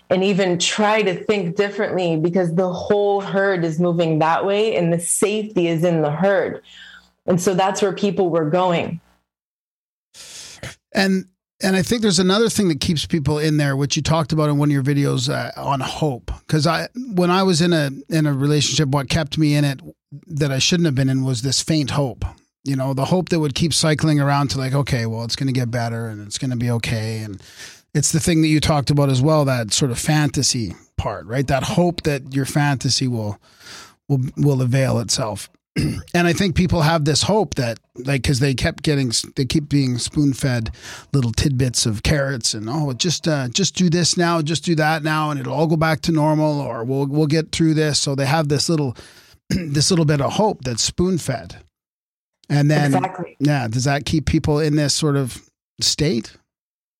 and 0.09 0.23
even 0.23 0.57
try 0.57 1.01
to 1.01 1.23
think 1.23 1.55
differently 1.55 2.15
because 2.15 2.55
the 2.55 2.71
whole 2.71 3.21
herd 3.21 3.63
is 3.63 3.79
moving 3.79 4.19
that 4.19 4.45
way 4.45 4.75
and 4.75 4.91
the 4.91 4.99
safety 4.99 5.67
is 5.67 5.83
in 5.83 6.01
the 6.01 6.11
herd. 6.11 6.61
And 7.25 7.41
so 7.41 7.53
that's 7.53 7.81
where 7.81 7.93
people 7.93 8.29
were 8.29 8.49
going. 8.49 9.01
And 10.93 11.25
and 11.61 11.75
I 11.75 11.81
think 11.81 12.03
there's 12.03 12.19
another 12.19 12.49
thing 12.49 12.67
that 12.67 12.79
keeps 12.79 13.07
people 13.07 13.39
in 13.39 13.57
there, 13.57 13.75
which 13.75 13.95
you 13.95 14.03
talked 14.03 14.31
about 14.31 14.49
in 14.49 14.59
one 14.59 14.69
of 14.69 14.73
your 14.73 14.83
videos 14.83 15.27
uh, 15.27 15.51
on 15.59 15.79
hope. 15.79 16.31
Because 16.41 16.67
I, 16.67 16.87
when 17.15 17.31
I 17.31 17.41
was 17.41 17.61
in 17.61 17.73
a 17.73 17.89
in 18.09 18.27
a 18.27 18.33
relationship, 18.33 18.89
what 18.89 19.09
kept 19.09 19.37
me 19.37 19.55
in 19.55 19.65
it 19.65 19.81
that 20.27 20.51
I 20.51 20.59
shouldn't 20.59 20.85
have 20.85 20.95
been 20.95 21.09
in 21.09 21.23
was 21.23 21.41
this 21.41 21.61
faint 21.61 21.91
hope. 21.91 22.23
You 22.63 22.75
know, 22.75 22.93
the 22.93 23.05
hope 23.05 23.29
that 23.29 23.39
would 23.39 23.55
keep 23.55 23.73
cycling 23.73 24.19
around 24.19 24.49
to 24.49 24.57
like, 24.57 24.73
okay, 24.73 25.05
well, 25.05 25.23
it's 25.23 25.35
going 25.35 25.47
to 25.47 25.53
get 25.53 25.71
better 25.71 26.07
and 26.07 26.25
it's 26.27 26.37
going 26.37 26.51
to 26.51 26.57
be 26.57 26.69
okay, 26.69 27.19
and 27.19 27.41
it's 27.93 28.11
the 28.11 28.19
thing 28.19 28.41
that 28.41 28.47
you 28.47 28.59
talked 28.59 28.89
about 28.89 29.09
as 29.09 29.21
well, 29.21 29.45
that 29.45 29.73
sort 29.73 29.91
of 29.91 29.99
fantasy 29.99 30.73
part, 30.97 31.25
right? 31.25 31.47
That 31.47 31.63
hope 31.63 32.03
that 32.03 32.33
your 32.33 32.45
fantasy 32.45 33.07
will 33.07 33.39
will 34.07 34.21
will 34.37 34.61
avail 34.61 34.99
itself. 34.99 35.49
and 35.75 36.27
I 36.27 36.33
think 36.33 36.55
people 36.55 36.81
have 36.81 37.05
this 37.05 37.21
hope 37.23 37.53
that, 37.55 37.77
like, 37.95 38.23
because 38.23 38.39
they 38.39 38.55
kept 38.55 38.81
getting, 38.81 39.11
they 39.35 39.45
keep 39.45 39.69
being 39.69 39.99
spoon 39.99 40.33
fed 40.33 40.71
little 41.13 41.31
tidbits 41.31 41.85
of 41.85 42.01
carrots, 42.01 42.55
and 42.55 42.67
oh, 42.67 42.93
just 42.93 43.27
uh, 43.27 43.47
just 43.49 43.75
do 43.75 43.87
this 43.89 44.17
now, 44.17 44.41
just 44.41 44.65
do 44.65 44.73
that 44.75 45.03
now, 45.03 45.29
and 45.29 45.39
it'll 45.39 45.53
all 45.53 45.67
go 45.67 45.77
back 45.77 46.01
to 46.01 46.11
normal, 46.11 46.59
or 46.59 46.83
we'll 46.83 47.05
we'll 47.05 47.27
get 47.27 47.51
through 47.51 47.75
this. 47.75 47.99
So 47.99 48.15
they 48.15 48.25
have 48.25 48.47
this 48.49 48.69
little 48.69 48.97
this 49.49 49.91
little 49.91 50.05
bit 50.05 50.19
of 50.19 50.33
hope 50.33 50.63
that's 50.63 50.81
spoon 50.81 51.19
fed, 51.19 51.57
and 52.49 52.71
then 52.71 52.95
Exactly. 52.95 53.37
yeah, 53.39 53.67
does 53.67 53.83
that 53.83 54.05
keep 54.05 54.25
people 54.25 54.59
in 54.59 54.75
this 54.77 54.93
sort 54.95 55.15
of 55.15 55.41
state? 55.79 56.37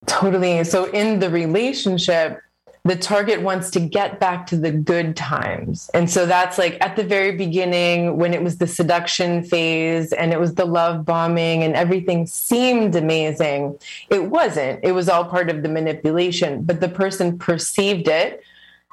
Totally. 0.05 0.63
So 0.63 0.85
in 0.91 1.19
the 1.19 1.29
relationship, 1.29 2.41
the 2.87 2.95
target 2.95 3.41
wants 3.41 3.69
to 3.71 3.79
get 3.79 4.19
back 4.19 4.47
to 4.47 4.55
the 4.55 4.71
good 4.71 5.15
times. 5.15 5.89
And 5.93 6.09
so 6.09 6.25
that's 6.25 6.57
like 6.57 6.77
at 6.79 6.95
the 6.95 7.03
very 7.03 7.35
beginning 7.35 8.17
when 8.17 8.33
it 8.33 8.41
was 8.41 8.59
the 8.59 8.67
seduction 8.67 9.43
phase 9.43 10.13
and 10.13 10.31
it 10.31 10.39
was 10.39 10.55
the 10.55 10.65
love 10.65 11.05
bombing 11.05 11.63
and 11.63 11.75
everything 11.75 12.25
seemed 12.25 12.95
amazing. 12.95 13.77
It 14.09 14.29
wasn't. 14.29 14.79
It 14.83 14.93
was 14.93 15.09
all 15.09 15.25
part 15.25 15.49
of 15.49 15.63
the 15.63 15.69
manipulation, 15.69 16.63
but 16.63 16.79
the 16.79 16.87
person 16.87 17.37
perceived 17.37 18.07
it 18.07 18.41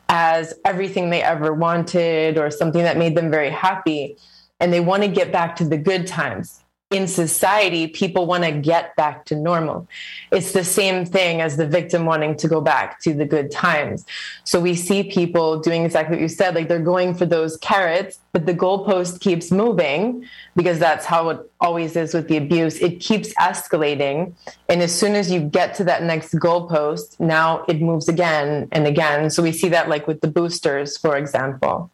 as 0.08 0.54
everything 0.64 1.10
they 1.10 1.22
ever 1.22 1.54
wanted 1.54 2.36
or 2.36 2.50
something 2.50 2.82
that 2.82 2.96
made 2.96 3.16
them 3.16 3.30
very 3.30 3.50
happy. 3.50 4.16
And 4.58 4.72
they 4.72 4.80
want 4.80 5.02
to 5.02 5.08
get 5.08 5.30
back 5.30 5.54
to 5.56 5.64
the 5.64 5.78
good 5.78 6.06
times. 6.06 6.63
In 6.94 7.08
society, 7.08 7.88
people 7.88 8.24
want 8.24 8.44
to 8.44 8.52
get 8.52 8.94
back 8.94 9.24
to 9.24 9.34
normal. 9.34 9.88
It's 10.30 10.52
the 10.52 10.62
same 10.62 11.04
thing 11.04 11.40
as 11.40 11.56
the 11.56 11.66
victim 11.66 12.06
wanting 12.06 12.36
to 12.36 12.46
go 12.46 12.60
back 12.60 13.00
to 13.00 13.12
the 13.12 13.24
good 13.24 13.50
times. 13.50 14.06
So 14.44 14.60
we 14.60 14.76
see 14.76 15.02
people 15.02 15.58
doing 15.58 15.84
exactly 15.84 16.14
what 16.14 16.22
you 16.22 16.28
said, 16.28 16.54
like 16.54 16.68
they're 16.68 16.78
going 16.78 17.16
for 17.16 17.26
those 17.26 17.56
carrots, 17.56 18.20
but 18.30 18.46
the 18.46 18.54
goalpost 18.54 19.18
keeps 19.18 19.50
moving 19.50 20.24
because 20.54 20.78
that's 20.78 21.04
how 21.04 21.30
it 21.30 21.40
always 21.60 21.96
is 21.96 22.14
with 22.14 22.28
the 22.28 22.36
abuse. 22.36 22.76
It 22.80 23.00
keeps 23.00 23.34
escalating. 23.40 24.34
And 24.68 24.80
as 24.80 24.96
soon 24.96 25.16
as 25.16 25.32
you 25.32 25.40
get 25.40 25.74
to 25.74 25.84
that 25.84 26.04
next 26.04 26.32
goalpost, 26.34 27.18
now 27.18 27.64
it 27.66 27.80
moves 27.80 28.08
again 28.08 28.68
and 28.70 28.86
again. 28.86 29.30
So 29.30 29.42
we 29.42 29.50
see 29.50 29.68
that 29.70 29.88
like 29.88 30.06
with 30.06 30.20
the 30.20 30.28
boosters, 30.28 30.96
for 30.96 31.16
example. 31.16 31.90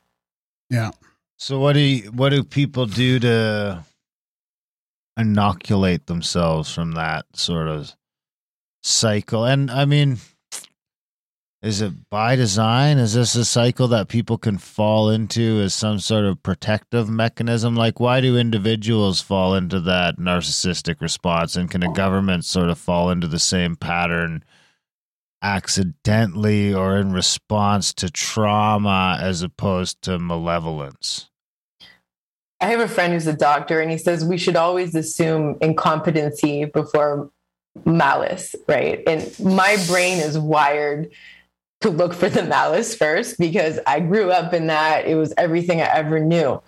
Yeah. 0.68 0.90
So 1.38 1.58
what 1.58 1.72
do 1.72 1.80
you, 1.80 2.10
what 2.10 2.28
do 2.28 2.44
people 2.44 2.84
do 2.84 3.18
to 3.20 3.82
inoculate 5.20 6.06
themselves 6.06 6.72
from 6.72 6.92
that 6.92 7.26
sort 7.34 7.68
of 7.68 7.94
cycle? 8.82 9.44
And 9.44 9.70
I 9.70 9.84
mean, 9.84 10.18
is 11.62 11.82
it 11.82 11.92
by 12.08 12.36
design? 12.36 12.96
Is 12.96 13.12
this 13.12 13.34
a 13.34 13.44
cycle 13.44 13.88
that 13.88 14.08
people 14.08 14.38
can 14.38 14.56
fall 14.56 15.10
into 15.10 15.60
as 15.60 15.74
some 15.74 15.98
sort 15.98 16.24
of 16.24 16.42
protective 16.42 17.10
mechanism? 17.10 17.76
Like, 17.76 18.00
why 18.00 18.22
do 18.22 18.38
individuals 18.38 19.20
fall 19.20 19.54
into 19.54 19.78
that 19.80 20.18
narcissistic 20.18 21.02
response? 21.02 21.56
And 21.56 21.70
can 21.70 21.82
a 21.82 21.92
government 21.92 22.46
sort 22.46 22.70
of 22.70 22.78
fall 22.78 23.10
into 23.10 23.26
the 23.26 23.38
same 23.38 23.76
pattern 23.76 24.42
accidentally 25.42 26.72
or 26.72 26.96
in 26.96 27.12
response 27.12 27.92
to 27.94 28.10
trauma 28.10 29.18
as 29.20 29.42
opposed 29.42 30.00
to 30.02 30.18
malevolence? 30.18 31.29
I 32.60 32.66
have 32.66 32.80
a 32.80 32.88
friend 32.88 33.12
who's 33.12 33.26
a 33.26 33.32
doctor, 33.32 33.80
and 33.80 33.90
he 33.90 33.98
says 33.98 34.24
we 34.24 34.36
should 34.36 34.56
always 34.56 34.94
assume 34.94 35.56
incompetency 35.60 36.66
before 36.66 37.30
malice, 37.84 38.54
right? 38.68 39.02
And 39.06 39.38
my 39.40 39.76
brain 39.86 40.18
is 40.18 40.38
wired 40.38 41.10
to 41.80 41.88
look 41.88 42.12
for 42.12 42.28
the 42.28 42.42
malice 42.42 42.94
first 42.94 43.38
because 43.38 43.78
I 43.86 44.00
grew 44.00 44.30
up 44.30 44.52
in 44.52 44.66
that. 44.66 45.06
It 45.06 45.14
was 45.14 45.32
everything 45.38 45.80
I 45.80 45.86
ever 45.86 46.20
knew. 46.20 46.62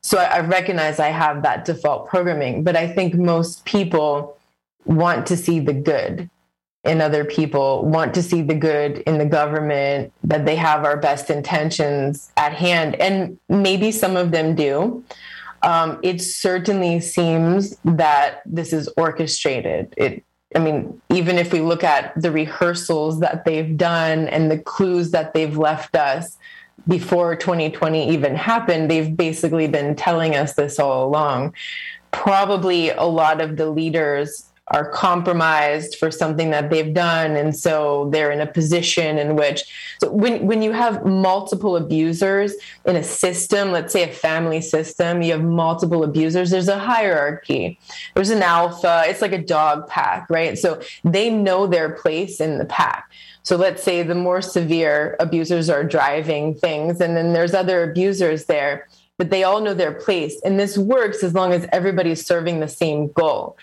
So 0.00 0.18
I, 0.18 0.24
I 0.24 0.40
recognize 0.40 0.98
I 0.98 1.08
have 1.08 1.42
that 1.42 1.64
default 1.64 2.08
programming, 2.08 2.64
but 2.64 2.76
I 2.76 2.88
think 2.88 3.14
most 3.14 3.64
people 3.64 4.38
want 4.86 5.26
to 5.26 5.36
see 5.36 5.60
the 5.60 5.74
good 5.74 6.30
in 6.84 7.00
other 7.00 7.24
people, 7.24 7.84
want 7.86 8.14
to 8.14 8.22
see 8.22 8.42
the 8.42 8.54
good 8.54 8.98
in 8.98 9.18
the 9.18 9.24
government, 9.24 10.12
that 10.22 10.44
they 10.44 10.56
have 10.56 10.84
our 10.84 10.98
best 10.98 11.30
intentions 11.30 12.30
at 12.36 12.52
hand. 12.52 12.94
And 12.96 13.38
maybe 13.48 13.90
some 13.90 14.16
of 14.16 14.30
them 14.30 14.54
do. 14.54 15.02
Um, 15.64 15.98
it 16.02 16.20
certainly 16.20 17.00
seems 17.00 17.76
that 17.84 18.42
this 18.44 18.72
is 18.72 18.88
orchestrated. 18.98 19.94
It, 19.96 20.22
I 20.54 20.58
mean, 20.58 21.00
even 21.10 21.38
if 21.38 21.52
we 21.52 21.60
look 21.60 21.82
at 21.82 22.12
the 22.20 22.30
rehearsals 22.30 23.20
that 23.20 23.44
they've 23.44 23.76
done 23.76 24.28
and 24.28 24.50
the 24.50 24.58
clues 24.58 25.10
that 25.12 25.32
they've 25.32 25.56
left 25.56 25.96
us 25.96 26.36
before 26.86 27.34
2020 27.34 28.10
even 28.10 28.36
happened, 28.36 28.90
they've 28.90 29.16
basically 29.16 29.66
been 29.66 29.96
telling 29.96 30.36
us 30.36 30.52
this 30.52 30.78
all 30.78 31.08
along. 31.08 31.54
Probably 32.12 32.90
a 32.90 33.04
lot 33.04 33.40
of 33.40 33.56
the 33.56 33.70
leaders 33.70 34.52
are 34.68 34.88
compromised 34.90 35.96
for 35.96 36.10
something 36.10 36.50
that 36.50 36.70
they've 36.70 36.94
done. 36.94 37.36
And 37.36 37.54
so 37.54 38.08
they're 38.10 38.30
in 38.30 38.40
a 38.40 38.46
position 38.46 39.18
in 39.18 39.36
which 39.36 39.62
so 40.00 40.10
when 40.10 40.46
when 40.46 40.62
you 40.62 40.72
have 40.72 41.04
multiple 41.04 41.76
abusers 41.76 42.54
in 42.86 42.96
a 42.96 43.04
system 43.04 43.72
let's 43.72 43.92
say 43.92 44.08
a 44.08 44.12
family 44.12 44.62
system 44.62 45.20
you 45.20 45.32
have 45.32 45.44
multiple 45.44 46.02
abusers 46.02 46.50
there's 46.50 46.68
a 46.68 46.78
hierarchy. 46.78 47.78
There's 48.14 48.30
an 48.30 48.42
alpha 48.42 49.04
it's 49.06 49.20
like 49.20 49.32
a 49.32 49.42
dog 49.42 49.86
pack 49.86 50.30
right? 50.30 50.56
So 50.56 50.80
they 51.04 51.28
know 51.28 51.66
their 51.66 51.90
place 51.90 52.40
in 52.40 52.56
the 52.56 52.64
pack. 52.64 53.10
So 53.42 53.56
let's 53.56 53.82
say 53.82 54.02
the 54.02 54.14
more 54.14 54.40
severe 54.40 55.16
abusers 55.20 55.68
are 55.68 55.84
driving 55.84 56.54
things 56.54 57.02
and 57.02 57.14
then 57.14 57.34
there's 57.34 57.52
other 57.52 57.82
abusers 57.90 58.46
there 58.46 58.88
but 59.16 59.30
they 59.30 59.44
all 59.44 59.60
know 59.60 59.74
their 59.74 59.92
place. 59.92 60.40
And 60.44 60.58
this 60.58 60.76
works 60.76 61.22
as 61.22 61.34
long 61.34 61.52
as 61.52 61.68
everybody's 61.70 62.26
serving 62.26 62.58
the 62.58 62.66
same 62.66 63.12
goal 63.12 63.56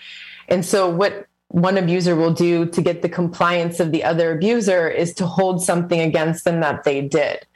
and 0.48 0.64
so, 0.64 0.88
what 0.88 1.26
one 1.52 1.76
abuser 1.76 2.16
will 2.16 2.32
do 2.32 2.64
to 2.66 2.80
get 2.80 3.02
the 3.02 3.08
compliance 3.08 3.78
of 3.78 3.92
the 3.92 4.02
other 4.02 4.32
abuser 4.32 4.88
is 4.88 5.12
to 5.12 5.26
hold 5.26 5.62
something 5.62 6.00
against 6.00 6.44
them 6.44 6.60
that 6.60 6.82
they 6.84 7.02
did, 7.02 7.46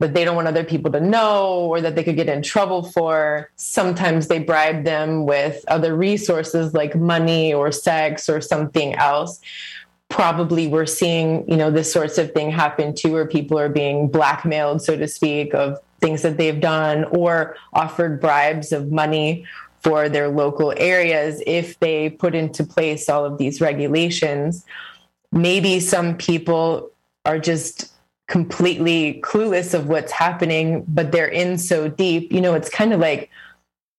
but 0.00 0.14
they 0.14 0.24
don't 0.24 0.34
want 0.34 0.48
other 0.48 0.64
people 0.64 0.90
to 0.90 1.00
know 1.00 1.60
or 1.60 1.80
that 1.80 1.94
they 1.94 2.02
could 2.02 2.16
get 2.16 2.28
in 2.28 2.42
trouble 2.42 2.82
for. 2.82 3.48
Sometimes 3.54 4.26
they 4.26 4.40
bribe 4.40 4.84
them 4.84 5.26
with 5.26 5.64
other 5.68 5.96
resources 5.96 6.74
like 6.74 6.96
money 6.96 7.54
or 7.54 7.70
sex 7.70 8.28
or 8.28 8.40
something 8.40 8.94
else. 8.96 9.40
Probably 10.08 10.66
we're 10.66 10.86
seeing, 10.86 11.48
you 11.48 11.56
know, 11.56 11.70
this 11.70 11.92
sorts 11.92 12.18
of 12.18 12.32
thing 12.32 12.50
happen 12.50 12.96
too, 12.96 13.12
where 13.12 13.26
people 13.28 13.60
are 13.60 13.68
being 13.68 14.08
blackmailed, 14.08 14.82
so 14.82 14.96
to 14.96 15.06
speak, 15.06 15.54
of 15.54 15.78
things 16.00 16.22
that 16.22 16.36
they've 16.36 16.60
done 16.60 17.04
or 17.04 17.56
offered 17.72 18.20
bribes 18.20 18.72
of 18.72 18.90
money 18.90 19.46
for 19.86 20.08
their 20.08 20.26
local 20.26 20.74
areas 20.76 21.40
if 21.46 21.78
they 21.78 22.10
put 22.10 22.34
into 22.34 22.64
place 22.64 23.08
all 23.08 23.24
of 23.24 23.38
these 23.38 23.60
regulations. 23.60 24.64
Maybe 25.30 25.78
some 25.78 26.16
people 26.16 26.90
are 27.24 27.38
just 27.38 27.92
completely 28.26 29.20
clueless 29.22 29.74
of 29.74 29.86
what's 29.86 30.10
happening, 30.10 30.84
but 30.88 31.12
they're 31.12 31.28
in 31.28 31.56
so 31.56 31.86
deep. 31.86 32.32
You 32.32 32.40
know, 32.40 32.54
it's 32.54 32.68
kind 32.68 32.92
of 32.92 32.98
like, 32.98 33.30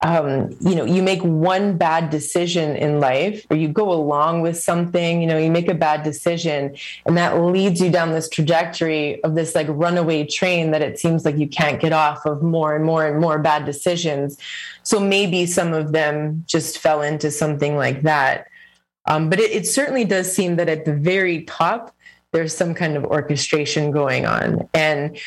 um, 0.01 0.55
you 0.59 0.75
know, 0.75 0.85
you 0.85 1.01
make 1.01 1.21
one 1.21 1.75
bad 1.75 2.11
decision 2.11 2.75
in 2.75 2.99
life, 2.99 3.47
or 3.49 3.57
you 3.57 3.67
go 3.67 3.91
along 3.91 4.41
with 4.41 4.59
something, 4.59 5.21
you 5.21 5.27
know, 5.27 5.39
you 5.39 5.49
make 5.49 5.69
a 5.69 5.73
bad 5.73 6.03
decision, 6.03 6.75
and 7.05 7.17
that 7.17 7.41
leads 7.41 7.81
you 7.81 7.89
down 7.89 8.11
this 8.11 8.29
trajectory 8.29 9.23
of 9.23 9.33
this 9.33 9.55
like 9.55 9.65
runaway 9.69 10.23
train 10.23 10.69
that 10.69 10.83
it 10.83 10.99
seems 10.99 11.25
like 11.25 11.37
you 11.37 11.47
can't 11.47 11.81
get 11.81 11.93
off 11.93 12.25
of 12.27 12.43
more 12.43 12.75
and 12.75 12.85
more 12.85 13.07
and 13.07 13.19
more 13.19 13.39
bad 13.39 13.65
decisions. 13.65 14.37
So 14.83 14.99
maybe 14.99 15.47
some 15.47 15.73
of 15.73 15.93
them 15.93 16.43
just 16.45 16.77
fell 16.77 17.01
into 17.01 17.31
something 17.31 17.75
like 17.75 18.03
that. 18.03 18.47
Um, 19.07 19.29
but 19.31 19.39
it, 19.39 19.51
it 19.51 19.65
certainly 19.65 20.05
does 20.05 20.31
seem 20.31 20.57
that 20.57 20.69
at 20.69 20.85
the 20.85 20.93
very 20.93 21.41
top, 21.43 21.95
there's 22.33 22.55
some 22.55 22.75
kind 22.75 22.95
of 22.97 23.03
orchestration 23.05 23.89
going 23.89 24.27
on. 24.27 24.69
And, 24.75 25.17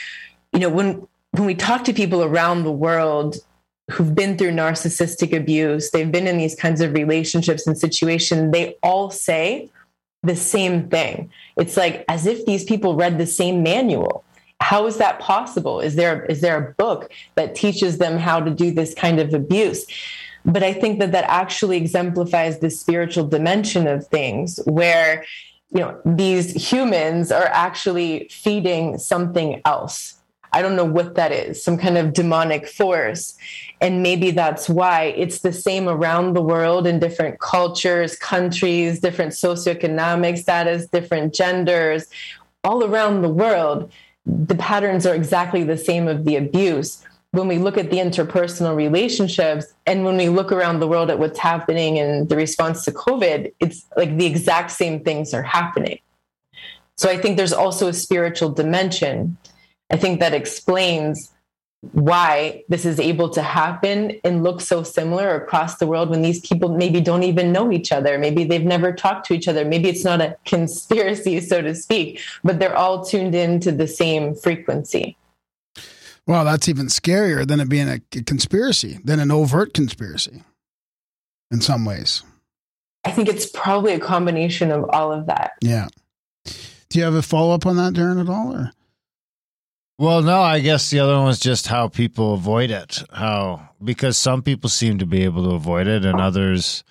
you 0.52 0.60
know, 0.60 0.68
when 0.68 1.08
when 1.32 1.44
we 1.44 1.54
talk 1.54 1.84
to 1.84 1.92
people 1.92 2.22
around 2.22 2.62
the 2.62 2.72
world 2.72 3.36
who've 3.90 4.14
been 4.14 4.36
through 4.36 4.52
narcissistic 4.52 5.36
abuse, 5.36 5.90
they've 5.90 6.10
been 6.10 6.26
in 6.26 6.38
these 6.38 6.54
kinds 6.54 6.80
of 6.80 6.92
relationships 6.92 7.66
and 7.66 7.76
situations, 7.76 8.52
they 8.52 8.76
all 8.82 9.10
say 9.10 9.70
the 10.22 10.36
same 10.36 10.88
thing. 10.88 11.30
It's 11.56 11.76
like 11.76 12.04
as 12.08 12.26
if 12.26 12.46
these 12.46 12.64
people 12.64 12.94
read 12.94 13.18
the 13.18 13.26
same 13.26 13.62
manual. 13.62 14.24
How 14.60 14.86
is 14.86 14.98
that 14.98 15.18
possible? 15.18 15.80
Is 15.80 15.94
there 15.94 16.26
is 16.26 16.42
there 16.42 16.58
a 16.58 16.72
book 16.74 17.10
that 17.34 17.54
teaches 17.54 17.98
them 17.98 18.18
how 18.18 18.40
to 18.40 18.50
do 18.50 18.70
this 18.70 18.94
kind 18.94 19.18
of 19.18 19.32
abuse? 19.32 19.86
But 20.44 20.62
I 20.62 20.72
think 20.74 21.00
that 21.00 21.12
that 21.12 21.24
actually 21.24 21.78
exemplifies 21.78 22.58
the 22.58 22.70
spiritual 22.70 23.26
dimension 23.26 23.86
of 23.86 24.06
things 24.08 24.60
where 24.66 25.24
you 25.70 25.80
know 25.80 25.98
these 26.04 26.70
humans 26.70 27.32
are 27.32 27.46
actually 27.46 28.28
feeding 28.30 28.98
something 28.98 29.62
else 29.64 30.20
I 30.52 30.62
don't 30.62 30.76
know 30.76 30.84
what 30.84 31.14
that 31.14 31.32
is, 31.32 31.62
some 31.62 31.78
kind 31.78 31.96
of 31.96 32.12
demonic 32.12 32.66
force. 32.66 33.36
And 33.80 34.02
maybe 34.02 34.30
that's 34.30 34.68
why 34.68 35.14
it's 35.16 35.40
the 35.40 35.52
same 35.52 35.88
around 35.88 36.34
the 36.34 36.42
world 36.42 36.86
in 36.86 36.98
different 36.98 37.40
cultures, 37.40 38.16
countries, 38.16 39.00
different 39.00 39.32
socioeconomic 39.32 40.38
status, 40.38 40.86
different 40.86 41.34
genders, 41.34 42.06
all 42.62 42.84
around 42.84 43.22
the 43.22 43.28
world. 43.28 43.90
The 44.26 44.54
patterns 44.54 45.06
are 45.06 45.14
exactly 45.14 45.64
the 45.64 45.78
same 45.78 46.08
of 46.08 46.24
the 46.24 46.36
abuse. 46.36 47.02
When 47.32 47.48
we 47.48 47.58
look 47.58 47.78
at 47.78 47.90
the 47.90 47.98
interpersonal 47.98 48.76
relationships 48.76 49.66
and 49.86 50.04
when 50.04 50.16
we 50.16 50.28
look 50.28 50.52
around 50.52 50.80
the 50.80 50.88
world 50.88 51.10
at 51.10 51.18
what's 51.18 51.38
happening 51.38 51.98
and 51.98 52.28
the 52.28 52.36
response 52.36 52.84
to 52.84 52.92
COVID, 52.92 53.52
it's 53.60 53.86
like 53.96 54.16
the 54.18 54.26
exact 54.26 54.72
same 54.72 55.02
things 55.02 55.32
are 55.32 55.42
happening. 55.42 56.00
So 56.96 57.08
I 57.08 57.16
think 57.16 57.38
there's 57.38 57.52
also 57.52 57.88
a 57.88 57.94
spiritual 57.94 58.50
dimension 58.50 59.38
I 59.90 59.96
think 59.96 60.20
that 60.20 60.32
explains 60.32 61.32
why 61.92 62.62
this 62.68 62.84
is 62.84 63.00
able 63.00 63.30
to 63.30 63.42
happen 63.42 64.12
and 64.22 64.42
look 64.42 64.60
so 64.60 64.82
similar 64.82 65.34
across 65.34 65.78
the 65.78 65.86
world 65.86 66.10
when 66.10 66.20
these 66.20 66.40
people 66.40 66.68
maybe 66.76 67.00
don't 67.00 67.22
even 67.22 67.52
know 67.52 67.72
each 67.72 67.90
other. 67.90 68.18
Maybe 68.18 68.44
they've 68.44 68.62
never 68.62 68.92
talked 68.92 69.26
to 69.26 69.34
each 69.34 69.48
other. 69.48 69.64
Maybe 69.64 69.88
it's 69.88 70.04
not 70.04 70.20
a 70.20 70.36
conspiracy, 70.44 71.40
so 71.40 71.62
to 71.62 71.74
speak, 71.74 72.20
but 72.44 72.58
they're 72.58 72.76
all 72.76 73.04
tuned 73.04 73.34
into 73.34 73.72
the 73.72 73.86
same 73.86 74.34
frequency. 74.34 75.16
Well, 76.26 76.44
that's 76.44 76.68
even 76.68 76.86
scarier 76.86 77.46
than 77.46 77.60
it 77.60 77.68
being 77.68 77.88
a 77.88 77.98
conspiracy, 78.22 79.00
than 79.02 79.18
an 79.18 79.30
overt 79.30 79.72
conspiracy 79.72 80.44
in 81.50 81.60
some 81.60 81.84
ways. 81.84 82.22
I 83.04 83.10
think 83.10 83.28
it's 83.28 83.46
probably 83.46 83.94
a 83.94 83.98
combination 83.98 84.70
of 84.70 84.88
all 84.90 85.12
of 85.12 85.26
that. 85.26 85.52
Yeah. 85.62 85.88
Do 86.44 86.98
you 86.98 87.04
have 87.04 87.14
a 87.14 87.22
follow 87.22 87.54
up 87.54 87.66
on 87.66 87.76
that, 87.76 87.94
Darren, 87.94 88.20
at 88.20 88.28
all? 88.28 88.54
Or? 88.54 88.72
Well, 90.00 90.22
no, 90.22 90.40
I 90.40 90.60
guess 90.60 90.88
the 90.88 91.00
other 91.00 91.12
one 91.12 91.26
was 91.26 91.38
just 91.38 91.66
how 91.66 91.88
people 91.88 92.32
avoid 92.32 92.70
it. 92.70 93.02
How 93.12 93.68
because 93.84 94.16
some 94.16 94.40
people 94.40 94.70
seem 94.70 94.96
to 94.96 95.04
be 95.04 95.24
able 95.24 95.44
to 95.44 95.54
avoid 95.54 95.86
it, 95.88 96.06
and 96.06 96.18
others 96.18 96.84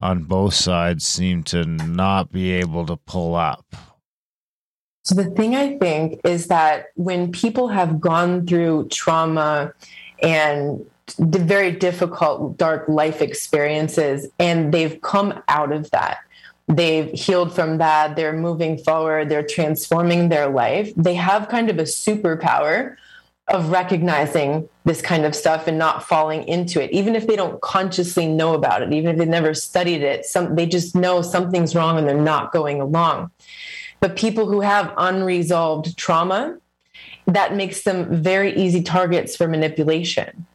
on 0.00 0.24
both 0.24 0.54
sides 0.54 1.04
seem 1.04 1.42
to 1.42 1.66
not 1.66 2.32
be 2.32 2.52
able 2.52 2.86
to 2.86 2.96
pull 2.96 3.34
up. 3.34 3.66
So 5.04 5.14
the 5.14 5.26
thing 5.32 5.54
I 5.54 5.76
think 5.76 6.18
is 6.24 6.46
that 6.46 6.86
when 6.94 7.30
people 7.30 7.68
have 7.68 8.00
gone 8.00 8.46
through 8.46 8.88
trauma 8.88 9.74
and 10.22 10.86
the 11.18 11.40
very 11.40 11.72
difficult 11.72 12.56
dark 12.56 12.88
life 12.88 13.20
experiences 13.20 14.28
and 14.38 14.72
they've 14.72 14.98
come 15.02 15.42
out 15.48 15.72
of 15.72 15.90
that 15.90 16.20
they've 16.70 17.10
healed 17.12 17.54
from 17.54 17.78
that. 17.78 18.16
They're 18.16 18.32
moving 18.32 18.78
forward. 18.78 19.28
They're 19.28 19.46
transforming 19.46 20.28
their 20.28 20.48
life. 20.48 20.92
They 20.96 21.14
have 21.14 21.48
kind 21.48 21.68
of 21.68 21.78
a 21.78 21.84
superpower 21.84 22.96
of 23.48 23.70
recognizing 23.70 24.68
this 24.84 25.02
kind 25.02 25.24
of 25.24 25.34
stuff 25.34 25.66
and 25.66 25.76
not 25.76 26.04
falling 26.04 26.46
into 26.46 26.80
it 26.80 26.88
even 26.92 27.16
if 27.16 27.26
they 27.26 27.34
don't 27.34 27.60
consciously 27.62 28.24
know 28.28 28.54
about 28.54 28.80
it 28.80 28.92
even 28.92 29.10
if 29.10 29.18
they've 29.18 29.26
never 29.26 29.54
studied 29.54 30.02
it. 30.02 30.24
Some 30.24 30.54
they 30.54 30.66
just 30.66 30.94
know 30.94 31.20
something's 31.20 31.74
wrong 31.74 31.98
and 31.98 32.06
they're 32.06 32.16
not 32.16 32.52
going 32.52 32.80
along. 32.80 33.32
But 33.98 34.16
people 34.16 34.46
who 34.46 34.60
have 34.60 34.94
unresolved 34.96 35.96
trauma 35.98 36.58
that 37.26 37.56
makes 37.56 37.82
them 37.82 38.22
very 38.22 38.54
easy 38.54 38.82
targets 38.82 39.34
for 39.34 39.48
manipulation 39.48 40.46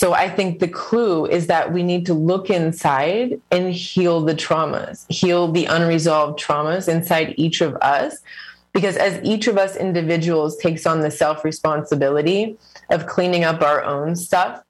so 0.00 0.14
I 0.14 0.30
think 0.30 0.60
the 0.60 0.68
clue 0.68 1.26
is 1.26 1.46
that 1.48 1.74
we 1.74 1.82
need 1.82 2.06
to 2.06 2.14
look 2.14 2.48
inside 2.48 3.38
and 3.50 3.70
heal 3.70 4.22
the 4.22 4.34
traumas, 4.34 5.04
heal 5.12 5.52
the 5.52 5.66
unresolved 5.66 6.40
traumas 6.42 6.88
inside 6.88 7.34
each 7.36 7.60
of 7.60 7.74
us. 7.82 8.16
Because 8.72 8.96
as 8.96 9.22
each 9.22 9.46
of 9.46 9.58
us 9.58 9.76
individuals 9.76 10.56
takes 10.56 10.86
on 10.86 11.00
the 11.00 11.10
self 11.10 11.44
responsibility 11.44 12.56
of 12.88 13.08
cleaning 13.08 13.44
up 13.44 13.60
our 13.60 13.84
own 13.84 14.16
stuff, 14.16 14.62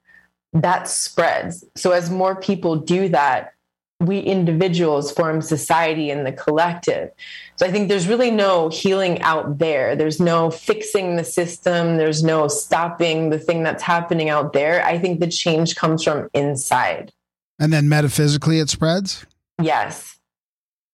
that 0.53 0.89
spreads. 0.89 1.65
So 1.77 1.93
as 1.93 2.11
more 2.11 2.35
people 2.35 2.75
do 2.75 3.09
that, 3.11 3.53
we 4.01 4.19
individuals 4.19 5.13
form 5.13 5.43
society 5.43 6.11
and 6.11 6.27
the 6.27 6.33
collective. 6.33 7.13
So 7.61 7.67
I 7.67 7.71
think 7.71 7.91
there's 7.91 8.09
really 8.09 8.31
no 8.31 8.71
healing 8.71 9.21
out 9.21 9.59
there. 9.59 9.95
There's 9.95 10.19
no 10.19 10.51
fixing 10.51 11.17
the 11.17 11.25
system. 11.25 11.99
There's 11.99 12.25
no 12.25 12.49
stopping 12.49 13.29
the 13.29 13.39
thing 13.39 13.63
that's 13.65 13.83
happening 13.83 14.31
out 14.31 14.55
there. 14.55 14.83
I 14.83 14.99
think 14.99 15.21
the 15.21 15.27
change 15.27 15.77
comes 15.77 16.03
from 16.03 16.31
inside. 16.33 17.13
And 17.59 17.71
then 17.71 17.87
metaphysically 17.87 18.61
it 18.61 18.71
spreads? 18.71 19.27
Yes. 19.61 20.19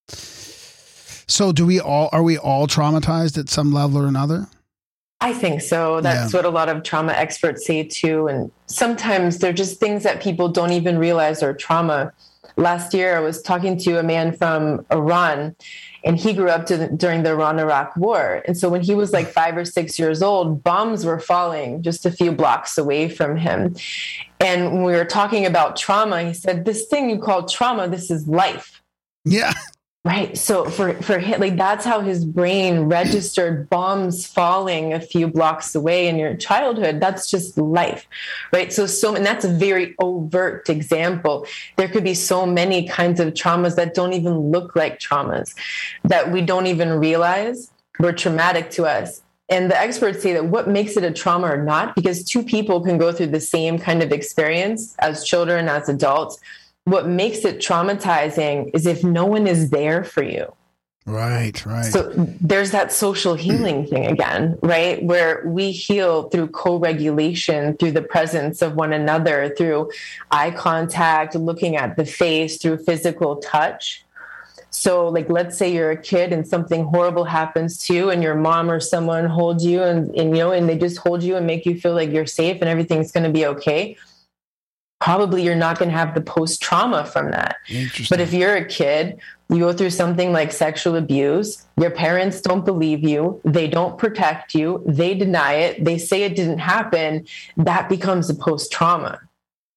So 0.09 1.52
do 1.52 1.64
we 1.64 1.78
all 1.78 2.09
are 2.10 2.24
we 2.24 2.36
all 2.36 2.66
traumatized 2.66 3.38
at 3.38 3.48
some 3.48 3.70
level 3.70 4.02
or 4.02 4.09
another? 4.09 4.48
I 5.20 5.34
think 5.34 5.60
so. 5.60 6.01
That's 6.01 6.32
yeah. 6.32 6.36
what 6.36 6.47
a 6.47 6.51
lot 6.51 6.68
of 6.68 6.82
trauma 6.82 7.12
experts 7.12 7.64
say 7.64 7.84
too. 7.84 8.26
And 8.26 8.51
sometimes 8.66 9.38
they're 9.38 9.52
just 9.52 9.78
things 9.78 10.02
that 10.02 10.20
people 10.20 10.48
don't 10.48 10.72
even 10.72 10.98
realize 10.98 11.44
are 11.44 11.55
trauma 11.55 12.12
last 12.56 12.94
year 12.94 13.16
I 13.16 13.20
was 13.20 13.43
talking 13.43 13.78
to 13.78 13.98
a 13.98 14.02
man 14.02 14.36
from 14.36 14.84
Iran 14.90 15.55
and 16.07 16.16
he 16.16 16.33
grew 16.33 16.49
up 16.49 16.66
the, 16.66 16.87
during 16.87 17.24
the 17.24 17.31
Iran 17.31 17.59
Iraq 17.59 17.97
war. 17.97 18.41
And 18.47 18.57
so 18.57 18.69
when 18.69 18.81
he 18.81 18.95
was 18.95 19.12
like 19.12 19.27
five 19.27 19.57
or 19.57 19.65
six 19.65 19.99
years 19.99 20.23
old, 20.23 20.62
bombs 20.62 21.05
were 21.05 21.19
falling 21.19 21.83
just 21.83 22.07
a 22.07 22.12
few 22.12 22.31
blocks 22.31 22.78
away 22.78 23.09
from 23.09 23.37
him. 23.37 23.74
And 24.39 24.73
when 24.73 24.85
we 24.85 24.93
were 24.93 25.05
talking 25.05 25.45
about 25.45 25.77
trauma, 25.77 26.23
he 26.23 26.33
said, 26.33 26.65
This 26.65 26.87
thing 26.87 27.11
you 27.11 27.19
call 27.19 27.47
trauma, 27.47 27.89
this 27.89 28.09
is 28.09 28.28
life. 28.28 28.81
Yeah. 29.24 29.53
Right. 30.07 30.39
So 30.39 30.66
for 30.66 30.95
for 31.03 31.20
like 31.20 31.57
that's 31.57 31.85
how 31.85 32.01
his 32.01 32.24
brain 32.24 32.83
registered 32.83 33.69
bombs 33.69 34.24
falling 34.24 34.93
a 34.93 35.01
few 35.01 35.27
blocks 35.27 35.74
away 35.74 36.07
in 36.07 36.16
your 36.16 36.37
childhood. 36.37 37.01
That's 37.01 37.28
just 37.28 37.59
life. 37.59 38.07
Right. 38.53 38.73
So 38.73 38.87
so 38.87 39.16
and 39.16 39.27
that's 39.27 39.45
a 39.45 39.49
very 39.49 39.97
overt 39.99 40.70
example. 40.70 41.45
There 41.74 41.89
could 41.89 42.05
be 42.05 42.15
so 42.15 42.47
many 42.47 42.87
kinds 42.87 43.19
of 43.19 43.35
traumas 43.35 43.74
that 43.74 43.95
don't 43.95 44.12
even 44.12 44.53
look 44.53 44.77
like 44.77 45.01
traumas 45.01 45.57
that 46.05 46.31
we 46.31 46.41
don't 46.41 46.69
even 46.69 47.01
realize 47.01 47.73
were 47.99 48.12
traumatic 48.12 48.70
to 48.70 48.85
us. 48.85 49.23
And 49.49 49.69
the 49.69 49.77
experts 49.77 50.23
say 50.23 50.33
that 50.35 50.47
what 50.47 50.69
makes 50.69 50.97
it 50.97 51.03
a 51.03 51.11
trauma 51.11 51.49
or 51.49 51.65
not, 51.65 51.97
because 51.97 52.23
two 52.23 52.45
people 52.45 52.81
can 52.81 52.97
go 52.97 53.11
through 53.11 53.28
the 53.28 53.41
same 53.41 53.77
kind 53.77 54.05
of 54.05 54.12
experience 54.12 54.95
as 55.01 55.24
children, 55.24 55.69
as 55.69 55.89
adults 55.89 56.39
what 56.86 57.08
makes 57.08 57.44
it 57.44 57.58
traumatizing 57.58 58.70
is 58.72 58.86
if 58.86 59.02
no 59.02 59.26
one 59.26 59.48
is 59.48 59.70
there 59.70 60.04
for 60.04 60.22
you. 60.22 60.52
Right, 61.04 61.64
right. 61.66 61.84
So 61.84 62.12
there's 62.40 62.70
that 62.70 62.92
social 62.92 63.34
healing 63.34 63.86
thing 63.86 64.06
again, 64.06 64.56
right? 64.62 65.02
Where 65.02 65.42
we 65.46 65.72
heal 65.72 66.28
through 66.30 66.48
co 66.48 66.78
regulation, 66.78 67.76
through 67.76 67.92
the 67.92 68.02
presence 68.02 68.62
of 68.62 68.74
one 68.74 68.92
another, 68.92 69.52
through 69.56 69.90
eye 70.30 70.52
contact, 70.52 71.34
looking 71.34 71.76
at 71.76 71.96
the 71.96 72.04
face, 72.04 72.60
through 72.60 72.78
physical 72.78 73.36
touch. 73.36 74.04
So, 74.70 75.08
like, 75.08 75.28
let's 75.28 75.56
say 75.56 75.72
you're 75.72 75.92
a 75.92 75.96
kid 75.96 76.32
and 76.32 76.46
something 76.46 76.84
horrible 76.84 77.24
happens 77.24 77.78
to 77.86 77.94
you, 77.94 78.10
and 78.10 78.22
your 78.22 78.34
mom 78.34 78.70
or 78.70 78.78
someone 78.78 79.26
holds 79.26 79.64
you, 79.64 79.82
and, 79.82 80.14
and 80.16 80.36
you 80.36 80.42
know, 80.42 80.50
and 80.52 80.68
they 80.68 80.76
just 80.76 80.98
hold 80.98 81.22
you 81.22 81.36
and 81.36 81.46
make 81.46 81.66
you 81.66 81.80
feel 81.80 81.94
like 81.94 82.10
you're 82.10 82.26
safe 82.26 82.58
and 82.60 82.68
everything's 82.68 83.10
going 83.10 83.24
to 83.24 83.32
be 83.32 83.46
okay 83.46 83.96
probably 85.07 85.41
you're 85.41 85.55
not 85.55 85.78
going 85.78 85.89
to 85.89 85.97
have 85.97 86.15
the 86.15 86.20
post 86.20 86.61
trauma 86.61 87.05
from 87.05 87.31
that. 87.31 87.59
But 88.11 88.19
if 88.19 88.33
you're 88.33 88.57
a 88.57 88.65
kid, 88.65 89.16
you 89.49 89.61
go 89.61 89.73
through 89.73 89.91
something 89.91 90.33
like 90.33 90.51
sexual 90.51 90.97
abuse, 90.97 91.65
your 91.81 91.93
parents 91.93 92.41
don't 92.41 92.65
believe 92.65 93.05
you, 93.05 93.41
they 93.45 93.69
don't 93.69 93.97
protect 93.99 94.53
you, 94.53 94.83
they 94.85 95.15
deny 95.15 95.53
it, 95.53 95.85
they 95.85 95.97
say 95.97 96.24
it 96.24 96.35
didn't 96.35 96.59
happen, 96.59 97.24
that 97.57 97.89
becomes 97.89 98.28
a 98.28 98.35
post 98.35 98.73
trauma. 98.73 99.20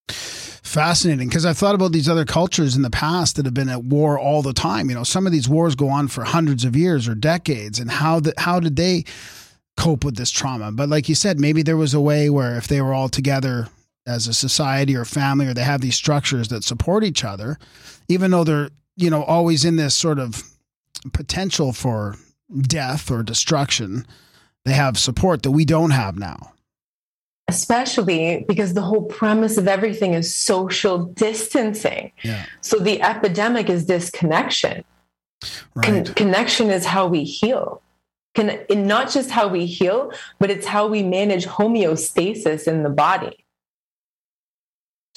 Fascinating 0.08 1.30
because 1.30 1.46
I've 1.46 1.60
thought 1.60 1.76
about 1.76 1.92
these 1.92 2.10
other 2.10 2.26
cultures 2.26 2.76
in 2.76 2.82
the 2.82 2.90
past 2.90 3.36
that 3.36 3.46
have 3.46 3.54
been 3.54 3.70
at 3.70 3.84
war 3.84 4.18
all 4.18 4.42
the 4.42 4.54
time. 4.54 4.90
You 4.90 4.96
know, 4.96 5.04
some 5.04 5.28
of 5.28 5.32
these 5.32 5.48
wars 5.48 5.76
go 5.76 5.90
on 5.90 6.08
for 6.08 6.24
hundreds 6.24 6.66
of 6.66 6.76
years 6.76 7.08
or 7.08 7.14
decades, 7.14 7.78
and 7.78 7.92
how 7.92 8.20
the, 8.20 8.34
how 8.40 8.60
did 8.60 8.78
they 8.78 9.06
cope 9.78 10.04
with 10.04 10.16
this 10.16 10.32
trauma? 10.32 10.72
But 10.72 10.90
like 10.90 11.08
you 11.08 11.14
said, 11.14 11.40
maybe 11.40 11.62
there 11.62 11.78
was 11.78 11.94
a 11.94 12.02
way 12.02 12.32
where 12.32 12.58
if 12.58 12.68
they 12.68 12.82
were 12.82 12.96
all 12.96 13.10
together 13.10 13.68
as 14.10 14.27
a 14.27 14.34
society 14.34 14.95
or 14.95 15.06
family 15.06 15.45
or 15.48 15.53
they 15.53 15.64
have 15.64 15.81
these 15.81 15.95
structures 15.95 16.48
that 16.48 16.64
support 16.64 17.03
each 17.03 17.23
other 17.23 17.57
even 18.07 18.31
though 18.31 18.44
they're 18.44 18.69
you 18.95 19.10
know 19.10 19.23
always 19.23 19.64
in 19.64 19.76
this 19.76 19.95
sort 19.95 20.18
of 20.19 20.44
potential 21.14 21.72
for 21.72 22.15
death 22.61 23.11
or 23.11 23.22
destruction 23.23 24.06
they 24.65 24.73
have 24.73 24.98
support 24.98 25.44
that 25.44 25.52
we 25.52 25.64
don't 25.64 25.91
have 25.91 26.18
now 26.18 26.53
especially 27.49 28.45
because 28.48 28.73
the 28.76 28.81
whole 28.81 29.03
premise 29.03 29.57
of 29.57 29.68
everything 29.68 30.14
is 30.14 30.34
social 30.34 31.06
distancing. 31.06 32.11
Yeah. 32.23 32.45
So 32.61 32.77
the 32.77 33.02
epidemic 33.02 33.69
is 33.69 33.86
disconnection. 33.86 34.84
Con- 35.81 35.95
Right. 35.95 36.15
connection 36.15 36.69
is 36.69 36.86
how 36.86 37.07
we 37.07 37.23
heal. 37.23 37.81
Can 38.36 38.60
and 38.69 38.88
not 38.88 39.10
just 39.10 39.31
how 39.31 39.48
we 39.48 39.65
heal, 39.65 40.11
but 40.38 40.52
it's 40.52 40.68
how 40.68 40.86
we 40.86 41.02
manage 41.02 41.48
homeostasis 41.48 42.68
in 42.68 42.84
the 42.84 42.90
body. 42.90 43.44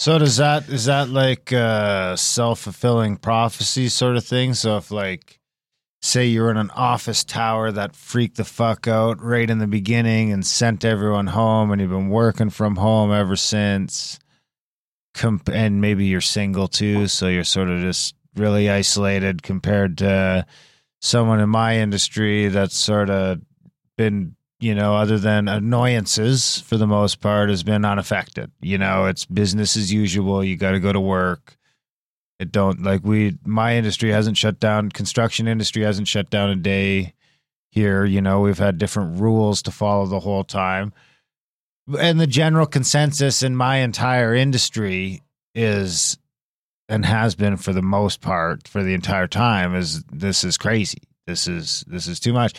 So 0.02 0.18
does 0.18 0.38
that 0.38 0.68
is 0.68 0.86
that 0.86 1.10
like 1.10 1.52
uh, 1.52 2.10
a 2.14 2.18
self 2.18 2.62
fulfilling 2.62 3.18
prophecy 3.18 3.88
sort 3.88 4.16
of 4.16 4.24
thing? 4.24 4.52
So 4.52 4.76
if 4.76 4.90
like 4.90 5.38
say 6.00 6.26
you're 6.26 6.50
in 6.50 6.56
an 6.56 6.70
office 6.70 7.22
tower 7.22 7.70
that 7.70 7.94
freaked 7.94 8.36
the 8.36 8.44
fuck 8.44 8.88
out 8.88 9.22
right 9.22 9.48
in 9.48 9.58
the 9.58 9.68
beginning 9.68 10.32
and 10.32 10.44
sent 10.44 10.84
everyone 10.84 11.28
home 11.28 11.70
and 11.70 11.80
you've 11.80 11.92
been 11.92 12.08
working 12.08 12.50
from 12.50 12.74
home 12.74 13.12
ever 13.12 13.36
since 13.36 14.18
comp- 15.14 15.48
and 15.48 15.80
maybe 15.80 16.06
you're 16.06 16.20
single 16.20 16.66
too, 16.66 17.06
so 17.06 17.28
you're 17.28 17.44
sort 17.44 17.70
of 17.70 17.80
just 17.80 18.16
really 18.34 18.68
isolated 18.68 19.44
compared 19.44 19.98
to 19.98 20.44
someone 21.00 21.38
in 21.38 21.48
my 21.48 21.76
industry 21.76 22.48
that's 22.48 22.76
sort 22.76 23.08
of 23.08 23.40
been 23.96 24.34
you 24.62 24.76
know, 24.76 24.94
other 24.94 25.18
than 25.18 25.48
annoyances 25.48 26.60
for 26.60 26.76
the 26.76 26.86
most 26.86 27.20
part, 27.20 27.50
has 27.50 27.64
been 27.64 27.84
unaffected. 27.84 28.52
You 28.60 28.78
know, 28.78 29.06
it's 29.06 29.24
business 29.24 29.76
as 29.76 29.92
usual. 29.92 30.44
You 30.44 30.56
got 30.56 30.70
to 30.70 30.80
go 30.80 30.92
to 30.92 31.00
work. 31.00 31.56
It 32.38 32.52
don't 32.52 32.82
like 32.82 33.02
we. 33.02 33.38
My 33.44 33.76
industry 33.76 34.10
hasn't 34.10 34.36
shut 34.36 34.60
down. 34.60 34.90
Construction 34.90 35.48
industry 35.48 35.82
hasn't 35.82 36.06
shut 36.06 36.30
down 36.30 36.50
a 36.50 36.56
day 36.56 37.14
here. 37.70 38.04
You 38.04 38.20
know, 38.20 38.40
we've 38.40 38.58
had 38.58 38.78
different 38.78 39.20
rules 39.20 39.62
to 39.62 39.72
follow 39.72 40.06
the 40.06 40.20
whole 40.20 40.44
time, 40.44 40.92
and 41.98 42.20
the 42.20 42.26
general 42.28 42.66
consensus 42.66 43.42
in 43.42 43.56
my 43.56 43.78
entire 43.78 44.32
industry 44.32 45.22
is, 45.56 46.18
and 46.88 47.04
has 47.04 47.34
been 47.34 47.56
for 47.56 47.72
the 47.72 47.82
most 47.82 48.20
part 48.20 48.68
for 48.68 48.84
the 48.84 48.94
entire 48.94 49.26
time, 49.26 49.74
is 49.74 50.04
this 50.04 50.44
is 50.44 50.56
crazy. 50.56 51.02
This 51.26 51.48
is 51.48 51.84
this 51.88 52.06
is 52.06 52.20
too 52.20 52.32
much. 52.32 52.54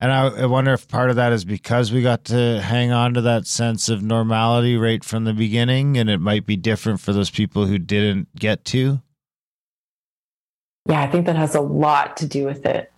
And 0.00 0.12
I, 0.12 0.26
I 0.26 0.46
wonder 0.46 0.72
if 0.72 0.88
part 0.88 1.10
of 1.10 1.16
that 1.16 1.32
is 1.32 1.44
because 1.44 1.92
we 1.92 2.02
got 2.02 2.24
to 2.26 2.60
hang 2.60 2.92
on 2.92 3.14
to 3.14 3.20
that 3.22 3.46
sense 3.46 3.88
of 3.88 4.02
normality 4.02 4.76
right 4.76 5.02
from 5.04 5.24
the 5.24 5.32
beginning, 5.32 5.96
and 5.96 6.10
it 6.10 6.20
might 6.20 6.46
be 6.46 6.56
different 6.56 7.00
for 7.00 7.12
those 7.12 7.30
people 7.30 7.66
who 7.66 7.78
didn't 7.78 8.34
get 8.36 8.64
to. 8.66 9.00
Yeah, 10.86 11.00
I 11.00 11.06
think 11.06 11.26
that 11.26 11.36
has 11.36 11.54
a 11.54 11.60
lot 11.60 12.16
to 12.18 12.26
do 12.26 12.44
with 12.44 12.66
it. 12.66 12.92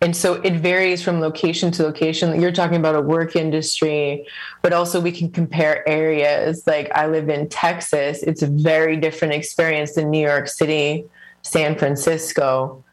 And 0.00 0.16
so 0.16 0.34
it 0.42 0.54
varies 0.54 1.00
from 1.00 1.20
location 1.20 1.70
to 1.72 1.84
location. 1.84 2.40
You're 2.40 2.50
talking 2.50 2.76
about 2.76 2.96
a 2.96 3.00
work 3.00 3.36
industry, 3.36 4.26
but 4.60 4.72
also 4.72 5.00
we 5.00 5.12
can 5.12 5.30
compare 5.30 5.88
areas. 5.88 6.66
Like 6.66 6.90
I 6.92 7.06
live 7.06 7.28
in 7.28 7.48
Texas, 7.48 8.22
it's 8.24 8.42
a 8.42 8.48
very 8.48 8.96
different 8.96 9.34
experience 9.34 9.94
than 9.94 10.10
New 10.10 10.26
York 10.26 10.48
City, 10.48 11.04
San 11.42 11.78
Francisco, 11.78 12.84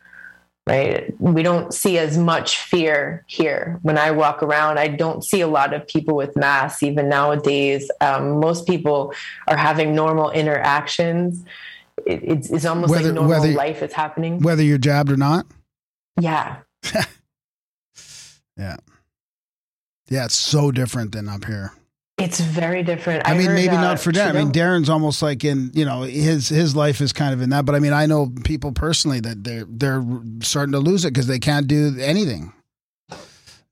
right? 0.70 1.14
We 1.20 1.44
don't 1.44 1.74
see 1.74 1.98
as 1.98 2.18
much 2.18 2.58
fear 2.60 3.24
here. 3.28 3.80
When 3.82 3.98
I 3.98 4.12
walk 4.12 4.41
around, 4.44 4.78
I 4.80 4.88
don't 4.88 5.24
see 5.24 5.41
a 5.41 5.48
lot 5.48 5.74
of 5.74 5.86
people 5.88 6.16
with 6.16 6.36
masks, 6.38 6.84
even 6.84 7.10
nowadays. 7.10 7.90
Um, 8.00 8.40
most 8.40 8.66
people 8.68 9.14
are 9.48 9.58
having 9.58 9.94
normal 9.96 10.30
interactions. 10.32 11.44
It, 12.06 12.22
it's, 12.24 12.50
it's 12.50 12.66
almost 12.66 12.91
Whether- 12.91 13.06
like 13.08 13.16
normal 13.16 13.41
whether- 13.41 13.54
life 13.54 13.82
is 13.84 13.91
happening. 13.94 14.40
Whether 14.40 14.64
you're 14.64 14.78
jabbed 14.78 15.12
or 15.12 15.18
not. 15.18 15.46
Yeah. 16.22 16.58
Yeah. 18.58 18.76
Yeah, 20.10 20.26
it's 20.26 20.36
so 20.36 20.70
different 20.70 21.14
than 21.14 21.30
up 21.30 21.46
here. 21.46 21.72
It's 22.20 22.40
very 22.40 22.84
different. 22.84 23.28
I, 23.28 23.34
mean, 23.34 23.48
heard, 23.48 23.54
maybe 23.56 23.76
uh, 23.76 23.82
not 23.82 24.00
for 24.00 24.12
Darren. 24.12 24.30
I 24.36 24.44
mean, 24.44 24.52
Darren's 24.52 24.90
almost 24.90 25.22
like 25.22 25.44
in 25.44 25.72
you 25.74 25.86
know 25.86 26.02
his 26.04 26.50
his 26.50 26.76
life 26.76 27.02
is 27.02 27.14
kind 27.14 27.34
of 27.34 27.41
in 27.41 27.50
that. 27.52 27.66
But 27.66 27.76
I 27.76 27.80
mean, 27.80 27.94
I 27.94 28.06
know 28.06 28.32
people 28.44 28.72
personally 28.72 29.20
that 29.22 29.44
they're 29.44 29.66
they're 29.68 30.04
starting 30.41 30.74
to 30.74 30.80
lose 30.80 31.06
it 31.06 31.14
because 31.14 31.28
they 31.28 31.40
can't 31.40 31.68
do 31.68 31.96
anything. 32.00 32.54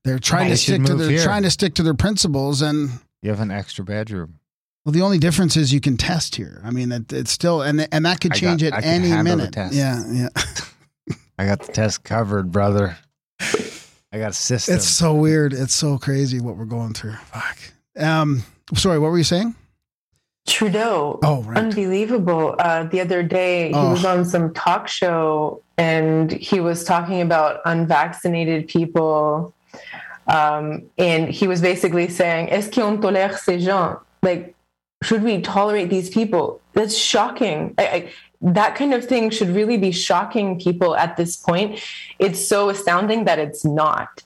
They're 0.04 0.18
trying 0.18 0.44
They 0.48 0.54
to 0.54 0.56
stick 0.56 0.84
to 0.84 0.90
move 0.92 0.98
their 1.00 1.10
here. 1.10 1.22
trying 1.22 1.42
to 1.42 1.50
stick 1.50 1.74
to 1.74 1.82
their 1.82 1.94
principles, 1.94 2.62
and 2.62 2.90
You 3.22 3.30
have 3.30 3.40
an 3.40 3.50
extra 3.50 3.84
bedroom. 3.84 4.38
well, 4.84 4.92
the 4.92 5.02
only 5.02 5.18
difference 5.18 5.56
is 5.56 5.72
you 5.72 5.80
can 5.80 5.96
test 5.96 6.36
here. 6.36 6.62
I 6.64 6.70
mean, 6.70 6.90
it, 6.92 7.12
it's 7.12 7.30
still 7.30 7.60
and 7.62 7.86
and 7.92 8.06
that 8.06 8.20
could 8.20 8.32
I 8.32 8.34
got- 8.34 8.40
change 8.40 8.62
I 8.64 8.66
at 8.68 8.82
can 8.82 8.84
any 8.84 9.08
the 9.10 9.22
minute. 9.24 9.52
test. 9.52 9.74
Yeah, 9.74 10.02
yeah. 10.10 10.28
I 11.38 11.44
got 11.46 11.60
the 11.66 11.72
test 11.72 12.04
covered, 12.04 12.50
brother. 12.50 12.96
I 14.10 14.18
got 14.18 14.30
a 14.30 14.32
system. 14.32 14.74
It's 14.76 14.88
so 14.88 15.14
weird. 15.14 15.52
It's 15.52 15.74
so 15.74 15.98
crazy 15.98 16.40
what 16.40 16.56
we're 16.56 16.64
going 16.64 16.94
through. 16.94 17.12
Fuck. 17.32 17.58
Um, 17.98 18.42
sorry, 18.74 18.98
what 18.98 19.10
were 19.10 19.18
you 19.18 19.24
saying? 19.24 19.54
Trudeau. 20.46 21.18
Oh, 21.22 21.42
right. 21.42 21.58
Unbelievable. 21.58 22.54
Uh, 22.58 22.84
the 22.84 23.00
other 23.00 23.22
day, 23.22 23.68
he 23.68 23.74
Oh. 23.74 23.90
was 23.90 24.04
on 24.04 24.24
some 24.24 24.54
talk 24.54 24.88
show 24.88 25.62
and 25.76 26.32
he 26.32 26.58
was 26.60 26.84
talking 26.84 27.20
about 27.20 27.60
unvaccinated 27.66 28.66
people. 28.68 29.52
Um, 30.26 30.82
and 30.98 31.28
he 31.28 31.46
was 31.46 31.60
basically 31.60 32.08
saying, 32.08 32.48
Est-ce 32.50 32.70
qu'on 32.70 32.98
tolère 32.98 33.36
ces 33.38 33.58
gens? 33.62 33.98
Like, 34.22 34.54
should 35.02 35.22
we 35.22 35.40
tolerate 35.42 35.90
these 35.90 36.10
people? 36.10 36.60
That's 36.72 36.96
shocking. 36.96 37.74
I, 37.78 37.86
I, 37.86 38.10
that 38.40 38.74
kind 38.74 38.94
of 38.94 39.04
thing 39.04 39.30
should 39.30 39.48
really 39.50 39.76
be 39.76 39.90
shocking 39.92 40.58
people 40.60 40.96
at 40.96 41.16
this 41.16 41.36
point. 41.36 41.80
It's 42.18 42.46
so 42.46 42.68
astounding 42.68 43.24
that 43.24 43.38
it's 43.38 43.64
not. 43.64 44.22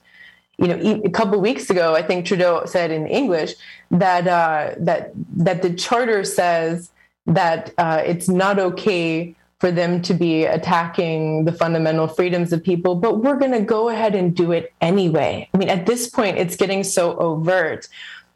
You 0.62 0.68
know, 0.68 1.02
a 1.04 1.10
couple 1.10 1.40
weeks 1.40 1.70
ago, 1.70 1.96
I 1.96 2.02
think 2.02 2.24
Trudeau 2.24 2.64
said 2.66 2.92
in 2.92 3.08
English 3.08 3.54
that 3.90 4.28
uh, 4.28 4.74
that 4.78 5.10
that 5.36 5.60
the 5.60 5.74
charter 5.74 6.22
says 6.24 6.92
that 7.26 7.74
uh, 7.78 8.02
it's 8.06 8.28
not 8.28 8.58
okay 8.58 9.34
for 9.58 9.70
them 9.70 10.02
to 10.02 10.14
be 10.14 10.44
attacking 10.44 11.44
the 11.44 11.52
fundamental 11.52 12.08
freedoms 12.08 12.52
of 12.52 12.64
people, 12.64 12.96
but 12.96 13.22
we're 13.22 13.36
going 13.36 13.52
to 13.52 13.60
go 13.60 13.88
ahead 13.88 14.14
and 14.14 14.34
do 14.34 14.50
it 14.50 14.72
anyway. 14.80 15.48
I 15.54 15.58
mean, 15.58 15.68
at 15.68 15.86
this 15.86 16.08
point, 16.08 16.36
it's 16.38 16.56
getting 16.56 16.82
so 16.82 17.16
overt. 17.18 17.88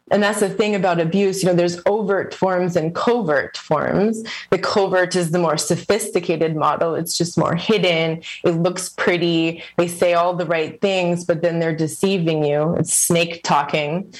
And 0.09 0.23
that's 0.23 0.39
the 0.39 0.49
thing 0.49 0.73
about 0.73 0.99
abuse. 0.99 1.43
You 1.43 1.49
know, 1.49 1.55
there's 1.55 1.81
overt 1.85 2.33
forms 2.33 2.75
and 2.75 2.95
covert 2.95 3.57
forms. 3.57 4.23
The 4.51 4.57
covert 4.57 5.15
is 5.15 5.31
the 5.31 5.39
more 5.39 5.57
sophisticated 5.57 6.55
model. 6.55 6.95
It's 6.95 7.17
just 7.17 7.37
more 7.37 7.55
hidden. 7.55 8.21
It 8.43 8.51
looks 8.51 8.89
pretty. 8.89 9.63
They 9.77 9.87
say 9.87 10.13
all 10.13 10.33
the 10.33 10.45
right 10.45 10.79
things, 10.81 11.25
but 11.25 11.41
then 11.41 11.59
they're 11.59 11.75
deceiving 11.75 12.45
you. 12.45 12.75
It's 12.75 12.93
snake 12.93 13.41
talking. 13.43 14.13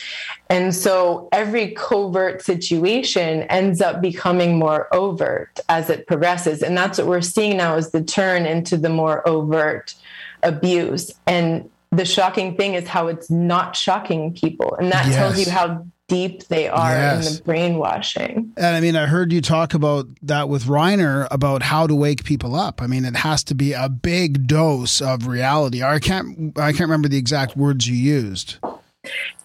And 0.49 0.75
so 0.75 1.29
every 1.31 1.71
covert 1.71 2.41
situation 2.41 3.43
ends 3.43 3.81
up 3.81 4.01
becoming 4.01 4.59
more 4.59 4.93
overt 4.93 5.59
as 5.69 5.89
it 5.89 6.07
progresses. 6.07 6.61
And 6.63 6.77
that's 6.77 6.97
what 6.97 7.07
we're 7.07 7.21
seeing 7.21 7.57
now 7.57 7.75
is 7.75 7.91
the 7.91 8.03
turn 8.03 8.45
into 8.45 8.77
the 8.77 8.89
more 8.89 9.27
overt 9.27 9.95
abuse. 10.43 11.11
And 11.25 11.69
the 11.91 12.05
shocking 12.05 12.55
thing 12.57 12.73
is 12.73 12.87
how 12.87 13.07
it's 13.07 13.29
not 13.29 13.75
shocking 13.75 14.33
people. 14.33 14.75
And 14.75 14.91
that 14.91 15.05
tells 15.13 15.39
you 15.39 15.49
how 15.51 15.85
deep 16.07 16.47
they 16.47 16.67
are 16.69 16.91
Yes. 16.91 17.27
in 17.27 17.35
the 17.35 17.43
brainwashing. 17.43 18.51
And 18.55 18.75
I 18.75 18.79
mean, 18.79 18.95
I 18.95 19.07
heard 19.07 19.33
you 19.33 19.41
talk 19.41 19.73
about 19.73 20.07
that 20.21 20.47
with 20.49 20.63
Reiner 20.65 21.27
about 21.31 21.63
how 21.63 21.85
to 21.87 21.93
wake 21.95 22.23
people 22.23 22.55
up. 22.55 22.81
I 22.81 22.87
mean, 22.87 23.03
it 23.05 23.17
has 23.17 23.43
to 23.45 23.55
be 23.55 23.73
a 23.73 23.89
big 23.89 24.47
dose 24.47 25.01
of 25.01 25.27
reality. 25.27 25.83
I 25.83 25.99
can't, 25.99 26.57
I 26.57 26.71
can't 26.71 26.81
remember 26.89 27.09
the 27.09 27.17
exact 27.17 27.57
words 27.57 27.87
you 27.87 27.95
used. 27.95 28.57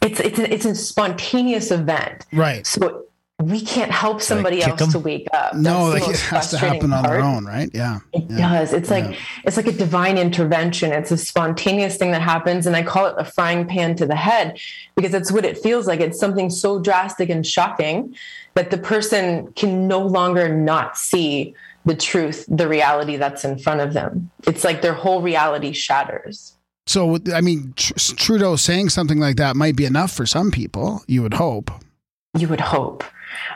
It's 0.01 0.19
it's 0.21 0.39
a, 0.39 0.53
it's 0.53 0.65
a 0.65 0.75
spontaneous 0.75 1.71
event. 1.71 2.27
Right. 2.33 2.67
So 2.67 3.05
we 3.43 3.61
can't 3.61 3.91
help 3.91 4.21
somebody 4.23 4.63
else 4.63 4.73
else 4.81 4.83
'em? 4.83 4.91
to 4.93 4.99
wake 4.99 5.29
up. 5.33 5.55
No, 5.55 5.91
That's 5.91 5.95
like 5.95 6.03
the 6.03 6.05
it 6.05 6.13
most 6.13 6.21
has 6.23 6.51
to 6.51 6.59
frustrating 6.59 6.91
happen 6.91 6.93
on 6.93 7.03
their 7.03 7.21
own, 7.23 7.45
right? 7.45 7.71
Yeah. 7.75 7.99
It 8.13 8.25
Yeah. 8.29 8.37
does. 8.49 8.73
It's 8.73 8.91
like 8.91 9.05
Yeah. 9.11 9.17
it's 9.45 9.57
like 9.57 9.67
a 9.67 9.73
divine 9.73 10.19
intervention. 10.19 10.93
It's 10.93 11.11
a 11.11 11.17
spontaneous 11.17 11.97
thing 11.97 12.11
that 12.13 12.23
happens, 12.23 12.67
and 12.67 12.75
I 12.77 12.83
call 12.83 13.07
it 13.07 13.15
a 13.19 13.25
frying 13.25 13.67
pan 13.67 13.95
to 13.97 14.07
the 14.07 14.17
head 14.17 14.59
because 14.97 15.11
that's 15.13 15.31
what 15.33 15.45
it 15.45 15.59
feels 15.59 15.87
like. 15.87 16.01
It's 16.01 16.19
something 16.19 16.51
so 16.51 16.79
drastic 16.81 17.29
and 17.29 17.47
shocking 17.47 18.15
that 18.55 18.71
the 18.71 18.79
person 18.79 19.49
can 19.57 19.89
no 19.89 20.01
longer 20.01 20.49
not 20.55 20.97
see 20.99 21.55
the 21.85 21.95
truth, 21.97 22.45
the 22.49 22.69
reality 22.69 23.17
that's 23.17 23.45
in 23.45 23.59
front 23.59 23.81
of 23.81 23.93
them. 23.93 24.31
It's 24.47 24.63
like 24.63 24.83
their 24.83 24.95
whole 24.95 25.21
reality 25.21 25.73
shatters. 25.73 26.53
So, 26.87 27.19
I 27.35 27.41
mean, 27.41 27.75
Trudeau 27.77 28.57
saying 28.57 28.89
something 28.91 29.19
like 29.21 29.37
that 29.37 29.55
might 29.57 29.77
be 29.77 29.85
enough 29.85 30.11
for 30.13 30.27
some 30.27 30.51
people, 30.51 31.03
you 31.07 31.23
would 31.23 31.35
hope. 31.35 31.71
You 32.37 32.49
would 32.49 32.61
hope. 32.61 33.05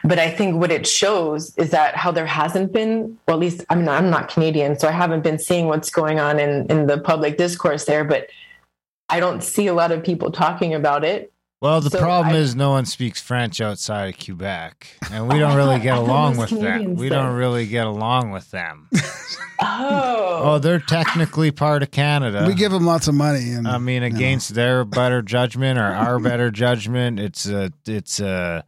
But 0.04 0.18
I 0.18 0.30
think 0.30 0.60
what 0.60 0.70
it 0.70 0.86
shows 0.86 1.54
is 1.56 1.70
that 1.70 1.96
how 1.96 2.10
there 2.12 2.26
hasn't 2.26 2.72
been, 2.72 3.18
or 3.26 3.34
at 3.34 3.40
least 3.40 3.64
I'm 3.70 3.84
not, 3.84 4.02
I'm 4.02 4.10
not 4.10 4.28
Canadian, 4.28 4.78
so 4.78 4.88
I 4.88 4.92
haven't 4.92 5.22
been 5.22 5.38
seeing 5.38 5.66
what's 5.66 5.90
going 5.90 6.18
on 6.20 6.38
in, 6.38 6.66
in 6.70 6.86
the 6.86 6.98
public 6.98 7.36
discourse 7.38 7.84
there, 7.84 8.04
but 8.04 8.28
I 9.08 9.20
don't 9.20 9.42
see 9.42 9.66
a 9.66 9.74
lot 9.74 9.92
of 9.92 10.02
people 10.02 10.30
talking 10.32 10.74
about 10.74 11.04
it. 11.04 11.32
well, 11.60 11.80
the 11.80 11.90
So 11.90 11.98
problem 11.98 12.34
I- 12.34 12.38
is 12.38 12.54
no 12.56 12.70
one 12.70 12.86
speaks 12.86 13.20
French 13.20 13.60
outside 13.60 14.14
of 14.14 14.24
Quebec, 14.24 14.86
and 15.12 15.28
we 15.28 15.38
don't 15.42 15.56
really 15.56 15.78
get 15.80 15.96
along 16.04 16.36
most 16.36 16.50
with 16.52 16.60
them. 16.60 16.72
Canadians 16.72 17.00
We 17.00 17.08
don't 17.08 17.34
really 17.34 17.66
get 17.66 17.86
along 17.86 18.30
with 18.32 18.50
them. 18.50 18.88
Oh, 19.58 20.40
oh, 20.44 20.58
they're 20.58 20.78
technically 20.78 21.50
part 21.50 21.82
of 21.82 21.90
Canada. 21.90 22.44
we 22.46 22.52
give 22.54 22.72
them 22.72 22.84
lots 22.84 23.08
of 23.08 23.14
money. 23.14 23.52
And, 23.52 23.66
I 23.66 23.78
mean, 23.78 24.02
you 24.02 24.10
know. 24.10 24.14
against 24.16 24.54
their 24.54 24.84
better 24.84 25.22
judgment 25.22 25.78
or 25.78 25.84
our 25.84 26.18
better 26.18 26.50
judgment, 26.50 27.18
it's 27.18 27.46
a 27.48 27.72
it's 27.86 28.20
a 28.20 28.64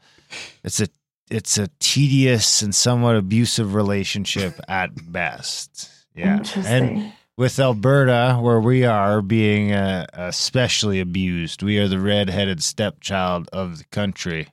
it's 0.65 0.81
a 0.81 0.89
it's 1.31 1.59
a 1.59 1.69
tedious 1.81 2.63
and 2.63 2.75
somewhat 2.75 3.17
abusive 3.17 3.75
relationship 3.75 4.59
at 4.69 4.91
best. 5.13 5.91
Yeah, 6.15 6.39
Interesting. 6.39 6.65
and 6.67 7.13
with 7.37 7.59
Alberta, 7.61 8.39
where 8.41 8.61
we 8.61 8.85
are 8.85 9.23
being 9.23 9.73
uh, 9.73 10.07
especially 10.13 10.99
abused, 11.01 11.63
we 11.63 11.79
are 11.79 11.87
the 11.89 12.01
red-headed 12.01 12.63
stepchild 12.63 13.49
of 13.53 13.79
the 13.79 13.85
country, 13.93 14.49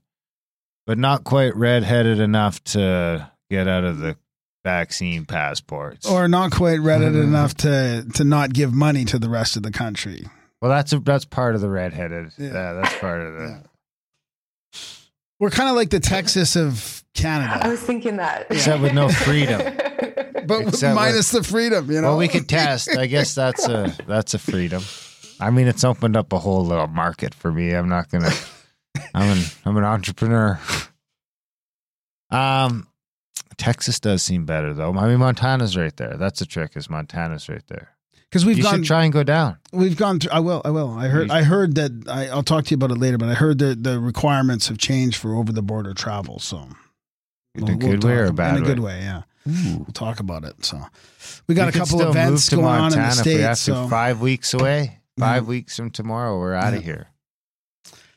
but 0.86 0.98
not 1.00 1.24
quite 1.24 1.56
red-headed 1.56 2.20
enough 2.20 2.64
to 2.66 3.32
get 3.50 3.68
out 3.68 3.84
of 3.84 3.98
the 3.98 4.18
vaccine 4.64 5.26
passports. 5.26 6.08
Or 6.08 6.28
not 6.28 6.52
quite 6.52 6.80
read 6.80 7.02
it 7.02 7.14
Mhm. 7.14 7.24
enough 7.24 7.56
to 7.58 8.06
to 8.16 8.24
not 8.24 8.54
give 8.54 8.74
money 8.74 9.06
to 9.06 9.18
the 9.20 9.30
rest 9.30 9.56
of 9.58 9.64
the 9.64 9.72
country. 9.72 10.28
well, 10.62 10.72
that's 10.72 10.94
a, 10.94 11.00
that's 11.00 11.26
part 11.26 11.54
of 11.56 11.62
the 11.62 11.70
red-headed. 11.70 12.32
Yeah. 12.38 12.48
Yeah, 12.48 12.74
that's 12.74 12.96
part 13.00 13.22
of 13.22 13.34
the. 13.34 13.48
Yeah. 13.48 13.58
We're 15.40 15.50
kind 15.50 15.70
of 15.70 15.76
like 15.76 15.90
the 15.90 16.00
Texas 16.00 16.56
of 16.56 17.04
Canada. 17.14 17.60
I 17.66 17.70
was 17.70 17.82
thinking 17.82 18.18
that. 18.18 18.48
Except 18.50 18.82
with 18.82 18.94
no 18.94 19.10
freedom. 19.10 19.60
but 20.48 20.68
Except 20.68 20.96
minus 20.96 21.32
the 21.32 21.44
freedom. 21.44 21.92
You 21.92 22.02
know, 22.02 22.10
Well, 22.10 22.18
we 22.18 22.28
could 22.28 22.48
test. 22.48 22.96
I 22.98 23.06
guess 23.06 23.36
that's 23.36 23.68
a 23.68 23.96
that's 24.08 24.34
a 24.34 24.40
freedom. 24.40 24.84
I 25.40 25.50
mean, 25.52 25.68
it's 25.68 25.84
opened 25.84 26.16
up 26.16 26.32
a 26.32 26.40
whole 26.40 26.66
little 26.66 26.88
market 26.88 27.34
for 27.34 27.52
me. 27.52 27.72
I'm 27.72 27.90
not 27.90 28.10
gonna. 28.10 28.32
I'm 29.14 29.38
an 29.38 29.44
I'm 29.66 29.78
an 29.78 29.84
entrepreneur. 29.84 30.60
Um, 32.30 32.88
Texas 33.58 34.00
does 34.00 34.24
seem 34.24 34.46
better 34.46 34.74
though. 34.74 34.94
I 34.94 35.08
mean, 35.08 35.20
Montana's 35.20 35.76
right 35.76 35.96
there. 35.98 36.16
That's 36.18 36.40
the 36.40 36.46
trick. 36.46 36.76
Is 36.76 36.90
Montana's 36.90 37.50
right 37.50 37.66
there? 37.68 37.95
Because 38.30 38.46
we've 38.46 38.58
you 38.58 38.64
gone 38.64 38.76
should 38.76 38.86
try 38.86 39.04
and 39.04 39.14
go 39.14 39.24
down. 39.24 39.58
We've 39.72 39.96
gone 39.98 40.20
through. 40.20 40.32
I 40.32 40.40
will. 40.40 40.62
I 40.66 40.70
will. 40.72 40.92
I 40.92 41.08
heard. 41.08 41.32
I 41.32 41.44
heard 41.44 41.76
that. 41.76 41.92
I, 42.10 42.28
I'll 42.28 42.44
talk 42.44 42.66
to 42.66 42.72
you 42.72 42.76
about 42.76 42.92
it 42.92 42.98
later. 42.98 43.18
But 43.18 43.30
I 43.30 43.34
heard 43.34 43.60
that 43.60 43.84
the 43.84 44.00
requirements 44.00 44.68
have 44.68 44.78
changed 44.78 45.18
for 45.18 45.36
over 45.36 45.52
the 45.52 45.62
border 45.62 45.94
travel. 45.94 46.40
So 46.40 46.68
In 47.56 47.68
a 47.70 47.76
good 47.76 48.04
way 48.04 48.14
or 48.14 48.24
a 48.24 48.28
talk- 48.28 48.36
bad 48.36 48.58
In 48.58 48.64
a 48.64 48.66
good 48.66 48.80
way? 48.80 48.98
way. 48.98 49.02
Yeah. 49.02 49.22
We'll 49.46 49.86
talk 49.94 50.20
about 50.20 50.44
it. 50.44 50.66
So 50.66 50.82
we 51.48 51.54
got 51.56 51.66
We 51.74 51.80
a 51.80 51.84
couple 51.84 52.02
events 52.02 52.52
move 52.52 52.60
to 52.60 52.64
going 52.64 52.68
on 52.68 52.84
in 52.86 52.90
the 52.92 52.98
Montana 52.98 53.20
if 53.22 53.26
we 53.26 53.42
have 53.44 53.58
states. 53.58 53.78
So 53.78 53.88
Five 53.88 54.20
weeks 54.20 54.54
away. 54.54 55.00
Five 55.20 55.44
Yeah. 55.44 55.50
weeks 55.50 55.76
from 55.78 55.92
tomorrow, 55.92 56.38
we're 56.40 56.54
out 56.56 56.74
of 56.74 56.80
Yeah. 56.82 56.86
here. 56.86 57.08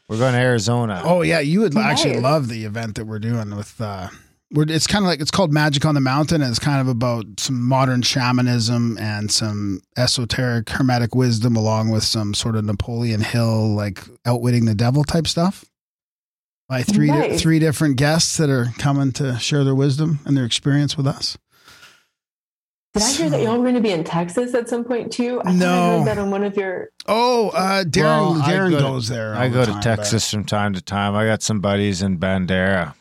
We're 0.08 0.16
going 0.18 0.32
to 0.32 0.38
Arizona. 0.40 1.02
oh 1.04 1.20
yeah, 1.20 1.40
you 1.40 1.60
would 1.60 1.76
actually 1.76 2.18
love 2.18 2.48
the 2.48 2.64
event 2.64 2.94
that 2.94 3.04
we're 3.04 3.18
doing 3.18 3.54
with. 3.54 3.78
uh 3.78 4.08
we're, 4.10 4.18
it's 4.50 4.86
kind 4.86 5.04
of 5.04 5.08
like 5.08 5.20
it's 5.20 5.30
called 5.30 5.52
Magic 5.52 5.84
on 5.84 5.94
the 5.94 6.00
Mountain, 6.00 6.40
and 6.42 6.50
it's 6.50 6.58
kind 6.58 6.80
of 6.80 6.88
about 6.88 7.24
some 7.38 7.60
modern 7.62 8.02
shamanism 8.02 8.96
and 8.98 9.30
some 9.30 9.80
esoteric 9.96 10.70
hermetic 10.70 11.14
wisdom, 11.14 11.54
along 11.56 11.90
with 11.90 12.02
some 12.04 12.32
sort 12.34 12.56
of 12.56 12.64
Napoleon 12.64 13.20
Hill, 13.20 13.74
like 13.74 14.02
outwitting 14.26 14.64
the 14.64 14.74
devil 14.74 15.04
type 15.04 15.26
stuff. 15.26 15.64
By 16.68 16.82
three 16.82 17.08
di- 17.08 17.38
three 17.38 17.58
different 17.58 17.96
guests 17.96 18.36
that 18.36 18.50
are 18.50 18.66
coming 18.78 19.12
to 19.12 19.38
share 19.38 19.64
their 19.64 19.74
wisdom 19.74 20.18
and 20.26 20.36
their 20.36 20.44
experience 20.44 20.96
with 20.98 21.06
us. 21.06 21.38
Did 22.94 23.02
I 23.02 23.12
hear 23.12 23.30
that 23.30 23.42
y'all 23.42 23.56
were 23.58 23.62
going 23.64 23.74
to 23.74 23.80
be 23.80 23.90
in 23.92 24.02
Texas 24.04 24.54
at 24.54 24.68
some 24.68 24.84
point 24.84 25.12
too? 25.12 25.40
I 25.40 25.44
thought 25.44 25.52
I 25.52 25.56
No. 25.56 25.98
heard 25.98 26.06
that 26.08 26.18
on 26.18 26.30
one 26.30 26.42
of 26.44 26.56
your. 26.56 26.88
Oh, 27.06 27.50
uh, 27.50 27.84
Darren, 27.84 28.02
Well, 28.32 28.34
Darren 28.42 28.70
go 28.70 28.76
to- 28.78 28.82
goes 28.82 29.08
there. 29.08 29.34
all 29.34 29.40
I 29.40 29.48
the 29.48 29.54
go 29.54 29.64
to 29.66 29.72
time, 29.72 29.80
Texas 29.82 30.30
from 30.30 30.44
time 30.44 30.72
to 30.74 30.80
time. 30.82 31.14
I 31.14 31.24
got 31.26 31.42
some 31.42 31.60
buddies 31.60 32.02
in 32.02 32.18
Bandera. 32.18 32.94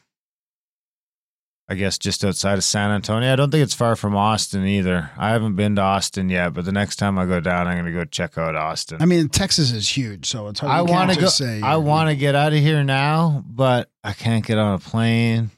I 1.70 1.76
guess 1.76 1.98
just 1.98 2.24
outside 2.24 2.58
of 2.58 2.64
San 2.64 2.92
Antonio. 2.92 3.34
I 3.34 3.36
don't 3.36 3.52
think 3.52 3.62
it's 3.64 3.74
far 3.74 3.98
from 3.98 4.16
Austin 4.16 4.66
either. 4.66 5.12
I 5.18 5.32
haven't 5.32 5.56
been 5.56 5.76
to 5.76 5.82
Austin 5.82 6.30
yet, 6.30 6.54
but 6.54 6.64
the 6.64 6.72
next 6.72 6.96
time 6.96 7.20
I 7.20 7.26
go 7.26 7.42
down, 7.42 7.68
I'm 7.68 7.76
going 7.76 7.86
to 7.86 7.92
go 7.92 8.06
check 8.06 8.38
out 8.38 8.56
Austin. 8.56 9.02
I 9.02 9.06
mean, 9.06 9.28
Texas 9.28 9.72
is 9.74 9.90
huge, 9.90 10.28
so 10.28 10.48
it's 10.48 10.62
hard. 10.62 10.72
I 10.72 10.82
want 10.82 11.12
to 11.12 11.20
go. 11.20 11.28
Say 11.28 11.60
I 11.62 11.76
want 11.76 12.10
to 12.10 12.16
get 12.16 12.36
out 12.36 12.54
of 12.54 12.60
here 12.60 12.84
now, 12.86 13.44
but 13.46 13.90
I 14.04 14.14
can't 14.14 14.46
get 14.46 14.58
on 14.58 14.76
a 14.76 14.80
plane, 14.80 15.52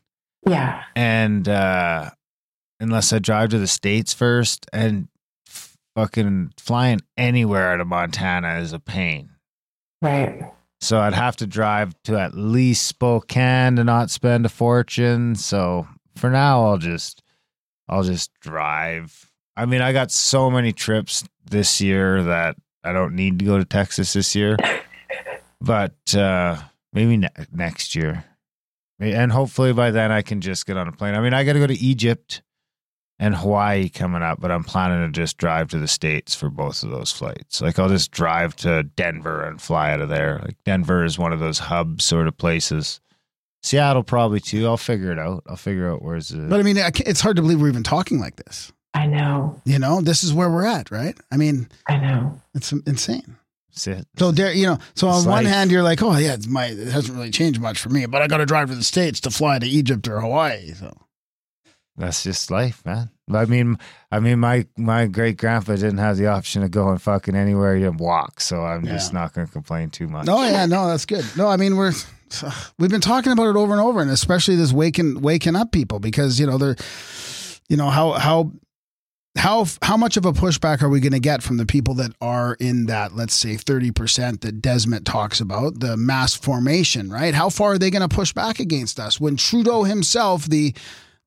Yeah. 0.48 0.82
and 0.96 1.48
uh, 1.48 2.10
unless 2.80 3.14
I 3.14 3.20
drive 3.20 3.50
to 3.50 3.60
the 3.60 3.68
states 3.68 4.12
first, 4.12 4.66
and 4.74 5.10
fucking 5.96 6.54
flying 6.58 7.02
anywhere 7.18 7.72
out 7.72 7.82
of 7.82 7.88
Montana 7.88 8.58
is 8.60 8.74
a 8.74 8.80
pain. 8.80 9.30
Right. 10.02 10.52
So 10.82 11.00
I'd 11.00 11.14
have 11.14 11.36
to 11.38 11.46
drive 11.48 11.94
to 12.06 12.18
at 12.18 12.34
least 12.36 12.88
Spokane 12.88 13.76
to 13.76 13.84
not 13.84 14.10
spend 14.10 14.46
a 14.46 14.50
fortune. 14.50 15.36
So 15.36 15.88
for 16.16 16.30
now, 16.30 16.66
I'll 16.66 16.78
just 16.78 17.22
I'll 17.88 18.04
just 18.04 18.32
drive. 18.40 19.32
I 19.56 19.66
mean, 19.66 19.82
I 19.82 19.94
got 19.94 20.12
so 20.12 20.50
many 20.50 20.72
trips 20.72 21.24
this 21.50 21.82
year 21.82 22.24
that 22.24 22.56
I 22.84 22.94
don't 22.94 23.16
need 23.16 23.40
to 23.40 23.46
go 23.46 23.58
to 23.58 23.66
Texas 23.66 24.14
this 24.14 24.36
year. 24.36 24.58
But 25.62 26.16
uh 26.16 26.58
maybe 26.94 27.18
ne- 27.18 27.28
next 27.52 27.94
year. 27.96 28.24
And 29.00 29.32
hopefully 29.32 29.74
by 29.74 29.92
then 29.92 30.12
I 30.12 30.22
can 30.22 30.40
just 30.42 30.66
get 30.66 30.78
on 30.78 30.88
a 30.88 30.92
plane. 30.92 31.16
I 31.16 31.20
mean, 31.22 31.34
I 31.34 31.44
got 31.44 31.54
to 31.54 31.60
go 31.60 31.68
to 31.68 31.78
Egypt 31.78 32.42
and 33.20 33.36
Hawaii 33.36 33.90
coming 33.90 34.22
up, 34.22 34.40
but 34.40 34.52
I'm 34.52 34.64
planning 34.64 35.06
to 35.06 35.12
just 35.12 35.38
drive 35.38 35.68
to 35.70 35.80
the 35.80 35.88
States 35.88 36.34
for 36.34 36.50
both 36.50 36.84
of 36.84 36.92
those 36.92 37.12
flights. 37.12 37.62
Like 37.62 37.78
I'll 37.78 37.90
just 37.90 38.12
drive 38.12 38.56
to 38.58 38.84
Denver 38.84 39.44
and 39.44 39.62
fly 39.62 39.92
out 39.92 40.02
of 40.02 40.10
there. 40.10 40.40
Like 40.44 40.56
Denver 40.64 41.04
is 41.04 41.20
one 41.20 41.34
of 41.34 41.40
those 41.40 41.60
hub 41.60 42.02
sort 42.02 42.28
of 42.28 42.38
places. 42.38 43.02
Seattle 43.62 44.04
probably 44.04 44.40
too. 44.40 44.66
I'll 44.68 44.78
figure 44.78 45.12
it 45.12 45.20
out. 45.20 45.44
I'll 45.48 45.56
figure 45.58 45.92
out 45.92 46.02
where's 46.02 46.30
the 46.30 46.38
But 46.48 46.60
I 46.60 46.64
mean, 46.64 46.78
I 46.78 46.92
it's 47.06 47.22
hard 47.22 47.36
to 47.36 47.42
believe 47.42 47.62
we're 47.62 47.70
even 47.70 47.84
talking 47.84 48.20
like 48.20 48.38
this. 48.38 48.72
I 48.94 49.06
know. 49.06 49.62
You 49.66 49.80
know, 49.80 50.02
this 50.02 50.24
is 50.24 50.34
where 50.34 50.50
we're 50.50 50.66
at, 50.66 50.90
right? 50.92 51.16
I 51.32 51.38
mean, 51.38 51.68
I 51.88 51.98
know. 51.98 52.42
it's 52.56 52.72
insane. 52.72 53.36
sit. 53.72 54.08
So 54.18 54.32
there, 54.32 54.52
you 54.52 54.66
know, 54.66 54.80
so 54.96 55.08
on 55.10 55.18
It's 55.18 55.26
one 55.28 55.44
life. 55.44 55.54
hand, 55.54 55.72
you're 55.72 55.84
like, 55.84 56.02
oh 56.02 56.18
yeah, 56.18 56.34
it's 56.34 56.48
my 56.48 56.66
it 56.68 56.88
hasn't 56.88 57.16
really 57.18 57.30
changed 57.32 57.62
much 57.62 57.80
for 57.80 57.90
me, 57.90 58.06
but 58.08 58.22
I 58.22 58.28
got 58.28 58.38
to 58.38 58.46
drive 58.46 58.70
to 58.70 58.76
the 58.76 58.84
states 58.84 59.20
to 59.22 59.30
fly 59.30 59.60
to 59.60 59.68
Egypt 59.68 60.08
or 60.08 60.22
Hawaii. 60.22 60.72
So 60.74 60.92
That's 61.98 62.24
just 62.24 62.50
life, 62.50 62.84
man. 62.86 63.10
I 63.32 63.46
mean, 63.46 63.78
I 64.12 64.20
mean, 64.20 64.40
my 64.40 64.66
my 64.78 65.06
great 65.06 65.38
grandpa 65.38 65.74
didn't 65.76 66.00
have 66.00 66.18
the 66.18 66.28
option 66.28 66.64
of 66.64 66.72
going 66.72 66.98
fucking 66.98 67.36
anywhere 67.36 67.76
and 67.76 68.00
walk, 68.00 68.40
so 68.42 68.64
I'm 68.64 68.86
just 68.88 69.14
not 69.14 69.34
going 69.34 69.46
to 69.46 69.54
complain 69.54 69.90
too 69.92 70.08
much. 70.08 70.26
no, 70.26 70.42
yeah, 70.44 70.66
no, 70.66 70.88
that's 70.88 71.06
good. 71.06 71.26
No, 71.38 71.48
I 71.48 71.58
mean 71.58 71.76
we're 71.76 71.94
we've 72.80 72.90
been 72.90 73.02
talking 73.02 73.32
about 73.32 73.48
it 73.48 73.56
over 73.56 73.74
and 73.74 73.82
over, 73.82 74.02
and 74.02 74.12
especially 74.12 74.56
this 74.56 74.74
waking 74.74 75.22
waking 75.22 75.56
up 75.56 75.72
people 75.72 76.00
because 76.00 76.40
you 76.40 76.46
know 76.46 76.58
they're 76.58 76.76
you 77.68 77.78
know 77.78 77.90
how 77.90 78.12
how 78.14 78.52
how 79.38 79.66
how 79.82 79.96
much 79.96 80.18
of 80.18 80.26
a 80.26 80.34
pushback 80.34 80.82
are 80.82 80.90
we 80.90 81.00
going 81.00 81.14
to 81.14 81.20
get 81.20 81.44
from 81.44 81.58
the 81.58 81.66
people 81.66 81.94
that 81.96 82.12
are 82.20 82.56
in 82.60 82.88
that 82.88 83.16
let's 83.16 83.34
say 83.34 83.56
30% 83.56 84.42
that 84.42 84.62
Desmet 84.62 85.06
talks 85.06 85.40
about 85.40 85.80
the 85.80 85.96
mass 85.96 86.36
formation 86.36 87.12
right? 87.12 87.34
How 87.34 87.50
far 87.50 87.74
are 87.74 87.78
they 87.78 87.92
going 87.92 88.08
to 88.08 88.14
push 88.14 88.34
back 88.34 88.60
against 88.60 89.00
us 89.00 89.20
when 89.20 89.38
Trudeau 89.38 89.84
himself 89.84 90.46
the 90.46 90.74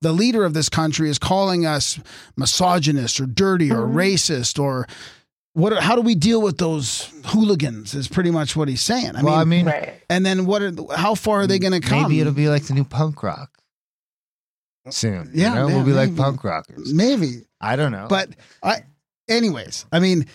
the 0.00 0.12
leader 0.12 0.44
of 0.44 0.52
this 0.52 0.68
country 0.68 1.08
is 1.08 1.18
calling 1.18 1.64
us 1.64 1.98
misogynist 2.36 3.20
or 3.20 3.26
dirty 3.26 3.70
or 3.70 3.86
mm-hmm. 3.86 3.96
racist 3.96 4.60
or 4.60 4.88
what 5.54 5.82
how 5.82 5.94
do 5.94 6.00
we 6.02 6.14
deal 6.14 6.40
with 6.40 6.58
those 6.58 7.12
hooligans 7.26 7.94
is 7.94 8.08
pretty 8.08 8.30
much 8.30 8.56
what 8.56 8.68
he's 8.68 8.80
saying 8.82 9.14
I 9.16 9.22
well, 9.22 9.34
I 9.34 9.44
mean 9.44 9.64
mean, 9.64 9.66
Right. 9.66 9.94
and 10.08 10.24
then 10.24 10.46
what 10.46 10.62
are 10.62 10.72
how 10.96 11.14
far 11.14 11.40
are 11.42 11.46
they 11.46 11.58
going 11.58 11.72
to 11.78 11.80
come 11.86 12.02
maybe 12.02 12.20
it'll 12.20 12.32
be 12.32 12.48
like 12.48 12.64
the 12.64 12.74
new 12.74 12.84
punk 12.84 13.22
rock 13.22 13.50
soon. 14.90 15.30
Yeah, 15.34 15.50
you 15.50 15.54
know? 15.54 15.68
yeah, 15.68 15.74
we'll 15.76 15.84
be 15.84 15.92
like 15.92 16.16
punk 16.16 16.42
rockers. 16.44 16.92
maybe 16.92 17.42
I 17.60 17.76
don't 17.76 17.92
know, 17.92 18.06
but 18.08 18.30
I 18.62 18.80
anyways 19.28 19.86
I 19.92 20.00
mean 20.00 20.26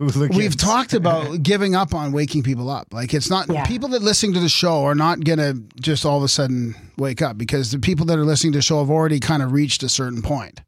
Hooligans. 0.00 0.38
We've 0.38 0.56
talked 0.56 0.92
about 0.94 1.42
giving 1.42 1.74
up 1.74 1.92
on 1.92 2.12
waking 2.12 2.44
people 2.44 2.70
up. 2.70 2.94
Like 2.94 3.12
it's 3.14 3.28
not 3.30 3.48
Yeah. 3.48 3.66
people 3.66 3.88
that 3.88 4.00
listen 4.02 4.32
to 4.32 4.38
the 4.38 4.48
show 4.48 4.84
are 4.84 4.94
not 4.94 5.24
gonna 5.24 5.54
just 5.80 6.06
all 6.06 6.18
of 6.18 6.22
a 6.22 6.28
sudden 6.28 6.76
wake 6.96 7.20
up 7.20 7.36
because 7.36 7.72
the 7.72 7.80
people 7.80 8.06
that 8.06 8.16
are 8.16 8.24
listening 8.24 8.52
to 8.52 8.58
the 8.58 8.62
show 8.62 8.78
have 8.78 8.90
already 8.90 9.18
kind 9.18 9.42
of 9.42 9.50
reached 9.50 9.82
a 9.82 9.88
certain 9.88 10.22
point. 10.22 10.60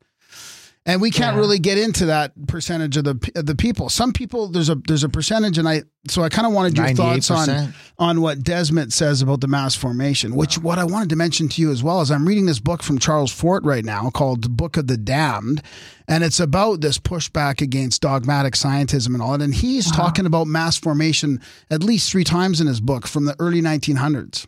And 0.86 1.02
we 1.02 1.10
can't 1.10 1.36
Yeah. 1.36 1.40
really 1.40 1.58
get 1.58 1.76
into 1.76 2.06
that 2.06 2.32
percentage 2.46 2.96
of 2.96 3.04
the 3.04 3.32
of 3.36 3.44
the 3.44 3.54
people. 3.54 3.90
Some 3.90 4.12
people 4.12 4.48
there's 4.48 4.70
a 4.70 4.76
there's 4.88 5.04
a 5.04 5.10
percentage, 5.10 5.58
and 5.58 5.68
I 5.68 5.82
so 6.08 6.22
I 6.22 6.30
kind 6.30 6.46
of 6.46 6.54
wanted 6.54 6.76
your 6.76 6.94
thoughts 6.94 7.30
on 7.30 7.48
98%. 7.48 7.74
on 7.98 8.20
what 8.22 8.42
Desmet 8.42 8.90
says 8.90 9.20
about 9.20 9.42
the 9.42 9.46
mass 9.46 9.74
formation. 9.74 10.34
Which 10.34 10.56
what 10.56 10.78
I 10.78 10.84
wanted 10.84 11.10
to 11.10 11.16
mention 11.16 11.50
to 11.50 11.60
you 11.60 11.70
as 11.70 11.82
well 11.82 12.00
is 12.00 12.10
I'm 12.10 12.26
reading 12.26 12.46
this 12.46 12.60
book 12.60 12.82
from 12.82 12.98
Charles 12.98 13.30
Fort 13.30 13.62
right 13.62 13.84
now 13.84 14.08
called 14.08 14.42
The 14.42 14.48
Book 14.48 14.78
of 14.78 14.86
the 14.86 14.96
Damned, 14.96 15.60
and 16.08 16.24
it's 16.24 16.40
about 16.40 16.80
this 16.80 16.96
pushback 16.98 17.60
against 17.60 18.00
dogmatic 18.00 18.54
scientism 18.54 19.08
and 19.08 19.20
all 19.20 19.32
that. 19.36 19.44
And 19.44 19.54
he's 19.54 19.86
uh-huh. 19.92 20.04
talking 20.04 20.24
about 20.24 20.46
mass 20.46 20.78
formation 20.78 21.40
at 21.68 21.82
least 21.82 22.10
three 22.10 22.24
times 22.24 22.58
in 22.58 22.66
his 22.66 22.80
book 22.80 23.06
from 23.06 23.26
the 23.26 23.36
early 23.38 23.60
1900s. 23.60 24.46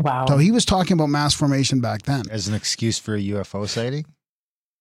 Wow. 0.00 0.26
So 0.28 0.38
he 0.38 0.52
was 0.52 0.64
talking 0.64 0.94
about 0.94 1.08
mass 1.08 1.34
formation 1.34 1.80
back 1.80 2.02
then. 2.02 2.22
as 2.30 2.46
an 2.46 2.54
excuse 2.54 2.98
for 3.00 3.16
a 3.16 3.20
UFO 3.20 3.68
sighting. 3.68 4.04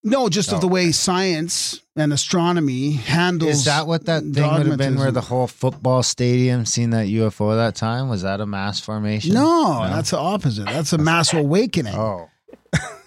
No, 0.04 0.30
just 0.30 0.50
of 0.50 0.56
Oh. 0.58 0.62
the 0.62 0.68
way 0.68 0.92
science 0.92 1.80
and 1.96 2.12
astronomy 2.12 2.94
handles. 2.94 3.52
Is 3.52 3.66
that 3.66 3.86
what 3.86 4.06
that 4.06 4.24
thing 4.24 4.52
would 4.54 4.66
have 4.66 4.78
been? 4.78 4.98
Where 4.98 5.12
the 5.12 5.22
whole 5.22 5.46
football 5.48 6.02
stadium 6.02 6.66
seen 6.66 6.90
that 6.92 7.08
UFO 7.08 7.56
that 7.56 7.76
time? 7.76 8.10
Was 8.10 8.24
that 8.24 8.42
a 8.42 8.46
mass 8.48 8.80
formation? 8.80 9.34
No, 9.36 9.82
that's 9.88 10.10
the 10.12 10.18
opposite. 10.18 10.66
That's 10.66 10.92
a 10.94 10.98
mass 10.98 11.34
awakening. 11.36 11.94
Oh, 11.96 12.30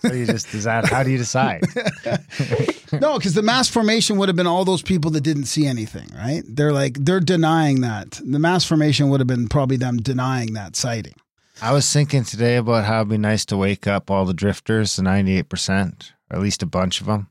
so 0.02 0.12
you 0.12 0.26
just 0.26 0.54
is 0.54 0.64
that? 0.64 0.88
How 0.88 1.02
do 1.02 1.10
you 1.10 1.18
decide? 1.18 1.62
No, 3.00 3.18
because 3.18 3.34
the 3.34 3.42
mass 3.42 3.68
formation 3.68 4.18
would 4.18 4.28
have 4.28 4.36
been 4.36 4.46
all 4.46 4.64
those 4.64 4.82
people 4.82 5.10
that 5.12 5.22
didn't 5.22 5.46
see 5.46 5.66
anything, 5.66 6.08
right? 6.14 6.44
They're 6.46 6.72
like 6.72 6.96
they're 7.00 7.18
denying 7.18 7.80
that. 7.80 8.20
The 8.24 8.38
mass 8.38 8.64
formation 8.64 9.08
would 9.08 9.18
have 9.18 9.26
been 9.26 9.48
probably 9.48 9.76
them 9.76 9.96
denying 9.96 10.52
that 10.52 10.76
sighting. 10.76 11.14
I 11.60 11.72
was 11.72 11.92
thinking 11.92 12.22
today 12.22 12.54
about 12.54 12.84
how 12.84 12.98
it'd 12.98 13.08
be 13.08 13.18
nice 13.18 13.44
to 13.46 13.56
wake 13.56 13.88
up 13.88 14.12
all 14.12 14.24
the 14.26 14.34
drifters, 14.34 14.94
the 14.94 15.02
98%, 15.02 16.12
or 16.30 16.36
at 16.36 16.42
least 16.42 16.62
a 16.62 16.66
bunch 16.66 17.00
of 17.00 17.06
them. 17.06 17.28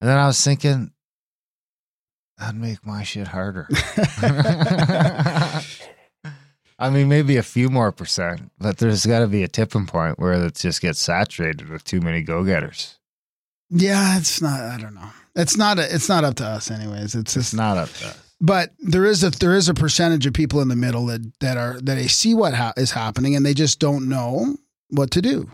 And 0.00 0.08
then 0.10 0.18
I 0.18 0.26
was 0.26 0.42
thinking, 0.42 0.90
that'd 2.38 2.60
make 2.60 2.84
my 2.86 3.02
shit 3.02 3.28
harder. 3.28 3.68
I 6.78 6.90
mean, 6.90 7.08
maybe 7.08 7.38
a 7.38 7.42
few 7.42 7.70
more 7.70 7.90
percent, 7.90 8.50
but 8.58 8.76
there's 8.78 9.06
got 9.06 9.20
to 9.20 9.26
be 9.26 9.42
a 9.42 9.48
tipping 9.48 9.86
point 9.86 10.18
where 10.18 10.34
it 10.34 10.54
just 10.56 10.82
gets 10.82 11.00
saturated 11.00 11.70
with 11.70 11.84
too 11.84 12.00
many 12.02 12.20
go 12.22 12.44
getters. 12.44 12.98
Yeah, 13.70 14.18
it's 14.18 14.42
not. 14.42 14.60
I 14.60 14.76
don't 14.78 14.94
know. 14.94 15.08
It's 15.34 15.56
not. 15.56 15.78
A, 15.78 15.94
it's 15.94 16.08
not 16.08 16.24
up 16.24 16.34
to 16.36 16.44
us, 16.44 16.70
anyways. 16.70 17.14
It's 17.14 17.32
just 17.34 17.48
It's 17.48 17.54
not 17.54 17.78
up 17.78 17.88
to 17.94 18.08
us. 18.08 18.32
but 18.40 18.70
there 18.78 19.06
is 19.06 19.24
a 19.24 19.30
there 19.30 19.54
is 19.54 19.68
a 19.70 19.74
percentage 19.74 20.26
of 20.26 20.34
people 20.34 20.60
in 20.60 20.68
the 20.68 20.76
middle 20.76 21.06
that 21.06 21.22
that 21.40 21.56
are 21.56 21.74
that 21.80 21.94
they 21.94 22.06
see 22.08 22.34
what 22.34 22.52
ha- 22.54 22.74
is 22.76 22.90
happening 22.92 23.34
and 23.34 23.44
they 23.44 23.54
just 23.54 23.80
don't 23.80 24.08
know 24.08 24.56
what 24.90 25.10
to 25.12 25.22
do. 25.22 25.50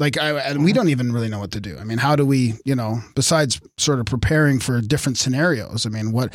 Like 0.00 0.16
I 0.18 0.30
and 0.30 0.64
we 0.64 0.70
mm-hmm. 0.70 0.76
don't 0.76 0.88
even 0.88 1.12
really 1.12 1.28
know 1.28 1.38
what 1.38 1.52
to 1.52 1.60
do. 1.60 1.76
I 1.78 1.84
mean, 1.84 1.98
how 1.98 2.16
do 2.16 2.24
we, 2.24 2.54
you 2.64 2.74
know, 2.74 3.00
besides 3.14 3.60
sort 3.76 4.00
of 4.00 4.06
preparing 4.06 4.58
for 4.58 4.80
different 4.80 5.18
scenarios? 5.18 5.84
I 5.84 5.90
mean, 5.90 6.10
what 6.10 6.34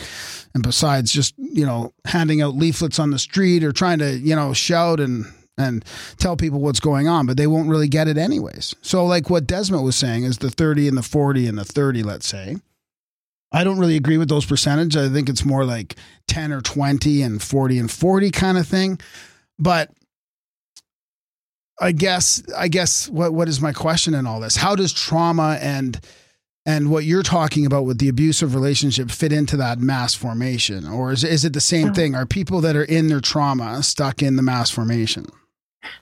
and 0.54 0.62
besides 0.62 1.12
just, 1.12 1.34
you 1.38 1.66
know, 1.66 1.92
handing 2.06 2.44
out 2.44 2.56
leaflets 2.56 3.00
on 3.00 3.10
the 3.10 3.18
street 3.18 3.64
or 3.64 3.72
trying 3.72 3.98
to, 4.00 4.20
you 4.20 4.36
know, 4.36 4.54
shout 4.54 5.00
and 5.00 5.26
and 5.58 5.84
tell 6.18 6.38
people 6.38 6.60
what's 6.60 6.80
going 6.80 7.08
on, 7.08 7.26
but 7.26 7.38
they 7.38 7.48
won't 7.48 7.68
really 7.68 7.88
get 7.88 8.08
it 8.08 8.18
anyways. 8.18 8.76
So 8.84 9.04
like 9.04 9.32
what 9.32 9.48
Desmet 9.48 9.84
was 9.84 9.96
saying 9.96 10.26
is 10.26 10.38
the 10.38 10.52
30 10.52 10.88
and 10.88 10.98
the 10.98 11.02
40 11.02 11.48
and 11.48 11.58
the 11.58 11.66
30, 11.66 12.04
let's 12.04 12.28
say. 12.28 12.58
I 13.52 13.64
don't 13.64 13.80
really 13.80 13.96
agree 13.96 14.18
with 14.18 14.30
those 14.30 14.46
percentages. 14.46 15.10
I 15.10 15.14
think 15.14 15.28
it's 15.28 15.46
more 15.46 15.66
like 15.66 15.96
10 16.28 16.52
or 16.52 16.62
20 16.62 17.22
and 17.24 17.42
40 17.42 17.80
and 17.80 17.90
40 17.90 18.30
kind 18.32 18.58
of 18.58 18.68
thing. 18.68 19.00
But 19.58 19.92
I 21.80 21.92
guess 21.92 22.42
I 22.56 22.68
guess 22.68 23.10
what 23.10 23.34
what 23.34 23.50
is 23.50 23.60
my 23.62 23.74
question 23.74 24.14
in 24.14 24.26
all 24.26 24.40
this? 24.40 24.56
How 24.56 24.76
does 24.76 24.94
trauma 24.94 25.58
and 25.62 26.00
and 26.66 26.90
what 26.90 27.04
you're 27.04 27.24
talking 27.24 27.66
about 27.66 27.86
with 27.86 28.00
the 28.00 28.10
abusive 28.10 28.56
relationship 28.56 29.12
fit 29.12 29.32
into 29.32 29.58
that 29.58 29.80
mass 29.80 30.16
formation 30.16 30.88
or 30.88 31.12
is 31.12 31.24
is 31.24 31.44
it 31.46 31.54
the 31.54 31.62
same 31.62 31.94
thing? 31.94 32.16
Are 32.16 32.26
people 32.26 32.62
that 32.62 32.76
are 32.76 32.84
in 32.84 33.08
their 33.08 33.20
trauma 33.20 33.84
stuck 33.84 34.22
in 34.22 34.36
the 34.36 34.42
mass 34.42 34.70
formation? 34.70 35.26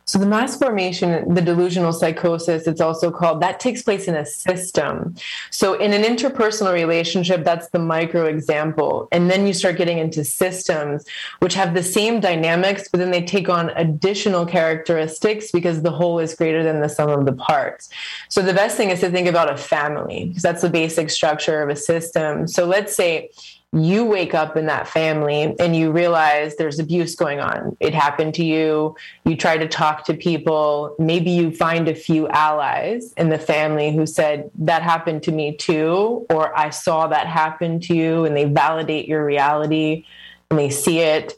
So 0.05 0.19
the 0.19 0.25
mass 0.25 0.57
formation, 0.57 1.33
the 1.33 1.41
delusional 1.41 1.93
psychosis, 1.93 2.67
it's 2.67 2.81
also 2.81 3.11
called, 3.11 3.41
that 3.41 3.59
takes 3.59 3.81
place 3.81 4.07
in 4.07 4.15
a 4.15 4.25
system. 4.25 5.15
So 5.49 5.75
in 5.75 5.93
an 5.93 6.03
interpersonal 6.03 6.73
relationship, 6.73 7.43
that's 7.43 7.69
the 7.69 7.79
micro 7.79 8.25
example. 8.25 9.07
And 9.11 9.29
then 9.29 9.47
you 9.47 9.53
start 9.53 9.77
getting 9.77 9.97
into 9.97 10.23
systems 10.23 11.05
which 11.39 11.53
have 11.53 11.73
the 11.73 11.83
same 11.83 12.19
dynamics, 12.19 12.87
but 12.91 12.99
then 12.99 13.11
they 13.11 13.23
take 13.23 13.49
on 13.49 13.69
additional 13.71 14.45
characteristics 14.45 15.51
because 15.51 15.81
the 15.81 15.91
whole 15.91 16.19
is 16.19 16.35
greater 16.35 16.63
than 16.63 16.81
the 16.81 16.89
sum 16.89 17.09
of 17.09 17.25
the 17.25 17.33
parts. 17.33 17.89
So 18.29 18.41
the 18.41 18.53
best 18.53 18.77
thing 18.77 18.89
is 18.89 18.99
to 19.01 19.09
think 19.09 19.27
about 19.27 19.51
a 19.51 19.57
family 19.57 20.27
because 20.27 20.43
that's 20.43 20.61
the 20.61 20.69
basic 20.69 21.09
structure 21.09 21.61
of 21.61 21.69
a 21.69 21.75
system. 21.75 22.47
So 22.47 22.65
let's 22.65 22.95
say 22.95 23.29
you 23.73 24.05
wake 24.05 24.35
up 24.35 24.55
in 24.55 24.67
that 24.67 24.87
family 24.87 25.55
and 25.59 25.75
you 25.75 25.91
realize 25.91 26.55
there's 26.55 26.77
abuse 26.77 27.15
going 27.15 27.39
on. 27.39 27.75
It 27.79 27.95
happened 27.95 28.35
to 28.35 28.45
you. 28.45 28.95
You 29.25 29.35
try 29.35 29.57
to 29.57 29.67
talk 29.67 30.05
to 30.05 30.13
people. 30.13 30.95
Maybe 30.99 31.31
you 31.31 31.51
find 31.51 31.89
a 31.89 31.95
few 31.95 32.27
allies 32.27 33.13
in 33.13 33.29
the 33.29 33.39
family 33.39 33.91
who 33.91 34.05
said, 34.05 34.51
That 34.59 34.83
happened 34.83 35.23
to 35.23 35.31
me 35.31 35.55
too, 35.55 36.25
or 36.29 36.55
I 36.57 36.69
saw 36.69 37.07
that 37.07 37.25
happen 37.25 37.79
to 37.81 37.95
you, 37.95 38.25
and 38.25 38.37
they 38.37 38.45
validate 38.45 39.07
your 39.07 39.25
reality 39.25 40.05
and 40.51 40.59
they 40.59 40.69
see 40.69 40.99
it. 40.99 41.33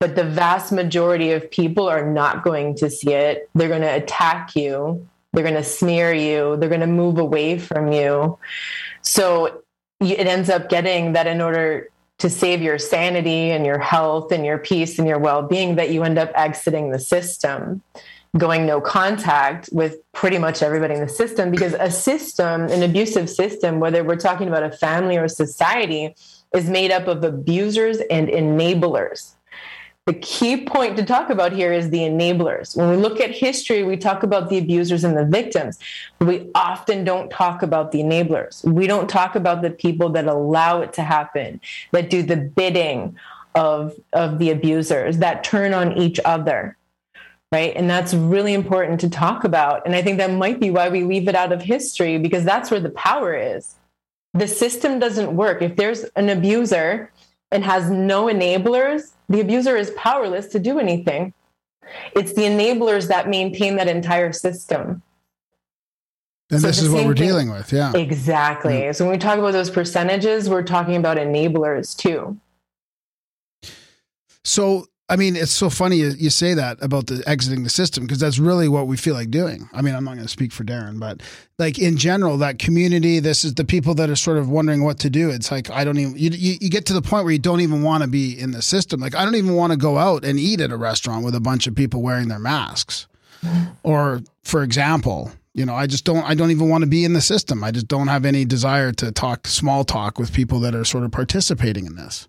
But 0.00 0.16
the 0.16 0.24
vast 0.24 0.72
majority 0.72 1.32
of 1.32 1.50
people 1.50 1.86
are 1.86 2.10
not 2.10 2.42
going 2.42 2.76
to 2.76 2.88
see 2.88 3.12
it. 3.12 3.48
They're 3.54 3.68
going 3.68 3.82
to 3.82 3.94
attack 3.94 4.56
you. 4.56 5.06
They're 5.32 5.44
going 5.44 5.54
to 5.54 5.62
smear 5.62 6.12
you. 6.14 6.56
They're 6.56 6.68
going 6.68 6.80
to 6.80 6.86
move 6.86 7.18
away 7.18 7.58
from 7.58 7.92
you. 7.92 8.38
So 9.02 9.62
it 10.10 10.26
ends 10.26 10.50
up 10.50 10.68
getting 10.68 11.12
that 11.12 11.26
in 11.26 11.40
order 11.40 11.88
to 12.18 12.30
save 12.30 12.62
your 12.62 12.78
sanity 12.78 13.50
and 13.50 13.66
your 13.66 13.78
health 13.78 14.30
and 14.32 14.44
your 14.44 14.58
peace 14.58 14.98
and 14.98 15.08
your 15.08 15.18
well-being 15.18 15.76
that 15.76 15.90
you 15.90 16.02
end 16.02 16.18
up 16.18 16.30
exiting 16.34 16.90
the 16.90 16.98
system 16.98 17.82
going 18.38 18.64
no 18.64 18.80
contact 18.80 19.68
with 19.72 19.96
pretty 20.12 20.38
much 20.38 20.62
everybody 20.62 20.94
in 20.94 21.00
the 21.00 21.08
system 21.08 21.50
because 21.50 21.74
a 21.74 21.90
system 21.90 22.62
an 22.62 22.82
abusive 22.82 23.28
system 23.28 23.78
whether 23.78 24.02
we're 24.02 24.16
talking 24.16 24.48
about 24.48 24.62
a 24.62 24.72
family 24.72 25.18
or 25.18 25.24
a 25.24 25.28
society 25.28 26.14
is 26.54 26.68
made 26.68 26.90
up 26.90 27.08
of 27.08 27.22
abusers 27.24 27.98
and 28.10 28.28
enablers 28.28 29.34
the 30.06 30.14
key 30.14 30.64
point 30.64 30.96
to 30.96 31.04
talk 31.04 31.30
about 31.30 31.52
here 31.52 31.72
is 31.72 31.90
the 31.90 32.00
enablers. 32.00 32.76
When 32.76 32.90
we 32.90 32.96
look 32.96 33.20
at 33.20 33.30
history, 33.30 33.84
we 33.84 33.96
talk 33.96 34.24
about 34.24 34.48
the 34.48 34.58
abusers 34.58 35.04
and 35.04 35.16
the 35.16 35.24
victims. 35.24 35.78
We 36.20 36.50
often 36.56 37.04
don't 37.04 37.30
talk 37.30 37.62
about 37.62 37.92
the 37.92 38.00
enablers. 38.00 38.64
We 38.64 38.88
don't 38.88 39.08
talk 39.08 39.36
about 39.36 39.62
the 39.62 39.70
people 39.70 40.08
that 40.10 40.26
allow 40.26 40.80
it 40.80 40.92
to 40.94 41.02
happen, 41.02 41.60
that 41.92 42.10
do 42.10 42.24
the 42.24 42.36
bidding 42.36 43.16
of, 43.54 43.94
of 44.12 44.40
the 44.40 44.50
abusers, 44.50 45.18
that 45.18 45.44
turn 45.44 45.72
on 45.72 45.96
each 45.96 46.18
other. 46.24 46.76
Right. 47.52 47.76
And 47.76 47.88
that's 47.88 48.14
really 48.14 48.54
important 48.54 48.98
to 49.00 49.10
talk 49.10 49.44
about. 49.44 49.84
And 49.84 49.94
I 49.94 50.02
think 50.02 50.16
that 50.16 50.32
might 50.32 50.58
be 50.58 50.70
why 50.70 50.88
we 50.88 51.04
leave 51.04 51.28
it 51.28 51.34
out 51.34 51.52
of 51.52 51.60
history, 51.60 52.16
because 52.18 52.44
that's 52.44 52.70
where 52.70 52.80
the 52.80 52.90
power 52.90 53.34
is. 53.36 53.74
The 54.32 54.48
system 54.48 54.98
doesn't 54.98 55.36
work. 55.36 55.60
If 55.60 55.76
there's 55.76 56.04
an 56.16 56.30
abuser 56.30 57.12
and 57.50 57.62
has 57.62 57.90
no 57.90 58.24
enablers, 58.24 59.12
the 59.32 59.40
abuser 59.40 59.76
is 59.76 59.90
powerless 59.96 60.46
to 60.48 60.58
do 60.58 60.78
anything. 60.78 61.32
It's 62.14 62.32
the 62.34 62.42
enablers 62.42 63.08
that 63.08 63.28
maintain 63.28 63.76
that 63.76 63.88
entire 63.88 64.32
system. 64.32 65.02
And 66.50 66.60
So 66.60 66.66
this 66.66 66.82
is 66.82 66.90
what 66.90 67.06
we're 67.06 67.14
thing- 67.16 67.26
dealing 67.28 67.50
with. 67.50 67.72
Yeah. 67.72 67.92
Exactly. 67.96 68.92
So 68.92 69.04
when 69.06 69.12
we 69.12 69.18
talk 69.18 69.38
about 69.38 69.52
those 69.52 69.70
percentages, 69.70 70.50
we're 70.50 70.62
talking 70.62 70.96
about 70.96 71.16
enablers 71.16 71.96
too. 71.96 72.38
So, 74.44 74.86
I 75.12 75.16
mean, 75.16 75.36
it's 75.36 75.52
so 75.52 75.68
funny 75.68 75.96
you, 75.96 76.12
you 76.16 76.30
say 76.30 76.54
that 76.54 76.82
about 76.82 77.06
the 77.06 77.22
exiting 77.26 77.64
the 77.64 77.68
system 77.68 78.04
because 78.06 78.18
that's 78.18 78.38
really 78.38 78.66
what 78.66 78.86
we 78.86 78.96
feel 78.96 79.12
like 79.12 79.30
doing. 79.30 79.68
I 79.74 79.82
mean, 79.82 79.94
I'm 79.94 80.04
not 80.04 80.14
going 80.14 80.24
to 80.24 80.32
speak 80.32 80.52
for 80.52 80.64
Darren, 80.64 80.98
but 80.98 81.20
like 81.58 81.78
in 81.78 81.98
general, 81.98 82.38
that 82.38 82.58
community, 82.58 83.20
this 83.20 83.44
is 83.44 83.52
the 83.52 83.64
people 83.66 83.94
that 83.96 84.08
are 84.08 84.16
sort 84.16 84.38
of 84.38 84.48
wondering 84.48 84.82
what 84.84 84.98
to 85.00 85.10
do. 85.10 85.28
It's 85.28 85.50
like, 85.50 85.68
I 85.68 85.84
don't 85.84 85.98
even, 85.98 86.16
you, 86.16 86.30
you, 86.30 86.56
you 86.62 86.70
get 86.70 86.86
to 86.86 86.94
the 86.94 87.02
point 87.02 87.24
where 87.24 87.32
you 87.34 87.38
don't 87.38 87.60
even 87.60 87.82
want 87.82 88.02
to 88.02 88.08
be 88.08 88.40
in 88.40 88.52
the 88.52 88.62
system. 88.62 89.00
Like, 89.00 89.14
I 89.14 89.26
don't 89.26 89.34
even 89.34 89.54
want 89.54 89.72
to 89.74 89.76
go 89.76 89.98
out 89.98 90.24
and 90.24 90.38
eat 90.38 90.62
at 90.62 90.70
a 90.70 90.78
restaurant 90.78 91.26
with 91.26 91.34
a 91.34 91.40
bunch 91.40 91.66
of 91.66 91.74
people 91.74 92.00
wearing 92.00 92.28
their 92.28 92.38
masks. 92.38 93.06
Or, 93.82 94.22
for 94.44 94.62
example, 94.62 95.30
you 95.52 95.66
know, 95.66 95.74
I 95.74 95.86
just 95.86 96.06
don't, 96.06 96.24
I 96.24 96.34
don't 96.34 96.52
even 96.52 96.70
want 96.70 96.84
to 96.84 96.88
be 96.88 97.04
in 97.04 97.12
the 97.12 97.20
system. 97.20 97.62
I 97.62 97.70
just 97.70 97.86
don't 97.86 98.08
have 98.08 98.24
any 98.24 98.46
desire 98.46 98.92
to 98.92 99.12
talk 99.12 99.46
small 99.46 99.84
talk 99.84 100.18
with 100.18 100.32
people 100.32 100.58
that 100.60 100.74
are 100.74 100.86
sort 100.86 101.04
of 101.04 101.12
participating 101.12 101.84
in 101.84 101.96
this. 101.96 102.28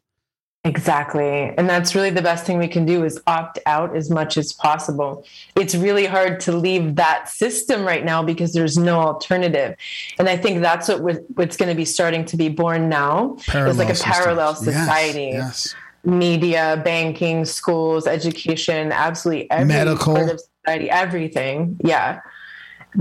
Exactly. 0.66 1.54
And 1.58 1.70
that's 1.70 1.94
really 1.94 2.10
the 2.10 2.22
best 2.22 2.46
thing 2.46 2.58
we 2.58 2.70
can 2.70 2.86
do 2.86 3.04
is 3.04 3.20
opt 3.28 3.60
out 3.66 3.98
as 3.98 4.10
much 4.10 4.38
as 4.38 4.54
possible. 4.54 5.26
It's 5.58 5.76
really 5.76 6.06
hard 6.06 6.40
to 6.42 6.54
leave 6.54 6.96
that 6.96 7.28
system 7.28 7.84
right 7.84 8.06
now 8.06 8.24
because 8.24 8.54
there's 8.54 8.78
no 8.78 9.00
alternative. 9.02 9.76
And 10.18 10.30
I 10.30 10.38
think 10.38 10.62
that's 10.62 10.88
what 10.88 11.02
what's 11.36 11.58
going 11.58 11.68
to 11.68 11.76
be 11.76 11.84
starting 11.84 12.24
to 12.26 12.38
be 12.38 12.48
born 12.48 12.88
now 12.88 13.36
is 13.54 13.78
like 13.78 13.90
a 13.90 13.96
systems. 13.96 14.16
parallel 14.16 14.50
Yes, 14.52 14.64
society. 14.64 15.30
yes. 15.34 15.76
Media, 16.06 16.82
banking, 16.84 17.44
schools, 17.44 18.08
education, 18.08 18.94
absolutely 18.94 19.52
every 19.52 19.66
Medical. 19.66 20.16
part 20.16 20.30
of 20.30 20.40
society, 20.40 20.90
everything. 20.90 21.78
Yeah. 21.84 22.22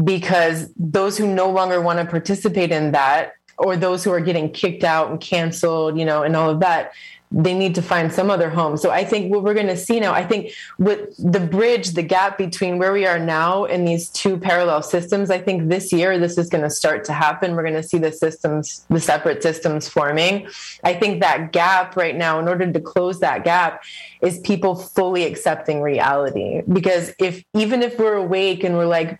Because 0.02 0.68
those 0.76 1.16
who 1.16 1.32
no 1.32 1.48
longer 1.48 1.80
want 1.80 2.00
to 2.00 2.06
participate 2.06 2.72
in 2.72 2.90
that 2.92 3.34
or 3.58 3.76
those 3.76 4.02
who 4.02 4.10
are 4.10 4.20
getting 4.20 4.50
kicked 4.50 4.82
out 4.82 5.10
and 5.10 5.20
canceled, 5.20 5.96
you 5.98 6.04
know, 6.04 6.22
and 6.24 6.34
all 6.34 6.50
of 6.50 6.58
that, 6.60 6.92
they 7.32 7.54
need 7.54 7.74
to 7.74 7.82
find 7.82 8.12
some 8.12 8.30
other 8.30 8.50
home. 8.50 8.76
So 8.76 8.90
I 8.90 9.04
think 9.04 9.32
what 9.32 9.42
we're 9.42 9.54
going 9.54 9.68
to 9.68 9.76
see 9.76 9.98
now, 9.98 10.12
I 10.12 10.24
think 10.24 10.52
with 10.78 11.16
the 11.18 11.40
bridge, 11.40 11.92
the 11.92 12.02
gap 12.02 12.36
between 12.36 12.78
where 12.78 12.92
we 12.92 13.06
are 13.06 13.18
now 13.18 13.64
and 13.64 13.88
these 13.88 14.10
two 14.10 14.36
parallel 14.36 14.82
systems, 14.82 15.30
I 15.30 15.38
think 15.38 15.68
this 15.68 15.92
year 15.92 16.18
this 16.18 16.36
is 16.36 16.50
going 16.50 16.62
to 16.62 16.70
start 16.70 17.04
to 17.06 17.12
happen. 17.12 17.56
We're 17.56 17.62
going 17.62 17.74
to 17.74 17.82
see 17.82 17.98
the 17.98 18.12
systems, 18.12 18.84
the 18.90 19.00
separate 19.00 19.42
systems 19.42 19.88
forming. 19.88 20.46
I 20.84 20.92
think 20.94 21.20
that 21.20 21.52
gap 21.52 21.96
right 21.96 22.16
now, 22.16 22.38
in 22.38 22.48
order 22.48 22.70
to 22.70 22.80
close 22.80 23.20
that 23.20 23.44
gap, 23.44 23.82
is 24.20 24.38
people 24.40 24.74
fully 24.74 25.24
accepting 25.24 25.80
reality. 25.80 26.62
Because 26.70 27.12
if 27.18 27.42
even 27.54 27.82
if 27.82 27.98
we're 27.98 28.14
awake 28.14 28.62
and 28.62 28.76
we're 28.76 28.86
like, 28.86 29.18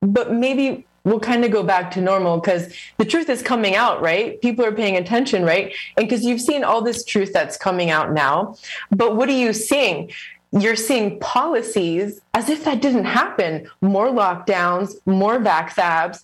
but 0.00 0.32
maybe 0.32 0.86
we'll 1.04 1.20
kind 1.20 1.44
of 1.44 1.50
go 1.50 1.62
back 1.62 1.90
to 1.92 2.00
normal 2.00 2.38
because 2.38 2.72
the 2.98 3.04
truth 3.04 3.28
is 3.28 3.42
coming 3.42 3.74
out, 3.74 4.00
right? 4.00 4.40
People 4.40 4.64
are 4.64 4.72
paying 4.72 4.96
attention, 4.96 5.44
right? 5.44 5.74
And 5.96 6.08
because 6.08 6.24
you've 6.24 6.40
seen 6.40 6.64
all 6.64 6.82
this 6.82 7.04
truth 7.04 7.32
that's 7.32 7.56
coming 7.56 7.90
out 7.90 8.12
now. 8.12 8.56
But 8.90 9.16
what 9.16 9.28
are 9.28 9.32
you 9.32 9.52
seeing? 9.52 10.10
You're 10.52 10.76
seeing 10.76 11.18
policies 11.20 12.20
as 12.34 12.50
if 12.50 12.64
that 12.64 12.82
didn't 12.82 13.06
happen 13.06 13.68
more 13.80 14.08
lockdowns, 14.08 14.94
more 15.06 15.38
vax 15.38 16.22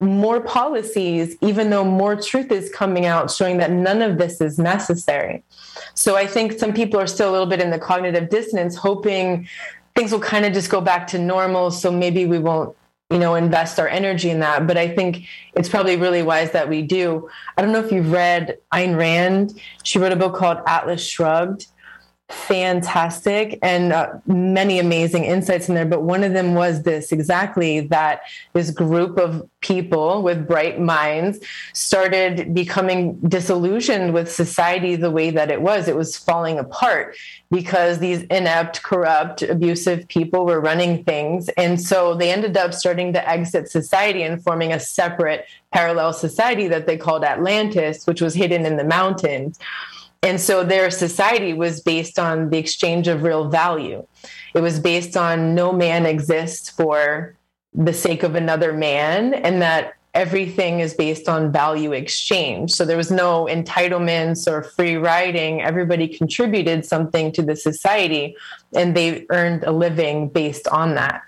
more 0.00 0.40
policies, 0.40 1.36
even 1.40 1.70
though 1.70 1.84
more 1.84 2.16
truth 2.16 2.52
is 2.52 2.70
coming 2.70 3.06
out 3.06 3.30
showing 3.30 3.56
that 3.58 3.70
none 3.70 4.02
of 4.02 4.18
this 4.18 4.40
is 4.40 4.58
necessary. 4.58 5.42
So 5.94 6.16
I 6.16 6.26
think 6.26 6.58
some 6.58 6.74
people 6.74 7.00
are 7.00 7.06
still 7.06 7.30
a 7.30 7.32
little 7.32 7.46
bit 7.46 7.60
in 7.60 7.70
the 7.70 7.78
cognitive 7.78 8.28
dissonance, 8.28 8.76
hoping 8.76 9.48
things 9.94 10.12
will 10.12 10.20
kind 10.20 10.44
of 10.44 10.52
just 10.52 10.70
go 10.70 10.82
back 10.82 11.06
to 11.08 11.18
normal. 11.18 11.70
So 11.70 11.90
maybe 11.90 12.26
we 12.26 12.38
won't, 12.38 12.76
you 13.10 13.18
know, 13.18 13.36
invest 13.36 13.78
our 13.78 13.88
energy 13.88 14.30
in 14.30 14.40
that. 14.40 14.66
But 14.66 14.76
I 14.76 14.88
think 14.88 15.24
it's 15.54 15.68
probably 15.68 15.96
really 15.96 16.22
wise 16.22 16.50
that 16.52 16.68
we 16.68 16.82
do. 16.82 17.28
I 17.56 17.62
don't 17.62 17.72
know 17.72 17.84
if 17.84 17.92
you've 17.92 18.10
read 18.10 18.58
Ayn 18.72 18.96
Rand. 18.96 19.60
She 19.84 19.98
wrote 19.98 20.12
a 20.12 20.16
book 20.16 20.34
called 20.34 20.58
Atlas 20.66 21.06
Shrugged 21.06 21.66
fantastic 22.28 23.56
and 23.62 23.92
uh, 23.92 24.12
many 24.26 24.80
amazing 24.80 25.24
insights 25.24 25.68
in 25.68 25.76
there. 25.76 25.86
But 25.86 26.02
one 26.02 26.24
of 26.24 26.32
them 26.32 26.54
was 26.54 26.82
this 26.82 27.12
exactly 27.12 27.80
that 27.88 28.22
this 28.52 28.70
group 28.70 29.16
of 29.16 29.48
people 29.60 30.22
with 30.22 30.46
bright 30.46 30.80
minds 30.80 31.38
started 31.72 32.52
becoming 32.52 33.18
disillusioned 33.20 34.12
with 34.12 34.30
society 34.30 34.96
the 34.96 35.10
way 35.10 35.30
that 35.30 35.52
it 35.52 35.62
was. 35.62 35.86
It 35.86 35.96
was 35.96 36.16
falling 36.16 36.58
apart 36.58 37.16
because 37.50 38.00
these 38.00 38.22
inept, 38.24 38.82
corrupt, 38.82 39.42
abusive 39.42 40.08
people 40.08 40.46
were 40.46 40.60
running 40.60 41.04
things. 41.04 41.48
And 41.50 41.80
so 41.80 42.14
they 42.14 42.32
ended 42.32 42.56
up 42.56 42.74
starting 42.74 43.12
to 43.12 43.28
exit 43.28 43.70
society 43.70 44.22
and 44.22 44.42
forming 44.42 44.72
a 44.72 44.80
separate 44.80 45.46
parallel 45.72 46.12
society 46.12 46.66
that 46.68 46.86
they 46.86 46.96
called 46.96 47.22
Atlantis, 47.22 48.04
which 48.04 48.20
was 48.20 48.34
hidden 48.34 48.66
in 48.66 48.76
the 48.76 48.84
mountains. 48.84 49.60
And 50.22 50.40
so 50.40 50.64
their 50.64 50.90
society 50.90 51.52
was 51.52 51.80
based 51.80 52.18
on 52.18 52.50
the 52.50 52.58
exchange 52.58 53.06
of 53.06 53.22
real 53.22 53.48
value. 53.48 54.06
It 54.54 54.60
was 54.60 54.80
based 54.80 55.16
on 55.16 55.54
no 55.54 55.72
man 55.72 56.06
exists 56.06 56.70
for 56.70 57.36
the 57.72 57.92
sake 57.92 58.22
of 58.22 58.34
another 58.34 58.72
man, 58.72 59.34
and 59.34 59.60
that 59.62 59.94
everything 60.14 60.80
is 60.80 60.94
based 60.94 61.28
on 61.28 61.52
value 61.52 61.92
exchange. 61.92 62.72
So 62.72 62.86
there 62.86 62.96
was 62.96 63.10
no 63.10 63.44
entitlements 63.44 64.50
or 64.50 64.62
free 64.62 64.96
riding. 64.96 65.60
Everybody 65.60 66.08
contributed 66.08 66.86
something 66.86 67.32
to 67.32 67.42
the 67.42 67.54
society, 67.54 68.34
and 68.74 68.96
they 68.96 69.26
earned 69.28 69.64
a 69.64 69.72
living 69.72 70.30
based 70.30 70.66
on 70.68 70.94
that. 70.94 71.22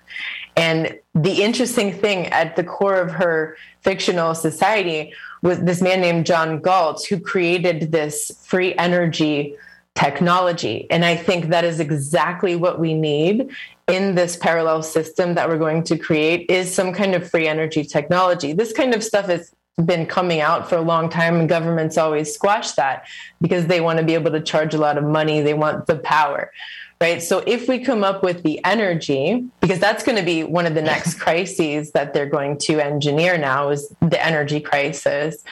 And 0.57 0.99
the 1.15 1.43
interesting 1.43 1.93
thing 1.93 2.27
at 2.29 2.57
the 2.57 2.65
core 2.65 2.99
of 3.01 3.13
her 3.13 3.57
fictional 3.83 4.35
society 4.35 5.13
was 5.43 5.61
this 5.61 5.81
man 5.81 6.01
named 6.01 6.27
John 6.27 6.61
Galt 6.61 7.07
who 7.07 7.21
created 7.21 7.93
this 7.93 8.33
free 8.45 8.75
energy 8.77 9.57
technology. 9.95 10.87
And 10.91 11.05
I 11.05 11.17
think 11.17 11.47
that 11.47 11.65
is 11.65 11.81
exactly 11.81 12.55
what 12.55 12.79
we 12.79 12.95
need 12.95 13.51
in 13.89 14.15
this 14.15 14.37
parallel 14.37 14.83
system 14.83 15.35
that 15.35 15.49
we're 15.49 15.59
going 15.59 15.83
to 15.85 15.99
create 15.99 16.49
is 16.49 16.73
some 16.73 16.93
kind 16.93 17.15
of 17.15 17.29
free 17.29 17.49
energy 17.49 17.83
technology. 17.83 18.53
This 18.53 18.73
kind 18.73 18.95
of 18.95 19.03
stuff 19.03 19.27
has 19.27 19.53
been 19.85 20.07
coming 20.07 20.41
out 20.41 20.69
for 20.69 20.77
a 20.77 20.83
long 20.83 21.09
time 21.09 21.37
and 21.37 21.49
governments 21.49 21.97
always 21.97 22.33
squash 22.33 22.73
that 22.73 23.07
because 23.41 23.67
they 23.67 23.81
want 23.81 23.99
to 23.99 24.05
be 24.05 24.15
able 24.15 24.31
to 24.33 24.41
charge 24.41 24.75
a 24.75 24.79
lot 24.79 24.99
of 24.99 25.05
money, 25.05 25.41
they 25.41 25.55
want 25.55 25.87
the 25.87 25.97
power 25.97 26.53
right? 27.01 27.23
So 27.23 27.43
if 27.47 27.69
we 27.69 27.79
come 27.79 28.03
up 28.03 28.23
with 28.23 28.43
the 28.43 28.63
energy, 28.65 29.49
because 29.61 29.79
that's 29.79 30.03
going 30.03 30.19
to 30.19 30.25
be 30.25 30.45
one 30.45 30.67
of 30.67 30.75
the 30.75 30.83
next 30.83 31.15
crises 31.21 31.93
that 31.93 32.13
they're 32.13 32.27
going 32.27 32.59
to 32.59 32.81
engineer 32.81 33.39
now 33.39 33.71
is 33.71 33.95
the 34.01 34.25
energy 34.25 34.61
crisis. 34.61 35.43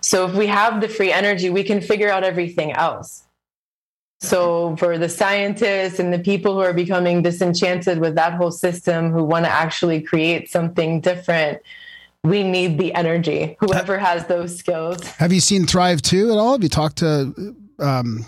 So 0.00 0.26
if 0.28 0.34
we 0.34 0.46
have 0.46 0.80
the 0.80 0.88
free 0.88 1.12
energy, 1.12 1.50
we 1.50 1.64
can 1.64 1.80
figure 1.80 2.10
out 2.10 2.24
everything 2.24 2.72
else. 2.72 3.24
So 4.20 4.76
for 4.76 4.98
the 4.98 5.08
scientists 5.08 6.00
and 6.00 6.12
the 6.12 6.18
people 6.18 6.54
who 6.54 6.60
are 6.60 6.72
becoming 6.72 7.22
disenchanted 7.22 7.98
with 7.98 8.16
that 8.16 8.34
whole 8.34 8.50
system 8.50 9.12
who 9.12 9.22
want 9.22 9.44
to 9.44 9.50
actually 9.50 10.00
create 10.00 10.50
something 10.50 11.00
different, 11.00 11.60
we 12.24 12.42
need 12.42 12.78
the 12.78 12.92
energy. 12.94 13.56
Whoever 13.60 13.96
has 13.96 14.26
those 14.26 14.56
skills. 14.56 15.06
Have 15.06 15.32
you 15.32 15.40
seen 15.40 15.66
Thrive 15.66 16.02
2 16.02 16.32
at 16.32 16.38
all? 16.38 16.52
Have 16.52 16.64
you 16.64 16.68
talked 16.68 16.98
to 16.98 17.54
um, 17.78 18.26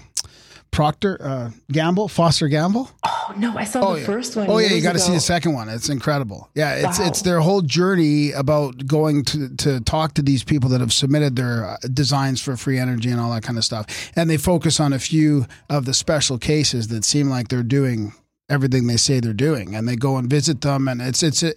Procter 0.71 1.19
uh, 1.21 1.51
Gamble, 1.73 2.09
Foster 2.09 2.49
Gamble. 2.49 2.89
Oh 3.05 3.35
no, 3.37 3.57
I 3.57 3.65
saw 3.65 3.81
Oh, 3.89 3.95
the 3.95 4.01
yeah. 4.01 4.07
first 4.07 4.37
one. 4.37 4.49
Oh 4.49 4.59
yeah, 4.59 4.69
you 4.69 4.81
got 4.83 4.93
to 4.93 4.99
see 4.99 5.13
the 5.13 5.21
second 5.21 5.53
one. 5.55 5.69
It's 5.69 5.89
incredible. 5.89 6.49
Yeah, 6.55 6.75
it's 6.75 6.99
Wow. 6.99 7.07
it's 7.07 7.23
their 7.23 7.41
whole 7.41 7.61
journey 7.63 8.33
about 8.33 8.87
going 8.87 9.25
to 9.27 9.49
to 9.57 9.81
talk 9.81 10.15
to 10.15 10.23
these 10.23 10.45
people 10.45 10.71
that 10.71 10.81
have 10.81 10.93
submitted 10.93 11.37
their 11.37 11.67
uh, 11.71 11.77
designs 11.93 12.41
for 12.41 12.57
free 12.57 12.79
energy 12.79 13.11
and 13.11 13.21
all 13.21 13.33
that 13.33 13.43
kind 13.43 13.59
of 13.59 13.65
stuff, 13.65 13.87
and 14.17 14.31
they 14.31 14.37
focus 14.37 14.79
on 14.81 14.93
a 14.93 14.99
few 14.99 15.47
of 15.69 15.85
the 15.85 15.95
special 15.95 16.39
cases 16.39 16.89
that 16.89 17.05
seem 17.05 17.29
like 17.29 17.49
they're 17.49 17.63
doing 17.63 18.13
everything 18.49 18.89
they 18.89 18.97
say 18.97 19.21
they're 19.21 19.33
doing, 19.33 19.77
and 19.77 19.89
they 19.89 19.95
go 19.95 20.17
and 20.17 20.29
visit 20.29 20.61
them, 20.61 20.89
and 20.89 21.01
it's 21.01 21.23
it's 21.23 21.43
a 21.43 21.53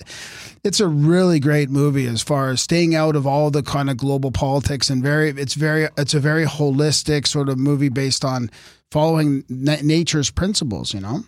it's 0.63 0.79
a 0.79 0.87
really 0.87 1.39
great 1.39 1.69
movie 1.69 2.05
as 2.07 2.21
far 2.21 2.49
as 2.49 2.61
staying 2.61 2.93
out 2.95 3.15
of 3.15 3.25
all 3.25 3.49
the 3.51 3.63
kind 3.63 3.89
of 3.89 3.97
global 3.97 4.31
politics 4.31 4.89
and 4.89 5.01
very 5.03 5.29
it's 5.29 5.55
very 5.55 5.87
it's 5.97 6.13
a 6.13 6.19
very 6.19 6.45
holistic 6.45 7.25
sort 7.27 7.49
of 7.49 7.57
movie 7.57 7.89
based 7.89 8.23
on 8.23 8.49
following 8.93 9.43
na- 9.49 9.77
nature's 9.83 10.29
principles, 10.31 10.93
you 10.93 10.99
know 11.01 11.23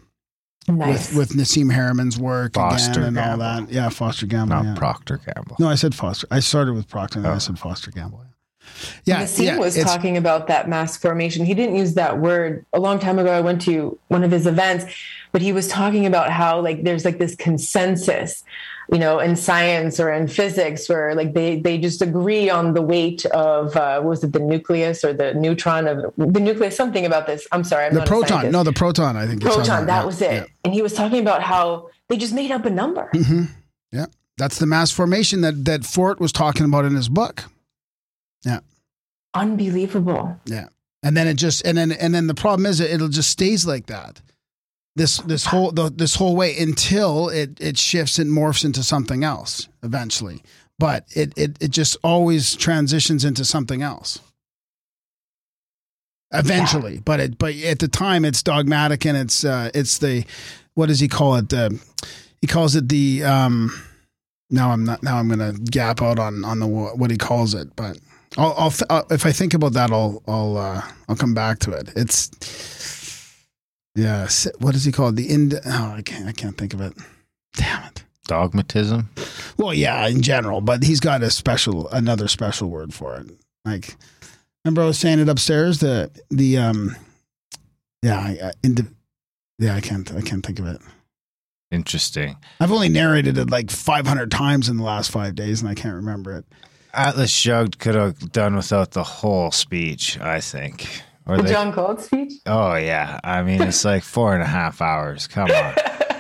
Nice. 0.68 1.14
with 1.14 1.32
with 1.32 1.38
Nassim 1.38 1.72
Haramein's 1.72 2.18
work 2.18 2.54
Foster 2.54 3.02
again 3.02 3.18
and 3.18 3.20
all 3.20 3.38
that. 3.38 3.72
Yeah, 3.72 3.90
Foster 3.90 4.26
Gamble. 4.28 4.56
Not 4.56 4.66
yeah. 4.66 4.76
Procter 4.76 5.18
Gamble. 5.18 5.56
no, 5.60 5.68
I 5.68 5.76
said 5.76 5.94
Foster. 5.96 6.28
I 6.32 6.40
started 6.40 6.74
with 6.76 6.88
Procter 6.88 7.20
and 7.20 7.26
then 7.26 7.32
I 7.34 7.36
Oh. 7.36 7.40
said 7.40 7.58
Foster 7.60 7.92
Gamble. 7.92 8.22
Yeah, 9.06 9.22
Nassim 9.24 9.46
yeah, 9.46 9.58
was 9.60 9.76
talking 9.78 10.18
about 10.18 10.48
that 10.48 10.68
mass 10.68 10.98
formation. 10.98 11.46
He 11.46 11.54
didn't 11.54 11.76
use 11.76 11.94
that 11.96 12.20
word 12.20 12.66
a 12.74 12.80
long 12.80 12.98
time 12.98 13.20
ago. 13.20 13.32
I 13.32 13.42
went 13.42 13.62
to 13.64 13.98
one 14.08 14.24
of 14.24 14.32
his 14.32 14.48
events, 14.48 14.86
but 15.32 15.42
he 15.44 15.52
was 15.54 15.68
talking 15.68 16.06
about 16.08 16.32
how 16.32 16.62
like 16.62 16.84
there's 16.84 17.06
like 17.06 17.20
this 17.20 17.36
consensus, 17.36 18.44
you 18.92 19.00
know, 19.00 19.20
in 19.20 19.36
science 19.36 20.00
or 20.00 20.12
in 20.12 20.28
physics 20.28 20.88
where 20.88 21.16
like 21.16 21.34
they 21.34 21.60
they 21.60 21.78
just 21.78 22.02
agree 22.02 22.50
on 22.50 22.74
the 22.74 22.82
weight 22.82 23.26
of 23.28 23.76
uh, 23.76 24.02
was 24.04 24.24
it 24.24 24.34
the 24.34 24.40
nucleus 24.40 25.04
or 25.04 25.14
the 25.14 25.34
neutron 25.34 25.88
of 25.88 26.14
the 26.18 26.40
nucleus 26.40 26.76
something 26.76 27.06
about 27.06 27.28
this. 27.28 27.48
I'm 27.52 27.64
sorry, 27.64 27.86
I'm 27.86 27.94
the 27.94 28.06
proton. 28.06 28.52
No, 28.52 28.64
the 28.64 28.74
proton. 28.74 29.18
I 29.18 29.26
think 29.28 29.42
proton. 29.42 29.88
That 29.88 30.02
yeah, 30.02 30.06
was 30.06 30.22
it. 30.22 30.32
yeah. 30.32 30.46
And 30.64 30.74
he 30.74 30.82
was 30.82 30.94
talking 30.94 31.20
about 31.20 31.42
how 31.42 31.90
they 32.10 32.18
just 32.18 32.34
made 32.34 32.52
up 32.52 32.66
a 32.66 32.70
number. 32.70 33.10
Mhm. 33.14 33.50
Yeah, 33.92 34.06
that's 34.38 34.60
the 34.60 34.66
mass 34.66 34.92
formation 34.92 35.42
that 35.42 35.66
that 35.66 35.86
Fort 35.86 36.20
was 36.20 36.32
talking 36.32 36.66
about 36.66 36.86
in 36.86 36.96
his 36.96 37.10
book. 37.10 37.46
Yeah, 38.44 38.60
unbelievable. 39.34 40.40
Yeah, 40.46 40.68
and 41.02 41.18
then 41.18 41.28
it 41.28 41.36
just 41.36 41.66
and 41.66 41.78
then 41.78 41.92
and 41.92 42.14
then 42.14 42.28
the 42.28 42.36
problem 42.36 42.66
is 42.66 42.80
it, 42.80 42.92
it'll 42.92 43.08
just 43.08 43.32
stays 43.32 43.66
like 43.66 43.88
that. 43.88 44.22
This 44.96 45.18
this 45.18 45.46
whole 45.46 45.72
the, 45.72 45.90
this 45.90 46.16
whole 46.16 46.36
way 46.36 46.58
until 46.58 47.30
it 47.30 47.58
it 47.60 47.78
shifts 47.78 48.18
and 48.18 48.32
morphs 48.32 48.64
into 48.64 48.82
something 48.82 49.24
else 49.24 49.68
eventually. 49.84 50.42
But 50.80 51.06
it 51.16 51.34
it 51.36 51.58
it 51.62 51.72
just 51.72 51.98
always 52.04 52.56
transitions 52.56 53.26
into 53.26 53.44
something 53.44 53.82
else. 53.82 54.20
Eventually, 56.34 57.00
but 57.00 57.20
it 57.20 57.38
but 57.38 57.56
at 57.56 57.80
the 57.80 57.88
time 57.88 58.26
it's 58.26 58.42
dogmatic 58.42 59.06
and 59.06 59.18
it's 59.18 59.44
uh 59.44 59.70
it's 59.74 59.98
the 59.98 60.26
what 60.76 60.88
does 60.88 61.00
he 61.00 61.08
call 61.08 61.36
it? 61.36 61.54
Uh, 61.54 61.70
he 62.42 62.48
calls 62.48 62.76
it 62.76 62.90
the 62.90 63.24
um. 63.24 63.72
Now 64.50 64.72
I'm 64.72 64.86
not. 64.86 65.02
Now 65.02 65.18
I'm 65.18 65.28
gonna 65.28 65.54
gap 65.54 66.02
out 66.02 66.20
on 66.20 66.46
on 66.46 66.60
the 66.60 66.68
what 66.68 67.10
he 67.10 67.18
calls 67.18 67.54
it, 67.54 67.76
but 67.76 67.98
I'll, 68.38 68.54
I'll 68.58 68.72
th- 68.72 68.88
uh, 68.90 69.04
if 69.10 69.26
I 69.26 69.32
think 69.32 69.54
about 69.54 69.74
that, 69.74 69.92
I'll 69.92 70.22
I'll 70.28 70.58
uh, 70.58 70.82
I'll 71.10 71.16
come 71.16 71.34
back 71.34 71.60
to 71.60 71.72
it. 71.72 71.90
It's 71.96 72.30
yeah. 73.96 74.28
What 74.60 74.76
is 74.76 74.86
he 74.86 74.92
called? 74.92 75.16
The 75.16 75.30
ind? 75.30 75.60
Oh, 75.66 75.94
I 75.96 76.02
can't. 76.02 76.28
I 76.28 76.32
can't 76.32 76.58
think 76.58 76.74
of 76.74 76.82
it. 76.82 76.94
Damn 77.56 77.84
it. 77.86 78.04
Dogmatism. 78.28 79.10
Well, 79.58 79.74
yeah, 79.74 80.08
in 80.08 80.22
general, 80.22 80.60
but 80.62 80.84
he's 80.84 81.00
got 81.00 81.22
a 81.22 81.30
special, 81.30 81.88
another 81.90 82.28
special 82.28 82.70
word 82.70 82.94
for 82.94 83.16
it. 83.18 83.28
Like, 83.64 83.96
remember 84.64 84.82
I 84.82 84.86
was 84.86 84.98
saying 85.00 85.20
it 85.20 85.30
upstairs. 85.30 85.80
The 85.80 86.12
the 86.30 86.58
um, 86.58 86.96
yeah, 88.02 88.20
I, 88.20 88.48
I, 88.48 88.52
indi- 88.64 88.84
yeah, 89.60 89.76
I 89.76 89.82
can't. 89.82 90.12
I 90.14 90.22
can't 90.22 90.46
think 90.46 90.60
of 90.60 90.68
it. 90.68 90.82
Interesting. 91.72 92.38
I've 92.60 92.72
only 92.72 92.90
narrated 92.90 93.38
it 93.38 93.50
like 93.50 93.70
500 93.72 94.32
times 94.32 94.70
in 94.70 94.78
the 94.78 94.84
last 94.84 95.12
five 95.12 95.36
days, 95.36 95.62
and 95.62 95.70
I 95.70 95.74
can't 95.74 95.96
remember 95.96 96.38
it. 96.38 96.46
Atlas 96.94 97.32
Shrugged 97.32 97.80
could 97.80 97.96
have 97.96 98.32
done 98.32 98.56
without 98.56 98.92
the 98.92 99.04
whole 99.04 99.52
speech, 99.52 100.20
I 100.20 100.40
think. 100.40 101.02
Or 101.28 101.38
The 101.38 101.44
they, 101.44 101.50
John 101.52 101.72
Galt 101.72 102.02
speech. 102.02 102.34
oh 102.46 102.76
yeah, 102.76 103.20
I 103.24 103.42
mean 103.44 103.62
it's 103.62 103.84
like 103.84 104.04
four 104.04 104.34
and 104.34 104.44
a 104.44 104.48
half 104.48 104.82
hours. 104.82 105.28
Come 105.28 105.50
on, 105.50 105.74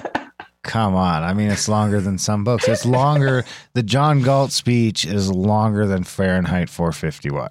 come 0.64 0.96
on. 0.96 1.22
I 1.24 1.34
mean 1.34 1.52
it's 1.52 1.68
longer 1.70 2.02
than 2.02 2.18
some 2.18 2.44
books. 2.44 2.68
It's 2.68 2.86
longer. 2.86 3.46
The 3.74 3.84
John 3.84 4.22
Galt 4.22 4.52
speech 4.52 5.06
is 5.06 5.32
longer 5.32 5.86
than 5.86 6.04
Fahrenheit 6.04 6.70
451. 6.70 7.50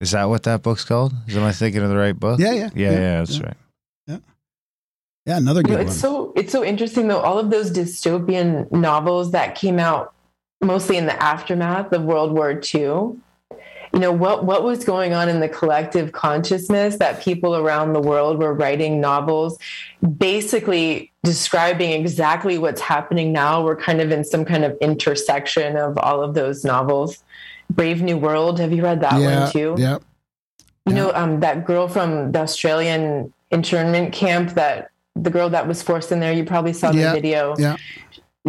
Is 0.00 0.10
that 0.12 0.24
what 0.24 0.42
that 0.44 0.62
book's 0.62 0.84
called? 0.84 1.12
Is 1.28 1.36
am 1.36 1.44
I 1.44 1.52
thinking 1.52 1.80
of 1.82 1.88
the 1.88 1.96
right 1.96 2.18
book? 2.18 2.40
Yeah, 2.40 2.52
yeah, 2.52 2.70
yeah, 2.74 2.90
yeah, 2.90 2.90
yeah. 2.92 3.18
that's 3.18 3.38
yeah. 3.38 3.44
right. 3.46 3.56
Yeah, 4.08 4.16
Yeah, 5.26 5.36
another 5.36 5.60
You 5.60 5.68
know, 5.68 5.76
good 5.76 5.80
it's 5.86 5.90
one. 5.90 5.98
so 5.98 6.32
it's 6.34 6.50
so 6.52 6.64
interesting 6.64 7.06
though. 7.08 7.20
All 7.20 7.38
of 7.38 7.50
those 7.50 7.70
dystopian 7.70 8.70
novels 8.72 9.30
that 9.30 9.54
came 9.54 9.78
out 9.78 10.12
mostly 10.60 10.96
in 10.96 11.06
the 11.06 11.22
aftermath 11.22 11.92
of 11.92 12.02
World 12.02 12.32
War 12.32 12.50
II. 12.74 13.16
You 13.94 14.00
know 14.00 14.12
what 14.12 14.44
what 14.44 14.64
was 14.64 14.84
going 14.84 15.12
on 15.12 15.28
in 15.28 15.40
the 15.40 15.48
collective 15.48 16.12
consciousness 16.12 16.96
that 16.96 17.20
people 17.22 17.54
around 17.56 17.92
the 17.92 18.00
world 18.00 18.38
were 18.38 18.54
writing 18.54 19.00
novels, 19.00 19.58
basically 20.18 21.12
describing 21.22 21.90
exactly 21.92 22.56
what's 22.56 22.80
happening 22.80 23.32
now. 23.32 23.62
We're 23.62 23.76
kind 23.76 24.00
of 24.00 24.10
in 24.10 24.24
some 24.24 24.44
kind 24.44 24.64
of 24.64 24.76
intersection 24.80 25.76
of 25.76 25.98
all 25.98 26.22
of 26.22 26.34
those 26.34 26.64
novels. 26.64 27.22
Brave 27.70 28.02
New 28.02 28.16
World. 28.16 28.60
Have 28.60 28.72
you 28.72 28.82
read 28.82 29.00
that 29.02 29.20
yeah, 29.20 29.40
one 29.42 29.52
too? 29.52 29.74
yeah. 29.78 29.98
You 30.86 30.94
know, 30.94 31.12
um, 31.14 31.40
that 31.40 31.64
girl 31.64 31.86
from 31.86 32.32
the 32.32 32.40
Australian 32.40 33.32
internment 33.50 34.12
camp 34.12 34.54
that 34.54 34.90
the 35.14 35.30
girl 35.30 35.50
that 35.50 35.68
was 35.68 35.82
forced 35.82 36.10
in 36.10 36.20
there. 36.20 36.32
You 36.32 36.44
probably 36.44 36.72
saw 36.72 36.90
the 36.92 36.98
Yeah, 36.98 37.12
video. 37.12 37.54
yeah. 37.58 37.76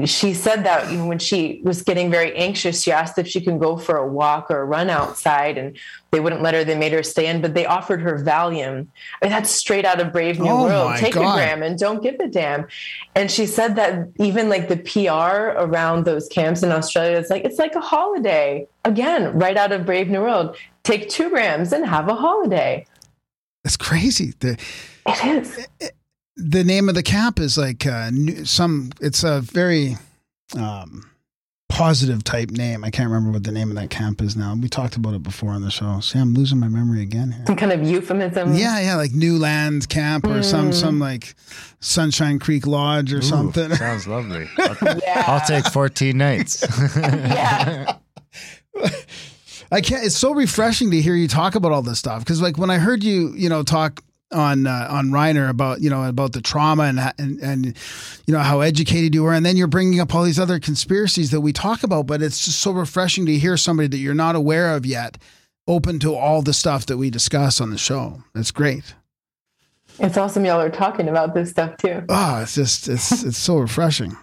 She 0.05 0.33
said 0.33 0.63
that 0.63 0.91
you 0.91 0.97
know, 0.97 1.05
when 1.05 1.19
she 1.19 1.61
was 1.63 1.83
getting 1.83 2.09
very 2.09 2.35
anxious, 2.35 2.81
she 2.81 2.91
asked 2.91 3.19
if 3.19 3.27
she 3.27 3.39
can 3.39 3.59
go 3.59 3.77
for 3.77 3.95
a 3.95 4.07
walk 4.07 4.49
or 4.49 4.61
a 4.61 4.65
run 4.65 4.89
outside, 4.89 5.55
and 5.55 5.77
they 6.09 6.19
wouldn't 6.19 6.41
let 6.41 6.55
her. 6.55 6.63
They 6.63 6.75
made 6.75 6.93
her 6.93 7.03
stay 7.03 7.27
in, 7.27 7.41
but 7.41 7.53
they 7.53 7.67
offered 7.67 8.01
her 8.01 8.17
Valium. 8.17 8.87
I 9.21 9.25
mean, 9.25 9.31
that's 9.31 9.51
straight 9.51 9.85
out 9.85 10.01
of 10.01 10.11
Brave 10.11 10.39
New 10.39 10.49
Oh 10.49 10.63
World. 10.63 10.95
Take 10.97 11.13
God. 11.13 11.33
a 11.33 11.35
gram 11.35 11.61
and 11.61 11.77
don't 11.77 12.01
give 12.01 12.15
a 12.19 12.27
damn. 12.27 12.67
And 13.13 13.29
she 13.29 13.45
said 13.45 13.75
that 13.75 14.09
even 14.17 14.49
like 14.49 14.67
the 14.67 14.77
PR 14.77 15.59
around 15.61 16.05
those 16.05 16.27
camps 16.27 16.63
in 16.63 16.71
Australia, 16.71 17.17
it's 17.17 17.29
like 17.29 17.45
it's 17.45 17.59
like 17.59 17.75
a 17.75 17.81
holiday. 17.81 18.67
Again, 18.85 19.37
right 19.37 19.55
out 19.55 19.71
of 19.71 19.85
Brave 19.85 20.09
New 20.09 20.21
World. 20.21 20.57
Take 20.81 21.07
two 21.07 21.29
grams 21.29 21.71
and 21.71 21.85
have 21.85 22.07
a 22.07 22.15
holiday. 22.15 22.87
That's 23.63 23.77
crazy. 23.77 24.33
The 24.39 24.57
It 25.05 25.25
is. 25.25 25.67
The 26.35 26.63
name 26.63 26.89
of 26.89 26.95
the 26.95 27.03
camp 27.03 27.39
is 27.39 27.57
like 27.57 27.85
uh, 27.85 28.09
some. 28.43 28.91
It's 29.01 29.23
a 29.23 29.41
very 29.41 29.97
um, 30.57 31.09
positive 31.69 32.23
type 32.23 32.51
name. 32.51 32.83
I 32.83 32.89
can't 32.91 33.09
remember 33.09 33.31
what 33.31 33.43
the 33.43 33.51
name 33.51 33.69
of 33.69 33.75
that 33.75 33.89
camp 33.89 34.21
is 34.21 34.35
now. 34.35 34.55
We 34.59 34.67
talked 34.69 34.95
about 34.95 35.13
it 35.13 35.23
before 35.23 35.51
on 35.51 35.61
the 35.61 35.71
show. 35.71 35.99
See, 35.99 36.19
I'm 36.19 36.33
losing 36.33 36.59
my 36.59 36.67
memory 36.67 37.01
again 37.01 37.31
here. 37.31 37.45
Some 37.47 37.55
kind 37.55 37.71
of 37.71 37.83
euphemism. 37.83 38.53
Yeah, 38.55 38.79
yeah, 38.79 38.95
like 38.95 39.11
New 39.13 39.37
Land 39.37 39.89
Camp 39.89 40.25
or 40.27 40.41
some 40.43 40.69
Mm. 40.71 40.73
some 40.73 40.99
like 40.99 41.35
Sunshine 41.79 42.39
Creek 42.39 42.65
Lodge 42.67 43.13
or 43.13 43.17
Ooh, 43.17 43.21
something. 43.21 43.73
Sounds 43.75 44.07
lovely. 44.07 44.47
I'll, 44.57 44.77
Yeah. 45.03 45.23
I'll 45.27 45.45
take 45.47 45.65
14 45.71 46.17
nights. 46.17 46.63
Yeah. 46.97 47.97
I 49.71 49.81
can't. 49.81 50.03
It's 50.05 50.15
so 50.17 50.33
refreshing 50.33 50.91
to 50.91 51.01
hear 51.01 51.15
you 51.15 51.27
talk 51.27 51.55
about 51.55 51.71
all 51.71 51.81
this 51.81 51.97
stuff 51.99 52.19
because, 52.19 52.41
like, 52.41 52.57
when 52.57 52.69
I 52.69 52.77
heard 52.77 53.03
you, 53.03 53.33
you 53.35 53.49
know, 53.49 53.63
talk 53.63 54.01
on 54.33 54.67
uh, 54.67 54.87
on 54.89 55.07
Reiner 55.09 55.49
about 55.49 55.81
you 55.81 55.89
know 55.89 56.03
about 56.05 56.33
the 56.33 56.41
trauma 56.41 56.83
and 56.83 56.99
and 57.17 57.39
and 57.41 57.65
you 58.27 58.33
know 58.33 58.39
how 58.39 58.61
educated 58.61 59.13
you 59.15 59.23
were, 59.23 59.33
and 59.33 59.45
then 59.45 59.55
you're 59.57 59.67
bringing 59.67 59.99
up 59.99 60.13
all 60.13 60.23
these 60.23 60.39
other 60.39 60.59
conspiracies 60.59 61.31
that 61.31 61.41
we 61.41 61.53
talk 61.53 61.83
about, 61.83 62.07
but 62.07 62.21
it's 62.21 62.43
just 62.45 62.59
so 62.59 62.71
refreshing 62.71 63.25
to 63.27 63.37
hear 63.37 63.55
somebody 63.57 63.87
that 63.87 63.97
you're 63.97 64.13
not 64.13 64.35
aware 64.35 64.75
of 64.75 64.85
yet 64.85 65.17
open 65.67 65.99
to 65.99 66.13
all 66.13 66.41
the 66.41 66.53
stuff 66.53 66.85
that 66.87 66.97
we 66.97 67.09
discuss 67.09 67.61
on 67.61 67.69
the 67.69 67.77
show. 67.77 68.21
That's 68.33 68.51
great. 68.51 68.95
It's 69.99 70.17
awesome 70.17 70.43
y'all 70.43 70.59
are 70.59 70.69
talking 70.69 71.07
about 71.07 71.33
this 71.35 71.51
stuff 71.51 71.77
too. 71.77 72.03
Oh, 72.09 72.41
it's 72.41 72.55
just 72.55 72.87
it's 72.89 73.23
it's 73.25 73.37
so 73.37 73.57
refreshing. 73.59 74.17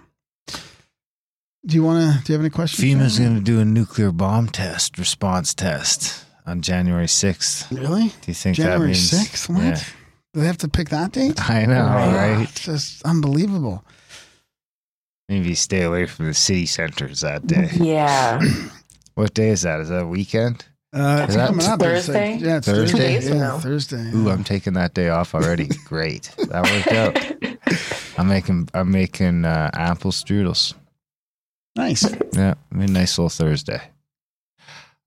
Do 1.66 1.76
you 1.76 1.82
want 1.82 1.98
to? 2.18 2.24
Do 2.24 2.32
you 2.32 2.38
have 2.38 2.42
any 2.44 2.50
questions? 2.50 2.82
FEMA's 2.82 3.16
John? 3.18 3.26
going 3.26 3.36
to 3.38 3.42
do 3.44 3.60
a 3.60 3.64
nuclear 3.64 4.10
bomb 4.12 4.48
test, 4.48 4.98
response 4.98 5.52
test 5.54 6.24
on 6.46 6.62
January 6.62 7.04
6th. 7.06 7.70
really 7.70 8.08
Do 8.08 8.14
you 8.28 8.34
think 8.34 8.56
January 8.56 8.80
that 8.80 8.86
means? 8.86 9.10
sixth. 9.10 9.48
What? 9.50 9.62
Yeah. 9.62 9.80
Do 10.32 10.40
they 10.40 10.46
have 10.46 10.58
to 10.58 10.68
pick 10.68 10.90
that 10.90 11.12
date? 11.12 11.40
I 11.50 11.66
know, 11.66 11.84
Right. 11.86 12.14
right? 12.36 12.42
It's 12.48 12.64
just 12.64 13.02
unbelievable. 13.04 13.84
Maybe 15.28 15.54
stay 15.54 15.82
away 15.82 16.06
from 16.06 16.26
the 16.26 16.34
city 16.34 16.66
centers 16.66 17.20
that 17.20 17.46
day. 17.46 17.68
Yeah. 17.74 18.40
What 19.14 19.34
day 19.34 19.48
is 19.50 19.62
that? 19.62 19.80
Is 19.80 19.90
that 19.90 20.02
a 20.02 20.06
weekend? 20.06 20.64
Uh, 20.94 21.20
it's 21.24 21.30
Is 21.30 21.36
that 21.36 21.48
coming 21.48 21.66
up. 21.66 21.82
It's 21.82 22.08
like- 22.08 22.16
Thursday? 22.16 22.36
yeah, 22.38 22.56
it's 22.56 22.66
Thursday? 22.66 22.96
Thursday. 22.96 22.96
Two 22.96 23.20
days 23.20 23.28
yeah, 23.28 23.34
now. 23.34 23.58
Thursday. 23.58 24.10
Ooh, 24.14 24.30
I'm 24.30 24.44
taking 24.44 24.72
that 24.74 24.94
day 24.94 25.08
off 25.10 25.34
already. 25.34 25.68
Great, 25.84 26.30
that 26.48 26.62
worked 26.62 26.92
out. 26.92 28.18
I'm 28.18 28.28
making 28.28 28.68
I'm 28.72 28.90
making 28.90 29.44
uh, 29.44 29.70
apple 29.74 30.10
strudels. 30.12 30.74
nice. 31.76 32.02
Yeah, 32.32 32.54
I 32.72 32.74
mean, 32.74 32.92
nice 32.94 33.18
little 33.18 33.28
Thursday. 33.28 33.82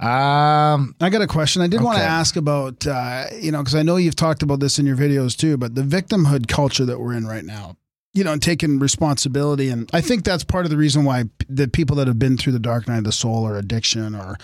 Um, 0.03 0.95
I 0.99 1.09
got 1.09 1.21
a 1.21 1.27
question. 1.27 1.61
I 1.61 1.67
did 1.67 1.81
want 1.81 1.97
to 1.97 2.03
ask 2.03 2.35
about, 2.35 2.85
uh, 2.85 3.25
you 3.39 3.51
know, 3.51 3.59
because 3.59 3.75
I 3.75 3.84
know 3.84 3.95
you've 3.95 4.17
talked 4.17 4.43
about 4.43 4.59
this 4.59 4.77
in 4.77 4.85
your 4.85 4.97
videos 4.97 5.38
too, 5.38 5.55
but 5.55 5.75
the 5.75 5.81
victimhood 5.81 6.49
culture 6.49 6.84
that 6.84 6.99
we're 6.99 7.13
in 7.13 7.25
right 7.25 7.45
now, 7.45 7.77
you 8.13 8.25
know, 8.25 8.34
and 8.34 8.41
taking 8.41 8.80
responsibility. 8.80 9.69
And 9.69 9.89
I 9.93 10.01
think 10.01 10.25
that's 10.25 10.43
part 10.43 10.65
of 10.65 10.71
the 10.71 10.77
reason 10.77 11.05
why 11.05 11.25
the 11.47 11.69
people 11.69 11.95
that 11.97 12.07
have 12.07 12.19
been 12.19 12.38
through 12.38 12.51
the 12.51 12.59
dark 12.59 12.85
night 12.88 12.97
of 12.97 13.03
the 13.05 13.13
soul 13.13 13.47
or 13.47 13.57
addiction 13.57 14.13
or 14.13 14.38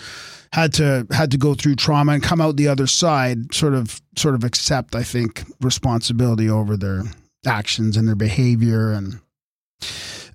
had 0.52 0.72
to 0.74 1.06
had 1.10 1.30
to 1.32 1.36
go 1.36 1.54
through 1.54 1.76
trauma 1.76 2.12
and 2.12 2.22
come 2.22 2.40
out 2.40 2.56
the 2.56 2.68
other 2.68 2.86
side 2.86 3.54
sort 3.54 3.74
of 3.74 4.00
sort 4.16 4.34
of 4.34 4.42
accept 4.42 4.96
i 4.96 5.02
think 5.02 5.44
responsibility 5.60 6.50
over 6.50 6.76
their 6.76 7.04
actions 7.46 7.96
and 7.96 8.08
their 8.08 8.16
behavior 8.16 8.90
and 8.90 9.20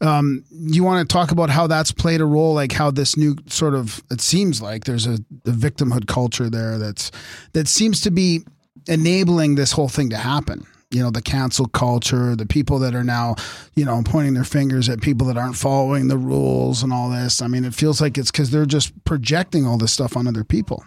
um, 0.01 0.43
you 0.51 0.83
want 0.83 1.07
to 1.07 1.13
talk 1.13 1.31
about 1.31 1.49
how 1.49 1.67
that's 1.67 1.91
played 1.91 2.21
a 2.21 2.25
role, 2.25 2.53
like 2.53 2.71
how 2.71 2.91
this 2.91 3.17
new 3.17 3.35
sort 3.47 3.75
of 3.75 4.03
it 4.11 4.21
seems 4.21 4.61
like 4.61 4.85
there's 4.85 5.07
a, 5.07 5.13
a 5.45 5.51
victimhood 5.51 6.07
culture 6.07 6.49
there 6.49 6.77
that's 6.77 7.11
that 7.53 7.67
seems 7.67 8.01
to 8.01 8.11
be 8.11 8.41
enabling 8.87 9.55
this 9.55 9.71
whole 9.71 9.89
thing 9.89 10.09
to 10.09 10.17
happen. 10.17 10.65
You 10.91 11.01
know, 11.01 11.09
the 11.09 11.21
cancel 11.21 11.65
culture, 11.65 12.35
the 12.35 12.45
people 12.45 12.79
that 12.79 12.93
are 12.93 13.03
now, 13.03 13.35
you 13.75 13.83
know, 13.83 14.01
pointing 14.05 14.33
their 14.33 14.43
fingers 14.43 14.87
at 14.87 15.01
people 15.01 15.27
that 15.27 15.37
aren't 15.37 15.57
following 15.57 16.07
the 16.07 16.17
rules 16.17 16.83
and 16.83 16.93
all 16.93 17.09
this. 17.09 17.41
I 17.41 17.47
mean, 17.47 17.65
it 17.65 17.73
feels 17.73 17.99
like 17.99 18.17
it's 18.17 18.31
because 18.31 18.51
they're 18.51 18.65
just 18.65 18.93
projecting 19.03 19.65
all 19.65 19.77
this 19.77 19.91
stuff 19.91 20.15
on 20.15 20.27
other 20.27 20.43
people. 20.43 20.85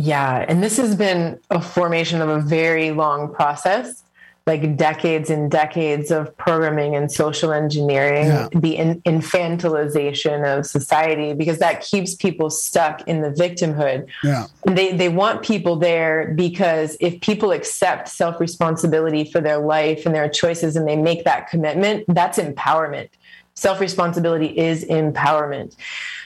Yeah. 0.00 0.44
And 0.48 0.62
this 0.62 0.76
has 0.76 0.96
been 0.96 1.38
a 1.50 1.60
formation 1.60 2.20
of 2.20 2.28
a 2.28 2.40
very 2.40 2.92
long 2.92 3.34
process, 3.34 4.03
like 4.46 4.76
decades 4.76 5.30
and 5.30 5.50
decades 5.50 6.10
of 6.10 6.36
programming 6.36 6.94
and 6.94 7.10
social 7.10 7.50
engineering, 7.50 8.26
Yeah. 8.26 8.48
the 8.54 8.76
in- 8.76 9.00
infantilization 9.02 10.44
of 10.44 10.66
society, 10.66 11.32
because 11.32 11.58
that 11.60 11.80
keeps 11.80 12.14
people 12.14 12.50
stuck 12.50 13.00
in 13.08 13.22
the 13.22 13.30
victimhood. 13.30 14.06
Yeah. 14.22 14.46
And 14.66 14.76
they, 14.76 14.92
they 14.92 15.08
want 15.08 15.42
people 15.42 15.76
there 15.76 16.34
because 16.36 16.96
if 17.00 17.20
people 17.22 17.52
accept 17.52 18.08
self 18.08 18.38
responsibility 18.38 19.24
for 19.24 19.40
their 19.40 19.58
life 19.58 20.04
and 20.04 20.14
their 20.14 20.28
choices 20.28 20.76
and 20.76 20.86
they 20.86 20.96
make 20.96 21.24
that 21.24 21.48
commitment, 21.48 22.04
that's 22.08 22.38
empowerment. 22.38 23.08
Self 23.54 23.80
responsibility 23.80 24.58
is 24.58 24.84
empowerment. 24.84 25.74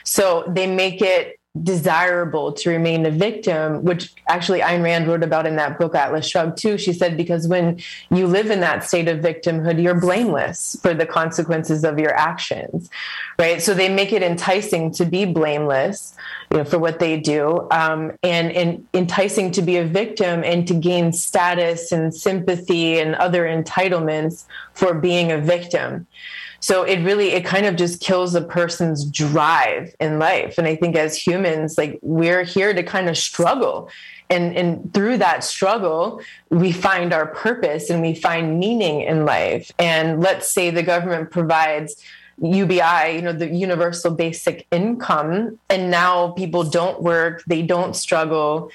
So 0.03 0.43
they 0.47 0.67
make 0.67 1.01
it 1.01 1.38
desirable 1.63 2.53
to 2.53 2.69
remain 2.69 3.05
a 3.05 3.11
victim, 3.11 3.83
which 3.83 4.13
actually 4.27 4.61
Ayn 4.61 4.83
Rand 4.83 5.07
wrote 5.07 5.23
about 5.23 5.45
in 5.45 5.55
that 5.57 5.79
book, 5.79 5.95
Atlas 5.95 6.27
Shrugged, 6.27 6.57
too. 6.57 6.77
She 6.77 6.93
said, 6.93 7.17
because 7.17 7.47
when 7.47 7.79
you 8.11 8.27
live 8.27 8.49
in 8.49 8.59
that 8.61 8.83
state 8.83 9.07
of 9.07 9.19
victimhood, 9.19 9.81
you're 9.81 9.99
blameless 9.99 10.77
for 10.81 10.93
the 10.93 11.05
consequences 11.05 11.83
of 11.83 11.99
your 11.99 12.13
actions, 12.15 12.89
right? 13.37 13.61
So 13.61 13.73
they 13.73 13.89
make 13.89 14.13
it 14.13 14.23
enticing 14.23 14.91
to 14.91 15.05
be 15.05 15.25
blameless 15.25 16.15
you 16.51 16.57
know, 16.57 16.63
for 16.63 16.79
what 16.79 16.99
they 16.99 17.19
do 17.19 17.67
um, 17.71 18.11
and, 18.23 18.51
and 18.51 18.87
enticing 18.93 19.51
to 19.51 19.61
be 19.61 19.77
a 19.77 19.85
victim 19.85 20.43
and 20.43 20.67
to 20.67 20.73
gain 20.73 21.11
status 21.11 21.91
and 21.91 22.13
sympathy 22.13 22.99
and 22.99 23.15
other 23.15 23.45
entitlements 23.45 24.45
for 24.73 24.93
being 24.93 25.31
a 25.31 25.37
victim 25.37 26.07
so 26.59 26.83
it 26.83 27.03
really 27.03 27.29
it 27.29 27.45
kind 27.45 27.65
of 27.65 27.75
just 27.75 28.01
kills 28.01 28.35
a 28.35 28.41
person's 28.41 29.05
drive 29.05 29.93
in 29.99 30.19
life 30.19 30.57
and 30.57 30.67
i 30.67 30.75
think 30.75 30.95
as 30.95 31.15
humans 31.15 31.77
like 31.77 31.99
we're 32.01 32.43
here 32.43 32.73
to 32.73 32.83
kind 32.83 33.09
of 33.09 33.17
struggle 33.17 33.89
and 34.29 34.55
and 34.55 34.93
through 34.93 35.17
that 35.17 35.43
struggle 35.43 36.21
we 36.49 36.71
find 36.71 37.13
our 37.13 37.27
purpose 37.27 37.89
and 37.89 38.01
we 38.01 38.13
find 38.13 38.59
meaning 38.59 39.01
in 39.01 39.25
life 39.25 39.71
and 39.79 40.21
let's 40.21 40.51
say 40.51 40.69
the 40.69 40.83
government 40.83 41.31
provides 41.31 41.95
UBI, 42.41 43.15
you 43.15 43.21
know, 43.21 43.33
the 43.33 43.53
universal 43.53 44.11
basic 44.11 44.65
income, 44.71 45.59
and 45.69 45.91
now 45.91 46.31
people 46.31 46.63
don't 46.63 47.01
work, 47.01 47.43
they 47.47 47.61
don't 47.61 47.95
struggle, 47.97 48.71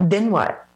then 0.00 0.30
what? 0.30 0.66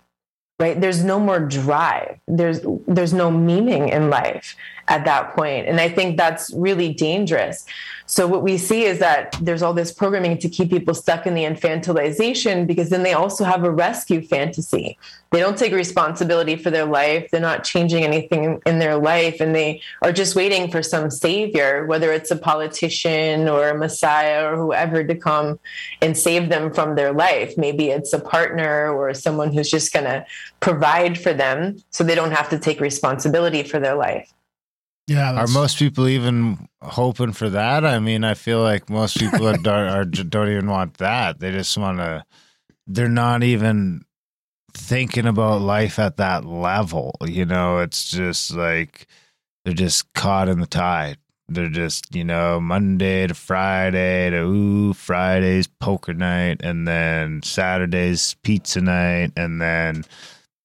Right? 0.58 0.78
There's 0.78 1.04
no 1.04 1.18
more 1.18 1.40
drive. 1.40 2.18
There's 2.26 2.60
there's 2.86 3.12
no 3.12 3.30
meaning 3.30 3.88
in 3.88 4.08
life 4.08 4.56
at 4.88 5.04
that 5.04 5.34
point. 5.34 5.66
And 5.66 5.80
I 5.80 5.88
think 5.88 6.16
that's 6.16 6.52
really 6.54 6.92
dangerous. 6.92 7.66
So 8.08 8.28
what 8.28 8.44
we 8.44 8.56
see 8.56 8.84
is 8.84 9.00
that 9.00 9.36
there's 9.42 9.62
all 9.62 9.74
this 9.74 9.92
programming 9.92 10.38
to 10.38 10.48
keep 10.48 10.70
people 10.70 10.94
stuck 10.94 11.26
in 11.26 11.34
the 11.34 11.42
infantilization 11.42 12.64
because 12.66 12.88
then 12.88 13.02
they 13.02 13.14
also 13.14 13.42
have 13.42 13.64
a 13.64 13.70
rescue 13.70 14.22
fantasy. 14.22 14.96
They 15.32 15.40
don't 15.40 15.58
take 15.58 15.72
responsibility 15.72 16.54
for 16.54 16.70
their 16.70 16.84
life. 16.84 17.28
They're 17.30 17.40
not 17.40 17.64
changing 17.64 18.04
anything 18.04 18.62
in 18.64 18.78
their 18.78 18.96
life 18.96 19.40
and 19.40 19.56
they 19.56 19.82
are 20.02 20.12
just 20.12 20.36
waiting 20.36 20.70
for 20.70 20.84
some 20.84 21.10
savior, 21.10 21.84
whether 21.86 22.12
it's 22.12 22.30
a 22.30 22.36
politician 22.36 23.48
or 23.48 23.70
a 23.70 23.76
messiah 23.76 24.52
or 24.52 24.56
whoever 24.56 25.02
to 25.02 25.16
come 25.16 25.58
and 26.00 26.16
save 26.16 26.48
them 26.48 26.72
from 26.72 26.94
their 26.94 27.12
life. 27.12 27.58
Maybe 27.58 27.88
it's 27.88 28.12
a 28.12 28.20
partner 28.20 28.88
or 28.88 29.12
someone 29.14 29.52
who's 29.52 29.70
just 29.70 29.92
going 29.92 30.04
to 30.04 30.24
provide 30.60 31.18
for 31.18 31.34
them 31.34 31.82
so 31.90 32.04
they 32.04 32.14
don't 32.14 32.30
have 32.30 32.48
to 32.50 32.58
take 32.58 32.80
responsibility 32.80 33.64
for 33.64 33.80
their 33.80 33.96
life. 33.96 34.32
Yeah. 35.06 35.34
Are 35.34 35.46
most 35.46 35.78
people 35.78 36.08
even 36.08 36.68
hoping 36.82 37.32
for 37.32 37.48
that? 37.50 37.84
I 37.84 38.00
mean, 38.00 38.24
I 38.24 38.34
feel 38.34 38.60
like 38.60 38.90
most 38.90 39.18
people 39.18 39.46
are, 39.48 39.56
are, 39.68 40.04
don't 40.04 40.48
even 40.48 40.68
want 40.68 40.98
that. 40.98 41.38
They 41.38 41.52
just 41.52 41.76
want 41.78 41.98
to. 41.98 42.24
They're 42.88 43.08
not 43.08 43.42
even 43.42 44.04
thinking 44.74 45.26
about 45.26 45.60
life 45.60 45.98
at 45.98 46.16
that 46.16 46.44
level. 46.44 47.14
You 47.24 47.44
know, 47.44 47.78
it's 47.78 48.10
just 48.10 48.52
like 48.52 49.06
they're 49.64 49.74
just 49.74 50.12
caught 50.14 50.48
in 50.48 50.60
the 50.60 50.66
tide. 50.66 51.18
They're 51.48 51.68
just 51.68 52.12
you 52.12 52.24
know 52.24 52.60
Monday 52.60 53.28
to 53.28 53.34
Friday 53.34 54.30
to 54.30 54.38
ooh 54.38 54.92
Friday's 54.92 55.68
poker 55.68 56.14
night, 56.14 56.60
and 56.64 56.86
then 56.86 57.42
Saturday's 57.44 58.34
pizza 58.42 58.80
night, 58.80 59.30
and 59.36 59.60
then 59.60 60.04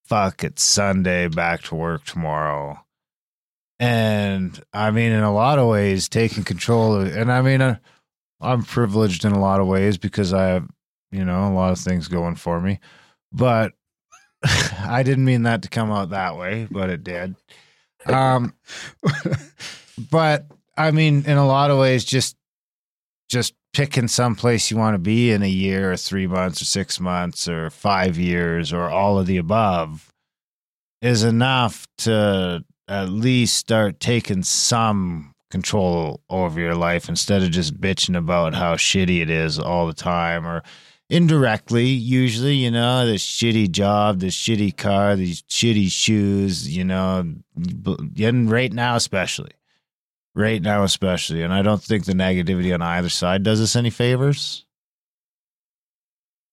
fuck 0.06 0.44
it's 0.44 0.64
Sunday 0.64 1.28
back 1.28 1.62
to 1.64 1.76
work 1.76 2.06
tomorrow 2.06 2.84
and 3.82 4.64
I 4.72 4.92
mean, 4.92 5.12
in 5.12 5.24
a 5.24 5.34
lot 5.34 5.58
of 5.58 5.68
ways, 5.68 6.08
taking 6.08 6.44
control 6.44 7.02
of, 7.02 7.16
and 7.16 7.32
I 7.32 7.42
mean, 7.42 7.62
uh, 7.62 7.78
I'm 8.40 8.64
privileged 8.64 9.26
in 9.26 9.32
a 9.32 9.40
lot 9.40 9.60
of 9.60 9.66
ways 9.66 9.98
because 9.98 10.34
I 10.34 10.50
have, 10.50 10.70
you 11.12 11.26
know, 11.26 11.52
a 11.52 11.54
lot 11.56 11.72
of 11.72 11.80
things 11.80 12.08
going 12.08 12.36
for 12.36 12.62
me, 12.62 12.80
but 13.34 13.74
I 14.44 15.02
didn't 15.02 15.26
mean 15.26 15.44
that 15.44 15.64
to 15.64 15.70
come 15.70 15.92
out 15.92 16.12
that 16.12 16.38
way, 16.38 16.68
but 16.70 16.92
it 16.92 17.04
did. 17.04 17.36
Um, 18.06 18.54
but 20.12 20.46
I 20.78 20.92
mean, 20.92 21.26
in 21.26 21.38
a 21.38 21.48
lot 21.48 21.72
of 21.72 21.80
ways, 21.80 22.06
just, 22.06 22.36
just 23.30 23.56
picking 23.74 24.08
some 24.08 24.36
place 24.36 24.70
you 24.70 24.78
want 24.78 24.94
to 24.94 25.00
be 25.00 25.32
in 25.32 25.42
a 25.42 25.50
year 25.50 25.92
or 25.92 25.98
three 25.98 26.28
months 26.28 26.62
or 26.62 26.66
six 26.66 27.00
months 27.00 27.48
or 27.48 27.72
five 27.72 28.20
years 28.20 28.72
or 28.72 28.92
all 28.92 29.18
of 29.18 29.26
the 29.26 29.38
above 29.38 30.14
is 31.02 31.24
enough 31.24 31.88
to 31.98 32.64
at 32.92 33.10
least 33.10 33.56
start 33.56 34.02
taking 34.02 34.44
some 34.44 35.34
control 35.50 36.22
over 36.30 36.60
your 36.60 36.76
life 36.76 37.08
instead 37.08 37.42
of 37.42 37.50
just 37.50 37.80
bitching 37.80 38.18
about 38.18 38.54
how 38.54 38.76
shitty 38.76 39.22
it 39.22 39.30
is 39.30 39.58
all 39.58 39.88
the 39.88 39.94
time 39.94 40.46
or 40.46 40.62
indirectly 41.10 41.86
usually 41.86 42.56
you 42.56 42.70
know 42.72 43.06
this 43.06 43.26
shitty 43.26 43.70
job 43.70 44.20
this 44.20 44.36
shitty 44.36 44.76
car 44.76 45.16
these 45.16 45.42
shitty 45.44 45.90
shoes 45.90 46.70
you 46.70 46.84
know 46.84 47.34
and 48.22 48.52
right 48.52 48.74
now 48.74 48.96
especially 48.96 49.52
right 50.36 50.62
now 50.62 50.84
especially 50.84 51.44
and 51.44 51.54
i 51.54 51.62
don't 51.62 51.84
think 51.84 52.06
the 52.06 52.14
negativity 52.14 52.74
on 52.74 52.82
either 52.82 53.10
side 53.10 53.44
does 53.44 53.62
us 53.62 53.76
any 53.76 53.90
favors. 53.90 54.66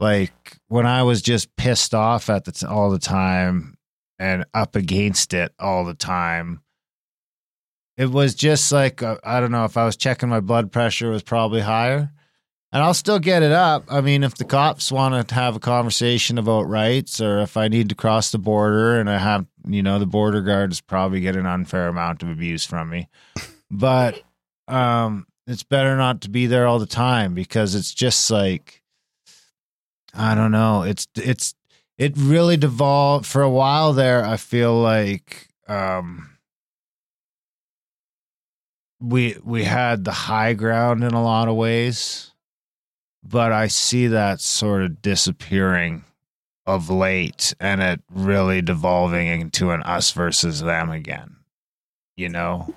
Like 0.01 0.59
when 0.69 0.86
i 0.86 1.02
was 1.02 1.23
just 1.23 1.55
pissed 1.56 1.94
off 1.94 2.31
at 2.31 2.44
the 2.44 2.52
t- 2.52 2.66
all 2.66 2.90
the 2.90 3.01
time 3.01 3.77
and 4.19 4.45
up 4.55 4.77
against 4.77 5.32
it 5.35 5.53
all 5.59 5.85
the 5.85 5.95
time. 5.95 6.62
It 7.97 8.11
was 8.11 8.35
just 8.35 8.70
like 8.70 9.03
uh, 9.03 9.16
i 9.24 9.40
don't 9.40 9.51
know 9.51 9.65
if 9.65 9.77
i 9.77 9.85
was 9.85 9.97
checking 9.97 10.28
my 10.28 10.40
blood 10.40 10.70
pressure 10.70 11.09
it 11.09 11.12
was 11.12 11.23
probably 11.23 11.61
higher. 11.61 12.12
And 12.70 12.82
i'll 12.82 12.95
still 12.95 13.19
get 13.19 13.43
it 13.43 13.53
up. 13.53 13.85
I 13.90 14.01
mean 14.01 14.23
if 14.23 14.35
the 14.36 14.45
cops 14.45 14.93
want 14.93 15.28
to 15.28 15.35
have 15.35 15.57
a 15.57 15.61
conversation 15.61 16.39
about 16.39 16.69
rights 16.69 17.20
or 17.20 17.40
if 17.40 17.57
i 17.57 17.69
need 17.69 17.89
to 17.89 17.95
cross 17.95 18.31
the 18.31 18.39
border 18.39 19.01
and 19.01 19.11
i 19.11 19.19
have 19.19 19.47
you 19.66 19.82
know 19.82 19.99
the 19.99 20.07
border 20.07 20.43
guard 20.43 20.73
is 20.73 20.81
probably 20.81 21.20
get 21.20 21.36
an 21.36 21.47
unfair 21.47 21.89
amount 21.89 22.23
of 22.23 22.28
abuse 22.28 22.65
from 22.65 22.90
me. 22.90 23.09
But 23.70 24.23
um 24.66 25.27
it's 25.47 25.62
better 25.62 25.97
not 25.97 26.23
to 26.23 26.31
be 26.31 26.47
there 26.47 26.66
all 26.66 26.78
the 26.78 26.86
time 26.86 27.35
because 27.35 27.74
it's 27.74 27.93
just 27.93 28.31
like 28.31 28.82
i 30.15 30.35
don't 30.35 30.53
know. 30.53 30.82
It's 30.82 31.07
it's 31.16 31.55
it 31.98 32.12
really 32.16 32.56
devolved 32.56 33.26
for 33.26 33.42
a 33.42 33.50
while 33.50 33.92
there 33.92 34.24
i 34.24 34.36
feel 34.36 34.74
like 34.80 35.48
um 35.68 36.30
we 39.00 39.36
we 39.44 39.64
had 39.64 40.04
the 40.04 40.12
high 40.12 40.54
ground 40.54 41.04
in 41.04 41.12
a 41.12 41.22
lot 41.22 41.48
of 41.48 41.56
ways 41.56 42.32
but 43.22 43.52
i 43.52 43.66
see 43.66 44.06
that 44.06 44.40
sort 44.40 44.82
of 44.82 45.02
disappearing 45.02 46.04
of 46.66 46.90
late 46.90 47.54
and 47.60 47.80
it 47.80 48.00
really 48.10 48.60
devolving 48.62 49.26
into 49.26 49.70
an 49.70 49.82
us 49.82 50.12
versus 50.12 50.60
them 50.60 50.90
again 50.90 51.36
you 52.16 52.28
know 52.28 52.74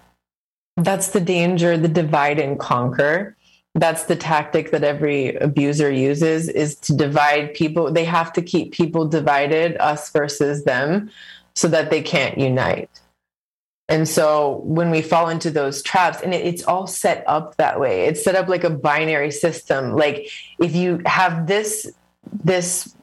That's 0.78 1.10
the 1.10 1.20
danger, 1.20 1.78
the 1.78 1.90
divide 1.90 2.40
and 2.40 2.58
conquer. 2.58 3.36
That's 3.74 4.04
the 4.04 4.18
tactic 4.18 4.72
that 4.72 4.84
every 4.84 5.36
abuser 5.36 5.90
uses 5.90 6.50
is 6.50 6.76
to 6.78 6.94
divide 6.94 7.54
people. 7.54 7.92
They 7.92 8.04
have 8.04 8.34
to 8.34 8.42
keep 8.42 8.74
people 8.74 9.08
divided, 9.08 9.78
us 9.78 10.12
versus 10.12 10.66
them, 10.66 11.10
so 11.56 11.68
that 11.70 11.90
they 11.90 12.02
can't 12.02 12.38
unite. 12.38 12.90
And 13.88 14.08
so 14.08 14.62
when 14.64 14.90
we 14.90 15.02
fall 15.02 15.28
into 15.28 15.52
those 15.52 15.82
traps, 15.82 16.22
and 16.22 16.34
it, 16.34 16.46
it's 16.46 16.64
all 16.64 16.88
set 16.88 17.26
up 17.28 17.58
that 17.58 17.80
way, 17.80 18.06
it's 18.06 18.24
set 18.24 18.36
up 18.36 18.48
like 18.48 18.64
a 18.64 18.70
binary 18.70 19.32
system. 19.32 19.96
Like 19.96 20.30
if 20.60 20.76
you 20.76 21.02
have 21.06 21.48
this, 21.48 21.92
this, 22.44 22.96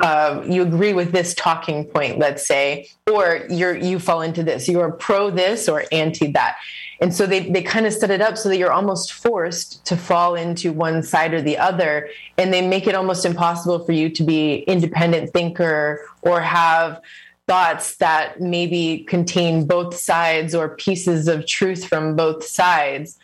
uh, 0.00 0.42
you 0.46 0.62
agree 0.62 0.92
with 0.92 1.12
this 1.12 1.34
talking 1.34 1.84
point, 1.84 2.18
let's 2.18 2.46
say, 2.46 2.88
or 3.10 3.46
you're 3.48 3.76
you 3.76 3.98
fall 3.98 4.22
into 4.22 4.42
this, 4.42 4.68
you're 4.68 4.90
pro 4.92 5.30
this 5.30 5.68
or 5.68 5.84
anti 5.92 6.32
that. 6.32 6.56
And 7.00 7.12
so 7.12 7.26
they, 7.26 7.50
they 7.50 7.62
kind 7.62 7.84
of 7.84 7.92
set 7.92 8.10
it 8.10 8.20
up 8.20 8.38
so 8.38 8.48
that 8.48 8.58
you're 8.58 8.72
almost 8.72 9.12
forced 9.12 9.84
to 9.86 9.96
fall 9.96 10.34
into 10.34 10.72
one 10.72 11.02
side 11.02 11.34
or 11.34 11.42
the 11.42 11.58
other. 11.58 12.08
And 12.38 12.52
they 12.52 12.66
make 12.66 12.86
it 12.86 12.94
almost 12.94 13.24
impossible 13.24 13.84
for 13.84 13.92
you 13.92 14.08
to 14.10 14.22
be 14.22 14.58
independent 14.60 15.32
thinker 15.32 16.00
or 16.22 16.40
have 16.40 17.00
thoughts 17.48 17.96
that 17.96 18.40
maybe 18.40 19.04
contain 19.08 19.66
both 19.66 19.96
sides 19.96 20.54
or 20.54 20.76
pieces 20.76 21.28
of 21.28 21.46
truth 21.46 21.84
from 21.84 22.14
both 22.14 22.44
sides. 22.44 23.18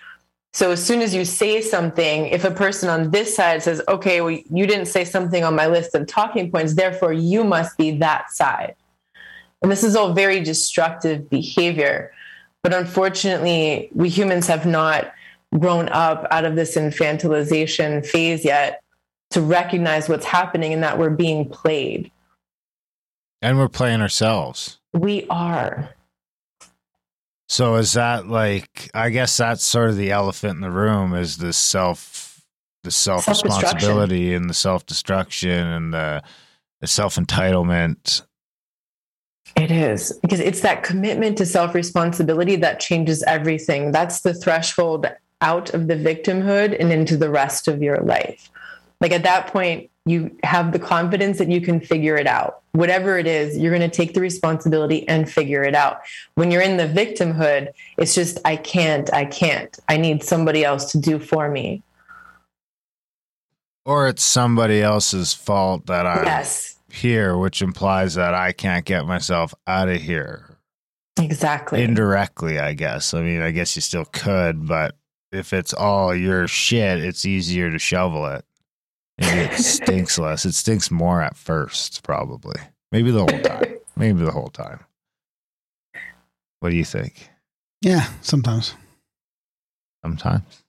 So 0.52 0.70
as 0.72 0.84
soon 0.84 1.02
as 1.02 1.14
you 1.14 1.24
say 1.24 1.60
something, 1.60 2.26
if 2.26 2.44
a 2.44 2.50
person 2.50 2.88
on 2.88 3.10
this 3.10 3.36
side 3.36 3.62
says, 3.62 3.82
okay, 3.88 4.20
well, 4.20 4.30
you 4.30 4.66
didn't 4.66 4.86
say 4.86 5.04
something 5.04 5.44
on 5.44 5.54
my 5.54 5.66
list 5.66 5.94
of 5.94 6.06
talking 6.06 6.50
points, 6.50 6.74
therefore 6.74 7.12
you 7.12 7.44
must 7.44 7.76
be 7.76 7.98
that 7.98 8.32
side. 8.32 8.74
And 9.62 9.70
this 9.70 9.84
is 9.84 9.94
all 9.94 10.12
very 10.14 10.40
destructive 10.40 11.28
behavior. 11.28 12.12
But 12.62 12.74
unfortunately, 12.74 13.88
we 13.92 14.08
humans 14.08 14.46
have 14.46 14.66
not 14.66 15.12
grown 15.58 15.88
up 15.90 16.26
out 16.30 16.44
of 16.44 16.56
this 16.56 16.76
infantilization 16.76 18.04
phase 18.04 18.44
yet 18.44 18.82
to 19.30 19.40
recognize 19.40 20.08
what's 20.08 20.24
happening 20.26 20.72
and 20.72 20.82
that 20.82 20.98
we're 20.98 21.10
being 21.10 21.48
played. 21.48 22.10
and 23.42 23.58
we're 23.58 23.68
playing 23.68 24.00
ourselves 24.00 24.80
We 24.92 25.26
are. 25.28 25.90
So 27.48 27.76
is 27.76 27.94
that 27.94 28.28
like 28.28 28.90
I 28.94 29.10
guess 29.10 29.36
that's 29.36 29.64
sort 29.64 29.90
of 29.90 29.96
the 29.96 30.10
elephant 30.10 30.56
in 30.56 30.60
the 30.60 30.70
room 30.70 31.14
is 31.14 31.38
the 31.38 31.52
self 31.52 32.44
the 32.84 32.90
self 32.90 33.26
responsibility 33.26 34.34
and 34.34 34.48
the 34.48 34.54
self 34.54 34.84
destruction 34.86 35.50
and 35.50 35.94
the 35.94 36.22
the 36.80 36.86
self 36.86 37.16
entitlement. 37.16 38.22
It 39.56 39.70
is 39.70 40.12
because 40.22 40.40
it's 40.40 40.60
that 40.60 40.82
commitment 40.82 41.38
to 41.38 41.46
self 41.46 41.74
responsibility 41.74 42.56
that 42.56 42.80
changes 42.80 43.22
everything. 43.22 43.92
That's 43.92 44.20
the 44.20 44.34
threshold 44.34 45.06
out 45.40 45.72
of 45.72 45.88
the 45.88 45.94
victimhood 45.94 46.76
and 46.78 46.92
into 46.92 47.16
the 47.16 47.30
rest 47.30 47.66
of 47.66 47.82
your 47.82 47.98
life. 47.98 48.50
Like 49.00 49.12
at 49.12 49.22
that 49.22 49.46
point, 49.46 49.90
you 50.04 50.36
have 50.42 50.72
the 50.72 50.78
confidence 50.78 51.38
that 51.38 51.50
you 51.50 51.60
can 51.60 51.80
figure 51.80 52.16
it 52.16 52.26
out. 52.26 52.62
Whatever 52.78 53.18
it 53.18 53.26
is, 53.26 53.58
you're 53.58 53.76
going 53.76 53.90
to 53.90 53.94
take 53.94 54.14
the 54.14 54.20
responsibility 54.20 55.06
and 55.08 55.28
figure 55.28 55.64
it 55.64 55.74
out. 55.74 55.98
When 56.36 56.52
you're 56.52 56.62
in 56.62 56.76
the 56.76 56.86
victimhood, 56.86 57.70
it's 57.96 58.14
just, 58.14 58.38
I 58.44 58.54
can't, 58.54 59.12
I 59.12 59.24
can't. 59.24 59.76
I 59.88 59.96
need 59.96 60.22
somebody 60.22 60.64
else 60.64 60.92
to 60.92 60.98
do 61.00 61.18
for 61.18 61.50
me. 61.50 61.82
Or 63.84 64.06
it's 64.06 64.22
somebody 64.22 64.80
else's 64.80 65.34
fault 65.34 65.86
that 65.86 66.06
I'm 66.06 66.24
Yes, 66.24 66.76
here, 66.88 67.36
which 67.36 67.62
implies 67.62 68.14
that 68.14 68.32
I 68.34 68.52
can't 68.52 68.84
get 68.84 69.06
myself 69.06 69.52
out 69.66 69.88
of 69.88 70.00
here. 70.00 70.56
exactly. 71.18 71.82
Indirectly, 71.82 72.60
I 72.60 72.74
guess. 72.74 73.12
I 73.12 73.22
mean, 73.22 73.42
I 73.42 73.50
guess 73.50 73.74
you 73.74 73.82
still 73.82 74.04
could, 74.04 74.68
but 74.68 74.94
if 75.32 75.52
it's 75.52 75.74
all 75.74 76.14
your 76.14 76.46
shit, 76.46 77.00
it's 77.02 77.24
easier 77.24 77.72
to 77.72 77.78
shovel 77.80 78.24
it. 78.26 78.44
Maybe 79.18 79.40
it 79.40 79.54
stinks 79.54 80.18
less. 80.18 80.44
It 80.44 80.54
stinks 80.54 80.90
more 80.90 81.20
at 81.20 81.36
first, 81.36 82.02
probably. 82.02 82.60
Maybe 82.92 83.10
the 83.10 83.20
whole 83.20 83.40
time. 83.40 83.78
Maybe 83.96 84.24
the 84.24 84.30
whole 84.30 84.48
time. 84.48 84.80
What 86.60 86.70
do 86.70 86.76
you 86.76 86.84
think? 86.84 87.28
Yeah, 87.80 88.08
sometimes. 88.22 88.74
Sometimes. 90.02 90.62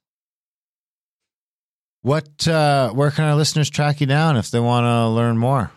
What 2.02 2.48
uh 2.48 2.92
where 2.92 3.12
can 3.12 3.26
our 3.26 3.36
listeners 3.36 3.70
track 3.70 4.00
you 4.00 4.08
down 4.08 4.38
if 4.38 4.52
they 4.52 4.60
want 4.60 4.86
to 4.86 5.08
learn 5.10 5.38
more? 5.38 5.72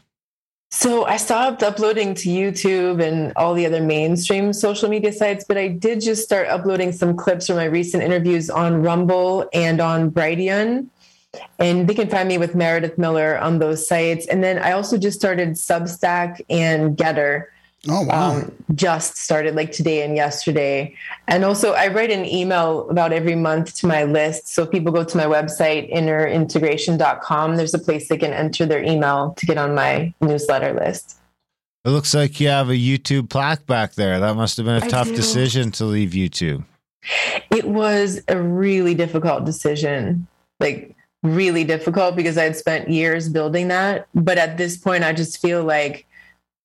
So 0.71 1.05
I 1.05 1.19
stopped 1.19 1.63
uploading 1.63 2.15
to 2.15 2.29
YouTube 2.31 3.03
and 3.03 3.33
all 3.37 3.53
the 3.53 3.67
other 3.67 3.83
mainstream 3.83 4.55
social 4.55 4.89
media 4.89 5.13
sites, 5.13 5.45
but 5.47 5.59
I 5.59 5.69
did 5.69 6.01
just 6.01 6.23
start 6.23 6.49
uploading 6.49 6.93
some 6.93 7.15
clips 7.15 7.49
from 7.49 7.57
my 7.57 7.65
recent 7.65 8.03
interviews 8.03 8.49
on 8.49 8.83
Rumble 8.83 9.47
and 9.53 9.81
on 9.83 10.11
Brighteon. 10.11 10.89
And 11.59 11.89
they 11.89 11.95
can 11.95 12.09
find 12.09 12.29
me 12.29 12.39
with 12.39 12.55
Meredith 12.55 12.99
Miller 12.99 13.39
on 13.39 13.59
those 13.59 13.87
sites. 13.87 14.27
And 14.27 14.43
then 14.43 14.59
I 14.59 14.73
also 14.73 14.99
just 14.99 15.19
started 15.19 15.51
Substack 15.51 16.41
and 16.51 16.97
GETTR. 16.97 17.47
Oh 17.89 18.03
wow. 18.03 18.37
Um, 18.37 18.53
just 18.75 19.17
started 19.17 19.57
like 19.57 19.73
today 19.73 20.05
and 20.05 20.15
yesterday. 20.15 20.95
And 21.27 21.45
also, 21.45 21.73
I 21.73 21.89
write 21.89 22.13
an 22.13 22.25
email 22.25 22.89
about 22.91 23.13
every 23.13 23.35
month 23.35 23.75
to 23.77 23.89
my 23.89 24.05
list. 24.05 24.49
So 24.49 24.63
if 24.63 24.71
people 24.71 24.93
go 24.93 25.03
to 25.03 25.17
my 25.17 25.25
website, 25.25 25.93
innerintegration.com, 25.93 27.57
there's 27.57 27.75
a 27.75 27.81
place 27.81 28.09
they 28.09 28.19
can 28.19 28.33
enter 28.33 28.67
their 28.67 28.85
email 28.85 29.35
to 29.37 29.47
get 29.47 29.59
on 29.59 29.75
my 29.75 30.15
newsletter 30.21 30.73
list. 30.75 31.17
It 31.85 31.91
looks 31.91 32.15
like 32.15 32.39
you 32.39 32.49
have 32.49 32.69
a 32.69 32.75
YouTube 32.75 33.29
plaque 33.29 33.67
back 33.67 33.95
there. 33.95 34.21
That 34.21 34.37
must 34.37 34.57
have 34.59 34.67
been 34.67 34.81
a 34.81 34.87
I 34.87 34.89
tough 34.89 35.09
do. 35.09 35.17
decision 35.17 35.73
to 35.73 35.85
leave 35.85 36.11
YouTube. 36.11 36.65
It 37.51 37.67
was 37.67 38.23
a 38.29 38.41
really 38.41 38.95
difficult 38.95 39.45
decision, 39.45 40.29
like 40.61 40.95
really 41.23 41.65
difficult 41.65 42.17
because 42.17 42.37
I 42.37 42.45
had 42.45 42.57
spent 42.57 42.91
years 42.91 43.29
building 43.29 43.69
that. 43.69 44.09
But 44.15 44.39
at 44.39 44.57
this 44.57 44.77
point, 44.77 45.05
I 45.05 45.13
just 45.13 45.41
feel 45.41 45.65
like 45.65 46.07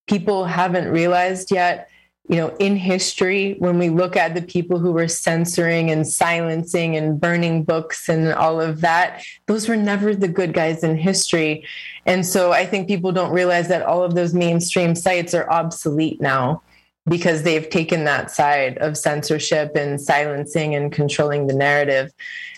people 0.08 0.46
haven't 0.46 0.90
realized 0.90 1.52
yet 1.52 1.90
you 2.30 2.36
know, 2.36 2.54
in 2.60 2.76
history, 2.76 3.56
when 3.60 3.80
we 3.80 3.90
look 3.90 4.18
at 4.18 4.36
the 4.36 4.42
people 4.42 4.80
who 4.80 4.92
were 4.92 5.08
censoring 5.08 5.90
and 5.92 6.06
silencing 6.06 6.98
and 6.98 7.20
burning 7.20 7.64
books 7.64 8.10
and 8.10 8.34
all 8.34 8.60
of 8.60 8.82
that, 8.82 9.24
those 9.46 9.70
were 9.70 9.78
never 9.78 10.14
the 10.14 10.28
good 10.28 10.54
guys 10.54 10.84
in 10.84 10.98
history. 10.98 11.66
And 12.06 12.26
so 12.26 12.52
I 12.52 12.66
think 12.66 12.88
people 12.88 13.14
don't 13.14 13.32
realize 13.32 13.70
that 13.70 13.84
all 13.84 14.04
of 14.04 14.14
those 14.14 14.34
mainstream 14.34 14.94
sites 14.94 15.34
are 15.34 15.50
obsolete 15.50 16.20
now 16.20 16.62
because 17.08 17.44
they've 17.44 17.70
taken 17.70 18.04
that 18.04 18.32
side 18.32 18.78
of 18.80 18.98
censorship 18.98 19.76
and 19.76 20.00
silencing 20.00 20.76
and 20.76 20.92
controlling 20.92 21.48
the 21.48 21.54
narrative. 21.54 22.12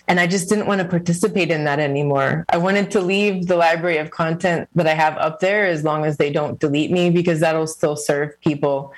And 0.08 0.18
I 0.18 0.26
just 0.26 0.48
didn't 0.48 0.66
want 0.66 0.80
to 0.80 0.88
participate 0.88 1.50
in 1.50 1.64
that 1.64 1.78
anymore. 1.78 2.44
I 2.48 2.56
wanted 2.56 2.90
to 2.92 3.00
leave 3.00 3.46
the 3.46 3.56
library 3.56 3.98
of 3.98 4.10
content 4.10 4.68
that 4.74 4.86
I 4.88 4.94
have 4.94 5.16
up 5.18 5.40
there 5.40 5.66
as 5.66 5.84
long 5.84 6.04
as 6.04 6.16
they 6.16 6.32
don't 6.32 6.58
delete 6.58 6.90
me 6.90 7.10
because 7.10 7.40
that'll 7.40 7.68
still 7.68 7.96
serve 7.96 8.40
people 8.40 8.92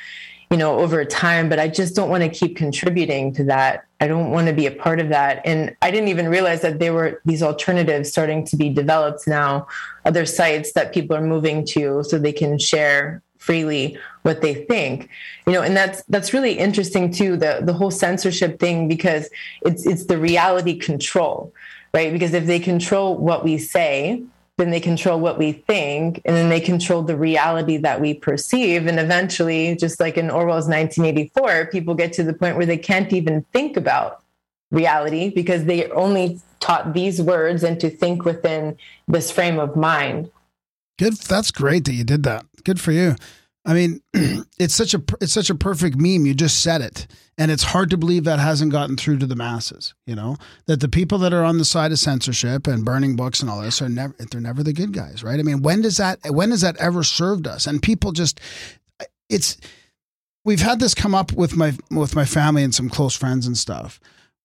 you 0.51 0.59
know 0.59 0.79
over 0.81 1.03
time 1.03 1.49
but 1.49 1.59
i 1.59 1.67
just 1.67 1.97
don't 1.97 2.11
want 2.11 2.23
to 2.23 2.29
keep 2.29 2.57
contributing 2.57 3.33
to 3.33 3.43
that 3.43 3.87
i 4.03 4.07
don't 4.07 4.31
want 4.31 4.47
to 4.47 4.53
be 4.53 4.67
a 4.67 4.71
part 4.71 5.01
of 5.01 5.09
that 5.09 5.41
and 5.47 5.75
i 5.81 5.91
didn't 5.91 6.11
even 6.11 6.29
realize 6.29 6.61
that 6.61 6.79
there 6.79 6.93
were 6.93 7.23
these 7.25 7.43
alternatives 7.43 8.11
starting 8.11 8.45
to 8.45 8.55
be 8.55 8.69
developed 8.69 9.27
now 9.27 9.67
other 10.05 10.27
sites 10.27 10.75
that 10.75 10.93
people 10.93 11.17
are 11.17 11.23
moving 11.23 11.65
to 11.65 12.05
so 12.05 12.19
they 12.19 12.35
can 12.35 12.59
share 12.59 13.23
freely 13.43 13.99
what 14.23 14.41
they 14.41 14.55
think. 14.55 15.09
You 15.47 15.55
know 15.55 15.63
and 15.63 15.77
that's 15.77 16.03
that's 16.05 16.33
really 16.33 16.59
interesting 16.59 17.13
too 17.13 17.37
the 17.37 17.61
the 17.63 17.73
whole 17.73 17.91
censorship 17.91 18.59
thing 18.59 18.89
because 18.89 19.29
it's 19.63 19.87
it's 19.87 20.07
the 20.07 20.19
reality 20.19 20.79
control 20.79 21.53
right? 21.95 22.11
Because 22.11 22.33
if 22.33 22.47
they 22.47 22.59
control 22.59 23.19
what 23.19 23.45
we 23.45 23.59
say 23.59 24.23
then 24.59 24.71
they 24.71 24.81
control 24.81 25.19
what 25.19 25.39
we 25.39 25.53
think 25.53 26.21
and 26.25 26.37
then 26.37 26.49
they 26.49 26.61
control 26.61 27.03
the 27.03 27.17
reality 27.17 27.79
that 27.79 28.01
we 28.01 28.13
perceive. 28.13 28.87
And 28.87 29.01
eventually 29.01 29.75
just 29.77 29.99
like 29.99 30.17
in 30.17 30.31
orwell's 30.31 30.69
1984 30.69 31.67
people 31.67 31.95
get 31.95 32.13
to 32.15 32.23
the 32.23 32.35
point 32.35 32.57
where 32.57 32.67
they 32.67 32.79
can't 32.79 33.13
even 33.13 33.43
think 33.53 33.77
about 33.77 34.23
reality 34.71 35.31
because 35.31 35.65
they 35.65 35.91
only 35.91 36.41
taught 36.61 36.95
these 36.95 37.21
words 37.21 37.65
and 37.65 37.81
to 37.81 37.91
think 37.91 38.25
within 38.25 38.77
this 39.09 39.31
frame 39.31 39.59
of 39.59 39.77
mind 39.77 40.31
good 40.99 41.15
that's 41.15 41.51
great 41.51 41.85
that 41.85 41.95
you 41.95 42.05
did 42.05 42.23
that 42.23 42.45
good 42.65 42.81
for 42.81 42.93
you 42.93 43.17
I 43.65 43.75
mean, 43.75 44.01
it's 44.59 44.75
such 44.75 44.95
a 44.95 45.03
it's 45.21 45.33
such 45.33 45.51
a 45.51 45.55
perfect 45.55 45.97
meme. 45.97 46.27
You 46.27 46.35
just 46.35 46.63
said 46.63 46.81
it, 46.81 47.07
and 47.39 47.51
it's 47.51 47.63
hard 47.63 47.91
to 47.91 47.97
believe 47.97 48.25
that 48.25 48.41
hasn't 48.41 48.73
gotten 48.73 48.97
through 48.97 49.19
to 49.19 49.27
the 49.27 49.37
masses. 49.37 49.95
You 50.07 50.17
know 50.17 50.37
that 50.67 50.81
the 50.81 50.89
people 50.89 51.19
that 51.19 51.33
are 51.33 51.45
on 51.45 51.59
the 51.59 51.65
side 51.65 51.93
of 51.93 51.99
censorship 51.99 52.67
and 52.67 52.85
burning 52.85 53.15
books 53.15 53.41
and 53.41 53.49
all 53.49 53.61
this 53.61 53.81
are 53.81 53.89
never 53.89 54.15
they're 54.19 54.41
never 54.41 54.63
the 54.63 54.73
good 54.73 54.93
guys, 54.93 55.23
right? 55.23 55.39
I 55.39 55.43
mean, 55.43 55.63
when 55.63 55.83
does 55.83 55.97
that 55.99 56.19
when 56.29 56.51
has 56.51 56.63
that 56.63 56.77
ever 56.79 57.05
served 57.05 57.47
us? 57.47 57.67
And 57.67 57.81
people 57.81 58.11
just 58.11 58.41
it's 59.29 59.57
we've 60.45 60.61
had 60.63 60.81
this 60.81 60.95
come 60.95 61.15
up 61.15 61.33
with 61.33 61.57
my 61.57 61.73
with 61.91 62.17
my 62.17 62.25
family 62.25 62.65
and 62.65 62.75
some 62.75 62.89
close 62.89 63.15
friends 63.15 63.47
and 63.47 63.57
stuff 63.57 64.01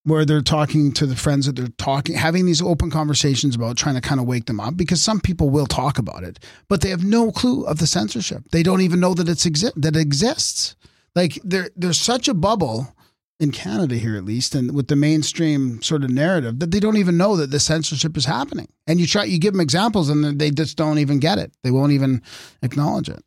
where 0.08 0.24
they're 0.24 0.40
talking 0.42 0.92
to 0.92 1.06
the 1.06 1.16
friends 1.16 1.46
that 1.46 1.56
they're 1.56 1.68
talking, 1.78 2.14
having 2.14 2.46
these 2.46 2.62
open 2.62 2.90
conversations 2.90 3.54
about 3.54 3.76
trying 3.76 3.94
to 3.94 4.00
kind 4.00 4.20
of 4.20 4.26
wake 4.26 4.46
them 4.46 4.60
up 4.60 4.76
because 4.76 5.00
some 5.00 5.20
people 5.20 5.50
will 5.50 5.66
talk 5.66 5.98
about 5.98 6.24
it, 6.24 6.38
but 6.68 6.80
they 6.80 6.88
have 6.90 7.04
no 7.04 7.30
clue 7.30 7.64
of 7.64 7.78
the 7.78 7.86
censorship. 7.86 8.44
They 8.50 8.62
don't 8.62 8.80
even 8.80 9.00
know 9.00 9.14
that 9.14 9.28
it's 9.28 9.46
exi- 9.46 9.72
that 9.76 9.96
it 9.96 10.00
exists. 10.00 10.76
Like 11.14 11.38
there, 11.44 11.70
there's 11.76 12.00
such 12.00 12.28
a 12.28 12.34
bubble 12.34 12.94
in 13.40 13.52
Canada 13.52 13.94
here, 13.94 14.16
at 14.16 14.24
least, 14.24 14.54
and 14.54 14.74
with 14.74 14.88
the 14.88 14.96
mainstream 14.96 15.80
sort 15.82 16.02
of 16.02 16.10
narrative 16.10 16.58
that 16.58 16.70
they 16.70 16.80
don't 16.80 16.96
even 16.96 17.16
know 17.16 17.36
that 17.36 17.50
the 17.50 17.60
censorship 17.60 18.16
is 18.16 18.24
happening. 18.24 18.68
And 18.86 18.98
you 19.00 19.06
try, 19.06 19.24
you 19.24 19.38
give 19.38 19.52
them 19.52 19.60
examples, 19.60 20.08
and 20.08 20.38
they 20.38 20.50
just 20.50 20.76
don't 20.76 20.98
even 20.98 21.20
get 21.20 21.38
it. 21.38 21.52
They 21.62 21.70
won't 21.70 21.92
even 21.92 22.22
acknowledge 22.62 23.08
it. 23.08 23.24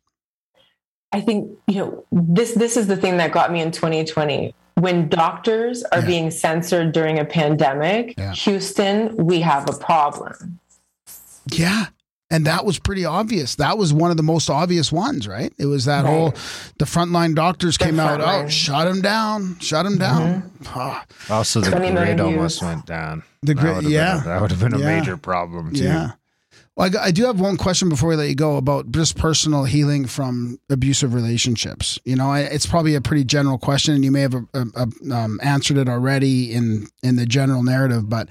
I 1.12 1.20
think 1.20 1.50
you 1.68 1.76
know 1.76 2.04
this. 2.10 2.54
This 2.54 2.76
is 2.76 2.86
the 2.86 2.96
thing 2.96 3.18
that 3.18 3.32
got 3.32 3.52
me 3.52 3.60
in 3.60 3.70
2020 3.70 4.54
when 4.76 5.08
doctors 5.08 5.82
are 5.84 6.00
yeah. 6.00 6.06
being 6.06 6.30
censored 6.30 6.92
during 6.92 7.18
a 7.18 7.24
pandemic, 7.24 8.14
yeah. 8.16 8.32
Houston, 8.32 9.16
we 9.16 9.40
have 9.40 9.68
a 9.68 9.72
problem. 9.72 10.58
Yeah. 11.50 11.86
And 12.30 12.46
that 12.46 12.64
was 12.64 12.78
pretty 12.78 13.04
obvious. 13.04 13.56
That 13.56 13.76
was 13.76 13.92
one 13.92 14.10
of 14.10 14.16
the 14.16 14.22
most 14.22 14.48
obvious 14.48 14.90
ones, 14.90 15.28
right? 15.28 15.52
It 15.58 15.66
was 15.66 15.84
that 15.84 16.04
right. 16.04 16.10
whole 16.10 16.30
the 16.78 16.86
frontline 16.86 17.34
doctors 17.34 17.76
the 17.76 17.84
came 17.84 18.00
out, 18.00 18.20
line. 18.20 18.46
oh, 18.46 18.48
shut 18.48 18.88
him 18.88 19.02
down, 19.02 19.58
shut 19.58 19.84
him 19.84 19.98
down. 19.98 20.50
Mm-hmm. 20.62 20.78
Oh. 20.78 21.02
Also, 21.34 21.60
the 21.60 21.70
grid 21.70 22.20
almost 22.20 22.62
went 22.62 22.86
down. 22.86 23.22
The 23.42 23.54
grid, 23.54 23.84
yeah, 23.84 24.22
a, 24.22 24.24
that 24.24 24.40
would 24.40 24.50
have 24.50 24.60
been 24.60 24.72
a 24.72 24.78
yeah. 24.78 24.98
major 24.98 25.18
problem 25.18 25.74
too. 25.74 25.84
Yeah. 25.84 26.12
Well, 26.76 26.90
I, 26.96 27.06
I, 27.06 27.10
do 27.10 27.24
have 27.26 27.38
one 27.38 27.56
question 27.58 27.88
before 27.88 28.10
we 28.10 28.16
let 28.16 28.28
you 28.28 28.34
go 28.34 28.56
about 28.56 28.90
just 28.92 29.16
personal 29.16 29.64
healing 29.64 30.06
from 30.06 30.58
abusive 30.70 31.12
relationships. 31.12 31.98
You 32.04 32.16
know, 32.16 32.30
I, 32.30 32.40
it's 32.40 32.66
probably 32.66 32.94
a 32.94 33.00
pretty 33.00 33.24
general 33.24 33.58
question, 33.58 33.94
and 33.94 34.04
you 34.04 34.10
may 34.10 34.22
have 34.22 34.34
a, 34.34 34.46
a, 34.54 35.14
um, 35.14 35.38
answered 35.42 35.76
it 35.76 35.88
already 35.88 36.52
in 36.52 36.86
in 37.02 37.16
the 37.16 37.26
general 37.26 37.62
narrative. 37.62 38.08
But 38.08 38.28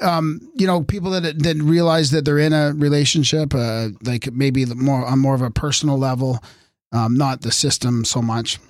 um, 0.00 0.40
you 0.54 0.66
know, 0.66 0.82
people 0.82 1.10
that 1.10 1.42
that 1.42 1.56
realize 1.56 2.12
that 2.12 2.24
they're 2.24 2.38
in 2.38 2.52
a 2.52 2.72
relationship, 2.74 3.54
uh, 3.54 3.88
like 4.02 4.32
maybe 4.32 4.64
more 4.66 5.04
on 5.04 5.18
more 5.18 5.34
of 5.34 5.42
a 5.42 5.50
personal 5.50 5.98
level, 5.98 6.38
um, 6.92 7.16
not 7.16 7.40
the 7.40 7.50
system 7.50 8.04
so 8.04 8.22
much 8.22 8.60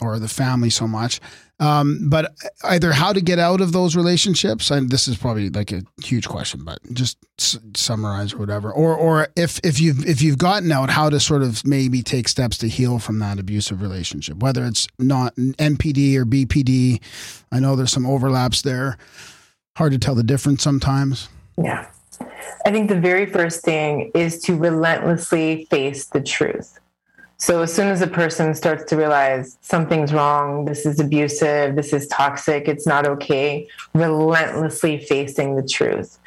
or 0.00 0.18
the 0.18 0.28
family 0.28 0.70
so 0.70 0.86
much. 0.86 1.20
Um, 1.58 2.08
but 2.10 2.34
either 2.64 2.92
how 2.92 3.14
to 3.14 3.20
get 3.22 3.38
out 3.38 3.62
of 3.62 3.72
those 3.72 3.96
relationships, 3.96 4.70
and 4.70 4.90
this 4.90 5.08
is 5.08 5.16
probably 5.16 5.48
like 5.48 5.72
a 5.72 5.82
huge 6.04 6.28
question, 6.28 6.64
but 6.64 6.78
just 6.92 7.16
s- 7.38 7.58
summarize 7.74 8.34
or 8.34 8.38
whatever, 8.38 8.70
or 8.70 8.94
or 8.94 9.28
if 9.36 9.58
if 9.64 9.80
you've 9.80 10.04
if 10.06 10.20
you've 10.20 10.36
gotten 10.36 10.70
out, 10.70 10.90
how 10.90 11.08
to 11.08 11.18
sort 11.18 11.42
of 11.42 11.66
maybe 11.66 12.02
take 12.02 12.28
steps 12.28 12.58
to 12.58 12.68
heal 12.68 12.98
from 12.98 13.18
that 13.20 13.38
abusive 13.38 13.80
relationship, 13.80 14.36
whether 14.36 14.66
it's 14.66 14.86
not 14.98 15.34
NPD 15.36 16.16
or 16.16 16.26
BPD. 16.26 17.00
I 17.50 17.58
know 17.60 17.74
there's 17.74 17.92
some 17.92 18.06
overlaps 18.06 18.60
there. 18.60 18.98
Hard 19.76 19.92
to 19.92 19.98
tell 19.98 20.14
the 20.14 20.22
difference 20.22 20.62
sometimes. 20.62 21.28
Yeah. 21.56 21.86
I 22.66 22.70
think 22.70 22.88
the 22.88 23.00
very 23.00 23.26
first 23.26 23.62
thing 23.62 24.10
is 24.14 24.40
to 24.42 24.56
relentlessly 24.56 25.66
face 25.70 26.06
the 26.06 26.20
truth. 26.20 26.78
So 27.38 27.62
as 27.62 27.74
soon 27.74 27.88
as 27.88 28.00
a 28.00 28.06
person 28.06 28.54
starts 28.54 28.84
to 28.84 28.96
realize 28.96 29.58
something's 29.60 30.12
wrong, 30.12 30.64
this 30.64 30.86
is 30.86 30.98
abusive, 31.00 31.76
this 31.76 31.92
is 31.92 32.06
toxic, 32.08 32.66
it's 32.66 32.86
not 32.86 33.06
okay, 33.06 33.68
relentlessly 33.92 34.98
facing 34.98 35.54
the 35.54 35.62
truth 35.62 36.18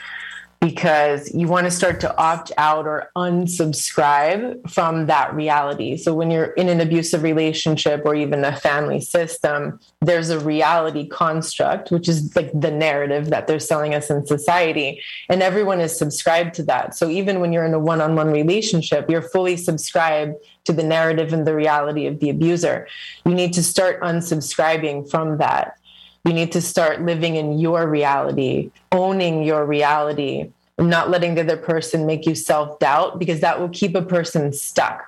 because 0.61 1.34
you 1.34 1.48
want 1.48 1.65
to 1.65 1.72
start 1.72 2.02
to 2.02 2.18
opt 2.18 2.52
out 2.57 2.86
or 2.86 3.10
unsubscribe 3.15 4.69
from 4.69 5.06
that 5.06 5.34
reality. 5.34 5.95
So 5.95 6.14
when 6.14 6.30
you're 6.30 6.52
in 6.52 6.68
an 6.68 6.81
abusive 6.81 7.23
relationship 7.23 8.02
or 8.03 8.14
even 8.14 8.44
a 8.44 8.56
family 8.56 8.99
system, 8.99 9.80
there's 10.02 10.30
a 10.30 10.40
reality 10.40 11.07
construct, 11.07 11.91
which 11.91 12.10
is 12.10 12.36
like 12.36 12.52
the 12.53 12.72
narrative 12.72 13.30
that 13.30 13.48
they're 13.48 13.60
selling 13.60 13.95
us 13.95 14.10
in 14.10 14.26
society. 14.26 15.02
And 15.30 15.41
everyone 15.41 15.80
is 15.80 15.98
subscribed 15.98 16.56
to 16.56 16.64
that. 16.64 16.94
So 16.94 17.10
even 17.10 17.40
when 17.40 17.53
you're 17.53 17.65
in 17.65 17.73
a 17.73 17.80
one 17.80 18.02
on 18.02 18.15
one 18.15 18.31
relationship, 18.31 19.10
you're 19.10 19.22
fully 19.22 19.56
subscribed 19.56 20.36
to 20.65 20.73
the 20.73 20.84
narrative 20.84 21.31
and 21.31 21.48
the 21.48 21.56
reality 21.56 22.06
of 22.06 22.19
the 22.19 22.30
abuser. 22.30 22.88
You 23.26 23.34
need 23.34 23.53
to 23.53 23.64
start 23.64 24.02
unsubscribing 24.02 25.10
from 25.10 25.38
that 25.38 25.78
you 26.26 26.34
need 26.34 26.52
to 26.52 26.62
start 26.62 27.02
living 27.02 27.36
in 27.36 27.60
your 27.60 27.88
reality, 27.88 28.72
owning 28.91 29.44
your 29.44 29.66
reality, 29.66 30.52
not 30.78 31.10
letting 31.10 31.36
the 31.36 31.41
other 31.41 31.58
person 31.58 32.06
make 32.06 32.26
you 32.26 32.36
self 32.36 32.80
doubt 32.80 33.20
because 33.20 33.41
that 33.41 33.60
will 33.60 33.70
keep 33.70 33.96
a 33.96 34.02
person 34.02 34.54
stuck. 34.54 35.06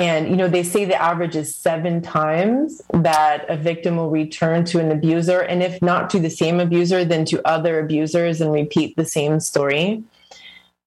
And, 0.00 0.28
you 0.28 0.36
know, 0.36 0.46
they 0.46 0.62
say 0.62 0.84
the 0.84 1.00
average 1.00 1.34
is 1.34 1.54
seven 1.54 2.00
times 2.00 2.80
that 2.92 3.44
a 3.48 3.56
victim 3.56 3.96
will 3.96 4.10
return 4.10 4.64
to 4.66 4.78
an 4.78 4.92
abuser. 4.92 5.40
And 5.40 5.60
if 5.60 5.82
not 5.82 6.08
to 6.10 6.20
the 6.20 6.30
same 6.30 6.60
abuser, 6.60 7.04
then 7.04 7.24
to 7.26 7.44
other 7.46 7.80
abusers 7.80 8.40
and 8.40 8.52
repeat 8.52 8.94
the 8.96 9.04
same 9.04 9.40
story. 9.40 10.04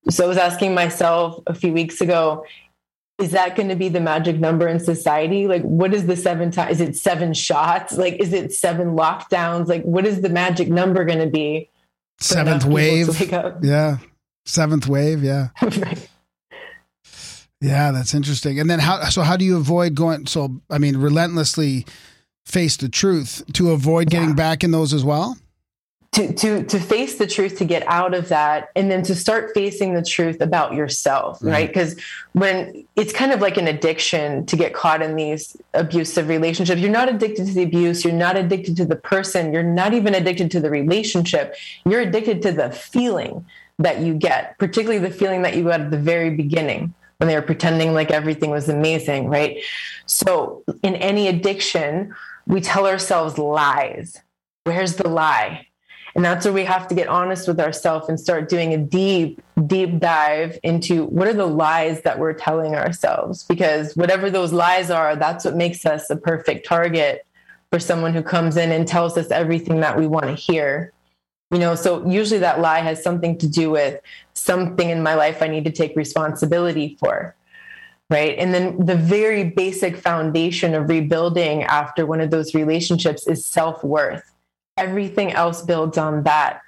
So 0.10 0.24
I 0.24 0.28
was 0.28 0.38
asking 0.38 0.74
myself 0.74 1.44
a 1.46 1.54
few 1.54 1.74
weeks 1.74 2.00
ago, 2.00 2.46
is 3.22 3.31
that 3.31 3.56
going 3.56 3.69
to 3.69 3.76
be 3.76 3.88
the 3.88 3.99
magic 3.99 4.39
number 4.39 4.68
in 4.68 4.80
society? 4.80 5.48
Like, 5.48 5.61
what 5.61 5.93
is 5.93 6.07
the 6.07 6.15
seven 6.15 6.52
times? 6.52 6.80
Is 6.80 6.81
it 6.81 6.95
seven 6.98 7.34
shots? 7.34 7.98
Like, 7.98 8.15
is 8.15 8.34
it 8.34 8.52
seven 8.52 8.95
lockdowns? 8.95 9.68
Like, 9.68 9.84
what 9.84 10.06
is 10.06 10.22
the 10.22 10.30
magic 10.30 10.69
number 10.69 11.06
going 11.06 11.19
to 11.19 11.27
be? 11.27 11.69
Seventh 12.19 12.65
wave. 12.65 13.10
Yeah. 13.64 13.98
Seventh 14.45 14.88
wave. 14.88 15.23
Yeah. 15.23 15.49
right. 15.61 16.10
Yeah, 17.61 17.91
that's 17.91 18.15
interesting. 18.15 18.60
And 18.60 18.69
then 18.69 18.80
how, 18.80 19.03
so 19.06 19.22
how 19.22 19.38
do 19.38 19.45
you 19.45 19.57
avoid 19.57 19.93
going, 19.93 20.26
so, 20.26 20.60
I 20.72 20.80
mean, 20.80 20.98
relentlessly 20.98 21.85
face 22.48 22.76
the 22.76 22.89
truth 22.89 23.43
to 23.53 23.72
avoid 23.72 24.10
getting 24.10 24.30
yeah. 24.30 24.35
back 24.35 24.64
in 24.64 24.72
those 24.72 24.93
as 24.93 25.03
well? 25.03 25.38
To 26.14 26.34
to 26.34 26.64
to 26.64 26.80
face 26.80 27.16
the 27.16 27.28
truth 27.28 27.58
to 27.58 27.66
get 27.66 27.84
out 27.88 28.14
of 28.14 28.30
that 28.30 28.70
and 28.76 28.92
then 28.92 29.02
to 29.04 29.16
start 29.16 29.52
facing 29.54 29.94
the 29.94 30.04
truth 30.04 30.42
about 30.42 30.74
yourself 30.74 31.38
mm-hmm. 31.38 31.50
right 31.50 31.68
because 31.68 31.98
when 32.34 32.86
it's 32.96 33.14
kind 33.14 33.32
of 33.32 33.40
like 33.40 33.58
an 33.58 33.68
addiction 33.68 34.46
to 34.46 34.56
get 34.56 34.74
caught 34.74 35.02
in 35.02 35.16
these 35.16 35.56
abusive 35.74 36.28
relationships 36.28 36.82
you're 36.82 36.92
not 36.92 37.08
addicted 37.08 37.46
to 37.46 37.54
the 37.54 37.64
abuse 37.64 38.04
you're 38.04 38.14
not 38.14 38.36
addicted 38.36 38.76
to 38.76 38.86
the 38.86 38.96
person 38.96 39.54
you're 39.54 39.64
not 39.64 39.94
even 39.94 40.14
addicted 40.14 40.52
to 40.52 40.60
the 40.60 40.70
relationship 40.70 41.56
you're 41.86 42.02
addicted 42.02 42.42
to 42.42 42.52
the 42.52 42.70
feeling 42.72 43.46
that 43.80 44.00
you 44.00 44.14
get 44.14 44.58
particularly 44.58 45.00
the 45.00 45.14
feeling 45.14 45.42
that 45.42 45.56
you 45.56 45.64
got 45.64 45.80
at 45.80 45.92
the 45.92 45.98
very 45.98 46.32
beginning 46.32 46.94
when 47.22 47.28
they 47.28 47.36
were 47.36 47.44
pretending 47.44 47.94
like 47.94 48.10
everything 48.10 48.50
was 48.50 48.68
amazing, 48.68 49.28
right? 49.28 49.62
So 50.08 50.64
in 50.82 50.96
any 50.96 51.28
addiction, 51.28 52.16
we 52.48 52.62
tell 52.62 52.88
ourselves 52.88 53.38
lies. 53.38 54.20
Where's 54.64 54.96
the 54.96 55.08
lie? 55.08 55.68
And 56.16 56.26
that's 56.26 56.46
where 56.46 56.54
we 56.54 56.66
have 56.66 56.88
to 56.90 56.96
get 56.96 57.08
honest 57.08 57.48
with 57.48 57.60
ourselves 57.60 58.10
and 58.10 58.20
start 58.20 58.50
doing 58.50 58.74
a 58.74 58.78
deep, 58.78 59.42
deep 59.66 60.00
dive 60.00 60.60
into 60.64 61.06
what 61.06 61.28
are 61.28 61.34
the 61.34 61.46
lies 61.46 62.02
that 62.02 62.20
we're 62.20 62.34
telling 62.34 62.76
ourselves. 62.76 63.44
Because 63.44 63.96
whatever 63.96 64.30
those 64.30 64.52
lies 64.52 64.90
are, 64.90 65.16
that's 65.16 65.46
what 65.46 65.56
makes 65.56 65.86
us 65.86 66.10
a 66.10 66.18
perfect 66.18 66.66
target 66.66 67.26
for 67.72 67.80
someone 67.80 68.14
who 68.14 68.22
comes 68.22 68.58
in 68.58 68.72
and 68.72 68.88
tells 68.88 69.18
us 69.18 69.32
everything 69.32 69.80
that 69.80 69.98
we 69.98 70.06
want 70.06 70.26
to 70.26 70.34
hear. 70.34 70.92
You 71.52 71.60
know, 71.60 71.76
so 71.76 72.08
usually 72.08 72.40
that 72.40 72.60
lie 72.60 72.80
has 72.80 73.02
something 73.02 73.38
to 73.38 73.48
do 73.48 73.72
with 73.72 74.00
something 74.34 74.90
in 74.90 75.04
my 75.04 75.16
life 75.16 75.42
I 75.42 75.48
need 75.48 75.66
to 75.66 75.72
take 75.72 75.96
responsibility 75.96 76.98
for. 77.00 77.36
Right. 78.10 78.38
And 78.38 78.54
then 78.54 78.86
the 78.86 78.98
very 78.98 79.46
basic 79.46 79.96
foundation 79.96 80.76
of 80.76 80.90
rebuilding 80.90 81.64
after 81.64 82.06
one 82.06 82.20
of 82.20 82.30
those 82.30 82.54
relationships 82.54 83.26
is 83.26 83.46
self 83.46 83.86
worth 83.86 84.31
everything 84.82 85.32
else 85.32 85.62
builds 85.62 85.98
on 85.98 86.24
that. 86.24 86.62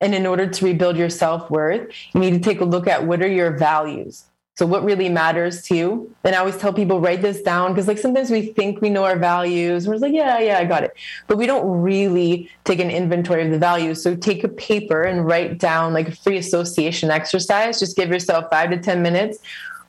And 0.00 0.14
in 0.14 0.26
order 0.26 0.46
to 0.46 0.64
rebuild 0.64 0.96
your 0.96 1.10
self 1.10 1.50
worth, 1.50 1.90
you 2.14 2.20
need 2.20 2.30
to 2.30 2.40
take 2.40 2.60
a 2.60 2.64
look 2.64 2.86
at 2.86 3.06
what 3.06 3.22
are 3.22 3.28
your 3.28 3.50
values. 3.56 4.24
So, 4.58 4.66
what 4.66 4.82
really 4.82 5.08
matters 5.08 5.62
to 5.66 5.76
you? 5.76 6.14
And 6.24 6.34
I 6.34 6.38
always 6.38 6.56
tell 6.56 6.72
people, 6.72 7.00
write 7.00 7.22
this 7.22 7.42
down 7.42 7.72
because, 7.72 7.86
like, 7.86 7.98
sometimes 7.98 8.28
we 8.28 8.42
think 8.42 8.80
we 8.80 8.90
know 8.90 9.04
our 9.04 9.16
values. 9.16 9.86
We're 9.86 9.98
like, 9.98 10.12
yeah, 10.12 10.40
yeah, 10.40 10.58
I 10.58 10.64
got 10.64 10.82
it. 10.82 10.96
But 11.28 11.38
we 11.38 11.46
don't 11.46 11.80
really 11.80 12.50
take 12.64 12.80
an 12.80 12.90
inventory 12.90 13.44
of 13.44 13.52
the 13.52 13.58
values. 13.58 14.02
So, 14.02 14.16
take 14.16 14.42
a 14.42 14.48
paper 14.48 15.02
and 15.02 15.24
write 15.24 15.58
down 15.58 15.92
like 15.92 16.08
a 16.08 16.16
free 16.16 16.38
association 16.38 17.10
exercise. 17.10 17.78
Just 17.78 17.96
give 17.96 18.10
yourself 18.10 18.46
five 18.50 18.70
to 18.70 18.78
10 18.78 19.00
minutes 19.00 19.38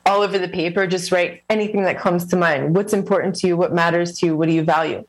all 0.06 0.22
over 0.22 0.38
the 0.38 0.48
paper. 0.48 0.86
Just 0.86 1.10
write 1.10 1.42
anything 1.50 1.82
that 1.82 1.98
comes 1.98 2.24
to 2.26 2.36
mind. 2.36 2.76
What's 2.76 2.92
important 2.92 3.34
to 3.36 3.48
you? 3.48 3.56
What 3.56 3.72
matters 3.72 4.18
to 4.18 4.26
you? 4.26 4.36
What 4.36 4.46
do 4.46 4.54
you 4.54 4.62
value? 4.62 5.04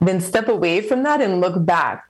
Then 0.00 0.20
step 0.20 0.48
away 0.48 0.80
from 0.80 1.04
that 1.04 1.20
and 1.20 1.40
look 1.40 1.64
back. 1.64 2.04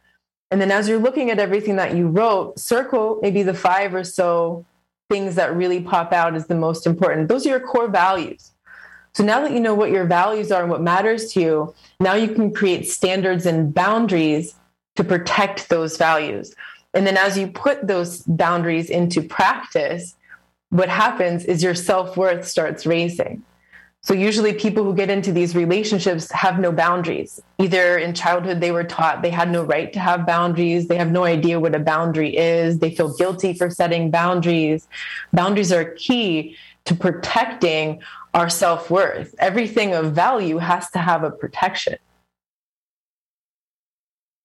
And 0.55 0.61
then 0.61 0.71
as 0.71 0.89
you're 0.89 1.01
looking 1.01 1.33
at 1.33 1.41
everything 1.41 1.75
that 1.75 1.97
you 1.97 2.07
wrote, 2.07 2.61
circle 2.61 3.19
maybe 3.21 3.43
the 3.43 3.55
five 3.55 3.93
or 3.93 4.05
so 4.05 4.65
things 5.11 5.35
that 5.35 5.57
really 5.57 5.81
pop 5.81 6.13
out 6.13 6.37
as 6.37 6.47
the 6.47 6.55
most 6.55 6.87
important. 6.87 7.27
Those 7.27 7.45
are 7.45 7.49
your 7.49 7.59
core 7.59 7.89
values. 7.89 8.53
So 9.15 9.25
now 9.25 9.41
that 9.41 9.51
you 9.51 9.59
know 9.59 9.75
what 9.75 9.91
your 9.91 10.05
values 10.05 10.53
are 10.53 10.63
and 10.63 10.71
what 10.71 10.81
matters 10.81 11.33
to 11.33 11.41
you, 11.41 11.75
now 11.99 12.15
you 12.15 12.29
can 12.33 12.55
create 12.55 12.87
standards 12.89 13.47
and 13.47 13.75
boundaries 13.75 14.55
to 14.95 15.03
protect 15.03 15.71
those 15.71 15.97
values. 15.97 16.55
And 16.95 17.05
then 17.05 17.17
as 17.17 17.37
you 17.37 17.49
put 17.49 17.89
those 17.89 18.23
boundaries 18.23 18.91
into 18.91 19.23
practice, 19.23 20.15
what 20.71 20.89
happens 20.89 21.45
is 21.47 21.65
your 21.65 21.75
self 21.75 22.17
worth 22.17 22.47
starts 22.47 22.87
raising. 22.87 23.43
So 24.05 24.13
usually 24.13 24.53
people 24.53 24.85
who 24.85 24.95
get 24.95 25.09
into 25.09 25.33
these 25.33 25.57
relationships 25.57 26.31
have 26.31 26.59
no 26.59 26.71
boundaries. 26.71 27.41
Either 27.59 27.97
in 27.97 28.13
childhood 28.13 28.61
they 28.61 28.71
were 28.71 28.85
taught 28.85 29.23
they 29.23 29.31
had 29.31 29.51
no 29.51 29.63
right 29.65 29.91
to 29.95 29.99
have 29.99 30.27
boundaries, 30.27 30.89
they 30.89 30.99
have 30.99 31.11
no 31.11 31.25
idea 31.25 31.59
what 31.59 31.75
a 31.75 31.79
boundary 31.79 32.37
is, 32.37 32.81
they 32.81 32.95
feel 32.95 33.17
guilty 33.17 33.55
for 33.55 33.71
setting 33.71 34.11
boundaries. 34.11 34.87
Boundaries 35.33 35.73
are 35.73 35.87
key 35.95 36.55
to 36.85 36.95
protecting 36.95 38.03
our 38.35 38.51
self-worth. 38.51 39.35
Everything 39.39 39.95
of 39.95 40.13
value 40.13 40.59
has 40.59 40.91
to 40.91 40.99
have 40.99 41.25
a 41.25 41.31
protection. 41.31 41.97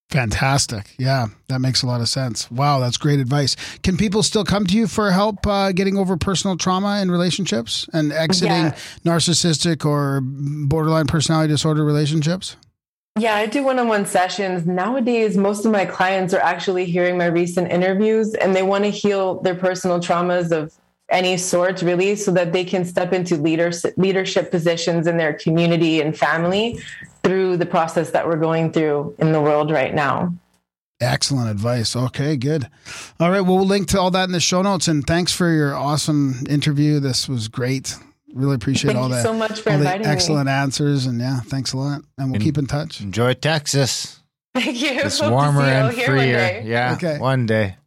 Fantastic. 0.09 0.95
Yeah, 0.97 1.27
that 1.49 1.59
makes 1.61 1.83
a 1.83 1.87
lot 1.87 2.01
of 2.01 2.09
sense. 2.09 2.49
Wow, 2.49 2.79
that's 2.79 2.97
great 2.97 3.19
advice. 3.19 3.55
Can 3.83 3.95
people 3.95 4.23
still 4.23 4.43
come 4.43 4.65
to 4.65 4.75
you 4.75 4.87
for 4.87 5.11
help 5.11 5.45
uh, 5.45 5.71
getting 5.71 5.97
over 5.97 6.17
personal 6.17 6.57
trauma 6.57 6.99
in 7.01 7.11
relationships 7.11 7.87
and 7.93 8.11
exiting 8.11 8.49
Yeah. 8.65 8.75
narcissistic 9.05 9.85
or 9.85 10.21
borderline 10.23 11.05
personality 11.05 11.53
disorder 11.53 11.83
relationships? 11.85 12.55
Yeah, 13.19 13.35
I 13.35 13.45
do 13.45 13.63
one 13.63 13.77
on 13.77 13.87
one 13.87 14.05
sessions. 14.05 14.65
Nowadays, 14.65 15.37
most 15.37 15.65
of 15.65 15.71
my 15.71 15.85
clients 15.85 16.33
are 16.33 16.39
actually 16.39 16.85
hearing 16.85 17.17
my 17.17 17.25
recent 17.25 17.71
interviews 17.71 18.33
and 18.33 18.55
they 18.55 18.63
want 18.63 18.85
to 18.85 18.89
heal 18.89 19.41
their 19.41 19.55
personal 19.55 19.99
traumas 19.99 20.51
of 20.51 20.73
any 21.11 21.37
sort, 21.37 21.81
really, 21.81 22.15
so 22.15 22.31
that 22.31 22.53
they 22.53 22.63
can 22.63 22.85
step 22.85 23.13
into 23.13 23.35
leadership, 23.35 23.93
leadership 23.97 24.51
positions 24.51 25.07
in 25.07 25.17
their 25.17 25.33
community 25.33 26.01
and 26.01 26.17
family 26.17 26.79
through 27.23 27.57
the 27.57 27.65
process 27.65 28.11
that 28.11 28.27
we're 28.27 28.37
going 28.37 28.71
through 28.71 29.15
in 29.19 29.31
the 29.31 29.41
world 29.41 29.71
right 29.71 29.93
now. 29.93 30.33
Excellent 31.01 31.49
advice. 31.49 31.95
Okay, 31.95 32.35
good. 32.35 32.69
All 33.19 33.31
right, 33.31 33.41
well, 33.41 33.55
we'll 33.57 33.65
link 33.65 33.87
to 33.89 33.99
all 33.99 34.11
that 34.11 34.25
in 34.25 34.33
the 34.33 34.39
show 34.41 34.61
notes. 34.61 34.87
And 34.89 35.05
thanks 35.07 35.31
for 35.33 35.49
your 35.49 35.73
awesome 35.73 36.35
interview. 36.49 36.99
This 36.99 37.29
was 37.29 37.47
great. 37.47 37.95
Really 38.33 38.55
appreciate 38.55 38.91
Thank 38.93 39.01
all 39.01 39.07
you 39.09 39.15
that. 39.15 39.23
so 39.23 39.33
much 39.33 39.61
for 39.61 39.71
all 39.71 39.77
the 39.77 39.83
inviting 39.85 40.05
me. 40.05 40.11
excellent 40.11 40.49
answers. 40.49 41.05
And 41.05 41.19
yeah, 41.19 41.39
thanks 41.39 41.71
a 41.73 41.77
lot. 41.77 42.01
And 42.17 42.27
we'll 42.27 42.35
And- 42.35 42.43
keep 42.43 42.57
in 42.57 42.67
touch. 42.67 42.99
Enjoy 43.01 43.33
Texas. 43.33 44.19
Thank 44.53 44.81
you. 44.81 44.89
It's 44.91 45.19
Hope 45.19 45.29
to 45.29 45.33
warmer 45.33 45.61
see 45.61 45.67
you 45.67 45.73
and 45.73 45.93
here 45.95 46.07
one 46.09 46.17
freer. 46.19 46.61
Yeah. 46.65 46.93
Okay. 46.95 47.17
One 47.17 47.45
day. 47.45 47.77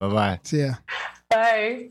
Bye 0.00 0.08
bye. 0.08 0.40
See 0.42 0.60
ya. 0.62 0.72
Bye. 1.30 1.90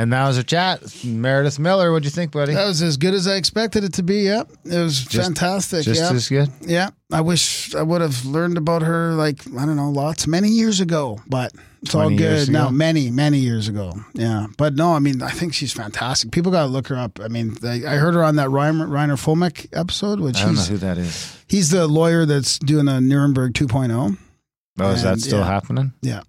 And 0.00 0.14
that 0.14 0.26
was 0.26 0.38
our 0.38 0.42
chat. 0.42 1.04
Meredith 1.04 1.58
Miller, 1.58 1.92
what'd 1.92 2.06
you 2.06 2.10
think, 2.10 2.32
buddy? 2.32 2.54
That 2.54 2.66
was 2.66 2.80
as 2.80 2.96
good 2.96 3.12
as 3.12 3.26
I 3.26 3.34
expected 3.34 3.84
it 3.84 3.92
to 3.94 4.02
be. 4.02 4.22
Yep. 4.22 4.50
It 4.64 4.78
was 4.78 5.04
Just- 5.04 5.26
fantastic. 5.26 5.84
Just 5.84 6.00
yeah. 6.00 6.16
as 6.16 6.28
good. 6.30 6.48
yeah. 6.62 6.88
I 7.12 7.20
wish 7.20 7.74
I 7.74 7.82
would 7.82 8.00
have 8.00 8.24
learned 8.24 8.56
about 8.56 8.80
her 8.80 9.12
like, 9.12 9.46
I 9.48 9.66
don't 9.66 9.76
know, 9.76 9.90
lots, 9.90 10.26
many 10.26 10.48
years 10.48 10.80
ago, 10.80 11.20
but 11.26 11.52
it's 11.82 11.94
all 11.94 12.08
good. 12.08 12.48
No, 12.48 12.68
ago? 12.68 12.70
many, 12.70 13.10
many 13.10 13.40
years 13.40 13.68
ago. 13.68 13.92
Yeah. 14.14 14.46
But 14.56 14.74
no, 14.74 14.94
I 14.94 15.00
mean, 15.00 15.20
I 15.20 15.32
think 15.32 15.52
she's 15.52 15.74
fantastic. 15.74 16.30
People 16.30 16.50
got 16.50 16.62
to 16.62 16.68
look 16.68 16.86
her 16.86 16.96
up. 16.96 17.20
I 17.20 17.28
mean, 17.28 17.58
I 17.62 17.82
I 17.86 17.96
heard 17.96 18.14
her 18.14 18.24
on 18.24 18.36
that 18.36 18.48
Reiner, 18.48 18.88
Reiner 18.88 19.22
Fuellmich 19.22 19.66
episode, 19.78 20.18
which 20.20 20.38
I 20.38 20.46
don't 20.46 20.54
know 20.54 20.60
he's, 20.60 20.68
who 20.68 20.76
that 20.78 20.96
is. 20.96 21.36
he's 21.46 21.68
the 21.68 21.86
lawyer 21.86 22.24
that's 22.24 22.58
doing 22.58 22.88
a 22.88 23.02
Nuremberg 23.02 23.52
2.0. 23.52 24.16
Oh, 24.78 24.90
is 24.92 25.02
that 25.02 25.20
still 25.20 25.40
yeah. 25.40 25.44
happening? 25.44 25.92
Yeah. 26.00 26.22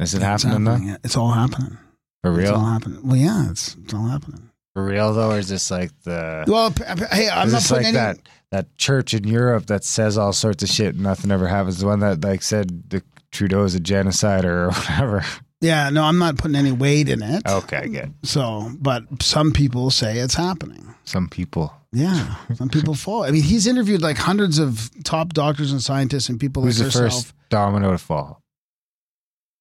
Is 0.00 0.14
it 0.14 0.16
It's 0.16 0.24
happening, 0.24 0.64
though? 0.64 0.76
Yeah, 0.76 0.96
It's 1.04 1.16
all 1.16 1.30
happening. 1.30 1.78
For 2.22 2.38
It's 2.40 2.50
all 2.50 2.58
real? 2.60 2.64
happening. 2.66 3.00
Well, 3.06 3.16
yeah, 3.16 3.50
it's, 3.50 3.76
it's 3.82 3.92
all 3.94 4.06
happening. 4.06 4.50
For 4.74 4.84
real 4.84 5.12
though, 5.12 5.32
or 5.32 5.38
is 5.38 5.48
this 5.48 5.70
like 5.70 5.90
the 6.04 6.44
Well, 6.46 6.70
p- 6.70 6.82
p- 6.96 7.04
hey, 7.10 7.28
I'm 7.28 7.48
is 7.48 7.52
not 7.52 7.58
this 7.58 7.68
putting 7.68 7.84
like 7.94 7.94
any. 7.94 7.96
that 8.18 8.18
that 8.50 8.76
church 8.76 9.12
in 9.12 9.24
Europe 9.24 9.66
that 9.66 9.84
says 9.84 10.16
all 10.16 10.32
sorts 10.32 10.62
of 10.62 10.68
shit 10.70 10.94
and 10.94 11.02
nothing 11.02 11.30
ever 11.30 11.46
happens? 11.46 11.78
The 11.78 11.86
one 11.86 12.00
that 12.00 12.22
like 12.24 12.42
said 12.42 12.90
the 12.90 13.02
Trudeau 13.32 13.64
is 13.64 13.74
a 13.74 13.80
genocide 13.80 14.44
or 14.44 14.68
whatever. 14.70 15.24
Yeah, 15.60 15.90
no, 15.90 16.04
I'm 16.04 16.18
not 16.18 16.38
putting 16.38 16.56
any 16.56 16.72
weight 16.72 17.08
in 17.08 17.22
it. 17.22 17.42
Okay, 17.46 17.88
good. 17.88 18.14
So, 18.24 18.70
but 18.80 19.04
some 19.22 19.52
people 19.52 19.90
say 19.90 20.18
it's 20.18 20.34
happening. 20.34 20.94
Some 21.04 21.28
people. 21.28 21.72
Yeah, 21.92 22.36
some 22.54 22.68
people 22.68 22.94
fall. 23.04 23.24
I 23.24 23.30
mean, 23.30 23.42
he's 23.42 23.66
interviewed 23.66 24.00
like 24.02 24.16
hundreds 24.16 24.58
of 24.58 24.90
top 25.04 25.34
doctors 25.34 25.70
and 25.70 25.82
scientists 25.82 26.28
and 26.28 26.40
people 26.40 26.62
Who's 26.64 26.80
like 26.80 26.92
the 26.92 26.98
yourself. 26.98 27.24
first 27.26 27.34
domino 27.50 27.92
to 27.92 27.98
fall? 27.98 28.41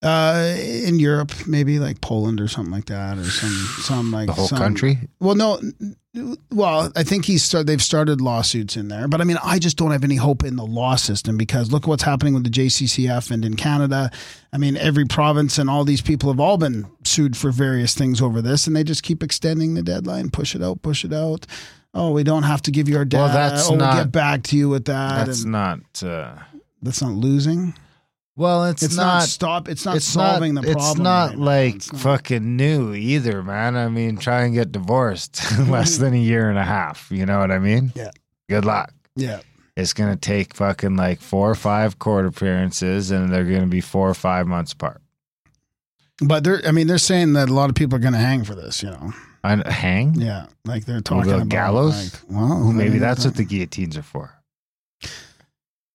Uh, 0.03 0.55
in 0.57 0.97
Europe, 0.97 1.31
maybe 1.45 1.77
like 1.77 2.01
Poland 2.01 2.41
or 2.41 2.47
something 2.47 2.71
like 2.73 2.85
that, 2.85 3.19
or 3.19 3.23
some 3.25 3.51
some 3.83 4.11
like 4.11 4.27
The 4.27 4.33
whole 4.33 4.47
some- 4.47 4.57
country? 4.57 4.97
Well, 5.19 5.35
no, 5.35 5.59
well, 6.51 6.91
I 6.95 7.03
think 7.03 7.25
he's 7.25 7.43
start, 7.43 7.67
they've 7.67 7.81
started 7.81 8.19
lawsuits 8.19 8.75
in 8.75 8.87
there, 8.87 9.07
but 9.07 9.21
I 9.21 9.25
mean, 9.25 9.37
I 9.43 9.59
just 9.59 9.77
don't 9.77 9.91
have 9.91 10.03
any 10.03 10.15
hope 10.15 10.43
in 10.43 10.55
the 10.55 10.65
law 10.65 10.95
system 10.95 11.37
because 11.37 11.71
look 11.71 11.85
what's 11.85 12.01
happening 12.01 12.33
with 12.33 12.43
the 12.43 12.49
JCCF 12.49 13.29
and 13.29 13.45
in 13.45 13.55
Canada. 13.55 14.09
I 14.51 14.57
mean, 14.57 14.75
every 14.75 15.05
province 15.05 15.59
and 15.59 15.69
all 15.69 15.85
these 15.85 16.01
people 16.01 16.31
have 16.31 16.39
all 16.39 16.57
been 16.57 16.87
sued 17.03 17.37
for 17.37 17.51
various 17.51 17.93
things 17.93 18.21
over 18.23 18.41
this, 18.41 18.65
and 18.65 18.75
they 18.75 18.83
just 18.83 19.03
keep 19.03 19.21
extending 19.21 19.75
the 19.75 19.83
deadline, 19.83 20.31
push 20.31 20.55
it 20.55 20.63
out, 20.63 20.81
push 20.81 21.05
it 21.05 21.13
out. 21.13 21.45
Oh, 21.93 22.09
we 22.11 22.23
don't 22.23 22.43
have 22.43 22.63
to 22.63 22.71
give 22.71 22.89
you 22.89 22.97
our 22.97 23.05
data. 23.05 23.23
Well, 23.25 23.33
that's 23.33 23.69
oh, 23.69 23.75
not- 23.75 23.93
we'll 23.95 24.03
get 24.05 24.11
back 24.11 24.43
to 24.45 24.57
you 24.57 24.67
with 24.67 24.85
that. 24.85 25.27
That's 25.27 25.43
and 25.43 25.51
not. 25.51 25.79
Uh, 26.03 26.33
that's 26.81 27.01
not 27.03 27.11
losing. 27.13 27.75
Well, 28.35 28.65
it's, 28.65 28.81
It's, 28.83 28.95
not, 28.95 29.19
not. 29.19 29.23
stop. 29.23 29.69
It's 29.69 29.85
not 29.85 29.97
it's 29.97 30.05
solving 30.05 30.53
not, 30.55 30.65
the 30.65 30.71
problem. 30.73 30.91
It's 30.91 30.99
not 30.99 31.29
right 31.31 31.37
like 31.37 31.75
It's 31.75 31.91
not- 31.93 32.01
fucking 32.01 32.55
new 32.55 32.93
either, 32.93 33.43
man. 33.43 33.75
I 33.75 33.87
mean, 33.89 34.17
try 34.17 34.43
and 34.43 34.53
get 34.53 34.71
divorced 34.71 35.41
in 35.57 35.69
less 35.69 35.97
than 35.97 36.13
a 36.13 36.17
year 36.19 36.49
and 36.49 36.57
a 36.57 36.63
half. 36.63 37.07
You 37.11 37.25
know 37.25 37.39
what 37.39 37.51
I 37.51 37.59
mean? 37.59 37.91
Yeah. 37.95 38.11
Good 38.49 38.65
luck. 38.65 38.93
Yeah. 39.15 39.41
It's 39.77 39.93
gonna 39.93 40.17
take 40.17 40.53
fucking 40.53 40.95
like 40.97 41.21
four 41.21 41.49
or 41.49 41.55
five 41.55 41.97
court 41.97 42.25
appearances, 42.25 43.09
and 43.11 43.31
they're 43.31 43.45
gonna 43.45 43.67
be 43.67 43.81
four 43.81 44.09
or 44.09 44.13
five 44.13 44.45
months 44.45 44.73
apart. 44.73 45.01
But 46.23 46.43
they're, 46.43 46.61
I 46.67 46.71
mean, 46.71 46.87
they're 46.87 46.97
saying 46.99 47.33
that 47.33 47.49
a 47.49 47.53
lot 47.53 47.69
of 47.69 47.75
people 47.75 47.95
are 47.95 47.99
going 48.01 48.13
to 48.13 48.19
hang 48.19 48.43
for 48.43 48.53
this, 48.53 48.83
you 48.83 48.91
know. 48.91 49.11
And 49.43 49.65
hang? 49.65 50.13
Yeah, 50.13 50.45
like 50.65 50.85
they're 50.85 51.01
talking 51.01 51.31
about 51.31 51.49
gallows? 51.49 52.13
Like, 52.13 52.21
well, 52.29 52.71
Maybe 52.71 52.99
that's 52.99 53.25
what 53.25 53.33
the 53.35 53.43
guillotines 53.45 53.97
are 53.97 54.03
for. 54.03 54.31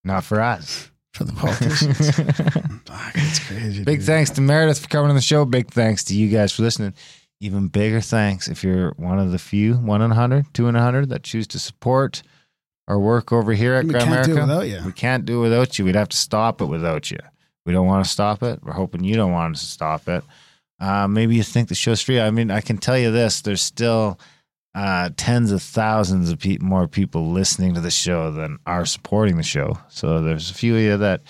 Not 0.03 0.25
for 0.25 0.41
us. 0.41 0.91
For 1.17 1.25
the 1.25 1.33
politicians. 1.33 2.11
Fuck, 2.87 3.13
it's 3.15 3.39
crazy. 3.47 3.85
Big 3.85 3.99
dude. 4.01 4.07
thanks 4.07 4.31
to 4.31 4.41
Meredith 4.41 4.81
for 4.81 4.89
coming 4.89 5.11
on 5.11 5.17
the 5.17 5.23
show. 5.23 5.45
Big 5.45 5.71
thanks 5.71 6.05
to 6.05 6.17
you 6.17 6.29
guys 6.29 6.53
for 6.53 6.63
listening. 6.63 6.95
Even 7.41 7.69
bigger 7.69 8.01
thanks 8.01 8.49
if 8.49 8.65
you're 8.65 8.93
one 8.93 9.19
of 9.19 9.31
the 9.33 9.39
few, 9.39 9.75
one 9.75 10.01
in 10.03 10.11
a 10.11 10.15
hundred, 10.15 10.47
two 10.55 10.69
in 10.69 10.77
a 10.77 10.81
hundred, 10.81 11.11
that 11.11 11.23
choose 11.23 11.47
to 11.49 11.59
support 11.59 12.23
our 12.89 12.99
work 12.99 13.33
over 13.33 13.53
here 13.53 13.75
at 13.75 13.85
We 13.85 13.93
Grimerica. 13.95 14.05
can't 14.05 14.27
do 14.27 14.37
it 14.37 14.41
without 14.41 14.69
you. 14.69 14.81
We 14.87 14.93
can't 14.93 15.25
do 15.25 15.39
it 15.41 15.43
without 15.49 15.79
you. 15.79 15.85
We'd 15.85 15.97
have 15.97 16.09
to 16.11 16.17
stop 16.17 16.61
it 16.61 16.67
without 16.67 17.11
you. 17.11 17.19
We 17.67 17.73
don't 17.73 17.87
want 17.87 18.05
to 18.05 18.11
stop 18.11 18.43
it. 18.43 18.61
We're 18.63 18.73
hoping 18.73 19.05
you 19.05 19.17
don't 19.17 19.33
want 19.33 19.57
us 19.57 19.61
to 19.63 19.67
stop 19.67 20.09
it. 20.09 20.23
Uh, 20.79 21.09
maybe 21.09 21.35
you 21.37 21.43
think 21.43 21.69
the 21.69 21.75
show's 21.75 22.01
free. 22.01 22.21
I 22.21 22.31
mean, 22.31 22.51
I 22.51 22.61
can 22.61 22.79
tell 22.79 22.97
you 22.97 23.11
this: 23.11 23.41
there's 23.43 23.63
still 23.63 24.19
uh, 24.77 25.09
tens 25.17 25.53
of 25.53 25.63
thousands 25.63 26.31
of 26.31 26.39
pe- 26.39 26.59
more 26.61 26.87
people 26.87 27.33
listening 27.33 27.73
to 27.73 27.81
the 27.81 27.91
show 27.91 28.31
than 28.31 28.59
are 28.67 28.85
supporting 28.85 29.39
the 29.39 29.43
show. 29.43 29.79
So 29.89 30.21
there's 30.21 30.51
a 30.51 30.55
few 30.55 30.77
of 30.77 30.83
you 30.83 30.97
that 30.99 31.23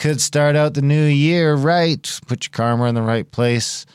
could 0.00 0.20
start 0.20 0.56
out 0.56 0.74
the 0.74 0.82
new 0.82 1.04
year 1.04 1.54
right. 1.54 2.20
Put 2.26 2.44
your 2.44 2.50
karma 2.50 2.86
in 2.86 2.96
the 2.96 3.02
right 3.02 3.30
place. 3.30 3.86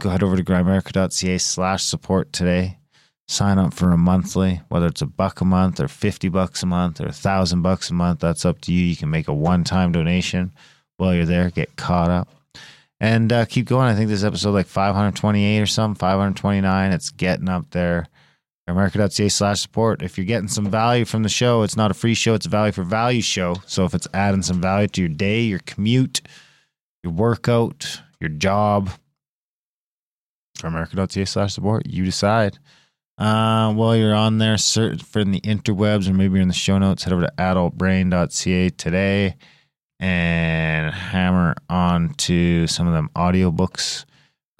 Go 0.00 0.10
head 0.10 0.24
over 0.24 0.36
to 0.36 0.42
grimerica.ca 0.42 1.38
slash 1.38 1.84
support 1.84 2.32
today. 2.32 2.78
Sign 3.28 3.58
up 3.58 3.72
for 3.72 3.92
a 3.92 3.96
monthly, 3.96 4.60
whether 4.68 4.88
it's 4.88 5.02
a 5.02 5.06
buck 5.06 5.40
a 5.40 5.44
month 5.44 5.78
or 5.78 5.86
50 5.86 6.28
bucks 6.30 6.64
a 6.64 6.66
month 6.66 7.00
or 7.00 7.06
a 7.06 7.12
thousand 7.12 7.62
bucks 7.62 7.90
a 7.90 7.94
month. 7.94 8.18
That's 8.18 8.44
up 8.44 8.60
to 8.62 8.72
you. 8.72 8.84
You 8.84 8.96
can 8.96 9.10
make 9.10 9.28
a 9.28 9.34
one 9.34 9.62
time 9.62 9.92
donation 9.92 10.52
while 10.96 11.14
you're 11.14 11.24
there, 11.24 11.50
get 11.50 11.76
caught 11.76 12.10
up 12.10 12.28
and 13.00 13.32
uh, 13.32 13.44
keep 13.46 13.66
going. 13.66 13.88
I 13.88 13.94
think 13.94 14.08
this 14.08 14.24
episode 14.24 14.52
like 14.52 14.66
528 14.66 15.60
or 15.60 15.66
something, 15.66 15.98
529. 15.98 16.92
It's 16.92 17.10
getting 17.10 17.48
up 17.48 17.70
there. 17.70 18.06
Grimerica.ca 18.70 19.28
slash 19.28 19.60
support. 19.60 20.02
If 20.02 20.16
you're 20.16 20.24
getting 20.24 20.48
some 20.48 20.70
value 20.70 21.04
from 21.04 21.22
the 21.22 21.28
show, 21.28 21.62
it's 21.62 21.76
not 21.76 21.90
a 21.90 21.94
free 21.94 22.14
show, 22.14 22.34
it's 22.34 22.46
a 22.46 22.50
value 22.50 22.72
for 22.72 22.84
value 22.84 23.20
show. 23.20 23.56
So 23.66 23.84
if 23.84 23.94
it's 23.94 24.06
adding 24.14 24.42
some 24.42 24.60
value 24.60 24.88
to 24.88 25.00
your 25.02 25.08
day, 25.08 25.42
your 25.42 25.60
commute, 25.60 26.20
your 27.02 27.12
workout, 27.12 28.00
your 28.20 28.30
job, 28.30 28.90
Grimerica.ca 30.58 31.24
slash 31.24 31.54
support, 31.54 31.86
you 31.86 32.04
decide. 32.04 32.58
Uh, 33.18 33.72
while 33.72 33.96
you're 33.96 34.14
on 34.14 34.38
there, 34.38 34.56
search 34.56 35.02
for 35.02 35.24
the 35.24 35.40
interwebs 35.40 36.08
or 36.08 36.14
maybe 36.14 36.34
you're 36.34 36.42
in 36.42 36.48
the 36.48 36.54
show 36.54 36.78
notes, 36.78 37.02
head 37.04 37.12
over 37.12 37.22
to 37.22 37.32
adultbrain.ca 37.38 38.70
today 38.70 39.36
and 39.98 40.94
hammer 40.94 41.54
on 41.68 42.14
to 42.14 42.66
some 42.66 42.86
of 42.86 42.94
them 42.94 43.10
audiobooks 43.14 44.06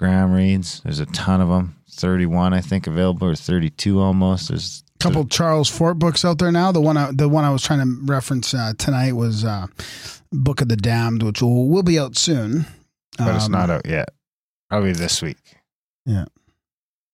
Graham 0.01 0.31
reads. 0.31 0.81
There's 0.81 0.99
a 0.99 1.05
ton 1.05 1.41
of 1.41 1.49
them. 1.49 1.75
31, 1.93 2.53
I 2.53 2.61
think, 2.61 2.87
available, 2.87 3.27
or 3.27 3.35
32 3.35 3.99
almost. 3.99 4.49
There's 4.49 4.83
a 4.99 5.03
couple 5.03 5.25
Charles 5.25 5.69
Fort 5.69 5.99
books 5.99 6.23
out 6.25 6.37
there 6.39 6.51
now. 6.51 6.71
The 6.71 6.81
one 6.81 6.97
I, 6.97 7.11
the 7.11 7.27
one 7.29 7.43
I 7.43 7.49
was 7.51 7.63
trying 7.63 7.79
to 7.79 8.05
reference 8.05 8.53
uh, 8.53 8.73
tonight 8.77 9.13
was 9.13 9.43
uh, 9.45 9.67
Book 10.31 10.61
of 10.61 10.69
the 10.69 10.75
Damned, 10.77 11.23
which 11.23 11.41
will, 11.41 11.67
will 11.67 11.83
be 11.83 11.99
out 11.99 12.15
soon. 12.17 12.65
but 13.17 13.35
it's 13.35 13.45
Um, 13.45 13.51
not 13.51 13.69
out 13.69 13.85
yet. 13.87 14.09
Probably 14.69 14.93
this 14.93 15.21
week. 15.21 15.37
Yeah. 16.05 16.25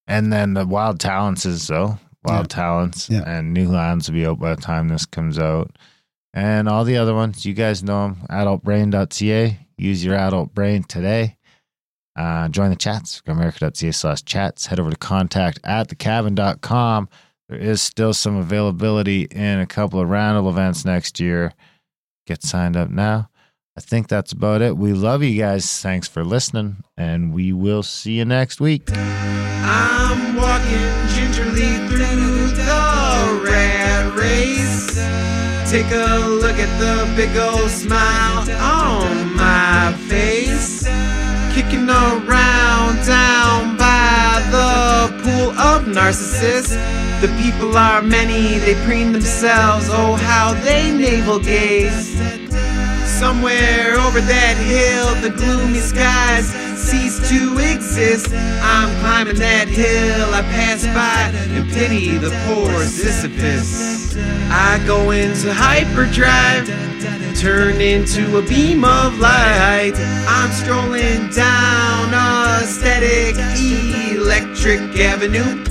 And 0.08 0.32
then 0.32 0.54
the 0.54 0.66
Wild 0.66 1.00
Talents 1.00 1.46
is 1.46 1.68
though. 1.68 2.00
Wild 2.24 2.52
Yeah. 2.52 2.56
Talents 2.56 3.10
Yeah. 3.10 3.24
and 3.26 3.54
New 3.54 3.70
Lands 3.70 4.08
will 4.10 4.14
be 4.16 4.26
out 4.26 4.40
by 4.40 4.56
the 4.56 4.62
time 4.62 4.88
this 4.88 5.06
comes 5.06 5.38
out. 5.40 5.76
And 6.34 6.70
all 6.70 6.84
the 6.84 6.98
other 6.98 7.16
ones, 7.16 7.46
you 7.46 7.54
guys 7.54 7.84
know 7.84 8.10
them. 8.10 8.18
Adultbrain.ca. 8.30 9.58
Use 9.78 10.06
your 10.06 10.16
adult 10.16 10.54
brain 10.54 10.84
today. 10.84 11.38
Uh, 12.18 12.50
join 12.50 12.72
the 12.72 12.76
chats. 12.76 13.22
Go 13.22 13.34
grimerica.ca 13.34 13.92
slash 13.92 14.24
chats. 14.24 14.66
Head 14.66 14.80
over 14.80 14.90
to 14.90 14.98
contact 14.98 15.60
at 15.64 15.88
thecabin.com. 15.88 17.08
There 17.48 17.60
is 17.60 17.82
still 17.82 18.14
some 18.14 18.36
availability 18.36 19.24
in 19.24 19.60
a 19.60 19.68
couple 19.68 20.02
of 20.02 20.10
Randall 20.10 20.50
events 20.50 20.84
next 20.84 21.20
year. 21.20 21.54
Get 22.26 22.44
signed 22.44 22.76
up 22.76 22.90
now. 22.90 23.30
I 23.78 23.80
think 23.80 24.08
that's 24.08 24.32
about 24.32 24.64
it. 24.64 24.76
We 24.76 24.94
love 24.94 25.22
you 25.22 25.40
guys. 25.40 25.82
Thanks 25.82 26.08
for 26.08 26.26
listening, 26.26 26.78
and 26.98 27.32
we 27.32 27.54
will 27.54 27.84
see 27.84 28.14
you 28.14 28.26
next 28.26 28.60
week. 28.60 28.90
I'm 28.92 30.36
walking 30.36 31.08
gingerly 31.14 31.88
through 31.88 32.48
the 32.58 33.44
rat 33.46 34.18
race. 34.18 34.96
Take 35.70 35.92
a 35.92 36.28
look 36.28 36.58
at 36.58 36.80
the 36.80 37.14
big 37.16 37.38
old 37.38 37.70
smile 37.70 38.50
on 38.60 39.36
my 39.36 39.94
face. 40.10 40.37
Kicking 41.58 41.90
around 41.90 43.04
down 43.08 43.78
by 43.78 44.46
the 44.52 45.24
pool 45.24 45.50
of 45.58 45.86
narcissists. 45.86 46.78
The 47.20 47.30
people 47.42 47.76
are 47.76 48.04
many, 48.04 48.60
they 48.60 48.76
preen 48.86 49.12
themselves. 49.12 49.88
Oh, 49.90 50.14
how 50.22 50.54
they 50.64 50.96
navel 50.96 51.40
gaze. 51.40 52.16
Somewhere 53.20 53.96
over 53.98 54.22
that 54.22 54.56
hill, 54.70 55.16
the 55.28 55.36
gloomy 55.36 55.80
skies 55.80 56.48
cease 56.78 57.28
to 57.32 57.58
exist. 57.58 58.32
I'm 58.62 58.90
climbing 59.00 59.38
that 59.38 59.68
hill, 59.68 60.32
I 60.36 60.44
pass 60.44 60.86
by 60.86 61.36
and 61.58 61.68
pity 61.74 62.20
the 62.20 62.30
poor 62.46 62.84
Sisyphus. 62.84 63.97
I 64.50 64.82
go 64.86 65.12
into 65.12 65.54
hyperdrive, 65.54 66.68
turn 67.40 67.82
into 67.82 68.38
a 68.38 68.42
beam 68.42 68.84
of 68.84 69.20
light. 69.20 69.94
I'm 70.28 70.52
strolling 70.52 71.30
down 71.30 72.14
aesthetic 72.62 73.36
electric 74.12 74.80
avenue. 75.00 75.64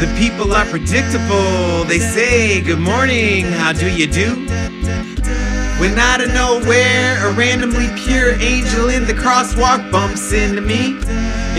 The 0.00 0.14
people 0.18 0.52
are 0.52 0.64
predictable. 0.66 1.84
They 1.84 1.98
say, 1.98 2.62
Good 2.62 2.78
morning, 2.78 3.44
how 3.44 3.72
do 3.72 3.90
you 3.90 4.06
do? 4.06 4.46
When 5.80 5.98
out 5.98 6.20
of 6.20 6.28
nowhere, 6.34 7.26
a 7.26 7.32
randomly 7.32 7.88
pure 8.04 8.32
angel 8.40 8.90
in 8.90 9.06
the 9.06 9.14
crosswalk 9.14 9.90
bumps 9.90 10.32
into 10.32 10.60
me. 10.60 10.98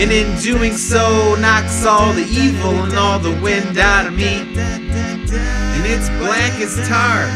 And 0.00 0.10
in 0.10 0.36
doing 0.40 0.72
so, 0.72 1.36
knocks 1.36 1.84
all 1.84 2.12
the 2.12 2.24
evil 2.24 2.70
and 2.82 2.94
all 2.94 3.18
the 3.18 3.38
wind 3.40 3.78
out 3.78 4.06
of 4.06 4.14
me. 4.14 4.40
And 4.56 5.86
it's 5.86 6.08
black 6.18 6.52
as 6.60 6.76
tar, 6.88 7.26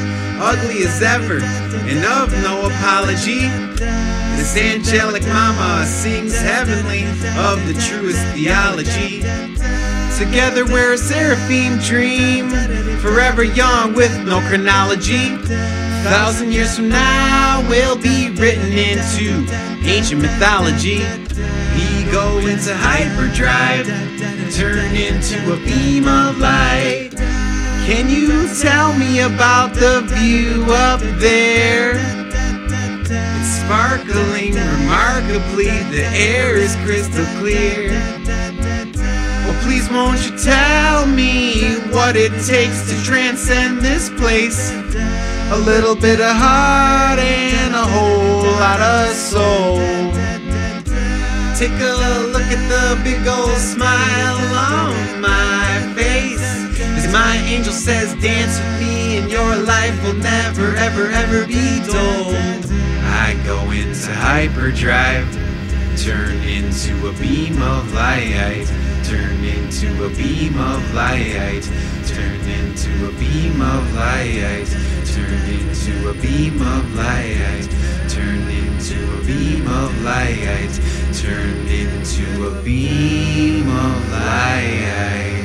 ugly 0.40 0.84
as 0.84 1.02
ever, 1.02 1.40
and 1.42 2.04
of 2.04 2.32
no 2.42 2.66
apology. 2.66 3.48
This 4.36 4.56
angelic 4.56 5.22
mama 5.26 5.84
sings 5.86 6.36
heavenly 6.36 7.04
of 7.38 7.64
the 7.66 7.74
truest 7.86 8.24
theology. 8.34 9.20
Together 10.18 10.64
we're 10.64 10.94
a 10.94 10.98
seraphim 10.98 11.78
dream, 11.78 12.48
forever 13.00 13.44
young 13.44 13.92
with 13.94 14.16
no 14.24 14.40
chronology. 14.48 15.36
Thousand 16.04 16.52
years 16.52 16.74
from 16.76 16.88
now, 16.88 17.66
we'll 17.68 17.96
be 17.96 18.30
written 18.30 18.72
into 18.72 19.46
ancient 19.84 20.22
mythology. 20.22 21.02
Go 22.16 22.38
into 22.38 22.74
hyperdrive, 22.74 23.86
turn 24.54 24.96
into 24.96 25.52
a 25.52 25.56
beam 25.66 26.08
of 26.08 26.38
light. 26.38 27.10
Can 27.84 28.08
you 28.08 28.48
tell 28.58 28.96
me 28.96 29.20
about 29.20 29.74
the 29.74 30.00
view 30.14 30.64
up 30.70 31.00
there? 31.20 31.92
It's 33.02 33.60
sparkling 33.60 34.54
remarkably, 34.54 35.68
the 35.92 36.08
air 36.14 36.56
is 36.56 36.74
crystal 36.76 37.26
clear. 37.38 37.90
Well, 39.44 39.62
please 39.62 39.86
won't 39.90 40.24
you 40.24 40.38
tell 40.38 41.04
me 41.04 41.74
what 41.92 42.16
it 42.16 42.32
takes 42.46 42.88
to 42.88 43.04
transcend 43.04 43.82
this 43.82 44.08
place? 44.08 44.72
A 45.52 45.58
little 45.66 45.94
bit 45.94 46.22
of 46.22 46.34
heart 46.34 47.18
and 47.18 47.74
a 47.74 47.84
whole 47.84 48.52
lot 48.58 48.80
of 48.80 49.14
soul. 49.14 49.95
Take 51.58 51.70
a 51.70 52.28
look 52.34 52.42
at 52.52 52.68
the 52.68 53.02
big 53.02 53.26
old 53.26 53.56
smile 53.56 54.36
on 54.54 55.22
my 55.22 55.94
face. 55.96 56.36
My 57.10 57.36
angel 57.48 57.72
says, 57.72 58.12
dance 58.20 58.60
with 58.60 58.80
me, 58.82 59.16
and 59.16 59.30
your 59.30 59.56
life 59.56 59.96
will 60.04 60.20
never, 60.20 60.76
ever, 60.76 61.06
ever 61.06 61.46
be 61.46 61.80
dull. 61.86 62.34
I 63.04 63.40
go 63.46 63.70
into 63.70 64.12
hyperdrive, 64.12 65.26
turn 65.96 66.36
into 66.42 67.08
a 67.08 67.12
beam 67.14 67.62
of 67.62 67.90
light, 67.94 68.66
turn 69.04 69.42
into 69.42 70.04
a 70.04 70.10
beam 70.10 70.60
of 70.60 70.94
light, 70.94 71.62
turn 72.04 72.38
into 72.52 73.08
a 73.08 73.12
beam 73.12 73.62
of 73.62 73.94
light, 73.94 74.68
turn 75.06 75.40
into 75.48 76.10
a 76.10 76.14
beam 76.20 76.60
of 76.60 76.94
light, 76.94 77.66
turn 78.10 78.46
into 78.76 79.02
a 79.16 79.24
beam 79.24 79.66
of 79.66 80.04
light, 80.04 80.80
turn 81.14 81.66
into 81.66 82.46
a 82.46 82.62
beam 82.62 83.66
of 83.68 84.12
light. 84.12 85.42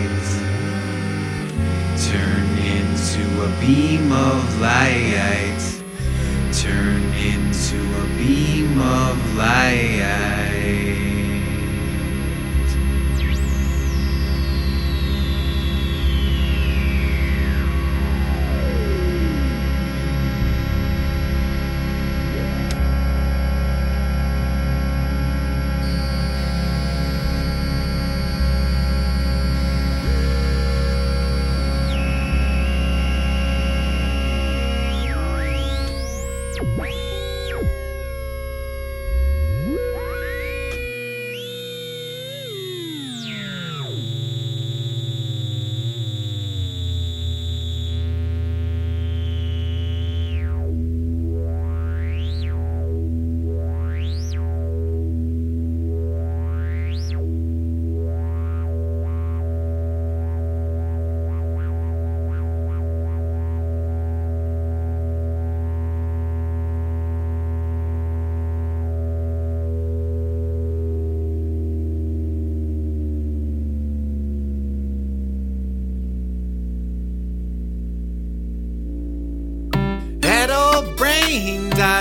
Turn 2.11 2.57
into 2.57 3.23
a 3.41 3.49
beam 3.61 4.11
of 4.11 4.59
light. 4.59 5.61
Turn 6.51 7.01
into 7.13 7.79
a 7.79 8.07
beam 8.17 8.77
of 8.81 9.37
light. 9.37 10.90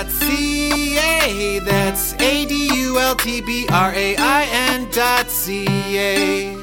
adultbrain.ca. 0.03 1.59
That's 1.59 2.13
A 2.21 2.45
D 2.45 2.69
U 2.73 2.99
L 2.99 3.15
T 3.15 3.41
B 3.41 3.67
R 3.69 3.93
A 3.93 4.15
I 4.17 4.43
N 4.73 4.87
dot 4.91 5.29
C 5.29 5.65
A. 5.97 6.60